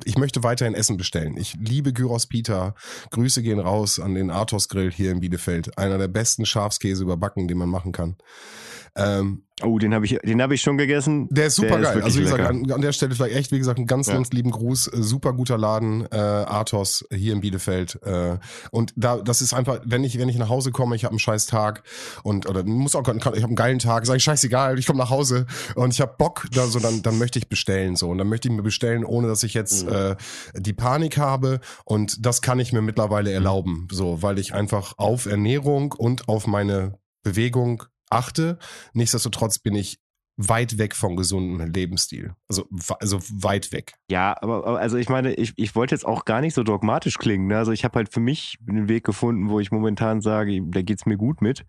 ich 0.05 0.19
möchte 0.19 0.43
weiterhin 0.43 0.75
Essen 0.75 0.97
bestellen. 0.97 1.37
Ich 1.37 1.55
liebe 1.55 1.93
Gyros 1.93 2.27
Pita. 2.27 2.75
Grüße 3.11 3.43
gehen 3.43 3.61
raus 3.61 3.99
an 3.99 4.15
den 4.15 4.31
Arthos 4.31 4.69
Grill 4.69 4.91
hier 4.91 5.11
in 5.11 5.21
Bielefeld. 5.21 5.79
Einer 5.79 5.99
der 5.99 6.09
besten 6.09 6.47
Schafskäse 6.47 7.03
überbacken, 7.03 7.49
den 7.49 7.59
man 7.59 7.69
machen 7.69 7.93
kann. 7.93 8.17
Ähm, 8.95 9.45
oh, 9.63 9.79
den 9.79 9.95
habe 9.95 10.05
ich, 10.05 10.19
den 10.25 10.43
habe 10.43 10.55
ich 10.55 10.63
schon 10.63 10.79
gegessen. 10.79 11.29
Der 11.31 11.47
ist 11.47 11.57
super 11.57 11.79
der 11.79 11.81
geil. 11.81 11.99
Ist 11.99 12.05
also 12.05 12.19
wie 12.19 12.25
gesagt, 12.25 12.45
an, 12.45 12.71
an, 12.71 12.81
der 12.81 12.93
Stelle 12.93 13.15
vielleicht 13.15 13.37
echt, 13.37 13.53
wie 13.53 13.59
gesagt, 13.59 13.79
einen 13.79 13.87
ganz, 13.87 14.07
ja. 14.09 14.15
ganz 14.15 14.31
lieben 14.31 14.51
Gruß. 14.51 14.89
Äh, 14.89 15.03
super 15.03 15.33
guter 15.33 15.59
Laden, 15.59 16.07
äh, 16.11 16.17
Athos 16.17 17.05
hier 17.13 17.33
in 17.33 17.41
Bielefeld. 17.41 17.99
Äh, 18.03 18.39
und 18.71 18.93
da, 18.97 19.19
das 19.19 19.43
ist 19.43 19.55
einfach, 19.55 19.81
wenn 19.85 20.05
ich, 20.05 20.19
wenn 20.19 20.29
ich 20.29 20.39
nach 20.39 20.49
Hause 20.49 20.71
komme, 20.71 20.97
ich 20.97 21.05
habe 21.05 21.13
einen 21.13 21.19
scheiß 21.19 21.47
Tag 21.47 21.83
und 22.23 22.49
oder 22.49 22.65
muss 22.65 22.95
auch, 22.95 23.07
ich 23.07 23.25
habe 23.25 23.37
einen 23.37 23.57
geilen 23.57 23.79
Tag, 23.79 24.07
sage 24.07 24.19
ich 24.19 24.25
scheißegal, 24.25 24.79
ich 24.79 24.87
komme 24.87 24.99
nach 24.99 25.11
Hause 25.11 25.47
und 25.75 25.93
ich 25.93 26.01
habe 26.01 26.15
Bock, 26.17 26.47
da 26.53 26.67
so 26.67 26.79
dann, 26.79 27.03
dann 27.03 27.19
möchte 27.19 27.39
ich 27.39 27.49
bestellen 27.49 27.97
so 27.97 28.11
und 28.11 28.19
dann 28.19 28.29
möchte 28.29 28.49
ich 28.49 28.55
mir 28.55 28.63
bestellen, 28.63 29.05
ohne 29.05 29.29
dass 29.29 29.43
ich 29.43 29.55
jetzt 29.55 29.87
mhm. 29.87 29.93
äh, 29.93 30.17
die 30.55 30.73
Panik 30.73 31.19
habe 31.19 31.61
und 31.85 32.25
das 32.25 32.43
kann 32.43 32.59
ich 32.59 32.73
mir 32.73 32.83
mittlerweile 32.83 33.33
erlauben, 33.33 33.89
so, 33.91 34.23
weil 34.23 34.39
ich 34.39 34.55
einfach 34.55 34.95
auf 34.99 35.27
Ernährung 35.27 35.93
und 35.93 36.29
auf 36.29 36.47
meine 36.47 36.99
Bewegung 37.23 37.85
achte. 38.13 38.59
Nichtsdestotrotz 38.93 39.59
bin 39.59 39.75
ich 39.75 39.99
weit 40.37 40.79
weg 40.79 40.95
vom 40.95 41.17
gesunden 41.17 41.73
Lebensstil. 41.73 42.35
Also, 42.49 42.67
also 43.01 43.19
weit 43.31 43.73
weg. 43.73 43.95
Ja, 44.11 44.35
aber 44.41 44.79
also 44.79 44.97
ich 44.97 45.09
meine, 45.09 45.35
ich, 45.35 45.53
ich 45.57 45.75
wollte 45.75 45.95
jetzt 45.95 46.07
auch 46.07 46.25
gar 46.25 46.41
nicht 46.41 46.55
so 46.55 46.63
dogmatisch 46.63 47.19
klingen. 47.19 47.49
Ne? 47.49 47.59
Also 47.59 47.73
ich 47.73 47.85
habe 47.85 47.97
halt 47.97 48.13
für 48.13 48.21
mich 48.21 48.59
einen 48.67 48.89
Weg 48.89 49.05
gefunden, 49.05 49.51
wo 49.51 49.61
ich 49.61 49.71
momentan 49.71 50.23
sage, 50.23 50.61
da 50.65 50.83
geht's 50.83 51.07
mir 51.07 51.17
gut 51.17 51.43
mit. 51.43 51.65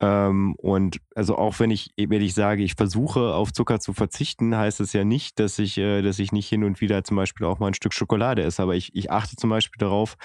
Ähm, 0.00 0.54
und 0.58 0.98
also 1.14 1.36
auch 1.36 1.58
wenn 1.58 1.70
ich, 1.70 1.90
wenn 1.96 2.20
ich 2.20 2.34
sage, 2.34 2.62
ich 2.62 2.74
versuche 2.74 3.34
auf 3.34 3.52
Zucker 3.52 3.80
zu 3.80 3.92
verzichten, 3.92 4.54
heißt 4.56 4.80
es 4.80 4.92
ja 4.92 5.04
nicht, 5.04 5.38
dass 5.38 5.58
ich, 5.58 5.78
äh, 5.78 6.02
dass 6.02 6.18
ich 6.18 6.32
nicht 6.32 6.48
hin 6.48 6.64
und 6.64 6.80
wieder 6.80 7.04
zum 7.04 7.16
Beispiel 7.16 7.46
auch 7.46 7.58
mal 7.58 7.68
ein 7.68 7.74
Stück 7.74 7.94
Schokolade 7.94 8.42
esse. 8.42 8.62
Aber 8.62 8.74
ich, 8.74 8.94
ich 8.94 9.10
achte 9.10 9.36
zum 9.36 9.50
Beispiel 9.50 9.78
darauf, 9.78 10.16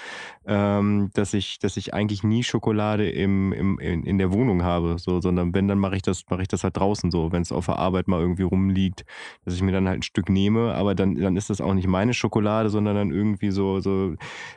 ähm, 0.46 1.10
dass 1.14 1.32
ich, 1.34 1.58
dass 1.58 1.76
ich 1.76 1.94
eigentlich 1.94 2.22
nie 2.22 2.42
Schokolade 2.42 3.10
im, 3.10 3.52
im, 3.52 3.78
in, 3.78 4.04
in 4.04 4.18
der 4.18 4.32
Wohnung 4.32 4.62
habe, 4.62 4.98
so, 4.98 5.20
sondern 5.20 5.54
wenn, 5.54 5.68
dann 5.68 5.78
mache 5.78 5.96
ich 5.96 6.02
das, 6.02 6.24
mache 6.30 6.42
ich 6.42 6.48
das 6.48 6.64
halt 6.64 6.76
draußen 6.76 7.10
so, 7.10 7.32
wenn 7.32 7.42
es 7.42 7.52
auf 7.52 7.66
der 7.66 7.78
Arbeit 7.78 7.91
mal 8.08 8.20
irgendwie 8.20 8.42
rumliegt, 8.42 9.04
dass 9.44 9.54
ich 9.54 9.62
mir 9.62 9.72
dann 9.72 9.88
halt 9.88 10.00
ein 10.00 10.02
Stück 10.02 10.28
nehme, 10.28 10.74
aber 10.74 10.94
dann, 10.94 11.14
dann 11.14 11.36
ist 11.36 11.50
das 11.50 11.60
auch 11.60 11.74
nicht 11.74 11.86
meine 11.86 12.14
Schokolade, 12.14 12.70
sondern 12.70 12.96
dann 12.96 13.10
irgendwie 13.10 13.50
so, 13.50 13.80
so 13.80 14.14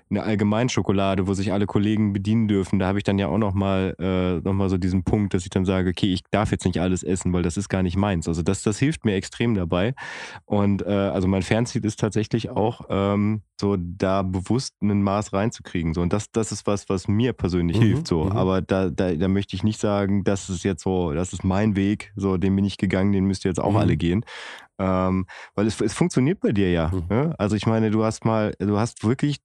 eine 0.09 0.23
Allgemeinschokolade, 0.23 1.27
wo 1.27 1.33
sich 1.33 1.51
alle 1.51 1.65
Kollegen 1.65 2.13
bedienen 2.13 2.47
dürfen. 2.47 2.79
Da 2.79 2.87
habe 2.87 2.97
ich 2.97 3.03
dann 3.03 3.19
ja 3.19 3.27
auch 3.27 3.37
nochmal 3.37 3.95
äh, 3.99 4.39
noch 4.45 4.53
mal 4.53 4.69
so 4.69 4.77
diesen 4.77 5.03
Punkt, 5.03 5.33
dass 5.33 5.43
ich 5.43 5.49
dann 5.49 5.65
sage, 5.65 5.89
okay, 5.89 6.13
ich 6.13 6.23
darf 6.31 6.51
jetzt 6.51 6.65
nicht 6.65 6.79
alles 6.79 7.03
essen, 7.03 7.33
weil 7.33 7.43
das 7.43 7.57
ist 7.57 7.69
gar 7.69 7.83
nicht 7.83 7.97
meins. 7.97 8.27
Also 8.27 8.41
das, 8.41 8.63
das 8.63 8.79
hilft 8.79 9.05
mir 9.05 9.15
extrem 9.15 9.55
dabei. 9.55 9.93
Und 10.45 10.81
äh, 10.81 10.89
also 10.89 11.27
mein 11.27 11.41
Fernziel 11.41 11.85
ist 11.85 11.99
tatsächlich 11.99 12.49
auch, 12.49 12.81
ähm, 12.89 13.41
so 13.59 13.77
da 13.79 14.21
bewusst 14.21 14.75
ein 14.81 15.01
Maß 15.01 15.33
reinzukriegen. 15.33 15.93
So, 15.93 16.01
und 16.01 16.11
das, 16.11 16.31
das 16.31 16.51
ist 16.51 16.67
was, 16.67 16.89
was 16.89 17.07
mir 17.07 17.33
persönlich 17.33 17.77
mhm, 17.77 17.83
hilft. 17.83 18.07
So. 18.07 18.25
Mhm. 18.25 18.31
Aber 18.33 18.61
da, 18.61 18.89
da, 18.89 19.13
da 19.13 19.27
möchte 19.27 19.55
ich 19.55 19.63
nicht 19.63 19.79
sagen, 19.79 20.23
das 20.23 20.49
ist 20.49 20.63
jetzt 20.63 20.83
so, 20.83 21.13
das 21.13 21.31
ist 21.33 21.43
mein 21.43 21.75
Weg, 21.75 22.11
so, 22.15 22.37
den 22.37 22.55
bin 22.55 22.65
ich 22.65 22.77
gegangen, 22.77 23.13
den 23.15 23.25
müsst 23.25 23.45
ihr 23.45 23.49
jetzt 23.49 23.59
auch 23.59 23.71
mhm. 23.71 23.77
alle 23.77 23.97
gehen. 23.97 24.25
Ähm, 24.77 25.25
weil 25.55 25.67
es, 25.67 25.79
es 25.81 25.93
funktioniert 25.93 26.41
bei 26.41 26.51
dir 26.51 26.71
ja. 26.71 26.89
Mhm. 26.89 27.03
Ne? 27.09 27.35
Also 27.37 27.55
ich 27.55 27.65
meine, 27.65 27.91
du 27.91 28.03
hast 28.03 28.25
mal, 28.25 28.53
du 28.59 28.77
hast 28.77 29.03
wirklich 29.03 29.37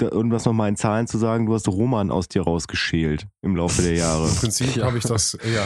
irgendwas 0.00 0.44
nochmal 0.44 0.68
in 0.68 0.76
Zahlen 0.76 1.06
zu 1.06 1.16
sagen, 1.18 1.46
du 1.46 1.54
hast 1.54 1.68
Roman 1.68 2.10
aus 2.10 2.28
dir 2.28 2.42
rausgeschält 2.42 3.26
im 3.40 3.56
Laufe 3.56 3.82
der 3.82 3.94
Jahre. 3.94 4.28
Im 4.28 4.34
Prinzip 4.34 4.82
habe 4.82 4.98
ich 4.98 5.04
das, 5.04 5.38
ja. 5.54 5.64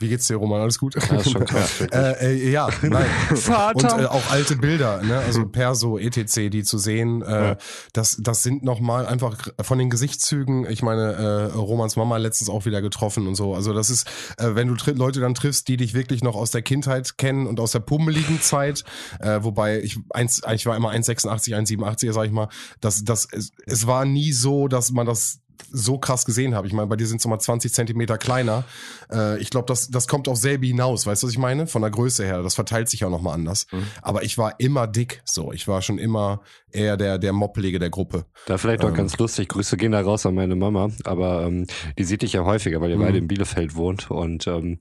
Wie 0.00 0.08
geht's 0.08 0.28
dir, 0.28 0.36
Roman? 0.36 0.60
Alles 0.60 0.78
gut? 0.78 0.94
Ja, 0.94 1.24
schon 1.24 1.44
krass. 1.44 1.80
äh, 1.92 2.34
äh, 2.34 2.50
ja, 2.50 2.68
nein. 2.82 3.06
Vater. 3.34 3.94
Und 3.94 4.02
äh, 4.02 4.06
auch 4.06 4.30
alte 4.30 4.56
Bilder, 4.56 5.02
ne? 5.02 5.18
also 5.18 5.46
Perso, 5.46 5.98
etc., 5.98 6.50
die 6.50 6.62
zu 6.62 6.78
sehen, 6.78 7.22
äh, 7.22 7.48
ja. 7.48 7.56
das, 7.92 8.16
das 8.20 8.42
sind 8.42 8.62
nochmal 8.62 9.06
einfach 9.06 9.48
von 9.60 9.78
den 9.78 9.90
Gesichtszügen, 9.90 10.66
ich 10.70 10.82
meine, 10.82 11.12
äh, 11.12 11.56
Romans 11.56 11.96
Mama 11.96 12.16
letztens 12.16 12.48
auch 12.48 12.64
wieder 12.64 12.80
getroffen 12.80 13.26
und 13.26 13.34
so. 13.34 13.54
Also 13.54 13.72
das 13.72 13.90
ist, 13.90 14.06
äh, 14.36 14.54
wenn 14.54 14.68
du 14.68 14.92
Leute 14.92 15.20
dann 15.20 15.34
triffst, 15.34 15.66
die 15.66 15.76
dich 15.76 15.94
wirklich 15.94 16.22
noch 16.22 16.36
aus 16.36 16.52
der 16.52 16.62
Kindheit 16.62 17.18
kennen 17.18 17.46
und 17.46 17.58
aus 17.58 17.72
der 17.72 17.80
pummeligen 17.80 18.40
Zeit, 18.40 18.84
äh, 19.18 19.42
wobei 19.42 19.80
ich 19.80 19.98
eins, 20.10 20.42
ich 20.54 20.66
war 20.66 20.76
immer 20.76 20.90
1,86, 20.92 21.54
1,87, 21.54 22.12
sag 22.12 22.26
ich 22.26 22.32
mal, 22.32 22.48
das, 22.80 23.04
das, 23.04 23.26
es, 23.32 23.50
es 23.66 23.86
war 23.86 24.04
nie 24.04 24.32
so, 24.32 24.68
dass 24.68 24.92
man 24.92 25.06
das 25.06 25.40
so 25.70 25.98
krass 25.98 26.24
gesehen 26.24 26.54
habe. 26.54 26.66
Ich 26.66 26.72
meine, 26.72 26.88
bei 26.88 26.96
dir 26.96 27.06
sind 27.06 27.18
es 27.18 27.24
nochmal 27.24 27.40
20 27.40 27.72
Zentimeter 27.72 28.18
kleiner. 28.18 28.64
Äh, 29.10 29.38
ich 29.40 29.50
glaube, 29.50 29.66
das, 29.66 29.88
das 29.88 30.08
kommt 30.08 30.28
auf 30.28 30.36
selbe 30.36 30.66
hinaus, 30.66 31.06
weißt 31.06 31.22
du, 31.22 31.26
was 31.26 31.32
ich 31.32 31.38
meine? 31.38 31.66
Von 31.66 31.82
der 31.82 31.90
Größe 31.90 32.24
her. 32.24 32.42
Das 32.42 32.54
verteilt 32.54 32.88
sich 32.88 33.04
auch 33.04 33.10
nochmal 33.10 33.34
anders. 33.34 33.66
Mhm. 33.72 33.86
Aber 34.02 34.22
ich 34.22 34.38
war 34.38 34.58
immer 34.58 34.86
dick 34.86 35.22
so. 35.24 35.52
Ich 35.52 35.68
war 35.68 35.82
schon 35.82 35.98
immer 35.98 36.40
eher 36.70 36.96
der, 36.96 37.18
der 37.18 37.32
Moppelige 37.32 37.78
der 37.78 37.90
Gruppe. 37.90 38.24
Da 38.46 38.58
vielleicht 38.58 38.82
noch 38.82 38.90
ähm, 38.90 38.96
ganz 38.96 39.16
lustig. 39.18 39.48
Grüße 39.48 39.76
gehen 39.76 39.92
da 39.92 40.00
raus 40.00 40.26
an 40.26 40.34
meine 40.34 40.56
Mama. 40.56 40.90
Aber 41.04 41.44
ähm, 41.46 41.66
die 41.98 42.04
sieht 42.04 42.22
dich 42.22 42.32
ja 42.32 42.44
häufiger, 42.44 42.80
weil 42.80 42.90
ihr 42.90 42.96
mhm. 42.96 43.02
beide 43.02 43.18
in 43.18 43.28
Bielefeld 43.28 43.74
wohnt. 43.74 44.10
Und 44.10 44.46
ähm, 44.46 44.78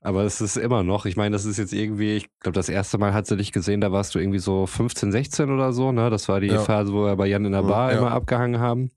aber 0.00 0.22
es 0.22 0.40
ist 0.40 0.56
immer 0.56 0.84
noch, 0.84 1.06
ich 1.06 1.16
meine, 1.16 1.34
das 1.34 1.44
ist 1.44 1.58
jetzt 1.58 1.72
irgendwie, 1.72 2.16
ich 2.16 2.28
glaube, 2.40 2.54
das 2.54 2.68
erste 2.68 2.98
Mal 2.98 3.12
hat 3.12 3.26
sie 3.26 3.36
dich 3.36 3.52
gesehen, 3.52 3.80
da 3.80 3.90
warst 3.90 4.14
du 4.14 4.20
irgendwie 4.20 4.38
so 4.38 4.66
15, 4.66 5.10
16 5.10 5.50
oder 5.50 5.72
so, 5.72 5.90
ne? 5.90 6.08
Das 6.08 6.28
war 6.28 6.40
die 6.40 6.46
ja. 6.46 6.60
Phase, 6.60 6.92
wo 6.92 7.04
wir 7.04 7.16
bei 7.16 7.26
Jan 7.26 7.44
in 7.44 7.52
der 7.52 7.64
Bar 7.64 7.92
ja. 7.92 7.98
immer 7.98 8.12
abgehangen 8.12 8.60
haben. 8.60 8.90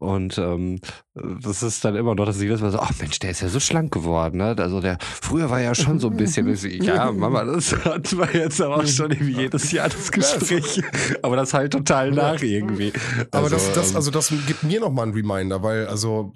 Und 0.00 0.38
ähm, 0.38 0.80
das 1.14 1.62
ist 1.62 1.84
dann 1.84 1.94
immer 1.94 2.14
noch, 2.14 2.24
dass 2.24 2.40
ich 2.40 2.48
das 2.48 2.62
war 2.62 2.70
so, 2.70 2.78
ach 2.78 2.92
Mensch, 3.00 3.18
der 3.18 3.32
ist 3.32 3.42
ja 3.42 3.48
so 3.48 3.60
schlank 3.60 3.92
geworden. 3.92 4.38
Ne? 4.38 4.56
Also 4.58 4.80
der 4.80 4.96
früher 5.00 5.50
war 5.50 5.60
ja 5.60 5.74
schon 5.74 6.00
so 6.00 6.08
ein 6.08 6.16
bisschen, 6.16 6.48
ja, 6.82 7.12
Mama, 7.12 7.44
das 7.44 7.72
hatten 7.84 8.16
wir 8.16 8.32
jetzt 8.32 8.62
aber 8.62 8.78
auch 8.78 8.86
schon 8.86 9.10
irgendwie 9.10 9.36
jedes 9.36 9.70
Jahr 9.72 9.90
das 9.90 10.10
Gespräch. 10.10 10.82
aber 11.20 11.36
das 11.36 11.52
halt 11.52 11.74
total 11.74 12.12
nach 12.12 12.40
irgendwie. 12.40 12.94
Also, 12.94 13.28
aber 13.32 13.50
das, 13.50 13.74
das, 13.74 13.90
ähm, 13.90 13.96
also 13.96 14.10
das 14.10 14.32
gibt 14.46 14.62
mir 14.62 14.80
nochmal 14.80 15.04
einen 15.04 15.14
Reminder, 15.14 15.62
weil, 15.62 15.86
also 15.86 16.32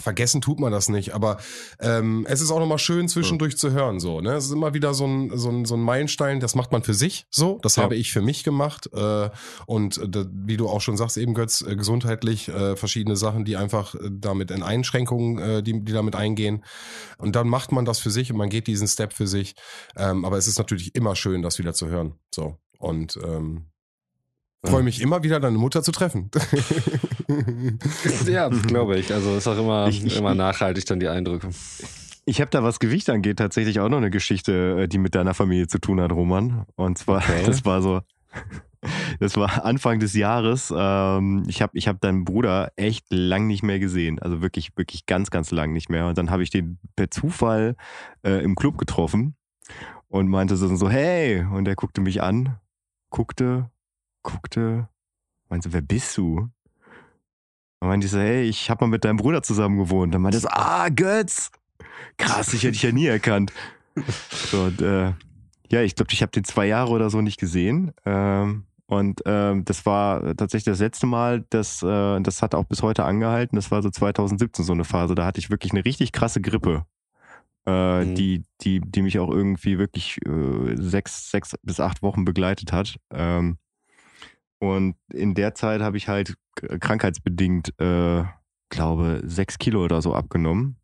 vergessen 0.00 0.40
tut 0.40 0.60
man 0.60 0.72
das 0.72 0.88
nicht. 0.88 1.14
Aber 1.14 1.38
ähm, 1.80 2.26
es 2.28 2.40
ist 2.40 2.50
auch 2.50 2.58
nochmal 2.58 2.78
schön, 2.78 3.08
zwischendurch 3.08 3.52
ja. 3.52 3.58
zu 3.58 3.70
hören. 3.70 4.00
So, 4.00 4.20
ne? 4.20 4.34
Es 4.34 4.46
ist 4.46 4.52
immer 4.52 4.74
wieder 4.74 4.94
so 4.94 5.06
ein, 5.06 5.30
so, 5.36 5.50
ein, 5.50 5.64
so 5.64 5.74
ein 5.74 5.80
Meilenstein, 5.80 6.40
das 6.40 6.54
macht 6.54 6.72
man 6.72 6.82
für 6.82 6.94
sich 6.94 7.26
so. 7.30 7.58
Das 7.62 7.76
ja. 7.76 7.84
habe 7.84 7.96
ich 7.96 8.12
für 8.12 8.22
mich 8.22 8.44
gemacht. 8.44 8.90
Äh, 8.92 9.30
und 9.66 9.98
äh, 9.98 10.26
wie 10.32 10.56
du 10.56 10.68
auch 10.68 10.80
schon 10.80 10.96
sagst, 10.96 11.16
eben 11.16 11.34
Götz, 11.34 11.62
äh, 11.62 11.76
gesundheitlich 11.76 12.48
äh, 12.48 12.71
verschiedene 12.76 13.16
Sachen, 13.16 13.44
die 13.44 13.56
einfach 13.56 13.72
einfach 13.72 13.94
äh, 13.94 14.10
damit 14.10 14.50
in 14.50 14.62
Einschränkungen, 14.62 15.38
äh, 15.38 15.62
die, 15.62 15.84
die 15.84 15.92
damit 15.92 16.16
eingehen. 16.16 16.64
Und 17.18 17.36
dann 17.36 17.48
macht 17.48 17.72
man 17.72 17.84
das 17.84 17.98
für 17.98 18.10
sich 18.10 18.30
und 18.30 18.38
man 18.38 18.48
geht 18.48 18.66
diesen 18.66 18.88
Step 18.88 19.12
für 19.12 19.26
sich. 19.26 19.54
Ähm, 19.96 20.24
aber 20.24 20.36
es 20.38 20.46
ist 20.46 20.58
natürlich 20.58 20.94
immer 20.94 21.16
schön, 21.16 21.42
das 21.42 21.58
wieder 21.58 21.74
zu 21.74 21.88
hören. 21.88 22.14
So. 22.34 22.58
Und 22.78 23.18
ähm, 23.24 23.66
freue 24.64 24.82
mich 24.82 25.00
immer 25.00 25.22
wieder, 25.22 25.40
deine 25.40 25.58
Mutter 25.58 25.82
zu 25.82 25.92
treffen. 25.92 26.30
ja, 28.26 28.48
glaube 28.66 28.98
ich. 28.98 29.12
Also 29.12 29.36
ist 29.36 29.46
auch 29.46 29.58
immer, 29.58 29.88
ich, 29.88 30.16
immer 30.16 30.34
nachhaltig 30.34 30.86
dann 30.86 31.00
die 31.00 31.08
Eindrücke. 31.08 31.50
Ich 32.24 32.40
habe 32.40 32.50
da, 32.50 32.62
was 32.62 32.78
Gewicht 32.78 33.10
angeht, 33.10 33.38
tatsächlich 33.38 33.80
auch 33.80 33.88
noch 33.88 33.96
eine 33.96 34.10
Geschichte, 34.10 34.82
äh, 34.82 34.88
die 34.88 34.98
mit 34.98 35.14
deiner 35.14 35.34
Familie 35.34 35.66
zu 35.66 35.78
tun 35.78 36.00
hat, 36.00 36.12
Roman. 36.12 36.66
Und 36.76 36.98
zwar, 36.98 37.18
okay. 37.18 37.42
das 37.46 37.64
war 37.64 37.82
so, 37.82 38.00
das 39.20 39.36
war 39.36 39.64
Anfang 39.64 40.00
des 40.00 40.14
Jahres. 40.14 40.72
Ähm, 40.76 41.44
ich 41.46 41.62
habe 41.62 41.76
ich 41.76 41.88
hab 41.88 42.00
deinen 42.00 42.24
Bruder 42.24 42.72
echt 42.76 43.06
lang 43.10 43.46
nicht 43.46 43.62
mehr 43.62 43.78
gesehen. 43.78 44.18
Also 44.18 44.42
wirklich, 44.42 44.76
wirklich 44.76 45.06
ganz, 45.06 45.30
ganz 45.30 45.50
lang 45.50 45.72
nicht 45.72 45.90
mehr. 45.90 46.06
Und 46.06 46.18
dann 46.18 46.30
habe 46.30 46.42
ich 46.42 46.50
den 46.50 46.78
per 46.96 47.10
Zufall 47.10 47.76
äh, 48.24 48.42
im 48.42 48.54
Club 48.54 48.78
getroffen 48.78 49.34
und 50.08 50.28
meinte 50.28 50.56
so, 50.56 50.90
hey, 50.90 51.44
und 51.44 51.66
er 51.66 51.74
guckte 51.74 52.00
mich 52.00 52.22
an, 52.22 52.58
guckte, 53.10 53.70
guckte, 54.22 54.88
meinte, 55.48 55.72
wer 55.72 55.82
bist 55.82 56.16
du? 56.16 56.50
Und 57.80 57.88
meinte 57.88 58.06
ich 58.06 58.12
so, 58.12 58.18
hey, 58.18 58.42
ich 58.44 58.70
habe 58.70 58.84
mal 58.84 58.90
mit 58.90 59.04
deinem 59.04 59.16
Bruder 59.16 59.42
zusammen 59.42 59.78
gewohnt. 59.78 60.14
Dann 60.14 60.22
meinte 60.22 60.38
er 60.38 60.42
so, 60.42 60.48
ah, 60.50 60.88
Götz! 60.88 61.50
Krass, 62.16 62.52
ich 62.52 62.62
hätte 62.62 62.72
dich 62.72 62.82
ja 62.82 62.92
nie 62.92 63.06
erkannt. 63.06 63.52
Und, 64.52 64.80
äh, 64.82 65.12
ja, 65.70 65.80
ich 65.82 65.94
glaube, 65.94 66.12
ich 66.12 66.22
habe 66.22 66.32
den 66.32 66.44
zwei 66.44 66.66
Jahre 66.66 66.90
oder 66.90 67.08
so 67.08 67.22
nicht 67.22 67.40
gesehen. 67.40 67.92
Ähm, 68.04 68.64
und 68.92 69.22
ähm, 69.24 69.64
das 69.64 69.86
war 69.86 70.36
tatsächlich 70.36 70.64
das 70.64 70.80
letzte 70.80 71.06
Mal, 71.06 71.46
das, 71.48 71.82
äh, 71.82 72.20
das 72.20 72.42
hat 72.42 72.54
auch 72.54 72.64
bis 72.64 72.82
heute 72.82 73.04
angehalten. 73.04 73.56
Das 73.56 73.70
war 73.70 73.80
so 73.80 73.88
2017 73.88 74.66
so 74.66 74.74
eine 74.74 74.84
Phase. 74.84 75.14
Da 75.14 75.24
hatte 75.24 75.40
ich 75.40 75.48
wirklich 75.48 75.72
eine 75.72 75.82
richtig 75.82 76.12
krasse 76.12 76.42
Grippe, 76.42 76.84
äh, 77.64 78.04
mhm. 78.04 78.14
die, 78.14 78.42
die, 78.60 78.80
die 78.80 79.00
mich 79.00 79.18
auch 79.18 79.30
irgendwie 79.30 79.78
wirklich 79.78 80.18
äh, 80.26 80.76
sechs, 80.76 81.30
sechs 81.30 81.54
bis 81.62 81.80
acht 81.80 82.02
Wochen 82.02 82.26
begleitet 82.26 82.70
hat. 82.74 82.98
Ähm, 83.14 83.56
und 84.58 84.96
in 85.10 85.34
der 85.34 85.54
Zeit 85.54 85.80
habe 85.80 85.96
ich 85.96 86.08
halt 86.08 86.34
krankheitsbedingt, 86.54 87.72
äh, 87.80 88.24
glaube, 88.68 89.22
sechs 89.24 89.56
Kilo 89.56 89.82
oder 89.82 90.02
so 90.02 90.14
abgenommen. 90.14 90.76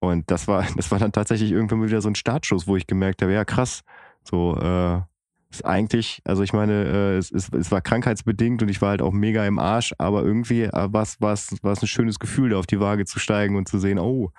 Und 0.00 0.28
das 0.28 0.48
war, 0.48 0.66
das 0.76 0.90
war 0.90 0.98
dann 0.98 1.12
tatsächlich 1.12 1.52
irgendwann 1.52 1.86
wieder 1.86 2.00
so 2.00 2.08
ein 2.08 2.16
Startschuss, 2.16 2.66
wo 2.66 2.76
ich 2.76 2.88
gemerkt 2.88 3.22
habe, 3.22 3.32
ja 3.32 3.44
krass, 3.44 3.84
so 4.24 4.56
äh, 4.56 5.02
ist 5.52 5.64
eigentlich, 5.64 6.22
also 6.24 6.42
ich 6.42 6.52
meine, 6.52 6.84
äh, 6.84 7.16
es, 7.16 7.30
es, 7.30 7.50
es 7.52 7.70
war 7.70 7.80
krankheitsbedingt 7.80 8.62
und 8.62 8.68
ich 8.68 8.80
war 8.80 8.90
halt 8.90 9.02
auch 9.02 9.12
mega 9.12 9.46
im 9.46 9.58
Arsch, 9.58 9.94
aber 9.98 10.22
irgendwie 10.22 10.62
äh, 10.62 10.92
war 10.92 11.02
es 11.02 11.18
ein 11.20 11.86
schönes 11.86 12.18
Gefühl, 12.18 12.50
da 12.50 12.58
auf 12.58 12.66
die 12.66 12.80
Waage 12.80 13.04
zu 13.04 13.18
steigen 13.18 13.56
und 13.56 13.68
zu 13.68 13.78
sehen, 13.78 13.98
oh, 13.98 14.30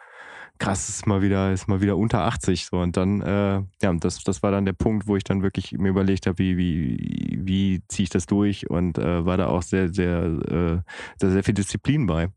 krass, 0.60 0.90
ist 0.90 1.08
mal 1.08 1.22
wieder, 1.22 1.52
ist 1.52 1.68
mal 1.68 1.82
wieder 1.82 1.98
unter 1.98 2.22
80. 2.22 2.66
So. 2.66 2.78
Und 2.78 2.98
dann, 2.98 3.22
äh, 3.22 3.62
ja, 3.82 3.94
das, 3.94 4.24
das 4.24 4.44
war 4.44 4.52
dann 4.52 4.66
der 4.66 4.74
Punkt, 4.74 5.08
wo 5.08 5.16
ich 5.16 5.24
dann 5.24 5.44
wirklich 5.44 5.74
mir 5.74 5.90
überlegt 5.90 6.26
habe, 6.26 6.38
wie, 6.38 6.58
wie, 6.58 7.40
wie 7.44 7.82
ziehe 7.88 8.06
ich 8.06 8.10
das 8.10 8.26
durch 8.26 8.70
und 8.70 8.98
äh, 8.98 9.26
war 9.26 9.38
da 9.38 9.48
auch 9.48 9.62
sehr, 9.62 9.94
sehr, 9.94 10.24
äh, 10.24 10.92
sehr, 11.20 11.32
sehr 11.32 11.44
viel 11.44 11.54
Disziplin 11.54 12.08
bei. 12.08 12.30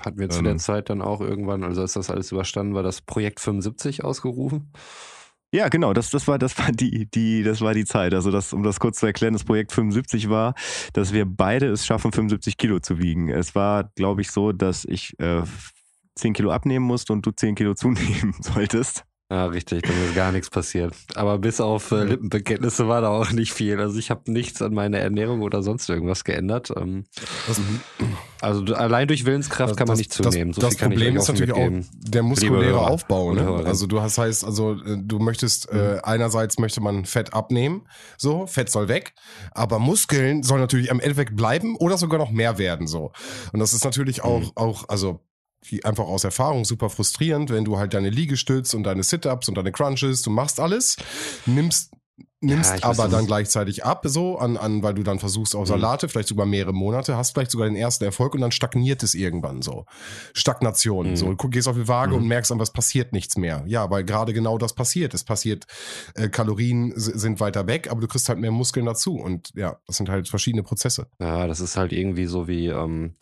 Hatten 0.00 0.18
wir 0.18 0.30
zu 0.30 0.38
ähm, 0.38 0.44
der 0.44 0.56
Zeit 0.56 0.88
dann 0.88 1.02
auch 1.02 1.20
irgendwann, 1.20 1.64
also 1.64 1.82
als 1.82 1.94
das 1.94 2.10
alles 2.10 2.32
überstanden 2.32 2.74
war, 2.74 2.82
das 2.82 3.02
Projekt 3.02 3.40
75 3.40 4.04
ausgerufen? 4.04 4.72
Ja, 5.52 5.68
genau, 5.68 5.92
das, 5.92 6.10
das 6.10 6.28
war, 6.28 6.38
das 6.38 6.56
war 6.58 6.70
die, 6.70 7.06
die, 7.10 7.42
das 7.42 7.60
war 7.60 7.74
die 7.74 7.84
Zeit. 7.84 8.14
Also 8.14 8.30
das, 8.30 8.52
um 8.52 8.62
das 8.62 8.78
kurz 8.78 9.00
zu 9.00 9.06
erklären, 9.06 9.32
das 9.32 9.42
Projekt 9.42 9.72
75 9.72 10.30
war, 10.30 10.54
dass 10.92 11.12
wir 11.12 11.24
beide 11.26 11.66
es 11.66 11.84
schaffen, 11.84 12.12
75 12.12 12.56
Kilo 12.56 12.78
zu 12.78 12.98
wiegen. 12.98 13.30
Es 13.30 13.56
war, 13.56 13.90
glaube 13.96 14.20
ich, 14.20 14.30
so, 14.30 14.52
dass 14.52 14.84
ich 14.84 15.18
äh, 15.18 15.42
10 16.14 16.34
Kilo 16.34 16.52
abnehmen 16.52 16.86
musste 16.86 17.12
und 17.12 17.26
du 17.26 17.32
10 17.32 17.56
Kilo 17.56 17.74
zunehmen 17.74 18.34
solltest. 18.40 19.04
Ja, 19.30 19.46
richtig, 19.46 19.82
dann 19.82 19.92
ist 20.08 20.16
gar 20.16 20.32
nichts 20.32 20.50
passiert. 20.50 20.92
Aber 21.14 21.38
bis 21.38 21.60
auf 21.60 21.92
äh, 21.92 22.02
Lippenbekenntnisse 22.02 22.88
war 22.88 23.00
da 23.00 23.10
auch 23.10 23.30
nicht 23.30 23.52
viel. 23.52 23.78
Also 23.78 23.96
ich 23.96 24.10
habe 24.10 24.30
nichts 24.32 24.60
an 24.60 24.74
meiner 24.74 24.98
Ernährung 24.98 25.42
oder 25.42 25.62
sonst 25.62 25.88
irgendwas 25.88 26.24
geändert. 26.24 26.72
Ähm, 26.76 27.04
also 28.40 28.74
allein 28.74 29.06
durch 29.06 29.26
Willenskraft 29.26 29.70
das, 29.70 29.76
kann 29.76 29.86
man 29.86 29.98
nicht 29.98 30.12
zunehmen. 30.12 30.52
So 30.52 30.60
das 30.60 30.76
Problem 30.76 31.16
ist 31.16 31.28
natürlich 31.28 31.52
auch 31.52 31.70
der 31.92 32.24
muskuläre 32.24 32.80
Aufbau. 32.80 33.32
Ne? 33.32 33.62
Also 33.64 33.86
du 33.86 34.00
hast 34.00 34.18
heißt, 34.18 34.44
also 34.44 34.72
äh, 34.72 34.98
du 35.00 35.20
möchtest 35.20 35.70
äh, 35.70 35.74
mhm. 35.76 36.00
einerseits 36.02 36.58
möchte 36.58 36.80
man 36.80 37.04
Fett 37.04 37.32
abnehmen, 37.32 37.86
so 38.18 38.48
Fett 38.48 38.68
soll 38.68 38.88
weg, 38.88 39.14
aber 39.52 39.78
Muskeln 39.78 40.42
sollen 40.42 40.60
natürlich 40.60 40.90
am 40.90 40.98
Endeffekt 40.98 41.36
bleiben 41.36 41.76
oder 41.76 41.98
sogar 41.98 42.18
noch 42.18 42.32
mehr 42.32 42.58
werden 42.58 42.88
so. 42.88 43.12
Und 43.52 43.60
das 43.60 43.74
ist 43.74 43.84
natürlich 43.84 44.24
auch 44.24 44.40
mhm. 44.40 44.52
auch 44.56 44.88
also 44.88 45.20
einfach 45.84 46.04
aus 46.04 46.24
Erfahrung 46.24 46.64
super 46.64 46.90
frustrierend, 46.90 47.50
wenn 47.50 47.64
du 47.64 47.78
halt 47.78 47.94
deine 47.94 48.10
Liegestütz 48.10 48.74
und 48.74 48.84
deine 48.84 49.02
Sit-ups 49.02 49.48
und 49.48 49.56
deine 49.56 49.72
Crunches, 49.72 50.22
du 50.22 50.30
machst 50.30 50.58
alles, 50.58 50.96
nimmst 51.46 51.90
nimmst 52.42 52.72
ja, 52.80 52.84
aber 52.84 53.08
dann 53.08 53.26
gleichzeitig 53.26 53.84
ab, 53.84 54.02
so 54.06 54.38
an, 54.38 54.56
an, 54.56 54.82
weil 54.82 54.94
du 54.94 55.02
dann 55.02 55.18
versuchst 55.18 55.54
auf 55.54 55.62
mhm. 55.62 55.74
Salate, 55.74 56.06
mhm. 56.06 56.10
vielleicht 56.10 56.28
sogar 56.28 56.46
mehrere 56.46 56.72
Monate, 56.72 57.16
hast 57.16 57.32
vielleicht 57.32 57.50
sogar 57.50 57.68
den 57.68 57.76
ersten 57.76 58.04
Erfolg 58.04 58.34
und 58.34 58.40
dann 58.40 58.52
stagniert 58.52 59.02
es 59.02 59.14
irgendwann 59.14 59.62
so. 59.62 59.84
Stagnation. 60.32 61.10
Mhm. 61.10 61.16
So, 61.16 61.34
du 61.34 61.48
gehst 61.48 61.68
auf 61.68 61.76
die 61.76 61.88
Waage 61.88 62.12
mhm. 62.12 62.22
und 62.22 62.28
merkst 62.28 62.50
an, 62.50 62.58
was 62.58 62.72
passiert 62.72 63.12
nichts 63.12 63.36
mehr. 63.36 63.62
Ja, 63.66 63.90
weil 63.90 64.04
gerade 64.04 64.32
genau 64.32 64.56
das 64.56 64.74
passiert. 64.74 65.12
Es 65.12 65.24
passiert, 65.24 65.66
äh, 66.14 66.28
Kalorien 66.28 66.92
sind 66.96 67.40
weiter 67.40 67.66
weg, 67.66 67.90
aber 67.90 68.00
du 68.00 68.08
kriegst 68.08 68.28
halt 68.28 68.38
mehr 68.38 68.52
Muskeln 68.52 68.86
dazu. 68.86 69.16
Und 69.16 69.52
ja, 69.54 69.78
das 69.86 69.96
sind 69.96 70.08
halt 70.08 70.28
verschiedene 70.28 70.62
Prozesse. 70.62 71.08
Ja, 71.20 71.46
das 71.46 71.60
ist 71.60 71.76
halt 71.76 71.92
irgendwie 71.92 72.26
so 72.26 72.48
wie, 72.48 72.68
ähm, 72.68 73.16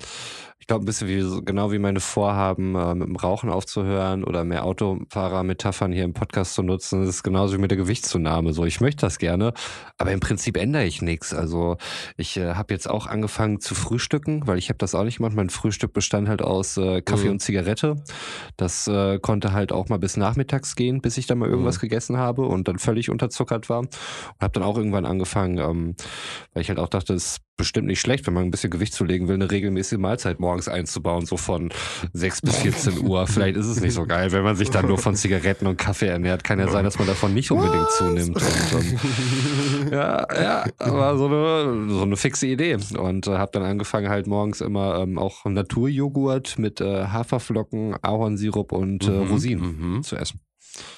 ich 0.60 0.66
glaube, 0.66 0.84
ein 0.84 0.86
bisschen 0.86 1.08
wie 1.08 1.44
genau 1.44 1.70
wie 1.72 1.78
meine 1.78 2.00
Vorhaben, 2.00 2.74
äh, 2.74 2.94
mit 2.94 3.08
dem 3.08 3.16
Rauchen 3.16 3.48
aufzuhören 3.48 4.24
oder 4.24 4.44
mehr 4.44 4.64
Autofahrer-Metaphern 4.64 5.92
hier 5.92 6.04
im 6.04 6.12
Podcast 6.12 6.54
zu 6.54 6.62
nutzen. 6.62 7.00
Das 7.00 7.08
ist 7.08 7.22
genauso 7.22 7.54
wie 7.54 7.60
mit 7.60 7.70
der 7.70 7.78
Gewichtszunahme. 7.78 8.52
So, 8.52 8.64
ich 8.64 8.80
möchte 8.80 9.02
das 9.02 9.18
gerne, 9.18 9.52
aber 9.98 10.12
im 10.12 10.20
Prinzip 10.20 10.56
ändere 10.56 10.84
ich 10.84 11.00
nichts. 11.00 11.32
Also 11.32 11.76
ich 12.16 12.36
äh, 12.36 12.54
habe 12.54 12.74
jetzt 12.74 12.90
auch 12.90 13.06
angefangen 13.06 13.60
zu 13.60 13.74
frühstücken, 13.74 14.46
weil 14.46 14.58
ich 14.58 14.68
habe 14.68 14.78
das 14.78 14.94
auch 14.94 15.04
nicht 15.04 15.18
gemacht. 15.18 15.34
Mein 15.34 15.50
Frühstück 15.50 15.92
bestand 15.92 16.28
halt 16.28 16.42
aus 16.42 16.76
äh, 16.76 17.02
Kaffee 17.02 17.26
mhm. 17.26 17.32
und 17.32 17.40
Zigarette. 17.40 17.96
Das 18.56 18.88
äh, 18.88 19.18
konnte 19.20 19.52
halt 19.52 19.72
auch 19.72 19.88
mal 19.88 19.98
bis 19.98 20.16
nachmittags 20.16 20.74
gehen, 20.74 21.00
bis 21.00 21.18
ich 21.18 21.26
dann 21.26 21.38
mal 21.38 21.48
irgendwas 21.48 21.76
mhm. 21.76 21.82
gegessen 21.82 22.16
habe 22.16 22.42
und 22.42 22.66
dann 22.66 22.78
völlig 22.78 23.10
unterzuckert 23.10 23.68
war. 23.68 23.78
Und 23.78 23.96
habe 24.40 24.52
dann 24.52 24.64
auch 24.64 24.76
irgendwann 24.76 25.06
angefangen, 25.06 25.58
ähm, 25.58 25.94
weil 26.52 26.62
ich 26.62 26.68
halt 26.68 26.80
auch 26.80 26.88
dachte, 26.88 27.14
es 27.14 27.38
bestimmt 27.58 27.88
nicht 27.88 28.00
schlecht, 28.00 28.26
wenn 28.26 28.32
man 28.32 28.44
ein 28.44 28.50
bisschen 28.50 28.70
Gewicht 28.70 28.94
zulegen 28.94 29.28
will, 29.28 29.34
eine 29.34 29.50
regelmäßige 29.50 29.98
Mahlzeit 29.98 30.40
morgens 30.40 30.68
einzubauen, 30.68 31.26
so 31.26 31.36
von 31.36 31.68
6 32.14 32.40
bis 32.42 32.56
14 32.56 33.00
Uhr. 33.06 33.26
Vielleicht 33.26 33.56
ist 33.58 33.66
es 33.66 33.80
nicht 33.80 33.92
so 33.92 34.06
geil, 34.06 34.32
wenn 34.32 34.44
man 34.44 34.56
sich 34.56 34.70
dann 34.70 34.86
nur 34.86 34.96
von 34.96 35.14
Zigaretten 35.14 35.66
und 35.66 35.76
Kaffee 35.76 36.06
ernährt. 36.06 36.44
Kann 36.44 36.58
ja 36.58 36.68
sein, 36.68 36.84
dass 36.84 36.98
man 36.98 37.06
davon 37.06 37.34
nicht 37.34 37.50
unbedingt 37.50 37.90
zunimmt. 37.90 38.36
Und, 38.36 38.74
um, 38.74 39.92
ja, 39.92 40.26
ja, 40.32 40.64
war 40.78 41.18
so 41.18 41.26
eine, 41.26 41.90
so 41.90 42.02
eine 42.02 42.16
fixe 42.16 42.46
Idee. 42.46 42.78
Und 42.96 43.26
äh, 43.26 43.32
habe 43.32 43.50
dann 43.52 43.64
angefangen, 43.64 44.08
halt 44.08 44.26
morgens 44.26 44.60
immer 44.60 45.00
ähm, 45.00 45.18
auch 45.18 45.44
Naturjoghurt 45.44 46.58
mit 46.58 46.80
äh, 46.80 47.06
Haferflocken, 47.06 47.96
Ahornsirup 48.00 48.72
und 48.72 49.06
äh, 49.06 49.10
mhm, 49.10 49.30
Rosinen 49.30 49.94
mhm. 49.94 50.02
zu 50.02 50.16
essen. 50.16 50.40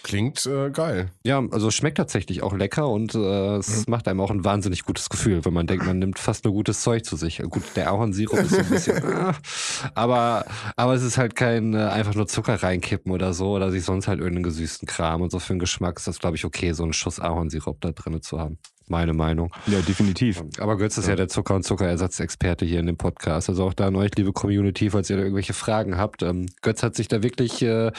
Klingt 0.02 0.46
äh, 0.46 0.70
geil. 0.70 1.10
Ja, 1.24 1.42
also 1.50 1.70
schmeckt 1.70 1.98
tatsächlich 1.98 2.42
auch 2.42 2.54
lecker 2.54 2.88
und 2.88 3.14
äh, 3.14 3.56
es 3.56 3.86
mhm. 3.86 3.90
macht 3.90 4.08
einem 4.08 4.20
auch 4.20 4.30
ein 4.30 4.44
wahnsinnig 4.44 4.84
gutes 4.84 5.08
Gefühl, 5.08 5.44
wenn 5.44 5.52
man 5.52 5.66
denkt, 5.66 5.86
man 5.86 5.98
nimmt 5.98 6.18
fast 6.18 6.44
nur 6.44 6.54
gutes 6.54 6.82
Zeug 6.82 7.04
zu 7.04 7.16
sich. 7.16 7.38
Gut, 7.38 7.62
der 7.76 7.90
Ahornsirup 7.90 8.38
ist 8.38 8.50
so 8.50 8.58
ein 8.58 8.68
bisschen, 8.68 8.96
äh, 8.96 9.32
aber, 9.94 10.44
aber 10.76 10.94
es 10.94 11.02
ist 11.02 11.18
halt 11.18 11.36
kein 11.36 11.74
äh, 11.74 11.78
einfach 11.78 12.14
nur 12.14 12.26
Zucker 12.26 12.62
reinkippen 12.62 13.12
oder 13.12 13.34
so 13.34 13.52
oder 13.52 13.70
sich 13.70 13.84
sonst 13.84 14.08
halt 14.08 14.18
irgendeinen 14.18 14.44
gesüßten 14.44 14.86
Kram 14.86 15.22
und 15.22 15.30
so 15.30 15.38
für 15.38 15.54
den 15.54 15.58
Geschmack 15.58 15.98
ist 15.98 16.08
das, 16.08 16.18
glaube 16.18 16.36
ich, 16.36 16.44
okay, 16.44 16.72
so 16.72 16.82
einen 16.82 16.92
Schuss 16.92 17.20
Ahornsirup 17.20 17.80
da 17.80 17.92
drin 17.92 18.20
zu 18.22 18.38
haben 18.38 18.58
meine 18.90 19.12
Meinung. 19.12 19.52
Ja, 19.66 19.80
definitiv. 19.80 20.42
Aber 20.58 20.76
Götz 20.76 20.98
ist 20.98 21.06
ja, 21.06 21.10
ja 21.10 21.16
der 21.16 21.28
Zucker- 21.28 21.54
und 21.54 21.64
Zuckerersatzexperte 21.64 22.64
hier 22.64 22.80
in 22.80 22.86
dem 22.86 22.96
Podcast. 22.96 23.48
Also 23.48 23.64
auch 23.64 23.74
da 23.74 23.86
an 23.86 23.96
euch, 23.96 24.10
liebe 24.16 24.32
Community, 24.32 24.90
falls 24.90 25.08
ihr 25.10 25.16
da 25.16 25.22
irgendwelche 25.22 25.54
Fragen 25.54 25.96
habt. 25.96 26.22
Ähm, 26.22 26.46
Götz 26.62 26.82
hat 26.82 26.94
sich 26.94 27.08
da 27.08 27.22
wirklich 27.22 27.62
äh, 27.62 27.92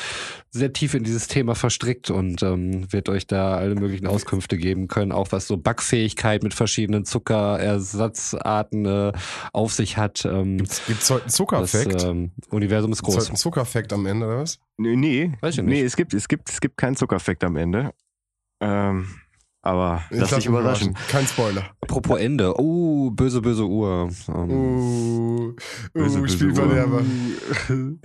sehr 0.49 0.73
tief 0.73 0.93
in 0.93 1.03
dieses 1.03 1.27
Thema 1.27 1.55
verstrickt 1.55 2.09
und 2.11 2.43
ähm, 2.43 2.91
wird 2.91 3.09
euch 3.09 3.25
da 3.27 3.55
alle 3.55 3.75
möglichen 3.75 4.07
Auskünfte 4.07 4.57
geben 4.57 4.87
können, 4.87 5.11
auch 5.11 5.31
was 5.31 5.47
so 5.47 5.57
Backfähigkeit 5.57 6.43
mit 6.43 6.53
verschiedenen 6.53 7.05
Zuckerersatzarten 7.05 8.85
äh, 8.85 9.11
auf 9.53 9.73
sich 9.73 9.97
hat. 9.97 10.25
Ähm, 10.25 10.57
Gibt 10.57 11.01
es 11.01 11.09
heute 11.09 11.23
einen 11.23 11.31
Zuckerfekt? 11.31 11.93
Das 11.95 12.03
ähm, 12.03 12.31
Universum 12.49 12.91
ist 12.91 13.01
groß. 13.01 13.15
Gibt's 13.15 13.25
heute 13.25 13.31
einen 13.31 13.37
Zuckerfekt 13.37 13.93
am 13.93 14.05
Ende, 14.05 14.27
oder 14.27 14.39
was? 14.39 14.59
Nee, 14.77 14.95
nee. 14.95 15.31
Weiß 15.41 15.57
ich 15.57 15.63
nicht. 15.63 15.73
nee 15.73 15.83
es, 15.83 15.95
gibt, 15.95 16.13
es, 16.13 16.27
gibt, 16.27 16.49
es 16.49 16.59
gibt 16.59 16.77
keinen 16.77 16.95
Zuckerfekt 16.95 17.43
am 17.43 17.55
Ende. 17.55 17.91
Ähm, 18.59 19.07
aber 19.63 20.01
ich 20.09 20.19
lass 20.19 20.31
dich 20.31 20.47
überraschen. 20.47 20.97
Kein 21.09 21.27
Spoiler. 21.27 21.65
Apropos 21.81 22.19
Ende. 22.19 22.59
Oh, 22.59 23.11
böse, 23.11 23.41
böse 23.41 23.63
Uhr. 23.63 24.09
Um, 24.27 24.49
uh, 24.49 25.53
böse, 25.93 26.19
uh, 26.19 26.27
Spielverderber. 26.27 27.03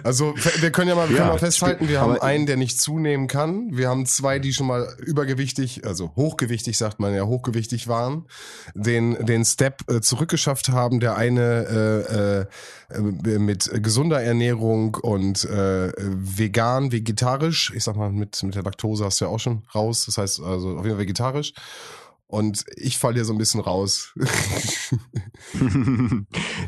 Also, 0.03 0.35
wir 0.61 0.71
können 0.71 0.91
ja 0.91 0.95
mal, 0.95 1.09
wir 1.09 1.17
ja, 1.17 1.29
mal 1.29 1.39
festhalten, 1.39 1.89
wir 1.89 2.01
haben 2.01 2.19
einen, 2.21 2.45
der 2.45 2.59
nicht 2.59 2.79
zunehmen 2.79 3.27
kann. 3.27 3.71
Wir 3.73 3.89
haben 3.89 4.05
zwei, 4.05 4.39
die 4.39 4.53
schon 4.53 4.67
mal 4.67 4.87
übergewichtig, 4.99 5.87
also 5.87 6.13
hochgewichtig, 6.15 6.77
sagt 6.77 7.01
man 7.01 7.15
ja, 7.15 7.25
hochgewichtig 7.25 7.89
waren, 7.89 8.27
den, 8.75 9.25
den 9.25 9.45
Step 9.45 9.91
äh, 9.91 10.01
zurückgeschafft 10.01 10.69
haben. 10.69 11.01
Der 11.01 11.17
eine 11.17 12.47
äh, 12.91 12.97
äh, 12.97 13.39
mit 13.39 13.71
gesunder 13.83 14.23
Ernährung 14.23 14.95
und 14.97 15.45
äh, 15.45 15.93
vegan, 15.97 16.93
vegetarisch. 16.93 17.73
Ich 17.75 17.85
sag 17.85 17.97
mal, 17.97 18.13
mit, 18.13 18.43
mit 18.43 18.55
der 18.55 18.63
Laktose 18.63 19.07
hast 19.07 19.21
du 19.21 19.25
ja 19.25 19.31
auch 19.31 19.41
schon 19.41 19.63
raus. 19.75 20.05
Das 20.05 20.19
heißt, 20.19 20.41
also 20.41 20.77
auf 20.77 20.85
jeden 20.85 20.97
Fall 20.97 20.99
vegetarisch 20.99 21.46
vegetarisch. 21.51 21.87
Und 22.29 22.65
ich 22.75 22.99
falle 22.99 23.15
hier 23.15 23.25
so 23.25 23.33
ein 23.33 23.39
bisschen 23.39 23.61
raus. 23.61 24.13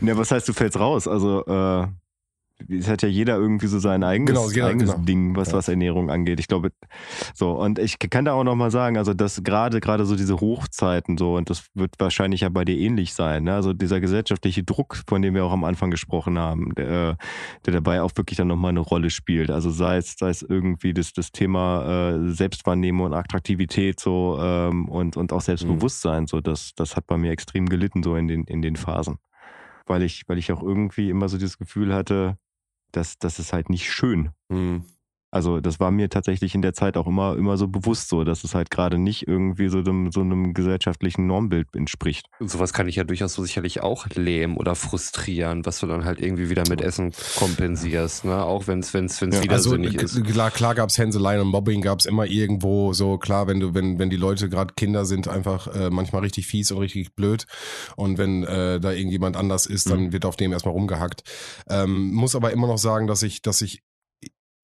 ja, 0.01 0.16
was 0.16 0.31
heißt, 0.31 0.49
du 0.49 0.53
fällst 0.53 0.79
raus? 0.79 1.09
Also, 1.09 1.45
äh, 1.47 1.89
es 2.68 2.88
hat 2.88 3.02
ja 3.02 3.09
jeder 3.09 3.36
irgendwie 3.36 3.66
so 3.68 3.78
sein 3.78 4.02
eigenes, 4.02 4.34
genau, 4.34 4.50
jeder, 4.50 4.66
eigenes 4.66 4.92
genau. 4.92 5.04
Ding, 5.04 5.36
was, 5.36 5.48
ja. 5.48 5.54
was 5.54 5.68
Ernährung 5.68 6.11
angeht. 6.11 6.40
Ich 6.40 6.48
glaube, 6.48 6.72
so, 7.34 7.52
und 7.52 7.78
ich 7.78 7.98
kann 7.98 8.24
da 8.24 8.32
auch 8.32 8.44
nochmal 8.44 8.70
sagen, 8.70 8.96
also 8.98 9.14
das 9.14 9.42
gerade, 9.44 9.80
gerade 9.80 10.04
so 10.04 10.16
diese 10.16 10.40
Hochzeiten 10.40 11.16
so, 11.16 11.36
und 11.36 11.50
das 11.50 11.66
wird 11.74 11.94
wahrscheinlich 11.98 12.40
ja 12.40 12.48
bei 12.48 12.64
dir 12.64 12.76
ähnlich 12.76 13.14
sein, 13.14 13.44
ne? 13.44 13.54
also 13.54 13.72
dieser 13.72 14.00
gesellschaftliche 14.00 14.64
Druck, 14.64 15.02
von 15.09 15.22
dem 15.22 15.34
wir 15.34 15.44
auch 15.44 15.52
am 15.52 15.64
Anfang 15.64 15.90
gesprochen 15.90 16.38
haben, 16.38 16.74
der, 16.74 17.16
der 17.64 17.72
dabei 17.72 18.02
auch 18.02 18.11
wirklich 18.16 18.36
dann 18.36 18.48
nochmal 18.48 18.70
eine 18.70 18.80
Rolle 18.80 19.11
spielt. 19.11 19.50
Also 19.50 19.70
sei 19.70 19.98
es, 19.98 20.16
sei 20.18 20.30
es 20.30 20.42
irgendwie 20.42 20.92
das, 20.92 21.12
das 21.12 21.30
Thema 21.30 22.11
äh, 22.11 22.30
Selbstwahrnehmung 22.30 23.06
und 23.06 23.14
Attraktivität 23.14 24.00
so 24.00 24.38
ähm, 24.40 24.88
und, 24.88 25.16
und 25.16 25.32
auch 25.32 25.40
Selbstbewusstsein, 25.40 26.22
mhm. 26.22 26.26
so, 26.26 26.40
das, 26.40 26.72
das 26.74 26.96
hat 26.96 27.06
bei 27.06 27.16
mir 27.16 27.30
extrem 27.30 27.68
gelitten, 27.68 28.02
so 28.02 28.16
in 28.16 28.26
den, 28.26 28.44
in 28.44 28.62
den 28.62 28.76
Phasen. 28.76 29.18
Weil 29.86 30.02
ich, 30.02 30.24
weil 30.26 30.38
ich 30.38 30.52
auch 30.52 30.62
irgendwie 30.62 31.09
immer 31.09 31.28
so 31.28 31.38
dieses 31.38 31.56
Gefühl 31.56 31.94
hatte, 31.94 32.36
das, 32.93 33.18
das 33.18 33.39
ist 33.39 33.53
halt 33.53 33.70
nicht 33.70 33.93
schön. 33.93 34.30
Mhm. 34.49 34.84
Also 35.31 35.61
das 35.61 35.79
war 35.79 35.91
mir 35.91 36.09
tatsächlich 36.09 36.55
in 36.55 36.62
der 36.62 36.72
Zeit 36.72 36.97
auch 36.97 37.07
immer, 37.07 37.37
immer 37.37 37.57
so 37.57 37.68
bewusst 37.68 38.09
so, 38.09 38.24
dass 38.24 38.45
es 38.45 38.55
halt 38.55 38.70
gerade 38.70 38.99
nicht 38.99 39.29
irgendwie 39.29 39.68
so 39.68 39.79
einem, 39.79 40.11
so 40.11 40.20
einem 40.20 40.55
gesellschaftlichen 40.55 41.26
Normbild 41.26 41.68
entspricht. 41.74 42.26
Und 42.41 42.51
sowas 42.51 42.72
kann 42.72 42.89
ich 42.89 42.97
ja 42.97 43.05
durchaus 43.05 43.35
so 43.35 43.43
sicherlich 43.43 43.83
auch 43.83 44.07
lähmen 44.14 44.57
oder 44.57 44.74
frustrieren, 44.74 45.66
was 45.66 45.81
du 45.81 45.87
dann 45.87 46.05
halt 46.05 46.20
irgendwie 46.20 46.49
wieder 46.49 46.64
mit 46.68 46.81
Essen 46.81 47.12
kompensierst, 47.37 48.24
ne? 48.24 48.43
Auch 48.43 48.66
wenn 48.66 48.79
es 48.79 48.95
wenn's, 48.95 49.20
wenn's 49.20 49.37
ja, 49.37 49.43
widersinnig 49.43 49.99
also, 49.99 50.20
ist. 50.20 50.26
Klar, 50.33 50.51
klar 50.51 50.74
gab 50.74 50.89
es 50.89 50.97
Hänseleien 50.97 51.41
und 51.43 51.49
Mobbing 51.49 51.83
gab 51.83 51.99
es 51.99 52.07
immer 52.07 52.26
irgendwo 52.26 52.93
so, 52.95 53.18
klar, 53.18 53.47
wenn 53.47 53.61
du, 53.61 53.74
wenn, 53.74 53.99
wenn 53.99 54.11
die 54.11 54.16
Leute 54.16 54.49
gerade 54.49 54.74
Kinder 54.74 55.05
sind, 55.05 55.29
einfach 55.29 55.66
äh, 55.74 55.91
manchmal 55.91 56.22
richtig 56.22 56.47
fies 56.47 56.70
und 56.70 56.79
richtig 56.79 57.14
blöd. 57.14 57.47
Und 57.97 58.16
wenn 58.16 58.45
äh, 58.45 58.81
da 58.81 58.93
irgendjemand 58.93 59.37
anders 59.37 59.66
ist, 59.66 59.91
dann 59.91 60.05
mhm. 60.05 60.12
wird 60.12 60.24
auf 60.24 60.37
dem 60.37 60.53
erstmal 60.53 60.72
rumgehackt. 60.72 61.22
Ähm, 61.68 62.12
muss 62.12 62.35
aber 62.35 62.53
immer 62.53 62.66
noch 62.66 62.79
sagen, 62.79 63.07
dass 63.07 63.22
ich, 63.22 63.43
dass 63.43 63.61
ich 63.61 63.83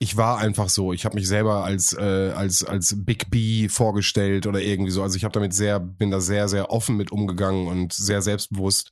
ich 0.01 0.16
war 0.16 0.38
einfach 0.38 0.68
so. 0.68 0.92
Ich 0.92 1.05
habe 1.05 1.14
mich 1.14 1.28
selber 1.28 1.64
als 1.64 1.92
äh, 1.92 2.32
als 2.34 2.64
als 2.64 2.95
Big 3.05 3.30
B 3.30 3.68
vorgestellt 3.68 4.47
oder 4.47 4.61
irgendwie 4.61 4.90
so. 4.90 5.03
Also 5.03 5.16
ich 5.16 5.24
habe 5.24 5.32
damit 5.32 5.55
sehr 5.55 5.78
bin 5.78 6.11
da 6.11 6.20
sehr 6.20 6.49
sehr 6.49 6.70
offen 6.70 6.97
mit 6.97 7.12
umgegangen 7.12 7.68
und 7.68 7.92
sehr 7.92 8.20
selbstbewusst. 8.20 8.90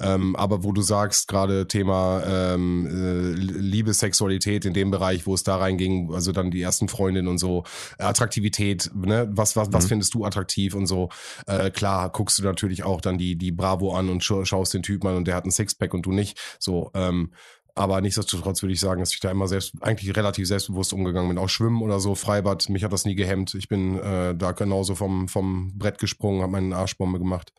Ähm, 0.00 0.36
aber 0.36 0.62
wo 0.62 0.72
du 0.72 0.82
sagst 0.82 1.26
gerade 1.26 1.66
Thema 1.66 2.22
ähm, 2.24 2.86
äh, 2.86 3.32
Liebe, 3.32 3.92
Sexualität 3.92 4.64
in 4.64 4.72
dem 4.72 4.92
Bereich, 4.92 5.26
wo 5.26 5.34
es 5.34 5.42
da 5.42 5.56
reinging, 5.56 6.14
also 6.14 6.30
dann 6.30 6.52
die 6.52 6.62
ersten 6.62 6.88
Freundinnen 6.88 7.28
und 7.28 7.38
so 7.38 7.64
Attraktivität. 7.98 8.90
Ne, 8.94 9.28
was 9.32 9.56
was 9.56 9.68
mhm. 9.68 9.72
was 9.74 9.86
findest 9.86 10.14
du 10.14 10.24
attraktiv 10.24 10.74
und 10.74 10.86
so? 10.86 11.08
Äh, 11.46 11.70
klar 11.70 12.10
guckst 12.10 12.38
du 12.38 12.44
natürlich 12.44 12.84
auch 12.84 13.00
dann 13.00 13.18
die 13.18 13.36
die 13.36 13.50
Bravo 13.50 13.94
an 13.94 14.08
und 14.08 14.22
schaust 14.22 14.74
den 14.74 14.84
Typ 14.84 15.04
an 15.04 15.16
und 15.16 15.26
der 15.26 15.34
hat 15.34 15.44
ein 15.44 15.50
Sixpack 15.50 15.92
und 15.92 16.06
du 16.06 16.12
nicht. 16.12 16.38
So 16.60 16.92
ähm, 16.94 17.32
aber 17.76 18.00
nichtsdestotrotz 18.00 18.62
würde 18.62 18.72
ich 18.72 18.80
sagen, 18.80 19.00
dass 19.00 19.12
ich 19.12 19.20
da 19.20 19.30
immer 19.30 19.48
selbst, 19.48 19.74
eigentlich 19.82 20.16
relativ 20.16 20.48
selbstbewusst 20.48 20.94
umgegangen 20.94 21.28
bin. 21.28 21.38
Auch 21.38 21.48
Schwimmen 21.48 21.82
oder 21.82 22.00
so, 22.00 22.14
Freibad, 22.14 22.68
mich 22.70 22.82
hat 22.82 22.92
das 22.92 23.04
nie 23.04 23.14
gehemmt. 23.14 23.54
Ich 23.54 23.68
bin 23.68 23.98
äh, 23.98 24.34
da 24.34 24.52
genauso 24.52 24.94
vom, 24.94 25.28
vom 25.28 25.76
Brett 25.76 25.98
gesprungen, 25.98 26.40
habe 26.40 26.52
meine 26.52 26.74
Arschbombe 26.74 27.18
gemacht. 27.18 27.52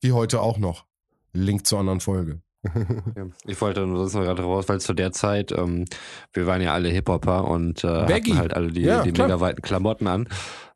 Wie 0.00 0.12
heute 0.12 0.42
auch 0.42 0.58
noch. 0.58 0.84
Link 1.32 1.66
zur 1.66 1.80
anderen 1.80 2.00
Folge. 2.00 2.42
ja, 2.64 3.26
ich 3.46 3.60
wollte 3.60 3.86
nur 3.86 3.98
sonst 3.98 4.14
noch 4.14 4.22
gerade 4.22 4.42
raus, 4.42 4.68
weil 4.68 4.80
zu 4.80 4.94
der 4.94 5.12
Zeit, 5.12 5.52
ähm, 5.52 5.86
wir 6.32 6.46
waren 6.46 6.62
ja 6.62 6.72
alle 6.72 6.88
Hip-Hopper 6.90 7.44
und 7.46 7.84
äh, 7.84 7.88
hatten 7.88 8.38
halt 8.38 8.54
alle 8.54 8.70
die, 8.70 8.82
ja, 8.82 9.02
die 9.02 9.12
mega 9.12 9.40
weiten 9.40 9.62
Klamotten 9.62 10.06
an. 10.06 10.28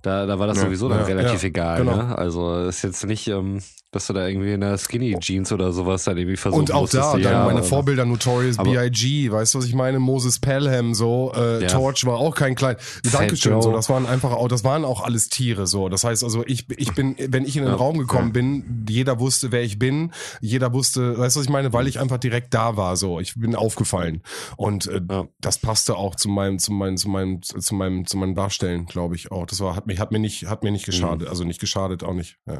Da, 0.02 0.26
da 0.26 0.38
war 0.38 0.46
das 0.46 0.58
ja, 0.58 0.64
sowieso 0.64 0.88
dann 0.88 1.00
ja, 1.00 1.04
relativ 1.06 1.42
egal. 1.42 1.78
Genau. 1.78 1.96
Ne? 1.96 2.16
Also 2.16 2.66
ist 2.66 2.82
jetzt 2.82 3.04
nicht, 3.04 3.26
ähm, 3.26 3.60
dass 3.90 4.06
du 4.06 4.12
da 4.12 4.28
irgendwie 4.28 4.52
in 4.52 4.60
der 4.60 4.76
Skinny 4.76 5.16
Jeans 5.18 5.50
oder 5.50 5.72
sowas 5.72 6.04
dann 6.04 6.18
irgendwie 6.18 6.36
versuchen 6.36 6.60
Und 6.60 6.72
auch 6.72 6.88
da, 6.88 7.12
dann 7.12 7.22
ja, 7.22 7.44
meine 7.46 7.62
Vorbilder 7.62 8.04
Notorious 8.04 8.58
B.I.G., 8.58 9.32
weißt 9.32 9.54
du, 9.54 9.58
was 9.58 9.64
ich 9.64 9.74
meine? 9.74 9.98
Moses 9.98 10.38
Pelham, 10.38 10.94
so, 10.94 11.32
äh, 11.34 11.62
ja. 11.62 11.68
Torch 11.68 12.04
war 12.04 12.18
auch 12.18 12.34
kein 12.34 12.54
klein. 12.54 12.76
Dankeschön, 13.10 13.60
so, 13.60 13.72
das 13.72 13.88
waren 13.88 14.06
einfach 14.06 14.32
auch, 14.32 14.46
das 14.46 14.62
waren 14.62 14.84
auch 14.84 15.02
alles 15.02 15.30
Tiere, 15.30 15.66
so. 15.66 15.88
Das 15.88 16.04
heißt 16.04 16.22
also, 16.22 16.44
ich, 16.46 16.66
ich 16.76 16.94
bin, 16.94 17.16
wenn 17.18 17.44
ich 17.44 17.56
in 17.56 17.64
den 17.64 17.72
ja. 17.72 17.76
Raum 17.76 17.98
gekommen 17.98 18.32
bin, 18.32 18.84
jeder 18.88 19.18
wusste, 19.18 19.50
wer 19.50 19.62
ich 19.62 19.80
bin, 19.80 20.12
jeder 20.40 20.72
wusste, 20.72 21.18
weißt 21.18 21.34
du, 21.34 21.40
was 21.40 21.46
ich 21.46 21.52
meine? 21.52 21.72
Weil 21.72 21.88
ich 21.88 21.98
einfach 21.98 22.18
direkt 22.18 22.54
da 22.54 22.76
war, 22.76 22.96
so. 22.96 23.18
Ich 23.18 23.34
bin 23.34 23.56
aufgefallen. 23.56 24.22
Und 24.56 24.86
äh, 24.86 25.00
das 25.40 25.58
passte 25.58 25.96
auch 25.96 26.14
zu 26.14 26.28
meinem, 26.28 26.60
zu 26.60 26.72
meinem, 26.72 26.98
zu 26.98 27.08
meinem, 27.08 27.42
zu 27.42 27.74
meinem, 27.74 28.06
zu 28.06 28.16
meinem 28.16 28.34
Darstellen, 28.36 28.86
glaube 28.86 29.16
ich 29.16 29.32
auch. 29.32 29.46
Das 29.46 29.58
war, 29.60 29.74
hat 29.74 29.87
mich, 29.88 29.98
hat 29.98 30.12
mir 30.12 30.20
nicht, 30.20 30.46
hat 30.46 30.62
mir 30.62 30.70
nicht 30.70 30.86
geschadet, 30.86 31.22
mhm. 31.22 31.28
also 31.28 31.44
nicht 31.44 31.60
geschadet, 31.60 32.04
auch 32.04 32.14
nicht. 32.14 32.38
Ja. 32.46 32.58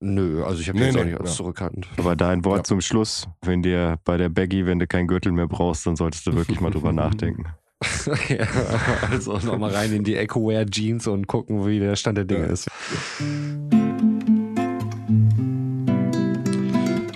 Nö, 0.00 0.44
also 0.44 0.60
ich 0.60 0.68
habe 0.68 0.78
nee, 0.78 0.86
jetzt 0.86 0.94
nee, 0.94 1.00
auch 1.00 1.04
nicht 1.06 1.18
alles 1.18 1.30
ja. 1.32 1.36
zurückhaltend. 1.36 1.88
Aber 1.96 2.14
dein 2.14 2.44
Wort 2.44 2.58
ja. 2.58 2.64
zum 2.64 2.80
Schluss, 2.80 3.26
wenn 3.42 3.62
dir 3.62 3.98
bei 4.04 4.16
der 4.16 4.28
Baggy, 4.28 4.66
wenn 4.66 4.78
du 4.78 4.86
keinen 4.86 5.08
Gürtel 5.08 5.32
mehr 5.32 5.48
brauchst, 5.48 5.86
dann 5.86 5.96
solltest 5.96 6.26
du 6.26 6.34
wirklich 6.34 6.60
mal 6.60 6.70
drüber 6.70 6.92
nachdenken. 6.92 7.46
ja, 8.28 8.46
also 9.10 9.38
nochmal 9.38 9.70
rein 9.70 9.92
in 9.92 10.04
die 10.04 10.16
Echo-Wear 10.16 10.66
Jeans 10.66 11.06
und 11.06 11.26
gucken, 11.26 11.66
wie 11.66 11.80
der 11.80 11.96
Stand 11.96 12.18
der 12.18 12.24
Dinge 12.24 12.46
ist. 12.46 12.70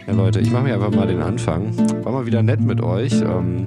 Ja, 0.07 0.12
Leute, 0.12 0.41
ich 0.41 0.51
mache 0.51 0.64
mir 0.64 0.74
einfach 0.74 0.91
mal 0.91 1.07
den 1.07 1.22
Anfang. 1.22 1.76
War 2.05 2.12
mal 2.12 2.26
wieder 2.26 2.43
nett 2.43 2.61
mit 2.61 2.80
euch. 2.80 3.12
Ähm, 3.12 3.66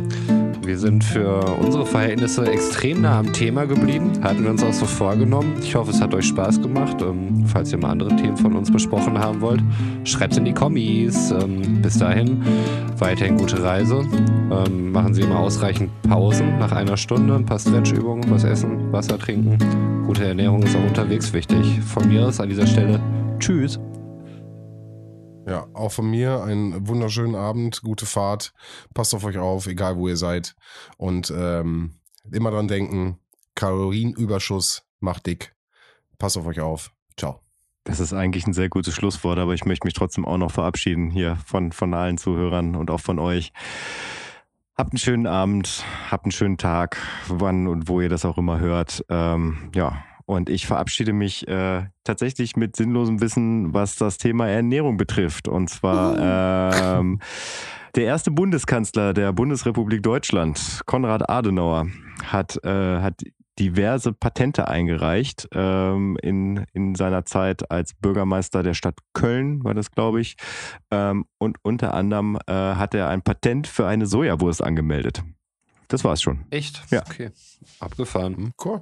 wir 0.63 0.77
sind 0.77 1.03
für 1.03 1.39
unsere 1.59 1.85
Verhältnisse 1.85 2.45
extrem 2.45 3.01
nah 3.01 3.19
am 3.19 3.33
Thema 3.33 3.65
geblieben. 3.65 4.11
Hatten 4.21 4.43
wir 4.43 4.51
uns 4.51 4.63
auch 4.63 4.73
so 4.73 4.85
vorgenommen. 4.85 5.55
Ich 5.61 5.75
hoffe, 5.75 5.91
es 5.91 6.01
hat 6.01 6.13
euch 6.13 6.25
Spaß 6.27 6.61
gemacht. 6.61 7.01
Ähm, 7.01 7.45
falls 7.47 7.71
ihr 7.71 7.77
mal 7.77 7.89
andere 7.89 8.15
Themen 8.15 8.37
von 8.37 8.55
uns 8.55 8.71
besprochen 8.71 9.17
haben 9.17 9.41
wollt, 9.41 9.61
schreibt 10.03 10.37
in 10.37 10.45
die 10.45 10.53
Kommis. 10.53 11.31
Ähm, 11.31 11.81
bis 11.81 11.97
dahin, 11.97 12.43
weiterhin 12.97 13.37
gute 13.37 13.61
Reise. 13.63 14.05
Ähm, 14.51 14.91
machen 14.91 15.13
Sie 15.13 15.21
immer 15.21 15.39
ausreichend 15.39 15.89
Pausen 16.03 16.59
nach 16.59 16.71
einer 16.71 16.97
Stunde. 16.97 17.35
Ein 17.35 17.45
paar 17.45 17.59
Stretchübungen, 17.59 18.29
was 18.29 18.43
essen, 18.43 18.91
Wasser 18.91 19.17
trinken. 19.17 19.57
Gute 20.05 20.25
Ernährung 20.25 20.61
ist 20.63 20.75
auch 20.75 20.87
unterwegs 20.87 21.33
wichtig. 21.33 21.79
Von 21.81 22.07
mir 22.07 22.27
aus 22.27 22.39
an 22.39 22.49
dieser 22.49 22.67
Stelle. 22.67 22.99
Tschüss. 23.39 23.79
Ja, 25.47 25.67
auch 25.73 25.91
von 25.91 26.09
mir 26.09 26.43
einen 26.43 26.87
wunderschönen 26.87 27.35
Abend, 27.35 27.81
gute 27.81 28.05
Fahrt. 28.05 28.53
Passt 28.93 29.15
auf 29.15 29.23
euch 29.23 29.37
auf, 29.37 29.67
egal 29.67 29.97
wo 29.97 30.07
ihr 30.07 30.17
seid. 30.17 30.55
Und 30.97 31.33
ähm, 31.35 31.99
immer 32.31 32.51
dran 32.51 32.67
denken, 32.67 33.17
Kalorienüberschuss 33.55 34.83
macht 34.99 35.25
dick. 35.25 35.55
Passt 36.19 36.37
auf 36.37 36.45
euch 36.45 36.59
auf. 36.59 36.91
Ciao. 37.17 37.41
Das 37.83 37.99
ist 37.99 38.13
eigentlich 38.13 38.45
ein 38.45 38.53
sehr 38.53 38.69
gutes 38.69 38.93
Schlusswort, 38.93 39.39
aber 39.39 39.53
ich 39.53 39.65
möchte 39.65 39.87
mich 39.87 39.95
trotzdem 39.95 40.25
auch 40.25 40.37
noch 40.37 40.51
verabschieden 40.51 41.09
hier 41.09 41.37
von, 41.45 41.71
von 41.71 41.93
allen 41.95 42.19
Zuhörern 42.19 42.75
und 42.75 42.91
auch 42.91 42.99
von 42.99 43.17
euch. 43.17 43.51
Habt 44.77 44.93
einen 44.93 44.99
schönen 44.99 45.27
Abend, 45.27 45.83
habt 46.09 46.25
einen 46.25 46.31
schönen 46.31 46.57
Tag, 46.57 46.97
wann 47.27 47.67
und 47.67 47.87
wo 47.87 47.99
ihr 47.99 48.09
das 48.09 48.25
auch 48.25 48.37
immer 48.37 48.59
hört. 48.59 49.03
Ähm, 49.09 49.71
ja, 49.73 50.03
und 50.31 50.49
ich 50.49 50.65
verabschiede 50.65 51.11
mich 51.11 51.45
äh, 51.49 51.83
tatsächlich 52.05 52.55
mit 52.55 52.77
sinnlosem 52.77 53.19
Wissen, 53.19 53.73
was 53.73 53.97
das 53.97 54.17
Thema 54.17 54.47
Ernährung 54.47 54.95
betrifft. 54.95 55.49
Und 55.49 55.69
zwar 55.69 56.99
ähm, 56.99 57.19
der 57.95 58.05
erste 58.05 58.31
Bundeskanzler 58.31 59.13
der 59.13 59.33
Bundesrepublik 59.33 60.01
Deutschland, 60.01 60.83
Konrad 60.85 61.29
Adenauer, 61.29 61.87
hat, 62.23 62.63
äh, 62.63 63.01
hat 63.01 63.21
diverse 63.59 64.13
Patente 64.13 64.69
eingereicht 64.69 65.49
ähm, 65.53 66.17
in, 66.21 66.65
in 66.71 66.95
seiner 66.95 67.25
Zeit 67.25 67.69
als 67.69 67.93
Bürgermeister 67.93 68.63
der 68.63 68.73
Stadt 68.73 68.99
Köln, 69.13 69.61
war 69.65 69.73
das, 69.73 69.91
glaube 69.91 70.21
ich. 70.21 70.37
Ähm, 70.91 71.25
und 71.39 71.57
unter 71.61 71.93
anderem 71.93 72.37
äh, 72.47 72.53
hat 72.53 72.95
er 72.95 73.09
ein 73.09 73.21
Patent 73.21 73.67
für 73.67 73.85
eine 73.85 74.05
Sojawurst 74.05 74.63
angemeldet. 74.63 75.23
Das 75.89 76.05
war's 76.05 76.21
schon. 76.21 76.45
Echt? 76.51 76.81
Ja. 76.89 77.01
Okay. 77.01 77.31
Abgefahren. 77.81 78.37
Hm, 78.37 78.53
Cool. 78.63 78.81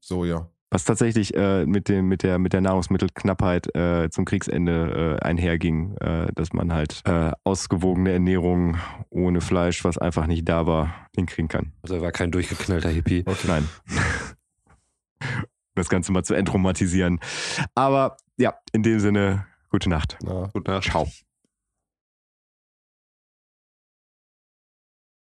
Soja. 0.00 0.48
Was 0.72 0.84
tatsächlich 0.84 1.34
äh, 1.34 1.66
mit, 1.66 1.90
dem, 1.90 2.08
mit, 2.08 2.22
der, 2.22 2.38
mit 2.38 2.54
der 2.54 2.62
Nahrungsmittelknappheit 2.62 3.76
äh, 3.76 4.08
zum 4.08 4.24
Kriegsende 4.24 5.18
äh, 5.20 5.22
einherging, 5.22 5.94
äh, 5.98 6.32
dass 6.34 6.54
man 6.54 6.72
halt 6.72 7.02
äh, 7.04 7.32
ausgewogene 7.44 8.10
Ernährung 8.10 8.78
ohne 9.10 9.42
Fleisch, 9.42 9.84
was 9.84 9.98
einfach 9.98 10.26
nicht 10.26 10.48
da 10.48 10.66
war, 10.66 11.08
hinkriegen 11.14 11.48
kann. 11.48 11.72
Also 11.82 11.96
er 11.96 12.00
war 12.00 12.10
kein 12.10 12.30
durchgeknallter 12.30 12.88
Hippie. 12.88 13.22
Nein. 13.46 13.68
das 15.74 15.90
Ganze 15.90 16.10
mal 16.10 16.24
zu 16.24 16.32
entraumatisieren. 16.32 17.20
Aber 17.74 18.16
ja, 18.38 18.54
in 18.72 18.82
dem 18.82 18.98
Sinne, 18.98 19.44
gute 19.68 19.90
Nacht. 19.90 20.16
Na, 20.22 20.48
Gute 20.54 20.70
Nacht. 20.70 20.84
Ciao. 20.84 21.06